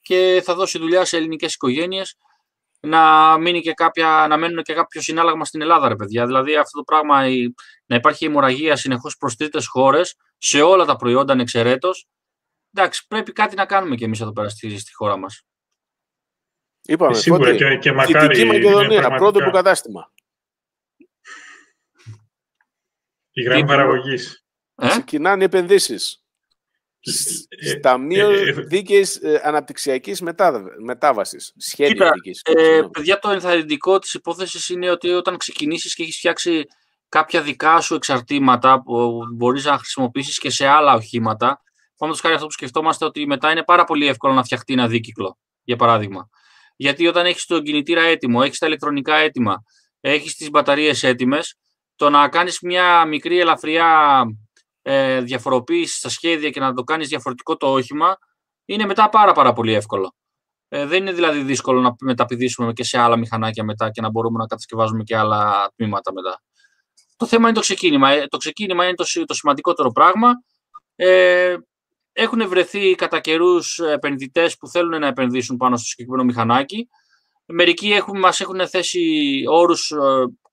και 0.00 0.42
θα 0.44 0.54
δώσει 0.54 0.78
δουλειά 0.78 1.04
σε 1.04 1.16
ελληνικές 1.16 1.54
οικογένειες 1.54 2.16
να, 2.80 3.38
μείνει 3.38 3.60
και 3.60 3.72
κάποια, 3.72 4.26
να 4.28 4.36
μένουν 4.36 4.62
και 4.62 4.74
κάποιο 4.74 5.00
συνάλλαγμα 5.00 5.44
στην 5.44 5.60
Ελλάδα, 5.60 5.88
ρε 5.88 5.96
παιδιά. 5.96 6.26
Δηλαδή 6.26 6.56
αυτό 6.56 6.78
το 6.78 6.84
πράγμα, 6.84 7.28
η, 7.28 7.54
να 7.86 7.96
υπάρχει 7.96 8.24
αιμορραγία 8.24 8.76
συνεχώς 8.76 9.16
προς 9.16 9.36
τρίτες 9.36 9.66
χώρες 9.66 10.14
σε 10.38 10.62
όλα 10.62 10.84
τα 10.84 10.96
προϊόντα 10.96 11.32
ανεξαιρέτως. 11.32 12.06
Εντάξει, 12.72 13.06
πρέπει 13.06 13.32
κάτι 13.32 13.56
να 13.56 13.66
κάνουμε 13.66 13.94
κι 13.94 14.04
εμείς 14.04 14.20
εδώ 14.20 14.32
πέρα 14.32 14.48
στη, 14.48 14.78
στη 14.78 14.94
χώρα 14.94 15.16
μας. 15.16 15.42
Είπαμε, 16.86 17.14
Σίγουρα 17.14 17.44
Φώτη, 17.44 17.56
και, 17.56 17.76
και 17.76 17.92
μακάρι. 17.92 18.26
Δυτική 18.26 18.40
είναι 18.40 18.52
Μακεδονία, 18.52 18.86
πραγματικά 19.00 19.16
πρώτο 19.16 19.38
υποκατάστημα. 19.38 20.12
Η 23.30 23.42
γραμμή 23.42 23.60
Τι- 23.60 23.66
παραγωγής. 23.66 24.44
Ε; 24.74 24.88
Ξεκινάνε 24.88 25.42
οι 25.42 25.44
επενδύσεις. 25.44 26.20
Ε, 27.48 27.74
Ταμείο 27.74 28.30
ε, 28.30 28.48
ε, 28.48 28.52
Δίκαιης 28.52 29.16
ε, 29.16 29.40
Αναπτυξιακής 29.44 30.20
μετά, 30.20 30.64
Μετάβασης. 30.84 31.52
Σχέδιο 31.56 31.92
Κοίτα, 31.92 32.10
δίκαιης. 32.12 32.40
Ε, 32.44 32.50
συγγνώμη. 32.62 32.90
παιδιά, 32.90 33.18
το 33.18 33.30
ενθαρρυντικό 33.30 33.98
της 33.98 34.14
υπόθεσης 34.14 34.68
είναι 34.68 34.90
ότι 34.90 35.10
όταν 35.10 35.36
ξεκινήσεις 35.36 35.94
και 35.94 36.02
έχεις 36.02 36.16
φτιάξει 36.16 36.64
κάποια 37.08 37.42
δικά 37.42 37.80
σου 37.80 37.94
εξαρτήματα 37.94 38.82
που 38.82 39.22
μπορείς 39.34 39.64
να 39.64 39.78
χρησιμοποιήσεις 39.78 40.38
και 40.38 40.50
σε 40.50 40.66
άλλα 40.66 40.94
οχήματα, 40.94 41.62
πάμε 41.96 42.16
χάρη 42.16 42.34
αυτό 42.34 42.46
που 42.46 42.52
σκεφτόμαστε 42.52 43.04
ότι 43.04 43.26
μετά 43.26 43.50
είναι 43.50 43.64
πάρα 43.64 43.84
πολύ 43.84 44.06
εύκολο 44.06 44.32
να 44.34 44.44
φτιαχτεί 44.44 44.72
ένα 44.72 44.88
δίκυκλο, 44.88 45.38
για 45.62 45.76
παράδειγμα. 45.76 46.28
Γιατί 46.76 47.06
όταν 47.06 47.26
έχεις 47.26 47.44
τον 47.44 47.62
κινητήρα 47.62 48.02
έτοιμο, 48.02 48.40
έχεις 48.44 48.58
τα 48.58 48.66
ηλεκτρονικά 48.66 49.14
έτοιμα, 49.14 49.62
έχεις 50.00 50.34
τις 50.34 50.50
μπαταρίες 50.50 51.02
έτοιμες, 51.02 51.56
το 51.96 52.10
να 52.10 52.28
κάνεις 52.28 52.60
μια 52.60 53.04
μικρή 53.04 53.38
ελαφριά 53.38 54.22
ε, 54.82 55.20
διαφοροποίηση 55.20 55.96
στα 55.96 56.08
σχέδια 56.08 56.50
και 56.50 56.60
να 56.60 56.72
το 56.72 56.82
κάνεις 56.82 57.08
διαφορετικό 57.08 57.56
το 57.56 57.72
όχημα, 57.72 58.16
είναι 58.64 58.86
μετά 58.86 59.08
πάρα 59.08 59.32
πάρα 59.32 59.52
πολύ 59.52 59.72
εύκολο. 59.72 60.14
Ε, 60.68 60.86
δεν 60.86 61.00
είναι 61.00 61.12
δηλαδή 61.12 61.42
δύσκολο 61.42 61.80
να 61.80 61.94
μεταπηδήσουμε 62.00 62.72
και 62.72 62.84
σε 62.84 62.98
άλλα 62.98 63.16
μηχανάκια 63.16 63.64
μετά 63.64 63.90
και 63.90 64.00
να 64.00 64.10
μπορούμε 64.10 64.38
να 64.38 64.46
κατασκευάζουμε 64.46 65.02
και 65.02 65.16
άλλα 65.16 65.72
τμήματα 65.76 66.12
μετά. 66.12 66.40
Το 67.16 67.26
θέμα 67.26 67.44
είναι 67.44 67.54
το 67.54 67.60
ξεκίνημα. 67.60 68.10
Ε, 68.10 68.26
το 68.26 68.36
ξεκίνημα 68.36 68.84
είναι 68.84 68.94
το, 68.94 69.04
το 69.26 69.34
σημαντικότερο 69.34 69.90
πράγμα. 69.90 70.30
Ε, 70.96 71.56
έχουν 72.18 72.48
βρεθεί 72.48 72.94
κατά 72.94 73.20
καιρούς 73.20 73.78
επενδυτές 73.78 74.56
που 74.56 74.68
θέλουν 74.68 75.00
να 75.00 75.06
επενδύσουν 75.06 75.56
πάνω 75.56 75.76
στο 75.76 75.86
συγκεκριμένο 75.86 76.24
μηχανάκι. 76.24 76.88
Μερικοί 77.46 77.92
έχουν, 77.92 78.18
μας 78.18 78.40
έχουν 78.40 78.68
θέσει 78.68 79.42
όρους 79.48 79.90
ε, 79.90 79.96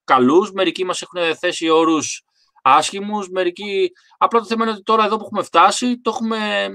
καλούς, 0.03 0.51
μερικοί 0.51 0.85
μας 0.85 1.01
έχουν 1.01 1.35
θέσει 1.35 1.69
όρους 1.69 2.23
άσχημους, 2.61 3.29
μερικοί... 3.29 3.91
Απλά 4.17 4.39
το 4.39 4.45
θέμα 4.45 4.63
είναι 4.63 4.73
ότι 4.73 4.83
τώρα 4.83 5.05
εδώ 5.05 5.17
που 5.17 5.23
έχουμε 5.23 5.43
φτάσει, 5.43 6.01
το 6.01 6.09
έχουμε, 6.09 6.69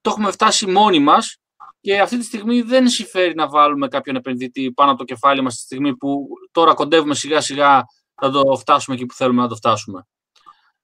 το 0.00 0.10
έχουμε 0.10 0.30
φτάσει 0.30 0.66
μόνοι 0.66 0.98
μας 0.98 1.38
και 1.80 2.00
αυτή 2.00 2.18
τη 2.18 2.24
στιγμή 2.24 2.62
δεν 2.62 2.88
συμφέρει 2.88 3.34
να 3.34 3.48
βάλουμε 3.48 3.88
κάποιον 3.88 4.16
επενδυτή 4.16 4.72
πάνω 4.72 4.90
από 4.90 4.98
το 4.98 5.04
κεφάλι 5.04 5.42
μας 5.42 5.54
τη 5.54 5.60
στιγμή 5.60 5.96
που 5.96 6.26
τώρα 6.50 6.74
κοντεύουμε 6.74 7.14
σιγά 7.14 7.40
σιγά 7.40 7.84
να 8.22 8.30
το 8.30 8.56
φτάσουμε 8.56 8.96
εκεί 8.96 9.06
που 9.06 9.14
θέλουμε 9.14 9.42
να 9.42 9.48
το 9.48 9.54
φτάσουμε. 9.54 10.06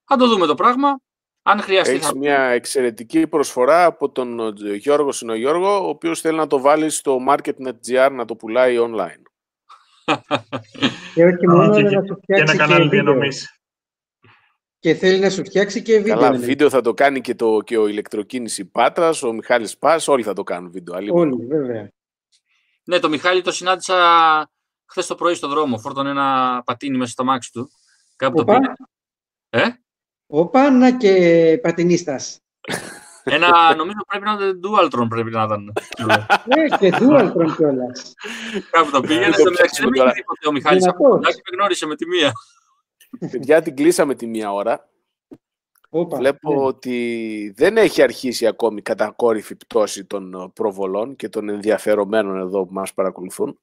Θα 0.04 0.16
το 0.16 0.28
δούμε 0.28 0.46
το 0.46 0.54
πράγμα. 0.54 1.00
Αν 1.42 1.60
χρειαστεί. 1.60 1.94
Έχεις 1.94 2.12
μια 2.12 2.40
εξαιρετική 2.40 3.26
προσφορά 3.26 3.84
από 3.84 4.10
τον 4.10 4.56
Γιώργο 4.56 5.12
Συνογιώργο, 5.12 5.84
ο 5.84 5.88
οποίος 5.88 6.20
θέλει 6.20 6.36
να 6.36 6.46
το 6.46 6.60
βάλει 6.60 6.90
στο 6.90 7.18
market.gr 7.28 8.10
να 8.12 8.24
το 8.24 8.36
πουλάει 8.36 8.76
online. 8.80 9.22
και 11.14 11.24
όχι 11.24 11.48
μόνο 11.48 11.78
να 11.78 11.90
σου 11.90 12.18
φτιάξει 12.22 12.24
και 12.26 12.34
ένα 12.34 12.56
κανάλι 12.56 12.88
διανομής. 12.88 13.56
Και 14.78 14.94
θέλει 14.94 15.18
να 15.18 15.30
σου 15.30 15.44
φτιάξει 15.44 15.82
και 15.82 15.98
βίντεο. 15.98 16.18
Καλά, 16.18 16.38
βίντεο 16.38 16.70
θα 16.70 16.80
το 16.80 16.94
κάνει 16.94 17.20
και, 17.20 17.34
το, 17.34 17.60
και 17.60 17.78
ο 17.78 17.86
ηλεκτροκίνηση 17.86 18.64
Πάτρας, 18.64 19.22
ο 19.22 19.32
Μιχάλης 19.32 19.78
Πάς, 19.78 20.08
όλοι 20.08 20.22
θα 20.22 20.32
το 20.32 20.42
κάνουν 20.42 20.70
βίντεο. 20.70 20.94
Όλοι, 21.12 21.46
βέβαια. 21.46 21.90
Ναι, 22.84 22.98
το 22.98 23.08
Μιχάλη 23.08 23.42
το 23.42 23.52
συνάντησα 23.52 23.96
χθες 24.86 25.06
το 25.06 25.14
πρωί 25.14 25.34
στο 25.34 25.48
δρόμο. 25.48 25.78
Φόρτωνε 25.78 26.10
ένα 26.10 26.62
πατίνι 26.64 26.98
μέσα 26.98 27.10
στο 27.10 27.24
μάξι 27.24 27.52
του. 27.52 27.70
Κάπου 28.16 28.36
το 28.36 28.44
πήρε. 28.44 28.72
Ε; 29.50 29.68
Ο 30.34 30.46
Πάνα 30.46 30.96
και 30.96 31.58
πατινίστας. 31.62 32.40
Ένα, 33.24 33.74
νομίζω 33.74 33.98
πρέπει 34.08 34.24
να 34.24 34.32
ήταν 34.32 34.60
Dualtron 34.64 35.06
πρέπει 35.08 35.30
να 35.30 35.42
ήταν. 35.42 35.72
Ναι, 36.44 36.68
και 36.78 36.92
Dualtron 37.00 37.54
κιόλας. 37.56 38.14
Κάπου 38.70 38.90
το 38.90 39.00
πήγαινε. 39.00 39.32
Στο 39.32 39.50
μεταξύ 39.50 39.82
δεν 39.82 39.92
είχε 39.94 40.12
τίποτε 40.14 40.48
ο 40.48 40.52
Μιχάλης. 40.52 40.86
Απλά 40.86 41.18
με 41.18 41.28
γνώρισε 41.56 41.86
με 41.86 41.96
τη 41.96 42.06
μία. 42.06 42.32
Παιδιά 43.30 43.62
την 43.62 43.76
κλείσαμε 43.76 44.14
τη 44.14 44.26
μία 44.26 44.52
ώρα. 44.52 44.88
Οπα, 45.88 46.16
Βλέπω 46.16 46.54
ναι. 46.54 46.60
ότι 46.60 47.52
δεν 47.56 47.76
έχει 47.76 48.02
αρχίσει 48.02 48.46
ακόμη 48.46 48.82
κατακόρυφη 48.82 49.56
πτώση 49.56 50.04
των 50.04 50.52
προβολών 50.54 51.16
και 51.16 51.28
των 51.28 51.48
ενδιαφερομένων 51.48 52.38
εδώ 52.38 52.66
που 52.66 52.72
μας 52.72 52.94
παρακολουθούν. 52.94 53.58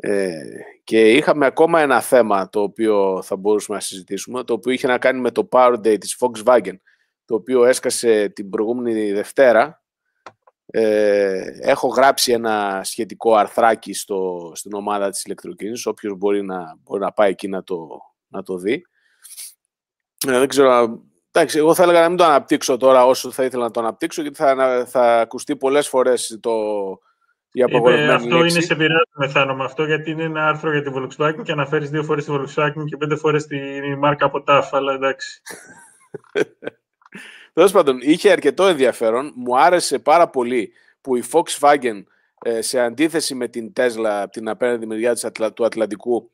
Ε, 0.00 0.42
και 0.84 1.12
είχαμε 1.12 1.46
ακόμα 1.46 1.80
ένα 1.80 2.00
θέμα 2.00 2.48
το 2.48 2.62
οποίο 2.62 3.22
θα 3.22 3.36
μπορούσαμε 3.36 3.78
να 3.78 3.84
συζητήσουμε, 3.84 4.44
το 4.44 4.52
οποίο 4.52 4.72
είχε 4.72 4.86
να 4.86 4.98
κάνει 4.98 5.20
με 5.20 5.30
το 5.30 5.48
Power 5.50 5.74
Day 5.74 5.98
της 6.00 6.16
Volkswagen, 6.20 6.76
το 7.24 7.34
οποίο 7.34 7.64
έσκασε 7.64 8.28
την 8.28 8.50
προηγούμενη 8.50 9.12
Δευτέρα. 9.12 9.82
Ε, 10.66 11.42
έχω 11.60 11.88
γράψει 11.88 12.32
ένα 12.32 12.80
σχετικό 12.84 13.34
αρθράκι 13.34 13.92
στο, 13.92 14.52
στην 14.54 14.72
ομάδα 14.72 15.10
της 15.10 15.24
ηλεκτροκίνησης, 15.24 15.86
όποιος 15.86 16.16
μπορεί 16.16 16.42
να, 16.44 16.78
μπορεί 16.82 17.00
να 17.00 17.12
πάει 17.12 17.30
εκεί 17.30 17.48
να 17.48 17.62
το, 17.62 17.88
να 18.28 18.42
το 18.42 18.56
δει. 18.56 18.86
Ε, 20.26 20.38
δεν 20.38 20.48
ξέρω, 20.48 21.02
εντάξει, 21.30 21.58
εγώ 21.58 21.74
θα 21.74 21.82
έλεγα 21.82 22.00
να 22.00 22.08
μην 22.08 22.16
το 22.16 22.24
αναπτύξω 22.24 22.76
τώρα 22.76 23.06
όσο 23.06 23.30
θα 23.30 23.44
ήθελα 23.44 23.64
να 23.64 23.70
το 23.70 23.80
αναπτύξω, 23.80 24.22
γιατί 24.22 24.36
θα, 24.36 24.84
θα 24.88 25.20
ακουστεί 25.20 25.56
πολλές 25.56 25.88
φορές 25.88 26.38
το, 26.40 26.52
η 27.66 27.76
Είπε, 27.76 28.12
αυτό 28.12 28.36
λέξη. 28.36 28.56
είναι 28.56 28.66
σε 28.66 28.74
πειράζει 28.74 29.10
μεθάνω 29.14 29.54
με 29.54 29.64
αυτό, 29.64 29.84
γιατί 29.84 30.10
είναι 30.10 30.22
ένα 30.22 30.48
άρθρο 30.48 30.72
για 30.72 30.82
τη 30.82 30.90
Volkswagen 30.94 31.42
και 31.42 31.52
αναφέρεις 31.52 31.90
δύο 31.90 32.02
φορές 32.02 32.24
τη 32.24 32.32
Volkswagen 32.34 32.84
και 32.84 32.96
πέντε 32.96 33.16
φορές 33.16 33.46
τη 33.46 33.58
μάρκα 33.98 34.26
από 34.26 34.44
TAF, 34.46 34.68
αλλά 34.70 34.92
εντάξει. 34.92 35.42
Τέλος 37.52 37.72
πάντων, 37.72 37.98
είχε 38.00 38.30
αρκετό 38.30 38.66
ενδιαφέρον. 38.66 39.32
Μου 39.36 39.58
άρεσε 39.58 39.98
πάρα 39.98 40.28
πολύ 40.28 40.72
που 41.00 41.16
η 41.16 41.24
Volkswagen 41.32 42.02
ε, 42.42 42.62
σε 42.62 42.80
αντίθεση 42.80 43.34
με 43.34 43.48
την 43.48 43.72
Tesla 43.76 44.20
από 44.22 44.30
την 44.30 44.48
απέναντι 44.48 44.86
μεριά 44.86 45.14
του 45.54 45.64
Ατλαντικού 45.64 46.30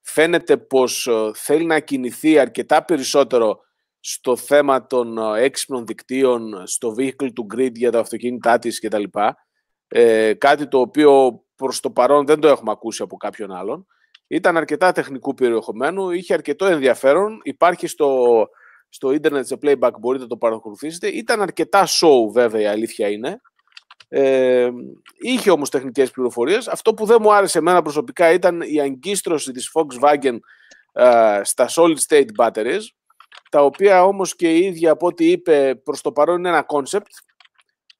φαίνεται 0.00 0.56
πως 0.56 1.06
ε, 1.06 1.30
θέλει 1.34 1.64
να 1.64 1.80
κινηθεί 1.80 2.38
αρκετά 2.38 2.84
περισσότερο 2.84 3.60
στο 4.00 4.36
θέμα 4.36 4.86
των 4.86 5.18
ε, 5.18 5.42
έξυπνων 5.42 5.86
δικτύων, 5.86 6.66
στο 6.66 6.94
vehicle 6.98 7.26
to 7.26 7.56
grid 7.56 7.72
για 7.72 7.90
τα 7.90 7.98
αυτοκίνητά 7.98 8.58
της 8.58 8.80
κτλ. 8.80 9.02
Ε, 9.88 10.34
κάτι 10.34 10.68
το 10.68 10.80
οποίο 10.80 11.42
προς 11.56 11.80
το 11.80 11.90
παρόν 11.90 12.26
δεν 12.26 12.40
το 12.40 12.48
έχουμε 12.48 12.70
ακούσει 12.70 13.02
από 13.02 13.16
κάποιον 13.16 13.52
άλλον. 13.52 13.86
Ήταν 14.26 14.56
αρκετά 14.56 14.92
τεχνικού 14.92 15.34
περιεχομένου, 15.34 16.10
είχε 16.10 16.34
αρκετό 16.34 16.66
ενδιαφέρον, 16.66 17.40
υπάρχει 17.42 17.86
στο, 17.86 18.34
στο 18.88 19.12
ίντερνετ 19.12 19.46
σε 19.46 19.58
playback, 19.62 19.90
μπορείτε 20.00 20.22
να 20.22 20.28
το 20.28 20.36
παρακολουθήσετε. 20.36 21.08
Ήταν 21.08 21.42
αρκετά 21.42 21.86
show 21.86 22.32
βέβαια 22.32 22.60
η 22.60 22.66
αλήθεια 22.66 23.08
είναι. 23.08 23.40
Ε, 24.08 24.70
είχε 25.18 25.50
όμως 25.50 25.70
τεχνικές 25.70 26.10
πληροφορίες. 26.10 26.68
Αυτό 26.68 26.94
που 26.94 27.06
δεν 27.06 27.16
μου 27.20 27.32
άρεσε 27.32 27.58
εμένα 27.58 27.82
προσωπικά 27.82 28.32
ήταν 28.32 28.60
η 28.60 28.80
αγκίστρωση 28.80 29.52
της 29.52 29.70
Volkswagen 29.74 30.38
ε, 30.92 31.40
στα 31.42 31.68
solid 31.76 31.96
state 32.08 32.28
batteries, 32.38 32.82
τα 33.50 33.64
οποία 33.64 34.04
όμως 34.04 34.36
και 34.36 34.54
η 34.54 34.64
ίδια 34.64 34.90
από 34.90 35.06
ό,τι 35.06 35.30
είπε 35.30 35.80
προς 35.84 36.00
το 36.00 36.12
παρόν 36.12 36.38
είναι 36.38 36.48
ένα 36.48 36.66
concept 36.68 37.27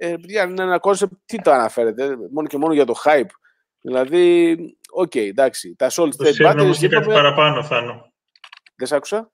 ε, 0.01 0.15
είναι 0.29 0.63
ένα 0.63 0.79
concept, 0.79 1.13
τι 1.25 1.43
το 1.43 1.51
αναφέρετε, 1.51 2.17
μόνο 2.33 2.49
και 2.49 2.59
μόνο 2.59 2.73
για 2.73 2.85
το 2.85 2.95
hype. 3.05 3.31
Δηλαδή, 3.81 4.57
OK, 4.91 5.11
okay, 5.15 5.29
εντάξει, 5.29 5.75
τα 5.79 5.91
solid 5.91 6.11
state 6.25 6.47
batteries... 6.47 6.61
Όμως 6.61 6.79
και 6.79 6.89
κάτι 6.89 7.07
παραπάνω, 7.07 7.63
Θάνο. 7.65 8.13
Δεν 8.77 8.87
σ' 8.87 8.93
άκουσα; 8.93 9.33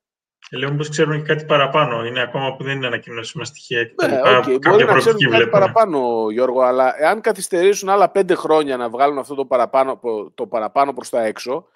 Ε, 0.50 0.56
λέω 0.56 0.74
πως 0.74 0.88
ξέρουν 0.88 1.16
και 1.16 1.34
κάτι 1.34 1.44
παραπάνω. 1.44 2.04
Είναι 2.04 2.20
ακόμα 2.22 2.56
που 2.56 2.64
δεν 2.64 2.76
είναι 2.76 2.86
ανακοινώσιμα 2.86 3.44
στοιχεία. 3.44 3.84
Και 3.84 4.06
ναι, 4.06 4.20
okay. 4.22 4.58
Μπορεί 4.68 4.84
να 4.84 4.94
ξέρουν 4.94 5.30
κάτι 5.30 5.48
παραπάνω, 5.48 6.30
Γιώργο, 6.30 6.60
αλλά 6.60 6.94
εάν 7.02 7.20
καθυστερήσουν 7.20 7.88
άλλα 7.88 8.10
πέντε 8.10 8.34
χρόνια 8.34 8.76
να 8.76 8.88
βγάλουν 8.88 9.18
αυτό 9.18 9.34
το 9.34 9.46
παραπάνω, 9.46 10.00
το 10.34 10.46
παραπάνω 10.46 10.92
προς 10.92 11.08
τα 11.08 11.24
έξω, 11.24 11.68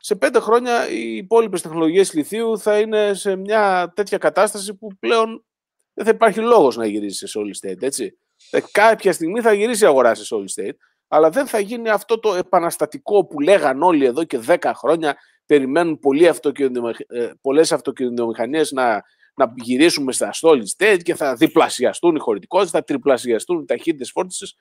σε 0.00 0.14
πέντε 0.14 0.40
χρόνια 0.40 0.88
οι 0.90 1.16
υπόλοιπες 1.16 1.62
τεχνολογίες 1.62 2.12
λιθίου 2.12 2.58
θα 2.58 2.78
είναι 2.78 3.14
σε 3.14 3.36
μια 3.36 3.92
τέτοια 3.94 4.18
κατάσταση 4.18 4.74
που 4.74 4.88
πλέον 5.00 5.44
δεν 5.94 6.04
θα 6.04 6.10
υπάρχει 6.10 6.40
λόγος 6.40 6.76
να 6.76 6.86
γυρίσεις 6.86 7.30
σε 7.30 7.38
solid 7.38 7.68
state, 7.68 7.82
έτσι. 7.82 8.18
Ε, 8.50 8.60
κάποια 8.70 9.12
στιγμή 9.12 9.40
θα 9.40 9.52
γυρίσει 9.52 9.84
η 9.84 9.86
αγορά 9.86 10.14
σε 10.14 10.34
solid 10.34 10.62
state, 10.62 10.76
αλλά 11.08 11.30
δεν 11.30 11.46
θα 11.46 11.58
γίνει 11.58 11.88
αυτό 11.88 12.18
το 12.18 12.34
επαναστατικό 12.34 13.26
που 13.26 13.40
λέγαν 13.40 13.82
όλοι 13.82 14.04
εδώ 14.04 14.24
και 14.24 14.40
10 14.46 14.56
χρόνια, 14.74 15.16
περιμένουν 15.46 15.98
ε, 17.06 17.30
πολλές 17.40 17.72
αυτοκινητομηχανίες 17.72 18.72
να, 18.72 19.02
να 19.34 19.52
γυρίσουμε 19.56 20.12
στα 20.12 20.30
solid 20.42 20.64
state 20.76 20.98
και 21.02 21.14
θα 21.14 21.34
διπλασιαστούν 21.34 22.16
οι 22.16 22.18
χωρητικότητες, 22.18 22.72
θα 22.72 22.84
τριπλασιαστούν 22.84 23.60
οι 23.60 23.64
ταχύτητες 23.64 24.10
φόρτισης. 24.10 24.56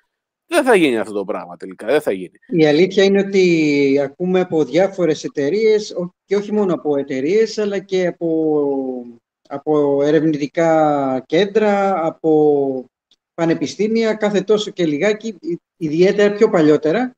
Δεν 0.45 0.63
θα 0.63 0.75
γίνει 0.75 0.97
αυτό 0.97 1.13
το 1.13 1.25
πράγμα 1.25 1.57
τελικά, 1.57 1.87
δεν 1.87 2.01
θα 2.01 2.11
γίνει. 2.11 2.37
Η 2.47 2.65
αλήθεια 2.65 3.03
είναι 3.03 3.19
ότι 3.19 3.99
ακούμε 4.03 4.39
από 4.39 4.63
διάφορες 4.63 5.23
εταιρείες 5.23 5.95
και 6.25 6.35
όχι 6.35 6.53
μόνο 6.53 6.73
από 6.73 6.97
εταιρείες, 6.97 7.57
αλλά 7.57 7.79
και 7.79 8.07
από, 8.07 8.61
από 9.49 10.03
ερευνητικά 10.03 11.23
κέντρα, 11.25 12.05
από 12.05 12.85
πανεπιστήμια 13.33 14.13
κάθε 14.13 14.41
τόσο 14.41 14.71
και 14.71 14.85
λιγάκι, 14.85 15.35
ιδιαίτερα 15.77 16.35
πιο 16.35 16.49
παλιότερα, 16.49 17.15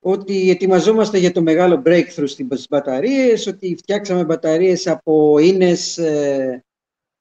ότι 0.00 0.50
ετοιμαζόμαστε 0.50 1.18
για 1.18 1.32
το 1.32 1.42
μεγάλο 1.42 1.82
breakthrough 1.86 2.28
στις 2.28 2.66
μπαταρίες, 2.70 3.46
ότι 3.46 3.76
φτιάξαμε 3.76 4.24
μπαταρίες 4.24 4.86
από 4.86 5.38
ίνες 5.38 5.98
ε, 5.98 6.64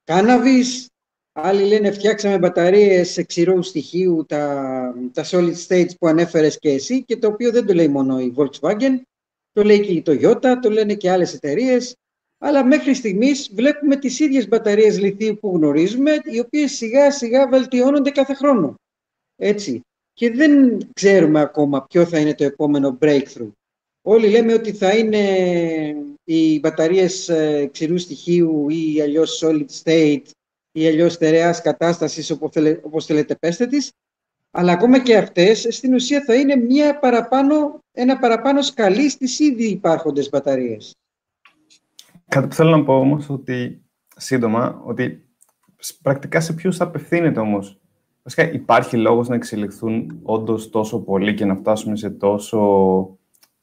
cannabis, 0.06 0.86
άλλοι 1.32 1.64
λένε 1.64 1.92
φτιάξαμε 1.92 2.38
μπαταρίες 2.38 3.18
εξηρού 3.18 3.62
στοιχείου, 3.62 4.26
τα, 4.28 4.96
τα 5.14 5.24
solid 5.26 5.56
states 5.68 5.98
που 6.00 6.08
ανέφερες 6.08 6.60
και 6.60 6.70
εσύ 6.70 7.04
και 7.04 7.18
το 7.18 7.28
οποίο 7.28 7.52
δεν 7.52 7.66
το 7.66 7.74
λέει 7.74 7.88
μόνο 7.88 8.20
η 8.20 8.34
Volkswagen, 8.38 9.02
το 9.52 9.64
λέει 9.64 9.80
και 9.80 9.92
η 9.92 10.04
Toyota, 10.06 10.56
το 10.62 10.70
λένε 10.70 10.96
και 10.96 11.12
άλλες 11.12 11.34
εταιρείες 11.34 11.96
αλλά 12.46 12.66
μέχρι 12.66 12.94
στιγμής 12.94 13.52
βλέπουμε 13.54 13.96
τις 13.96 14.20
ίδιες 14.20 14.48
μπαταρίες 14.48 15.00
λιθίου 15.00 15.38
που 15.40 15.56
γνωρίζουμε, 15.56 16.12
οι 16.24 16.40
οποίες 16.40 16.72
σιγά 16.72 17.12
σιγά 17.12 17.48
βελτιώνονται 17.48 18.10
κάθε 18.10 18.34
χρόνο. 18.34 18.76
Έτσι. 19.36 19.82
Και 20.14 20.32
δεν 20.32 20.78
ξέρουμε 20.94 21.40
ακόμα 21.40 21.86
ποιο 21.86 22.06
θα 22.06 22.20
είναι 22.20 22.34
το 22.34 22.44
επόμενο 22.44 22.98
breakthrough. 23.02 23.52
Όλοι 24.02 24.28
λέμε 24.28 24.54
ότι 24.54 24.74
θα 24.74 24.96
είναι 24.96 25.26
οι 26.24 26.60
μπαταρίες 26.60 27.30
ε, 27.30 27.70
ξηρού 27.72 27.98
στοιχείου 27.98 28.70
ή 28.70 29.02
αλλιώς 29.02 29.44
solid 29.44 29.66
state 29.84 30.24
ή 30.72 30.88
αλλιώς 30.88 31.14
στερεάς 31.14 31.62
κατάστασης, 31.62 32.32
όπως 32.82 33.06
θέλετε 33.06 33.36
πέστε 33.36 33.68
της, 33.68 33.92
αλλά 34.52 34.72
ακόμα 34.72 35.00
και 35.00 35.18
αυτές 35.18 35.68
στην 35.70 35.94
ουσία 35.94 36.24
θα 36.24 36.36
είναι 36.36 36.56
μια 36.56 37.00
παραπάνω, 37.00 37.80
ένα 37.92 38.20
παραπάνω 38.20 38.62
σκαλί 38.62 39.10
στις 39.10 39.40
ήδη 39.40 39.66
υπάρχοντες 39.66 40.30
μπαταρίες. 40.30 40.94
Κάτι 42.34 42.48
που 42.48 42.54
θέλω 42.54 42.70
να 42.70 42.84
πω 42.84 43.00
όμως, 43.00 43.30
ότι 43.30 43.84
σύντομα, 44.16 44.82
ότι 44.86 45.26
πρακτικά 46.02 46.40
σε 46.40 46.54
ποιους 46.54 46.78
θα 46.78 46.84
απευθύνεται 46.84 47.40
όμως; 47.40 47.82
Βασικά 48.24 48.52
υπάρχει 48.52 48.98
λόγος 48.98 49.28
να 49.28 49.36
εξελιχθούν 49.36 50.20
όντως 50.24 50.70
τόσο 50.70 51.00
πολύ 51.00 51.34
και 51.34 51.46
να 51.46 51.56
φτάσουμε 51.56 51.96
σε 51.96 52.10
τόσο 52.10 53.18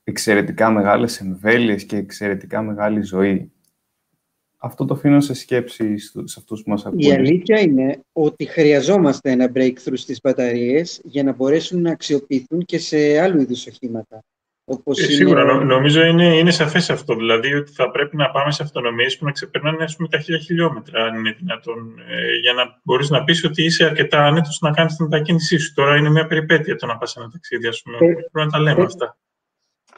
εξαιρετικά 0.05 0.71
μεγάλες 0.71 1.21
εμβέλειες 1.21 1.85
και 1.85 1.97
εξαιρετικά 1.97 2.63
μεγάλη 2.63 3.03
ζωή; 3.03 3.53
αυτό 4.57 4.85
το 4.85 4.95
αφήνω 4.95 5.21
σε 5.21 5.35
σκέψη 5.35 5.99
σε 5.99 6.35
αυτούς 6.39 6.63
που 6.63 6.71
μας 6.71 6.87
ακούνε. 6.87 7.07
Η 7.07 7.13
αλήθεια 7.13 7.61
είναι 7.61 8.01
ότι 8.13 8.45
χρειαζόμαστε 8.45 9.31
ένα 9.31 9.53
breakthrough 9.55 9.93
στις 9.95 10.21
μπαταρίες 10.23 11.01
για 11.05 11.23
να 11.23 11.33
μπορέσουν 11.33 11.81
να 11.81 11.91
αξιοποιηθούν 11.91 12.65
και 12.65 12.79
σε 12.79 13.21
άλλου 13.21 13.41
είδους 13.41 13.67
οχήματα. 13.67 14.25
Όπως 14.73 14.99
ε, 14.99 15.05
σίγουρα, 15.13 15.43
είναι... 15.43 15.65
νομίζω 15.65 16.05
είναι, 16.05 16.37
είναι 16.37 16.51
σαφές 16.51 16.91
αυτό. 16.91 17.15
Δηλαδή 17.15 17.55
ότι 17.55 17.73
θα 17.73 17.91
πρέπει 17.91 18.17
να 18.17 18.31
πάμε 18.31 18.53
σε 18.53 18.63
αυτονομίες 18.63 19.19
που 19.19 19.25
να 19.25 19.33
ξεπερνάνε 19.33 19.85
ας 19.85 19.97
πούμε, 19.97 20.09
τα 20.09 20.19
χίλια 20.19 20.41
χιλιόμετρα, 20.41 21.05
αν 21.05 21.19
είναι 21.19 21.37
δυνατόν, 21.39 21.99
ε, 22.09 22.35
για 22.43 22.53
να 22.53 22.81
μπορείς 22.83 23.11
να 23.11 23.25
πεις 23.25 23.45
ότι 23.45 23.65
είσαι 23.65 23.85
αρκετά 23.85 24.25
άνετος 24.25 24.59
να 24.61 24.71
κάνεις 24.71 24.97
την 24.97 25.05
μετακίνησή 25.05 25.59
σου. 25.59 25.73
Τώρα 25.75 25.97
είναι 25.97 26.11
μια 26.11 26.27
περιπέτεια 26.27 26.77
το 26.77 26.87
να 26.87 26.97
πας 26.97 27.17
ένα 27.17 27.31
ταξίδι, 27.33 27.67
ας 27.67 27.83
πούμε. 27.83 27.97
Ε, 27.97 28.13
πρέπει 28.13 28.31
να 28.33 28.47
τα 28.47 28.59
λέμε 28.59 28.81
ε, 28.81 28.85
αυτά. 28.85 29.19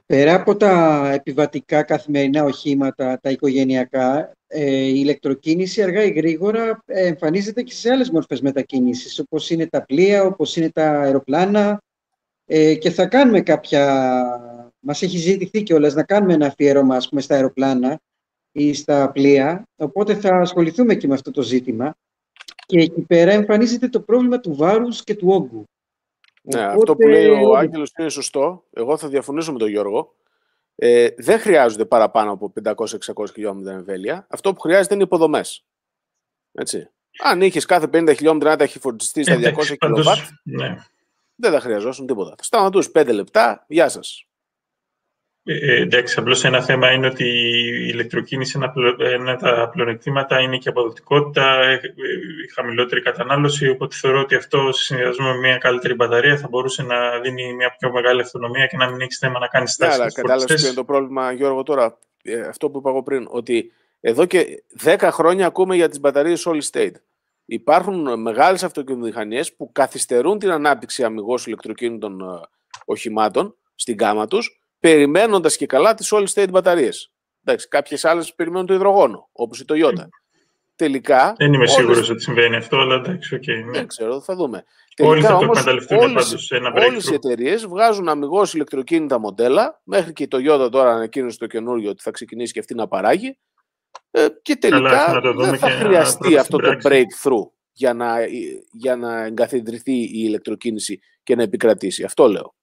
Πέρα 0.07 0.35
από 0.35 0.57
τα 0.57 1.11
επιβατικά 1.15 1.83
καθημερινά 1.83 2.45
οχήματα, 2.45 3.19
τα 3.23 3.31
οικογενειακά, 3.31 4.33
ε, 4.47 4.71
η 4.71 4.95
ηλεκτροκίνηση 4.97 5.83
αργά 5.83 6.03
ή 6.03 6.11
γρήγορα 6.11 6.83
εμφανίζεται 6.87 7.63
και 7.63 7.73
σε 7.73 7.91
άλλες 7.91 8.11
μορφές 8.11 8.41
μετακίνησης, 8.41 9.19
όπως 9.19 9.51
είναι 9.51 9.67
τα 9.67 9.85
πλοία, 9.85 10.25
όπως 10.25 10.57
είναι 10.57 10.71
τα 10.71 11.01
αεροπλάνα 11.01 11.83
ε, 12.55 12.75
και 12.75 12.91
θα 12.91 13.07
κάνουμε 13.07 13.41
κάποια... 13.41 14.75
Μας 14.79 15.03
έχει 15.03 15.19
ζητηθεί 15.19 15.63
κιόλας 15.63 15.95
να 15.95 16.03
κάνουμε 16.03 16.35
ένα 16.35 16.47
αφιέρωμα 16.47 16.97
ας 16.97 17.09
πούμε, 17.09 17.21
στα 17.21 17.35
αεροπλάνα 17.35 18.01
ή 18.53 18.75
στα 18.75 19.11
πλοία, 19.13 19.69
οπότε 19.77 20.15
θα 20.15 20.37
ασχοληθούμε 20.37 20.95
και 20.95 21.07
με 21.07 21.15
αυτό 21.15 21.31
το 21.31 21.43
ζήτημα. 21.43 21.95
Και 22.67 22.79
εκεί 22.79 23.01
πέρα 23.01 23.33
εμφανίζεται 23.33 23.89
το 23.89 24.01
πρόβλημα 24.01 24.41
του 24.41 24.55
βάρους 24.55 25.05
και 25.05 25.15
του 25.15 25.29
όγκου. 25.29 25.65
Ναι, 26.43 26.61
Οπότε... 26.61 26.77
αυτό 26.77 26.97
που 26.97 27.09
λέει 27.09 27.27
ο 27.29 27.57
Άγγελος 27.57 27.93
είναι 27.99 28.09
σωστό. 28.09 28.65
Εγώ 28.73 28.97
θα 28.97 29.09
διαφωνήσω 29.09 29.53
με 29.53 29.59
τον 29.59 29.69
Γιώργο. 29.69 30.15
Ε, 30.75 31.09
δεν 31.17 31.39
χρειάζονται 31.39 31.85
παραπάνω 31.85 32.33
από 32.33 32.53
500-600 32.65 32.75
χιλιόμετρα 33.33 33.73
εμβέλεια. 33.73 34.27
Αυτό 34.31 34.53
που 34.53 34.61
χρειάζεται 34.61 34.95
είναι 34.95 35.03
υποδομές. 35.03 35.65
Έτσι. 36.53 36.91
Αν 37.23 37.43
είχες 37.43 37.65
κάθε 37.65 37.87
50 37.93 38.13
χιλιόμετρα 38.17 38.51
να 38.51 38.57
τα 38.57 38.65
έχει 38.65 38.79
φορτιστεί 38.79 39.23
στα 39.23 39.37
200 39.37 39.77
κιλοβάτ, 39.79 40.19
ναι. 40.43 40.77
Δεν 41.43 41.53
θα 41.53 41.61
χρειαζόσουν 41.61 42.07
τίποτα. 42.07 42.35
Θα 42.37 42.43
σταματούσες 42.43 42.93
5 42.95 43.13
λεπτά, 43.13 43.65
γεια 43.69 43.89
σας. 43.89 44.27
Ε, 45.45 45.81
εντάξει, 45.81 46.19
απλώς 46.19 46.45
ένα 46.45 46.63
θέμα 46.63 46.93
είναι 46.93 47.07
ότι 47.07 47.25
η 47.25 47.89
ηλεκτροκίνηση, 47.93 48.59
ένα, 48.63 48.73
ένα 48.99 49.37
τα 49.37 49.69
πλεονεκτήματα 49.73 50.41
είναι 50.41 50.57
και 50.57 50.69
αποδοτικότητα, 50.69 51.61
ε, 51.61 51.73
ε, 51.75 51.81
χαμηλότερη 52.55 53.01
κατανάλωση, 53.03 53.69
οπότε 53.69 53.97
θεωρώ 53.97 54.21
ότι 54.21 54.35
αυτό 54.35 54.73
συνδυασμό 54.73 55.33
με 55.33 55.39
μια 55.39 55.57
καλύτερη 55.57 55.95
μπαταρία 55.95 56.37
θα 56.37 56.49
μπορούσε 56.49 56.83
να 56.83 57.19
δίνει 57.19 57.55
μια 57.55 57.77
πιο 57.79 57.93
μεγάλη 57.93 58.21
αυτονομία 58.21 58.67
και 58.67 58.77
να 58.77 58.91
μην 58.91 59.01
έχεις 59.01 59.19
θέμα 59.19 59.39
να 59.39 59.47
κάνεις 59.47 59.73
στάση. 59.73 59.97
Ναι, 59.97 60.03
αλλά 60.03 60.13
κατάλαβες 60.13 60.55
ποιο 60.55 60.67
είναι 60.67 60.77
το 60.77 60.85
πρόβλημα, 60.85 61.33
Γιώργο, 61.33 61.63
τώρα, 61.63 61.99
ε, 62.23 62.41
αυτό 62.41 62.71
που 62.71 62.79
είπα 62.79 62.91
εγώ 62.91 63.03
πριν, 63.03 63.27
ότι 63.31 63.73
εδώ 64.01 64.27
και 64.27 64.63
10 64.85 64.97
χρόνια 65.13 65.47
ακούμε 65.47 65.75
για 65.75 65.89
τις 65.89 66.01
μπαταρίες 66.01 66.47
solid 66.49 66.71
state. 66.73 66.95
Υπάρχουν 67.45 68.21
μεγάλες 68.21 68.63
αυτοκινητομηχανίες 68.63 69.57
που 69.57 69.73
καθυστερούν 69.73 70.39
την 70.39 70.51
ανάπτυξη 70.51 71.05
αμυγός 71.05 71.47
ηλεκτροκίνητων 71.47 72.21
οχημάτων 72.85 73.57
στην 73.75 73.97
γάμα 74.01 74.27
τους 74.27 74.63
περιμένοντας 74.79 75.57
και 75.57 75.67
καλά 75.67 75.95
τις 75.95 76.13
solid 76.15 76.27
state 76.35 76.51
μπαταρίες. 76.51 77.13
Κάποιες 77.69 78.05
άλλες 78.05 78.35
περιμένουν 78.35 78.67
το 78.67 78.75
υδρογόνο, 78.75 79.29
όπως 79.33 79.61
η 79.61 79.65
Toyota. 79.69 80.09
Τελικά. 80.77 81.35
Δεν 81.37 81.53
είμαι 81.53 81.67
σίγουρος 81.67 82.11
ότι 82.11 82.23
συμβαίνει 82.23 82.57
αυτό, 82.57 82.77
αλλά 82.77 82.95
εντάξει, 82.95 83.39
okay, 83.41 83.65
ναι. 83.65 83.71
Δεν 83.71 83.87
ξέρω, 83.87 84.21
θα 84.21 84.35
δούμε. 84.35 84.65
Όλοι 84.99 85.23
θα 85.23 85.35
όμως, 85.35 85.67
όλες, 85.91 86.51
όλες 86.89 87.09
οι 87.11 87.15
εταιρείες 87.15 87.67
βγάζουν 87.67 88.09
αμυγός 88.09 88.55
ηλεκτροκίνητα 88.55 89.19
μοντέλα, 89.19 89.81
μέχρι 89.85 90.13
και 90.13 90.23
η 90.23 90.29
Toyota 90.31 90.69
τώρα 90.71 90.93
ανακοίνωσε 90.93 91.39
το 91.39 91.47
καινούριο 91.47 91.91
ότι 91.91 92.03
θα 92.03 92.11
ξεκινήσει 92.11 92.53
και 92.53 92.59
αυτή 92.59 92.75
να 92.75 92.89
παράγει. 92.89 93.39
Ε, 94.15 94.27
και 94.43 94.57
τελικά 94.57 95.21
δεν 95.21 95.59
θα 95.59 95.71
χρειαστεί 95.71 96.37
αυτό 96.37 96.59
το 96.59 96.79
breakthrough 96.83 97.51
για 97.73 97.95
να, 97.95 98.27
για 98.73 98.97
να 98.97 99.23
εγκαθιδρυθεί 99.23 99.93
η 99.93 100.11
ηλεκτροκίνηση 100.13 101.01
και 101.23 101.37
να 101.37 101.43
επικρατήσει. 101.43 102.05
Αυτό 102.05 102.29
λέω. 102.29 102.55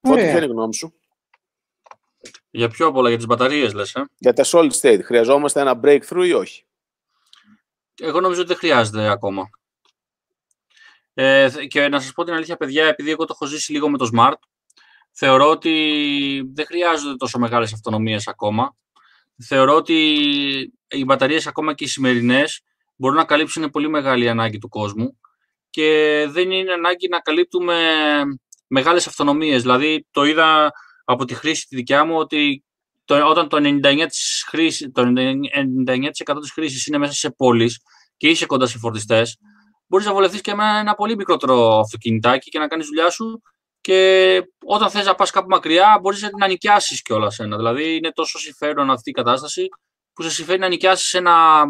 Φώτη, 0.00 0.20
ποια 0.20 0.36
είναι 0.36 0.44
η 0.44 0.48
γνώμη 0.48 0.74
σου; 0.74 0.94
Για 2.50 2.68
ποιο 2.68 2.86
από 2.86 2.98
όλα, 2.98 3.08
για 3.08 3.18
τις 3.18 3.26
μπαταρίες 3.26 3.72
λες, 3.72 3.94
ε; 3.94 4.04
Για 4.18 4.32
τα 4.32 4.44
solid 4.46 4.72
state. 4.80 5.00
Χρειαζόμαστε 5.02 5.60
ένα 5.60 5.80
breakthrough 5.82 6.26
ή 6.26 6.32
όχι; 6.32 6.66
Εγώ 8.00 8.20
νομίζω 8.20 8.40
ότι 8.40 8.48
δεν 8.48 8.58
χρειάζεται 8.58 9.08
ακόμα. 9.08 9.50
Ε, 11.14 11.50
και 11.68 11.88
να 11.88 12.00
σας 12.00 12.12
πω 12.12 12.24
την 12.24 12.34
αλήθεια, 12.34 12.56
παιδιά, 12.56 12.86
επειδή 12.86 13.10
εγώ 13.10 13.24
το 13.24 13.32
έχω 13.34 13.46
ζήσει 13.46 13.72
λίγο 13.72 13.90
με 13.90 13.98
το 13.98 14.08
Smart, 14.14 14.38
θεωρώ 15.12 15.50
ότι 15.50 15.72
δεν 16.54 16.66
χρειάζονται 16.66 17.16
τόσο 17.16 17.38
μεγάλες 17.38 17.72
αυτονομίες 17.72 18.26
ακόμα. 18.26 18.76
Θεωρώ 19.46 19.74
ότι 19.74 19.94
οι 20.88 21.04
μπαταρίες 21.04 21.46
ακόμα 21.46 21.74
και 21.74 21.84
οι 21.84 21.86
σημερινές 21.86 22.62
μπορούν 22.96 23.16
να 23.16 23.24
καλύψουν 23.24 23.70
πολύ 23.70 23.88
μεγάλη 23.88 24.28
ανάγκη 24.28 24.58
του 24.58 24.68
κόσμου 24.68 25.18
και 25.70 26.26
δεν 26.28 26.50
είναι 26.50 26.72
ανάγκη 26.72 27.08
να 27.08 27.20
καλύπτουμε 27.20 27.76
μεγάλες 28.66 29.06
αυτονομίες. 29.06 29.62
Δηλαδή, 29.62 30.06
το 30.10 30.24
είδα 30.24 30.70
από 31.04 31.24
τη 31.24 31.34
χρήση 31.34 31.66
τη 31.66 31.76
δικιά 31.76 32.04
μου 32.04 32.16
ότι 32.16 32.64
το, 33.04 33.28
όταν 33.28 33.48
το 33.48 33.56
99%, 33.56 34.06
της 34.08 34.44
χρήσης, 34.48 34.90
το 34.92 35.02
99 35.86 36.10
της 36.40 36.52
χρήσης 36.52 36.86
είναι 36.86 36.98
μέσα 36.98 37.12
σε 37.12 37.30
πόλεις 37.30 37.80
και 38.16 38.28
είσαι 38.28 38.46
κοντά 38.46 38.66
σε 38.66 38.78
φορτιστές, 38.78 39.38
μπορείς 39.86 40.06
να 40.06 40.12
βολευτείς 40.12 40.40
και 40.40 40.54
με 40.54 40.78
ένα 40.78 40.94
πολύ 40.94 41.16
μικρότερο 41.16 41.78
αυτοκινητάκι 41.78 42.50
και 42.50 42.58
να 42.58 42.68
κάνεις 42.68 42.86
δουλειά 42.86 43.10
σου 43.10 43.42
και 43.82 44.42
όταν 44.64 44.90
θες 44.90 45.06
να 45.06 45.14
πας 45.14 45.30
κάπου 45.30 45.48
μακριά 45.48 45.98
μπορείς 46.02 46.30
να 46.38 46.46
νοικιάσεις 46.46 47.02
κιόλας 47.02 47.38
ένα. 47.38 47.56
Δηλαδή 47.56 47.96
είναι 47.96 48.10
τόσο 48.10 48.38
συμφέρον 48.38 48.90
αυτή 48.90 49.10
η 49.10 49.12
κατάσταση 49.12 49.68
που 50.12 50.22
σε 50.22 50.30
συμφέρει 50.30 50.58
να 50.58 50.68
νοικιάσεις 50.68 51.14
ένα 51.14 51.64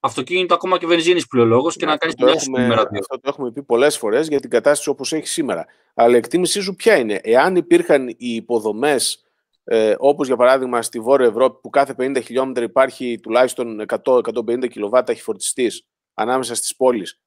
αυτοκίνητο 0.00 0.54
ακόμα 0.54 0.78
και 0.78 0.86
βενζίνης 0.86 1.26
πλειολόγο 1.26 1.70
και 1.70 1.86
να 1.86 1.96
κάνεις 1.96 2.14
δουλειά 2.18 2.38
σου 2.38 2.52
Αυτό 2.98 3.20
το 3.20 3.28
έχουμε 3.28 3.52
πει 3.52 3.62
πολλές 3.62 3.98
φορές 3.98 4.28
για 4.28 4.40
την 4.40 4.50
κατάσταση 4.50 4.88
όπως 4.88 5.12
έχει 5.12 5.26
σήμερα. 5.26 5.66
Αλλά 5.94 6.14
η 6.14 6.16
εκτίμησή 6.16 6.60
σου 6.60 6.74
ποια 6.74 6.96
είναι, 6.96 7.20
εάν 7.22 7.56
υπήρχαν 7.56 8.08
οι 8.08 8.16
υποδομές 8.18 9.24
ε, 9.64 9.94
όπως 9.98 10.26
για 10.26 10.36
παράδειγμα 10.36 10.82
στη 10.82 11.00
Βόρεια 11.00 11.26
Ευρώπη 11.26 11.60
που 11.60 11.70
κάθε 11.70 11.94
50 11.98 12.22
χιλιόμετρα 12.24 12.64
υπάρχει 12.64 13.18
τουλάχιστον 13.22 13.84
100-150 14.04 14.68
κιλοβάτα 14.68 15.12
έχει 15.12 15.22
φορτιστή 15.22 15.70
ανάμεσα 16.14 16.54
στις 16.54 16.76
πόλεις, 16.76 17.20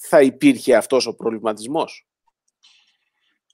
θα 0.00 0.22
υπήρχε 0.22 0.76
αυτός 0.76 1.06
ο 1.06 1.14
προβληματισμός; 1.14 2.06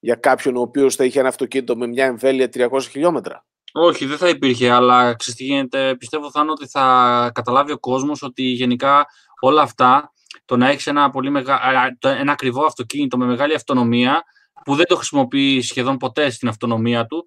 Για 0.05 0.15
κάποιον 0.15 0.57
ο 0.57 0.61
οποίος 0.61 0.95
θα 0.95 1.05
είχε 1.05 1.19
ένα 1.19 1.29
αυτοκίνητο 1.29 1.77
με 1.77 1.87
μια 1.87 2.05
εμβέλεια 2.05 2.49
300 2.55 2.69
χιλιόμετρα. 2.91 3.47
Όχι, 3.73 4.07
δεν 4.07 4.17
θα 4.17 4.29
υπήρχε, 4.29 4.71
αλλά 4.71 5.15
ξέρεις 5.15 5.39
τι 5.39 5.45
γίνεται, 5.45 5.97
πιστεύω 5.97 6.31
θα 6.31 6.45
ότι 6.49 6.69
θα 6.69 7.31
καταλάβει 7.35 7.73
ο 7.73 7.79
κόσμος 7.79 8.23
ότι 8.23 8.43
γενικά 8.43 9.07
όλα 9.41 9.63
αυτά, 9.63 10.13
το 10.45 10.57
να 10.57 10.69
έχεις 10.69 10.87
ένα, 10.87 11.11
πολύ 11.11 11.31
μεγα... 11.31 11.61
ένα 12.01 12.33
ακριβό 12.33 12.65
αυτοκίνητο 12.65 13.17
με 13.17 13.27
μεγάλη 13.27 13.55
αυτονομία, 13.55 14.23
που 14.65 14.75
δεν 14.75 14.87
το 14.87 14.97
χρησιμοποιεί 14.97 15.61
σχεδόν 15.61 15.97
ποτέ 15.97 16.31
στην 16.31 16.49
αυτονομία 16.49 17.07
του 17.07 17.27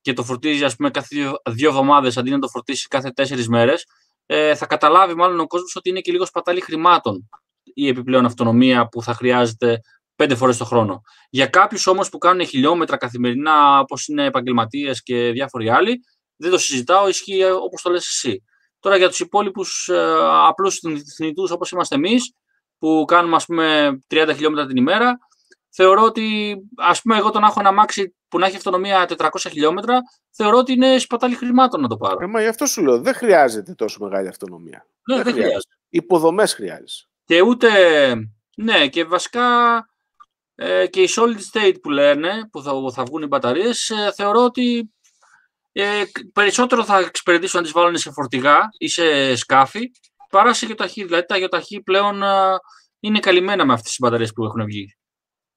και 0.00 0.12
το 0.12 0.24
φορτίζει 0.24 0.64
ας 0.64 0.76
πούμε 0.76 0.90
κάθε 0.90 1.16
δύο, 1.16 1.34
δύο 1.50 1.68
εβδομάδες 1.68 2.16
αντί 2.16 2.30
να 2.30 2.38
το 2.38 2.48
φορτίσει 2.48 2.88
κάθε 2.88 3.10
τέσσερις 3.10 3.48
μέρες, 3.48 3.86
ε, 4.26 4.54
θα 4.54 4.66
καταλάβει 4.66 5.14
μάλλον 5.14 5.40
ο 5.40 5.46
κόσμος 5.46 5.76
ότι 5.76 5.88
είναι 5.88 6.00
και 6.00 6.12
λίγο 6.12 6.26
σπατάλη 6.26 6.60
χρημάτων 6.60 7.28
η 7.74 7.88
επιπλέον 7.88 8.24
αυτονομία 8.24 8.88
που 8.88 9.02
θα 9.02 9.14
χρειάζεται 9.14 9.80
πέντε 10.18 10.34
φορές 10.34 10.56
το 10.56 10.64
χρόνο. 10.64 11.02
Για 11.30 11.46
κάποιους 11.46 11.86
όμως 11.86 12.08
που 12.08 12.18
κάνουν 12.18 12.46
χιλιόμετρα 12.46 12.96
καθημερινά, 12.96 13.80
όπως 13.80 14.06
είναι 14.06 14.24
επαγγελματίες 14.24 15.02
και 15.02 15.30
διάφοροι 15.30 15.70
άλλοι, 15.70 16.00
δεν 16.36 16.50
το 16.50 16.58
συζητάω, 16.58 17.08
ισχύει 17.08 17.44
όπως 17.44 17.82
το 17.82 17.90
λες 17.90 18.06
εσύ. 18.06 18.42
Τώρα 18.78 18.96
για 18.96 19.08
τους 19.08 19.20
υπόλοιπους 19.20 19.88
ε, 19.88 20.14
απλούς 20.46 20.80
θνητούς 21.16 21.50
όπως 21.50 21.70
είμαστε 21.70 21.94
εμείς, 21.94 22.32
που 22.78 23.04
κάνουμε 23.06 23.36
ας 23.36 23.44
πούμε 23.44 23.98
30 24.10 24.30
χιλιόμετρα 24.34 24.66
την 24.66 24.76
ημέρα, 24.76 25.18
θεωρώ 25.68 26.02
ότι 26.02 26.56
ας 26.76 27.02
πούμε 27.02 27.16
εγώ 27.16 27.30
τον 27.30 27.42
έχω 27.42 27.60
ένα 27.60 27.72
μάξι 27.72 28.14
που 28.28 28.38
να 28.38 28.46
έχει 28.46 28.56
αυτονομία 28.56 29.06
400 29.16 29.28
χιλιόμετρα, 29.50 30.00
θεωρώ 30.30 30.56
ότι 30.56 30.72
είναι 30.72 30.98
σπατάλη 30.98 31.34
χρημάτων 31.34 31.80
να 31.80 31.88
το 31.88 31.96
πάρω. 31.96 32.18
Ε, 32.20 32.26
μα 32.26 32.40
γι' 32.40 32.48
αυτό 32.48 32.66
σου 32.66 32.82
λέω, 32.82 33.00
δεν 33.00 33.14
χρειάζεται 33.14 33.74
τόσο 33.74 34.04
μεγάλη 34.04 34.28
αυτονομία. 34.28 34.86
Ναι, 35.08 35.14
δεν, 35.14 35.24
δεν 35.24 35.32
χρειάζεται. 35.32 35.42
χρειάζεται. 35.42 35.74
Υποδομές 35.88 36.54
χρειάζεσαι. 36.54 37.08
Και 37.24 37.42
ούτε, 37.42 37.68
ναι, 38.56 38.88
και 38.88 39.04
βασικά 39.04 39.42
ε, 40.60 40.86
και 40.86 41.02
η 41.02 41.08
solid 41.16 41.38
state 41.52 41.74
που 41.82 41.90
λένε, 41.90 42.48
που 42.50 42.62
θα, 42.62 42.72
θα 42.92 43.04
βγουν 43.04 43.22
οι 43.22 43.26
μπαταρίες, 43.26 43.90
ε, 43.90 44.12
θεωρώ 44.16 44.44
ότι 44.44 44.92
ε, 45.72 46.02
περισσότερο 46.32 46.84
θα 46.84 46.98
εξυπηρετήσουν 46.98 47.58
να 47.58 47.64
τις 47.64 47.74
βάλουν 47.74 47.96
σε 47.96 48.10
φορτηγά 48.10 48.68
ή 48.78 48.88
σε 48.88 49.36
σκάφη, 49.36 49.90
παρά 50.30 50.54
σε 50.54 50.66
γεωταχή. 50.66 51.04
Δηλαδή 51.04 51.26
τα 51.26 51.36
γεωταχή 51.36 51.80
πλέον 51.80 52.22
είναι 53.00 53.18
καλυμμένα 53.18 53.64
με 53.64 53.72
αυτές 53.72 53.88
τις 53.88 53.98
μπαταρίες 54.00 54.32
που 54.32 54.44
έχουν 54.44 54.64
βγει. 54.64 54.96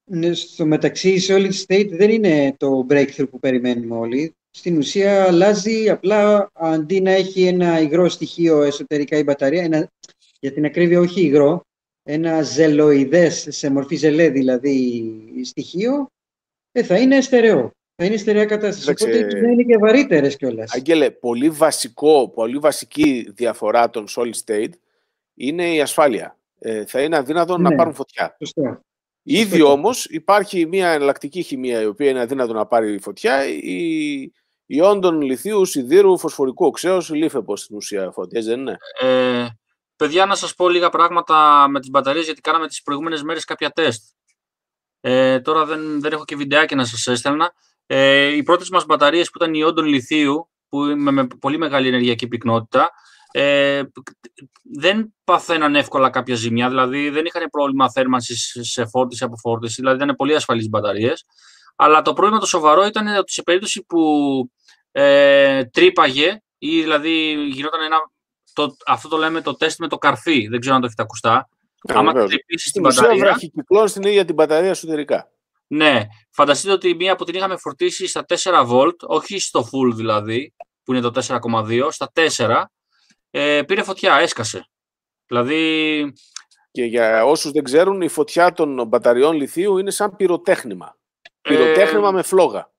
Ναι, 0.03 0.33
στο 0.33 0.65
μεταξύ 0.65 1.09
η 1.09 1.21
solid 1.27 1.51
state 1.67 1.89
δεν 1.91 2.09
είναι 2.09 2.55
το 2.57 2.85
breakthrough 2.89 3.29
που 3.29 3.39
περιμένουμε 3.39 3.95
όλοι. 3.95 4.35
Στην 4.51 4.77
ουσία 4.77 5.23
αλλάζει 5.23 5.89
απλά 5.89 6.51
αντί 6.53 7.01
να 7.01 7.11
έχει 7.11 7.43
ένα 7.43 7.79
υγρό 7.79 8.09
στοιχείο 8.09 8.61
εσωτερικά 8.61 9.17
η 9.17 9.23
μπαταρία, 9.23 9.63
ένα, 9.63 9.91
για 10.39 10.53
την 10.53 10.65
ακρίβεια 10.65 10.99
όχι 10.99 11.21
υγρό, 11.21 11.65
ένα 12.03 12.41
ζελοειδές, 12.41 13.45
σε 13.49 13.69
μορφή 13.71 13.95
ζελέ 13.95 14.29
δηλαδή, 14.29 15.13
στοιχείο, 15.43 16.07
ε, 16.71 16.83
θα 16.83 16.97
είναι 16.97 17.21
στερεό. 17.21 17.71
Θα 17.95 18.05
είναι 18.05 18.17
στερεά 18.17 18.45
κατάσταση. 18.45 18.79
Κοίταξε. 18.81 19.05
Οπότε 19.05 19.25
ίσως 19.27 19.41
να 19.41 19.51
είναι 19.51 19.63
και 19.63 19.77
βαρύτερες 19.77 20.35
κιόλας. 20.35 20.73
Άγγελε, 20.75 21.11
πολύ 21.11 21.49
βασικό, 21.49 22.29
πολύ 22.29 22.57
βασική 22.57 23.31
διαφορά 23.35 23.89
των 23.89 24.05
solid 24.17 24.33
state 24.45 24.69
είναι 25.35 25.73
η 25.73 25.81
ασφάλεια. 25.81 26.37
Ε, 26.59 26.85
θα 26.85 27.01
είναι 27.01 27.17
αδύνατο 27.17 27.57
να 27.57 27.69
Ναι. 27.69 27.75
πάρουν 27.75 27.93
φωτιά. 27.93 28.35
Σωστό. 28.39 28.79
Ήδη 29.23 29.57
Σωστό. 29.57 29.71
όμως 29.71 30.05
υπάρχει 30.05 30.65
μια 30.65 30.89
εναλλακτική 30.89 31.41
χημεία 31.41 31.81
η 31.81 31.85
οποία 31.85 32.09
είναι 32.09 32.19
αδύνατο 32.19 32.53
να 32.53 32.65
πάρει 32.65 32.99
φωτιά, 32.99 33.47
η 33.47 34.31
ιόντων 34.65 35.21
λιθίου, 35.21 35.65
σιδήρου, 35.65 36.17
φωσφορικού 36.17 36.65
οξέως, 36.65 37.09
λίφεπος 37.09 37.61
στην 37.61 37.75
ουσία 37.75 38.11
φωτιές, 38.11 38.45
δεν 38.45 38.59
είναι; 38.59 38.77
Ε, 39.01 39.45
παιδιά, 40.01 40.25
να 40.25 40.35
σας 40.35 40.55
πω 40.55 40.69
λίγα 40.69 40.89
πράγματα 40.89 41.67
με 41.69 41.79
τις 41.79 41.89
μπαταρίες, 41.89 42.25
γιατί 42.25 42.41
κάναμε 42.41 42.67
τις 42.67 42.81
προηγούμενες 42.81 43.23
μέρες 43.23 43.45
κάποια 43.45 43.69
τεστ. 43.69 44.03
Ε, 45.01 45.39
τώρα 45.39 45.65
δεν, 45.65 46.01
δεν 46.01 46.11
έχω 46.11 46.25
και 46.25 46.35
βιντεάκι 46.35 46.75
να 46.75 46.85
σας 46.85 47.07
έστελνα. 47.07 47.53
Ε, 47.85 48.25
οι 48.25 48.43
πρώτες 48.43 48.69
μας 48.69 48.85
μπαταρίες 48.85 49.29
που 49.29 49.43
ήταν 49.43 49.53
ιόντων 49.53 49.85
λιθίου, 49.85 50.49
που 50.69 50.77
με, 50.77 51.11
με 51.11 51.27
πολύ 51.27 51.57
μεγάλη 51.57 51.87
ενεργειακή 51.87 52.27
πυκνότητα, 52.27 52.89
ε, 53.31 53.83
δεν 54.61 55.13
παθαίναν 55.23 55.75
εύκολα 55.75 56.09
κάποια 56.09 56.35
ζημιά, 56.35 56.69
δηλαδή 56.69 57.09
δεν 57.09 57.25
είχαν 57.25 57.49
πρόβλημα 57.51 57.91
θέρμανσης 57.91 58.57
σε 58.61 58.85
φόρτιση 58.85 59.23
από 59.23 59.37
φόρτιση, 59.37 59.75
δηλαδή 59.75 60.03
ήταν 60.03 60.15
πολύ 60.15 60.35
ασφαλείς 60.35 60.65
οι 60.65 60.69
μπαταρίες. 60.69 61.25
Αλλά 61.75 62.01
το 62.01 62.13
πρόβλημα 62.13 62.39
το 62.39 62.45
σοβαρό 62.45 62.85
ήταν 62.85 63.07
ότι 63.07 63.31
σε 63.31 63.43
περίπτωση 63.43 63.83
που 63.83 64.01
ε, 64.91 65.65
τρύπαγε 65.65 66.41
ή 66.57 66.81
δηλαδή 66.81 67.33
γινόταν 67.51 67.81
ένα 67.81 67.97
το, 68.67 68.75
αυτό 68.85 69.07
το 69.07 69.17
λέμε 69.17 69.41
το 69.41 69.55
τεστ 69.55 69.79
με 69.79 69.87
το 69.87 69.97
καρφί. 69.97 70.47
Δεν 70.47 70.59
ξέρω 70.59 70.75
αν 70.75 70.81
το 70.81 70.87
έχετε 70.87 71.01
ακουστά. 71.01 71.49
Ε, 71.87 71.93
Άμα 71.93 72.11
βεβαίως. 72.11 72.29
τρυπήσει 72.29 72.67
Στην 72.69 72.81
την 72.81 72.91
ουσία 72.91 73.01
μπαταρία. 73.01 73.23
βραχικυκλώνει 73.25 73.89
στην 73.89 74.03
ίδια 74.03 74.25
την 74.25 74.35
μπαταρία 74.35 74.69
εσωτερικά. 74.69 75.31
Ναι, 75.67 76.01
φανταστείτε 76.31 76.73
ότι 76.73 76.95
μία 76.95 77.15
που 77.15 77.23
την 77.23 77.35
είχαμε 77.35 77.57
φορτίσει 77.57 78.07
στα 78.07 78.25
4 78.27 78.67
volt, 78.71 78.95
όχι 79.01 79.39
στο 79.39 79.59
full 79.71 79.95
δηλαδή, 79.95 80.53
που 80.83 80.93
είναι 80.93 81.01
το 81.01 81.11
4,2, 81.27 81.87
στα 81.91 82.11
4, 82.37 82.63
ε, 83.31 83.61
πήρε 83.67 83.83
φωτιά, 83.83 84.15
έσκασε. 84.15 84.69
Δηλαδή, 85.25 86.13
Και 86.71 86.83
για 86.83 87.25
όσους 87.25 87.51
δεν 87.51 87.63
ξέρουν, 87.63 88.01
η 88.01 88.07
φωτιά 88.07 88.53
των 88.53 88.87
μπαταριών 88.87 89.35
λιθίου 89.35 89.77
είναι 89.77 89.91
σαν 89.91 90.15
πυροτέχνημα. 90.15 90.97
Ε, 91.41 91.49
Πυροτέχνημα 91.49 92.11
με 92.11 92.21
φλόγα. 92.21 92.71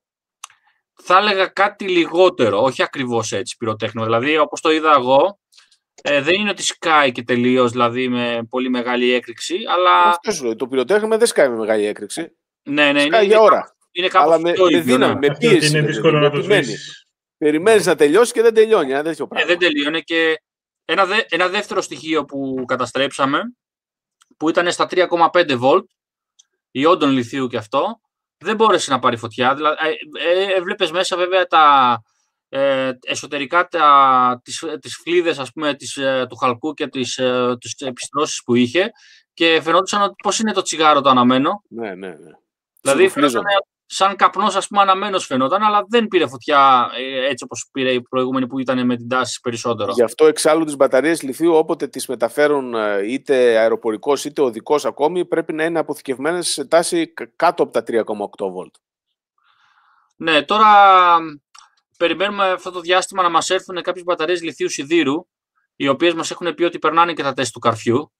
θα 0.93 1.17
έλεγα 1.17 1.47
κάτι 1.47 1.87
λιγότερο, 1.89 2.61
όχι 2.63 2.83
ακριβώς 2.83 3.31
έτσι 3.31 3.57
πυροτέχνημα. 3.57 4.05
Δηλαδή, 4.05 4.37
όπως 4.37 4.61
το 4.61 4.71
είδα 4.71 4.93
εγώ, 4.97 5.39
ε, 6.05 6.21
δεν 6.21 6.33
είναι 6.33 6.49
ότι 6.49 6.63
σκάει 6.63 7.11
και 7.11 7.23
τελείως, 7.23 7.71
δηλαδή 7.71 8.07
με 8.07 8.47
πολύ 8.49 8.69
μεγάλη 8.69 9.11
έκρηξη, 9.13 9.57
αλλά 9.73 9.91
Αυτός 10.03 10.35
σου 10.35 10.43
λέω. 10.43 10.55
Το 10.55 10.67
πυροτέχνημα 10.67 11.17
δεν 11.17 11.27
σκάει 11.27 11.49
με 11.49 11.55
μεγάλη 11.55 11.85
έκρηξη. 11.85 12.35
ναι, 12.63 12.91
ναι, 12.91 12.99
Σκάει 12.99 13.19
είναι, 13.23 13.33
για 13.33 13.39
ώρα. 13.39 13.75
είναι 13.91 14.07
κάπως 14.07 14.27
Αλλά 14.33 14.39
με, 14.41 14.53
το 14.53 14.63
με 14.63 14.69
ίδιο, 14.77 14.83
δύναμη, 14.83 15.13
ναι. 15.13 15.19
με 15.19 15.27
Αυτός 15.27 15.47
ότι 15.49 15.57
πίεση. 15.57 15.71
είναι 15.71 15.81
με 15.81 15.87
δύσκολο 15.87 16.07
δύναμη, 16.11 16.25
να 16.25 16.31
το 16.31 16.37
επιμένεις. 16.37 16.67
σβήσεις. 16.67 17.05
Περιμένεις 17.37 17.85
να 17.85 17.95
τελειώσει 17.95 18.31
και 18.33 18.41
δεν 18.41 18.53
τελειώνει. 18.53 18.91
Ένα 18.91 19.03
τέτοιο 19.03 19.23
Ε, 19.23 19.27
πράγμα. 19.27 19.47
δεν 19.47 19.57
τελείωνε 19.57 19.99
και 19.99 20.41
ένα, 20.85 21.05
δε- 21.05 21.25
ένα 21.29 21.47
δεύτερο 21.47 21.81
στοιχείο 21.81 22.25
που 22.25 22.63
καταστρέψαμε, 22.67 23.41
που 24.37 24.49
ήταν 24.49 24.71
στα 24.71 24.87
3,5 24.87 25.57
volt, 25.61 25.83
ιόντων 26.71 27.09
λιθίου 27.09 27.47
και 27.47 27.57
αυτό, 27.57 27.99
δεν 28.37 28.55
μπόρεσε 28.55 28.91
να 28.91 28.99
πάρει 28.99 29.17
φωτιά. 29.17 29.55
Δηλαδή, 29.55 29.75
ε, 30.19 30.29
ε, 30.43 30.53
έβλεπες 30.55 30.91
μέσα 30.91 31.17
βέβαια 31.17 31.45
τα 31.45 31.97
ε, 32.55 32.91
εσωτερικά 33.05 33.67
τα, 33.67 34.41
τις, 34.43 34.63
τις 34.81 34.95
φλίδες 34.95 35.39
ας 35.39 35.51
πούμε, 35.51 35.73
της, 35.73 35.97
ε, 35.97 36.25
του 36.29 36.35
χαλκού 36.35 36.73
και 36.73 36.87
τις, 36.87 37.17
ε, 37.17 37.55
τις 37.59 37.73
επιστρώσεις 37.77 38.43
που 38.43 38.55
είχε 38.55 38.91
και 39.33 39.59
φαινόντουσαν 39.63 40.01
ότι 40.01 40.13
πώς 40.23 40.39
είναι 40.39 40.51
το 40.53 40.61
τσιγάρο 40.61 41.01
το 41.01 41.09
αναμένο. 41.09 41.63
Ναι, 41.67 41.87
ναι, 41.89 42.07
ναι. 42.07 42.15
Δηλαδή 42.81 43.05
Ψιλοφλίζονται. 43.05 43.31
φαινόταν 43.31 43.65
σαν 43.85 44.15
καπνός 44.15 44.55
ας 44.55 44.67
πούμε 44.67 44.81
αναμένος 44.81 45.25
φαινόταν, 45.25 45.63
αλλά 45.63 45.85
δεν 45.87 46.07
πήρε 46.07 46.27
φωτιά 46.27 46.89
ε, 46.97 47.25
έτσι 47.29 47.43
όπως 47.43 47.69
πήρε 47.71 47.91
η 47.91 48.01
προηγούμενη 48.01 48.47
που 48.47 48.59
ήταν 48.59 48.85
με 48.85 48.95
την 48.97 49.07
τάση 49.07 49.39
περισσότερο. 49.41 49.91
Γι' 49.91 50.03
αυτό 50.03 50.25
εξάλλου 50.25 50.65
τις 50.65 50.75
μπαταρίες 50.75 51.21
λιθίου 51.21 51.53
όποτε 51.53 51.87
τις 51.87 52.07
μεταφέρουν 52.07 52.73
ε, 52.73 53.11
είτε 53.11 53.57
αεροπορικός 53.57 54.25
είτε 54.25 54.41
οδικός 54.41 54.85
ακόμη 54.85 55.25
πρέπει 55.25 55.53
να 55.53 55.63
είναι 55.63 55.79
αποθηκευμένες 55.79 56.47
σε 56.47 56.65
τάση 56.65 57.07
κα- 57.13 57.31
κάτω 57.35 57.63
από 57.63 57.71
τα 57.71 57.83
3,8 57.87 58.01
volt. 58.45 58.71
Ναι, 60.15 60.41
τώρα 60.43 60.67
περιμένουμε 62.07 62.49
αυτό 62.49 62.71
το 62.71 62.79
διάστημα 62.79 63.23
να 63.23 63.29
μας 63.29 63.49
έρθουν 63.49 63.81
κάποιες 63.81 64.03
μπαταρίες 64.03 64.41
λιθίου 64.41 64.69
σιδήρου, 64.69 65.27
οι 65.75 65.87
οποίες 65.87 66.13
μας 66.13 66.31
έχουν 66.31 66.53
πει 66.53 66.63
ότι 66.63 66.79
περνάνε 66.79 67.13
και 67.13 67.23
τα 67.23 67.33
τεστ 67.33 67.53
του 67.53 67.59
καρφιού. 67.59 68.11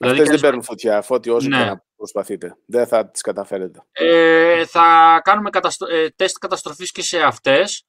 Αυτές 0.00 0.16
κανείς- 0.16 0.30
δεν 0.30 0.40
παίρνουν 0.40 0.62
φωτιά, 0.62 1.02
φώτη 1.02 1.30
όσο 1.30 1.48
Ναι. 1.48 1.58
και 1.58 1.64
να 1.64 1.84
προσπαθείτε. 1.96 2.56
Δεν 2.66 2.86
θα 2.86 3.10
τις 3.10 3.20
καταφέρετε. 3.20 3.82
Ε, 3.92 4.66
θα 4.66 5.20
κάνουμε 5.24 5.50
καταστρο... 5.50 5.86
ε, 5.94 6.08
τεστ 6.16 6.36
καταστροφής 6.38 6.92
και 6.92 7.02
σε 7.02 7.22
αυτές 7.22 7.84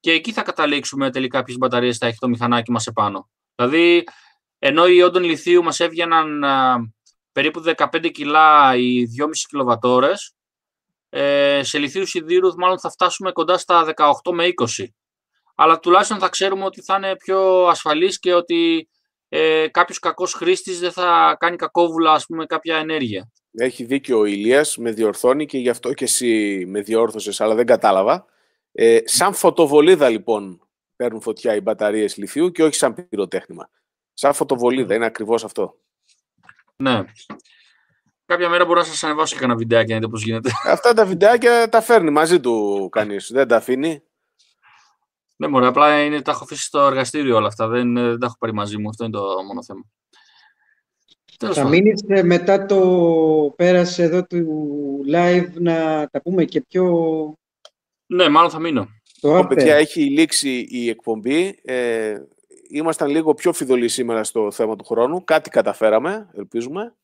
και 0.00 0.10
εκεί 0.12 0.32
θα 0.32 0.42
καταλήξουμε 0.42 1.10
τελικά 1.10 1.42
ποιες 1.42 1.56
μπαταρίες 1.58 1.98
θα 1.98 2.06
έχει 2.06 2.18
το 2.18 2.28
μηχανάκι 2.28 2.70
μας 2.70 2.86
επάνω. 2.86 3.30
Δηλαδή, 3.54 4.04
ενώ 4.58 4.86
οι 4.86 4.94
ιόντων 4.96 5.22
λιθίου 5.22 5.62
μας 5.62 5.80
έβγαιναν 5.80 6.44
α, 6.44 6.76
περίπου 7.32 7.62
15 7.76 8.10
κιλά 8.10 8.76
οι 8.76 9.04
2,5 9.18 9.46
κιλοβατόρες, 9.48 10.34
ε, 11.10 11.60
σε 11.62 11.78
λιθίου 11.78 12.06
σιδήρους 12.06 12.54
μάλλον 12.54 12.80
θα 12.80 12.90
φτάσουμε 12.90 13.32
κοντά 13.32 13.58
στα 13.58 13.94
18 13.96 14.32
με 14.32 14.44
20. 14.78 14.84
Αλλά 15.54 15.78
τουλάχιστον 15.78 16.18
θα 16.18 16.28
ξέρουμε 16.28 16.64
ότι 16.64 16.82
θα 16.82 16.94
είναι 16.96 17.16
πιο 17.16 17.66
ασφαλής 17.66 18.18
και 18.18 18.34
ότι 18.34 18.88
ε, 19.28 19.68
κάποιος 19.70 19.98
κακός 19.98 20.32
χρήστης 20.32 20.80
δεν 20.80 20.92
θα 20.92 21.36
κάνει 21.38 21.56
κακόβουλα 21.56 22.12
ας 22.12 22.26
πούμε, 22.26 22.46
κάποια 22.46 22.76
ενέργεια. 22.76 23.32
Έχει 23.52 23.84
δίκιο 23.84 24.18
ο 24.18 24.24
Ηλίας, 24.24 24.76
με 24.76 24.90
διορθώνει 24.90 25.46
και 25.46 25.58
γι' 25.58 25.68
αυτό 25.68 25.92
και 25.92 26.04
εσύ 26.04 26.64
με 26.66 26.80
διόρθωσες, 26.80 27.40
αλλά 27.40 27.54
δεν 27.54 27.66
κατάλαβα. 27.66 28.26
Ε, 28.72 28.98
σαν 29.04 29.34
φωτοβολίδα 29.34 30.08
λοιπόν 30.08 30.68
παίρνουν 30.96 31.20
φωτιά 31.20 31.54
οι 31.54 31.60
μπαταρίες 31.60 32.16
λιθίου 32.16 32.50
και 32.50 32.62
όχι 32.62 32.74
σαν 32.74 33.08
πυροτέχνημα. 33.08 33.70
Σαν 34.14 34.34
φωτοβολίδα, 34.34 34.94
είναι 34.94 35.06
ακριβώς 35.06 35.44
αυτό. 35.44 35.78
Ναι. 36.76 37.04
Κάποια 38.30 38.48
μέρα 38.48 38.64
μπορώ 38.64 38.78
να 38.78 38.84
σας 38.86 39.02
ανεβάσω 39.04 39.36
και 39.38 39.44
ένα 39.44 39.54
βιντεάκι 39.56 39.90
να 39.90 39.96
δείτε 39.96 40.08
πώς 40.10 40.22
γίνεται. 40.22 40.50
Αυτά 40.74 40.92
τα 40.92 41.04
βιντεάκια 41.06 41.68
τα 41.68 41.80
φέρνει 41.80 42.10
μαζί 42.10 42.40
του 42.40 42.88
κανείς, 42.92 43.30
δεν 43.32 43.48
τα 43.48 43.56
αφήνει. 43.56 44.02
Ναι, 45.36 45.48
μωρέ, 45.48 45.66
απλά 45.66 46.04
είναι, 46.04 46.22
τα 46.22 46.30
έχω 46.30 46.44
αφήσει 46.44 46.64
στο 46.64 46.80
εργαστήριο 46.80 47.36
όλα 47.36 47.46
αυτά. 47.46 47.68
Δεν, 47.68 47.96
ε, 47.96 48.08
δεν 48.08 48.18
τα 48.18 48.26
έχω 48.26 48.36
πάρει 48.38 48.52
μαζί 48.52 48.78
μου. 48.78 48.88
Αυτό 48.88 49.04
είναι 49.04 49.12
το 49.12 49.42
μόνο 49.46 49.62
θέμα. 49.64 49.80
Τέλος 51.38 51.56
Θα 51.56 51.62
πάντων. 51.62 51.78
μείνεις 51.78 52.04
ε, 52.08 52.22
μετά 52.22 52.66
το 52.66 52.80
πέρας 53.56 53.98
εδώ 53.98 54.24
του 54.26 54.46
live 55.12 55.48
να 55.54 56.08
τα 56.10 56.22
πούμε 56.22 56.44
και 56.44 56.60
πιο 56.60 56.84
Ναι, 58.06 58.28
μάλλον 58.28 58.50
θα 58.50 58.58
μείνω. 58.58 58.88
το 59.20 59.28
Λοιπόν, 59.28 59.44
after. 59.44 59.48
παιδιά, 59.48 59.74
έχει 59.74 60.00
λήξει 60.02 60.66
η 60.70 60.88
εκπομπή. 60.88 61.60
Ε, 61.62 62.14
ήμασταν 62.68 63.08
λίγο 63.10 63.34
πιο 63.34 63.52
φιδωλοί 63.52 63.88
σήμερα 63.88 64.24
στο 64.24 64.50
θέμα 64.50 64.76
του 64.76 64.84
χρόνου. 64.84 65.24
Κάτι 65.24 65.50
καταφέραμε, 65.50 66.30
ελπίζουμε. 66.36 66.94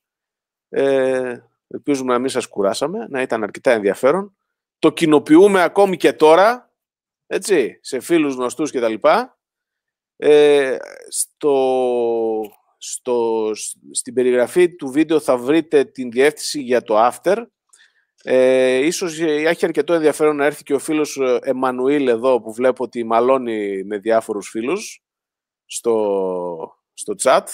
Ε, 0.68 1.38
ελπίζουμε 1.68 2.12
να 2.12 2.18
μην 2.18 2.28
σας 2.28 2.46
κουράσαμε, 2.46 3.06
να 3.10 3.22
ήταν 3.22 3.42
αρκετά 3.42 3.70
ενδιαφέρον. 3.70 4.36
Το 4.78 4.92
κοινοποιούμε 4.92 5.62
ακόμη 5.62 5.96
και 5.96 6.12
τώρα, 6.12 6.74
έτσι, 7.26 7.78
σε 7.82 8.00
φίλους 8.00 8.34
γνωστούς 8.34 8.70
κτλ. 8.72 8.94
Ε, 10.16 10.76
στο, 11.08 12.40
στο, 12.78 13.50
στην 13.90 14.14
περιγραφή 14.14 14.74
του 14.74 14.88
βίντεο 14.88 15.20
θα 15.20 15.36
βρείτε 15.36 15.84
την 15.84 16.10
διεύθυνση 16.10 16.60
για 16.60 16.82
το 16.82 17.06
after. 17.06 17.44
Ε, 18.22 18.76
ίσως 18.76 19.20
έχει 19.20 19.64
αρκετό 19.64 19.94
ενδιαφέρον 19.94 20.36
να 20.36 20.44
έρθει 20.44 20.62
και 20.62 20.74
ο 20.74 20.78
φίλος 20.78 21.16
ε, 21.16 21.38
Εμμανουήλ 21.42 22.08
εδώ 22.08 22.40
που 22.40 22.52
βλέπω 22.52 22.84
ότι 22.84 23.04
μαλώνει 23.04 23.84
με 23.84 23.98
διάφορους 23.98 24.48
φίλους 24.48 25.02
στο, 25.66 26.76
στο 26.92 27.14
chat 27.22 27.44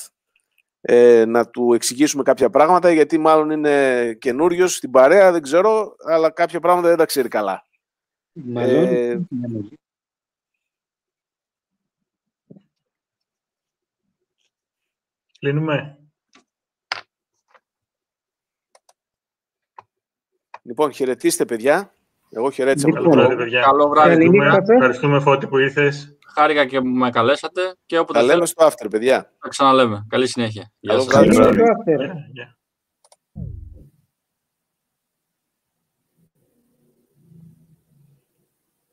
ε, 0.85 1.25
να 1.25 1.49
του 1.49 1.73
εξηγήσουμε 1.75 2.23
κάποια 2.23 2.51
πράγματα 2.51 2.91
γιατί 2.91 3.19
μάλλον 3.19 3.51
είναι 3.51 4.15
καινούριος 4.21 4.75
στην 4.75 4.91
παρέα, 4.91 5.33
δεν 5.33 5.43
ξέρω, 5.43 5.95
αλλά 6.07 6.31
κάποια 6.31 6.61
πράγματα 6.61 6.89
δεν 6.89 6.97
τα 6.97 7.07
ξέρει 7.07 7.29
καλά. 7.29 7.67
Μάλλον. 8.33 8.85
Ε, 8.85 9.27
Κλείνουμε. 15.39 15.97
Λοιπόν, 20.63 20.93
χαιρετίστε 20.93 21.45
παιδιά. 21.45 21.95
Εγώ 22.31 22.51
χαιρέτησα 22.51 22.87
Λοιπόν, 22.87 23.03
με 23.03 23.09
Καλό 23.09 23.17
τον 23.17 23.29
βράδυ, 23.29 23.35
λόγο. 23.35 23.45
παιδιά. 23.45 23.63
Καλό 23.63 23.89
βράδυ. 23.89 24.09
Καλή 24.11 24.29
νύχτα. 24.29 24.47
Ευχαριστούμε, 24.47 24.77
ευχαριστούμε 24.77 25.21
Φώτη 25.21 25.47
που 25.47 25.59
ήρθες. 25.59 26.17
Χάρηκα 26.35 26.65
και 26.67 26.81
που 26.81 26.89
με 26.89 27.11
καλέσατε 27.11 27.61
και 27.87 27.99
όποτε 27.99 28.19
Τα 28.19 28.25
λέμε 28.25 28.47
θέλετε 28.47 28.71
στο 28.71 28.87
after, 28.87 28.91
παιδιά. 28.91 29.33
θα 29.39 29.49
ξαναλέμε. 29.49 30.07
Καλή 30.09 30.29
συνέχεια. 30.29 30.73
Γεια 30.81 30.95
Καλό 31.07 31.33
σας. 31.33 31.57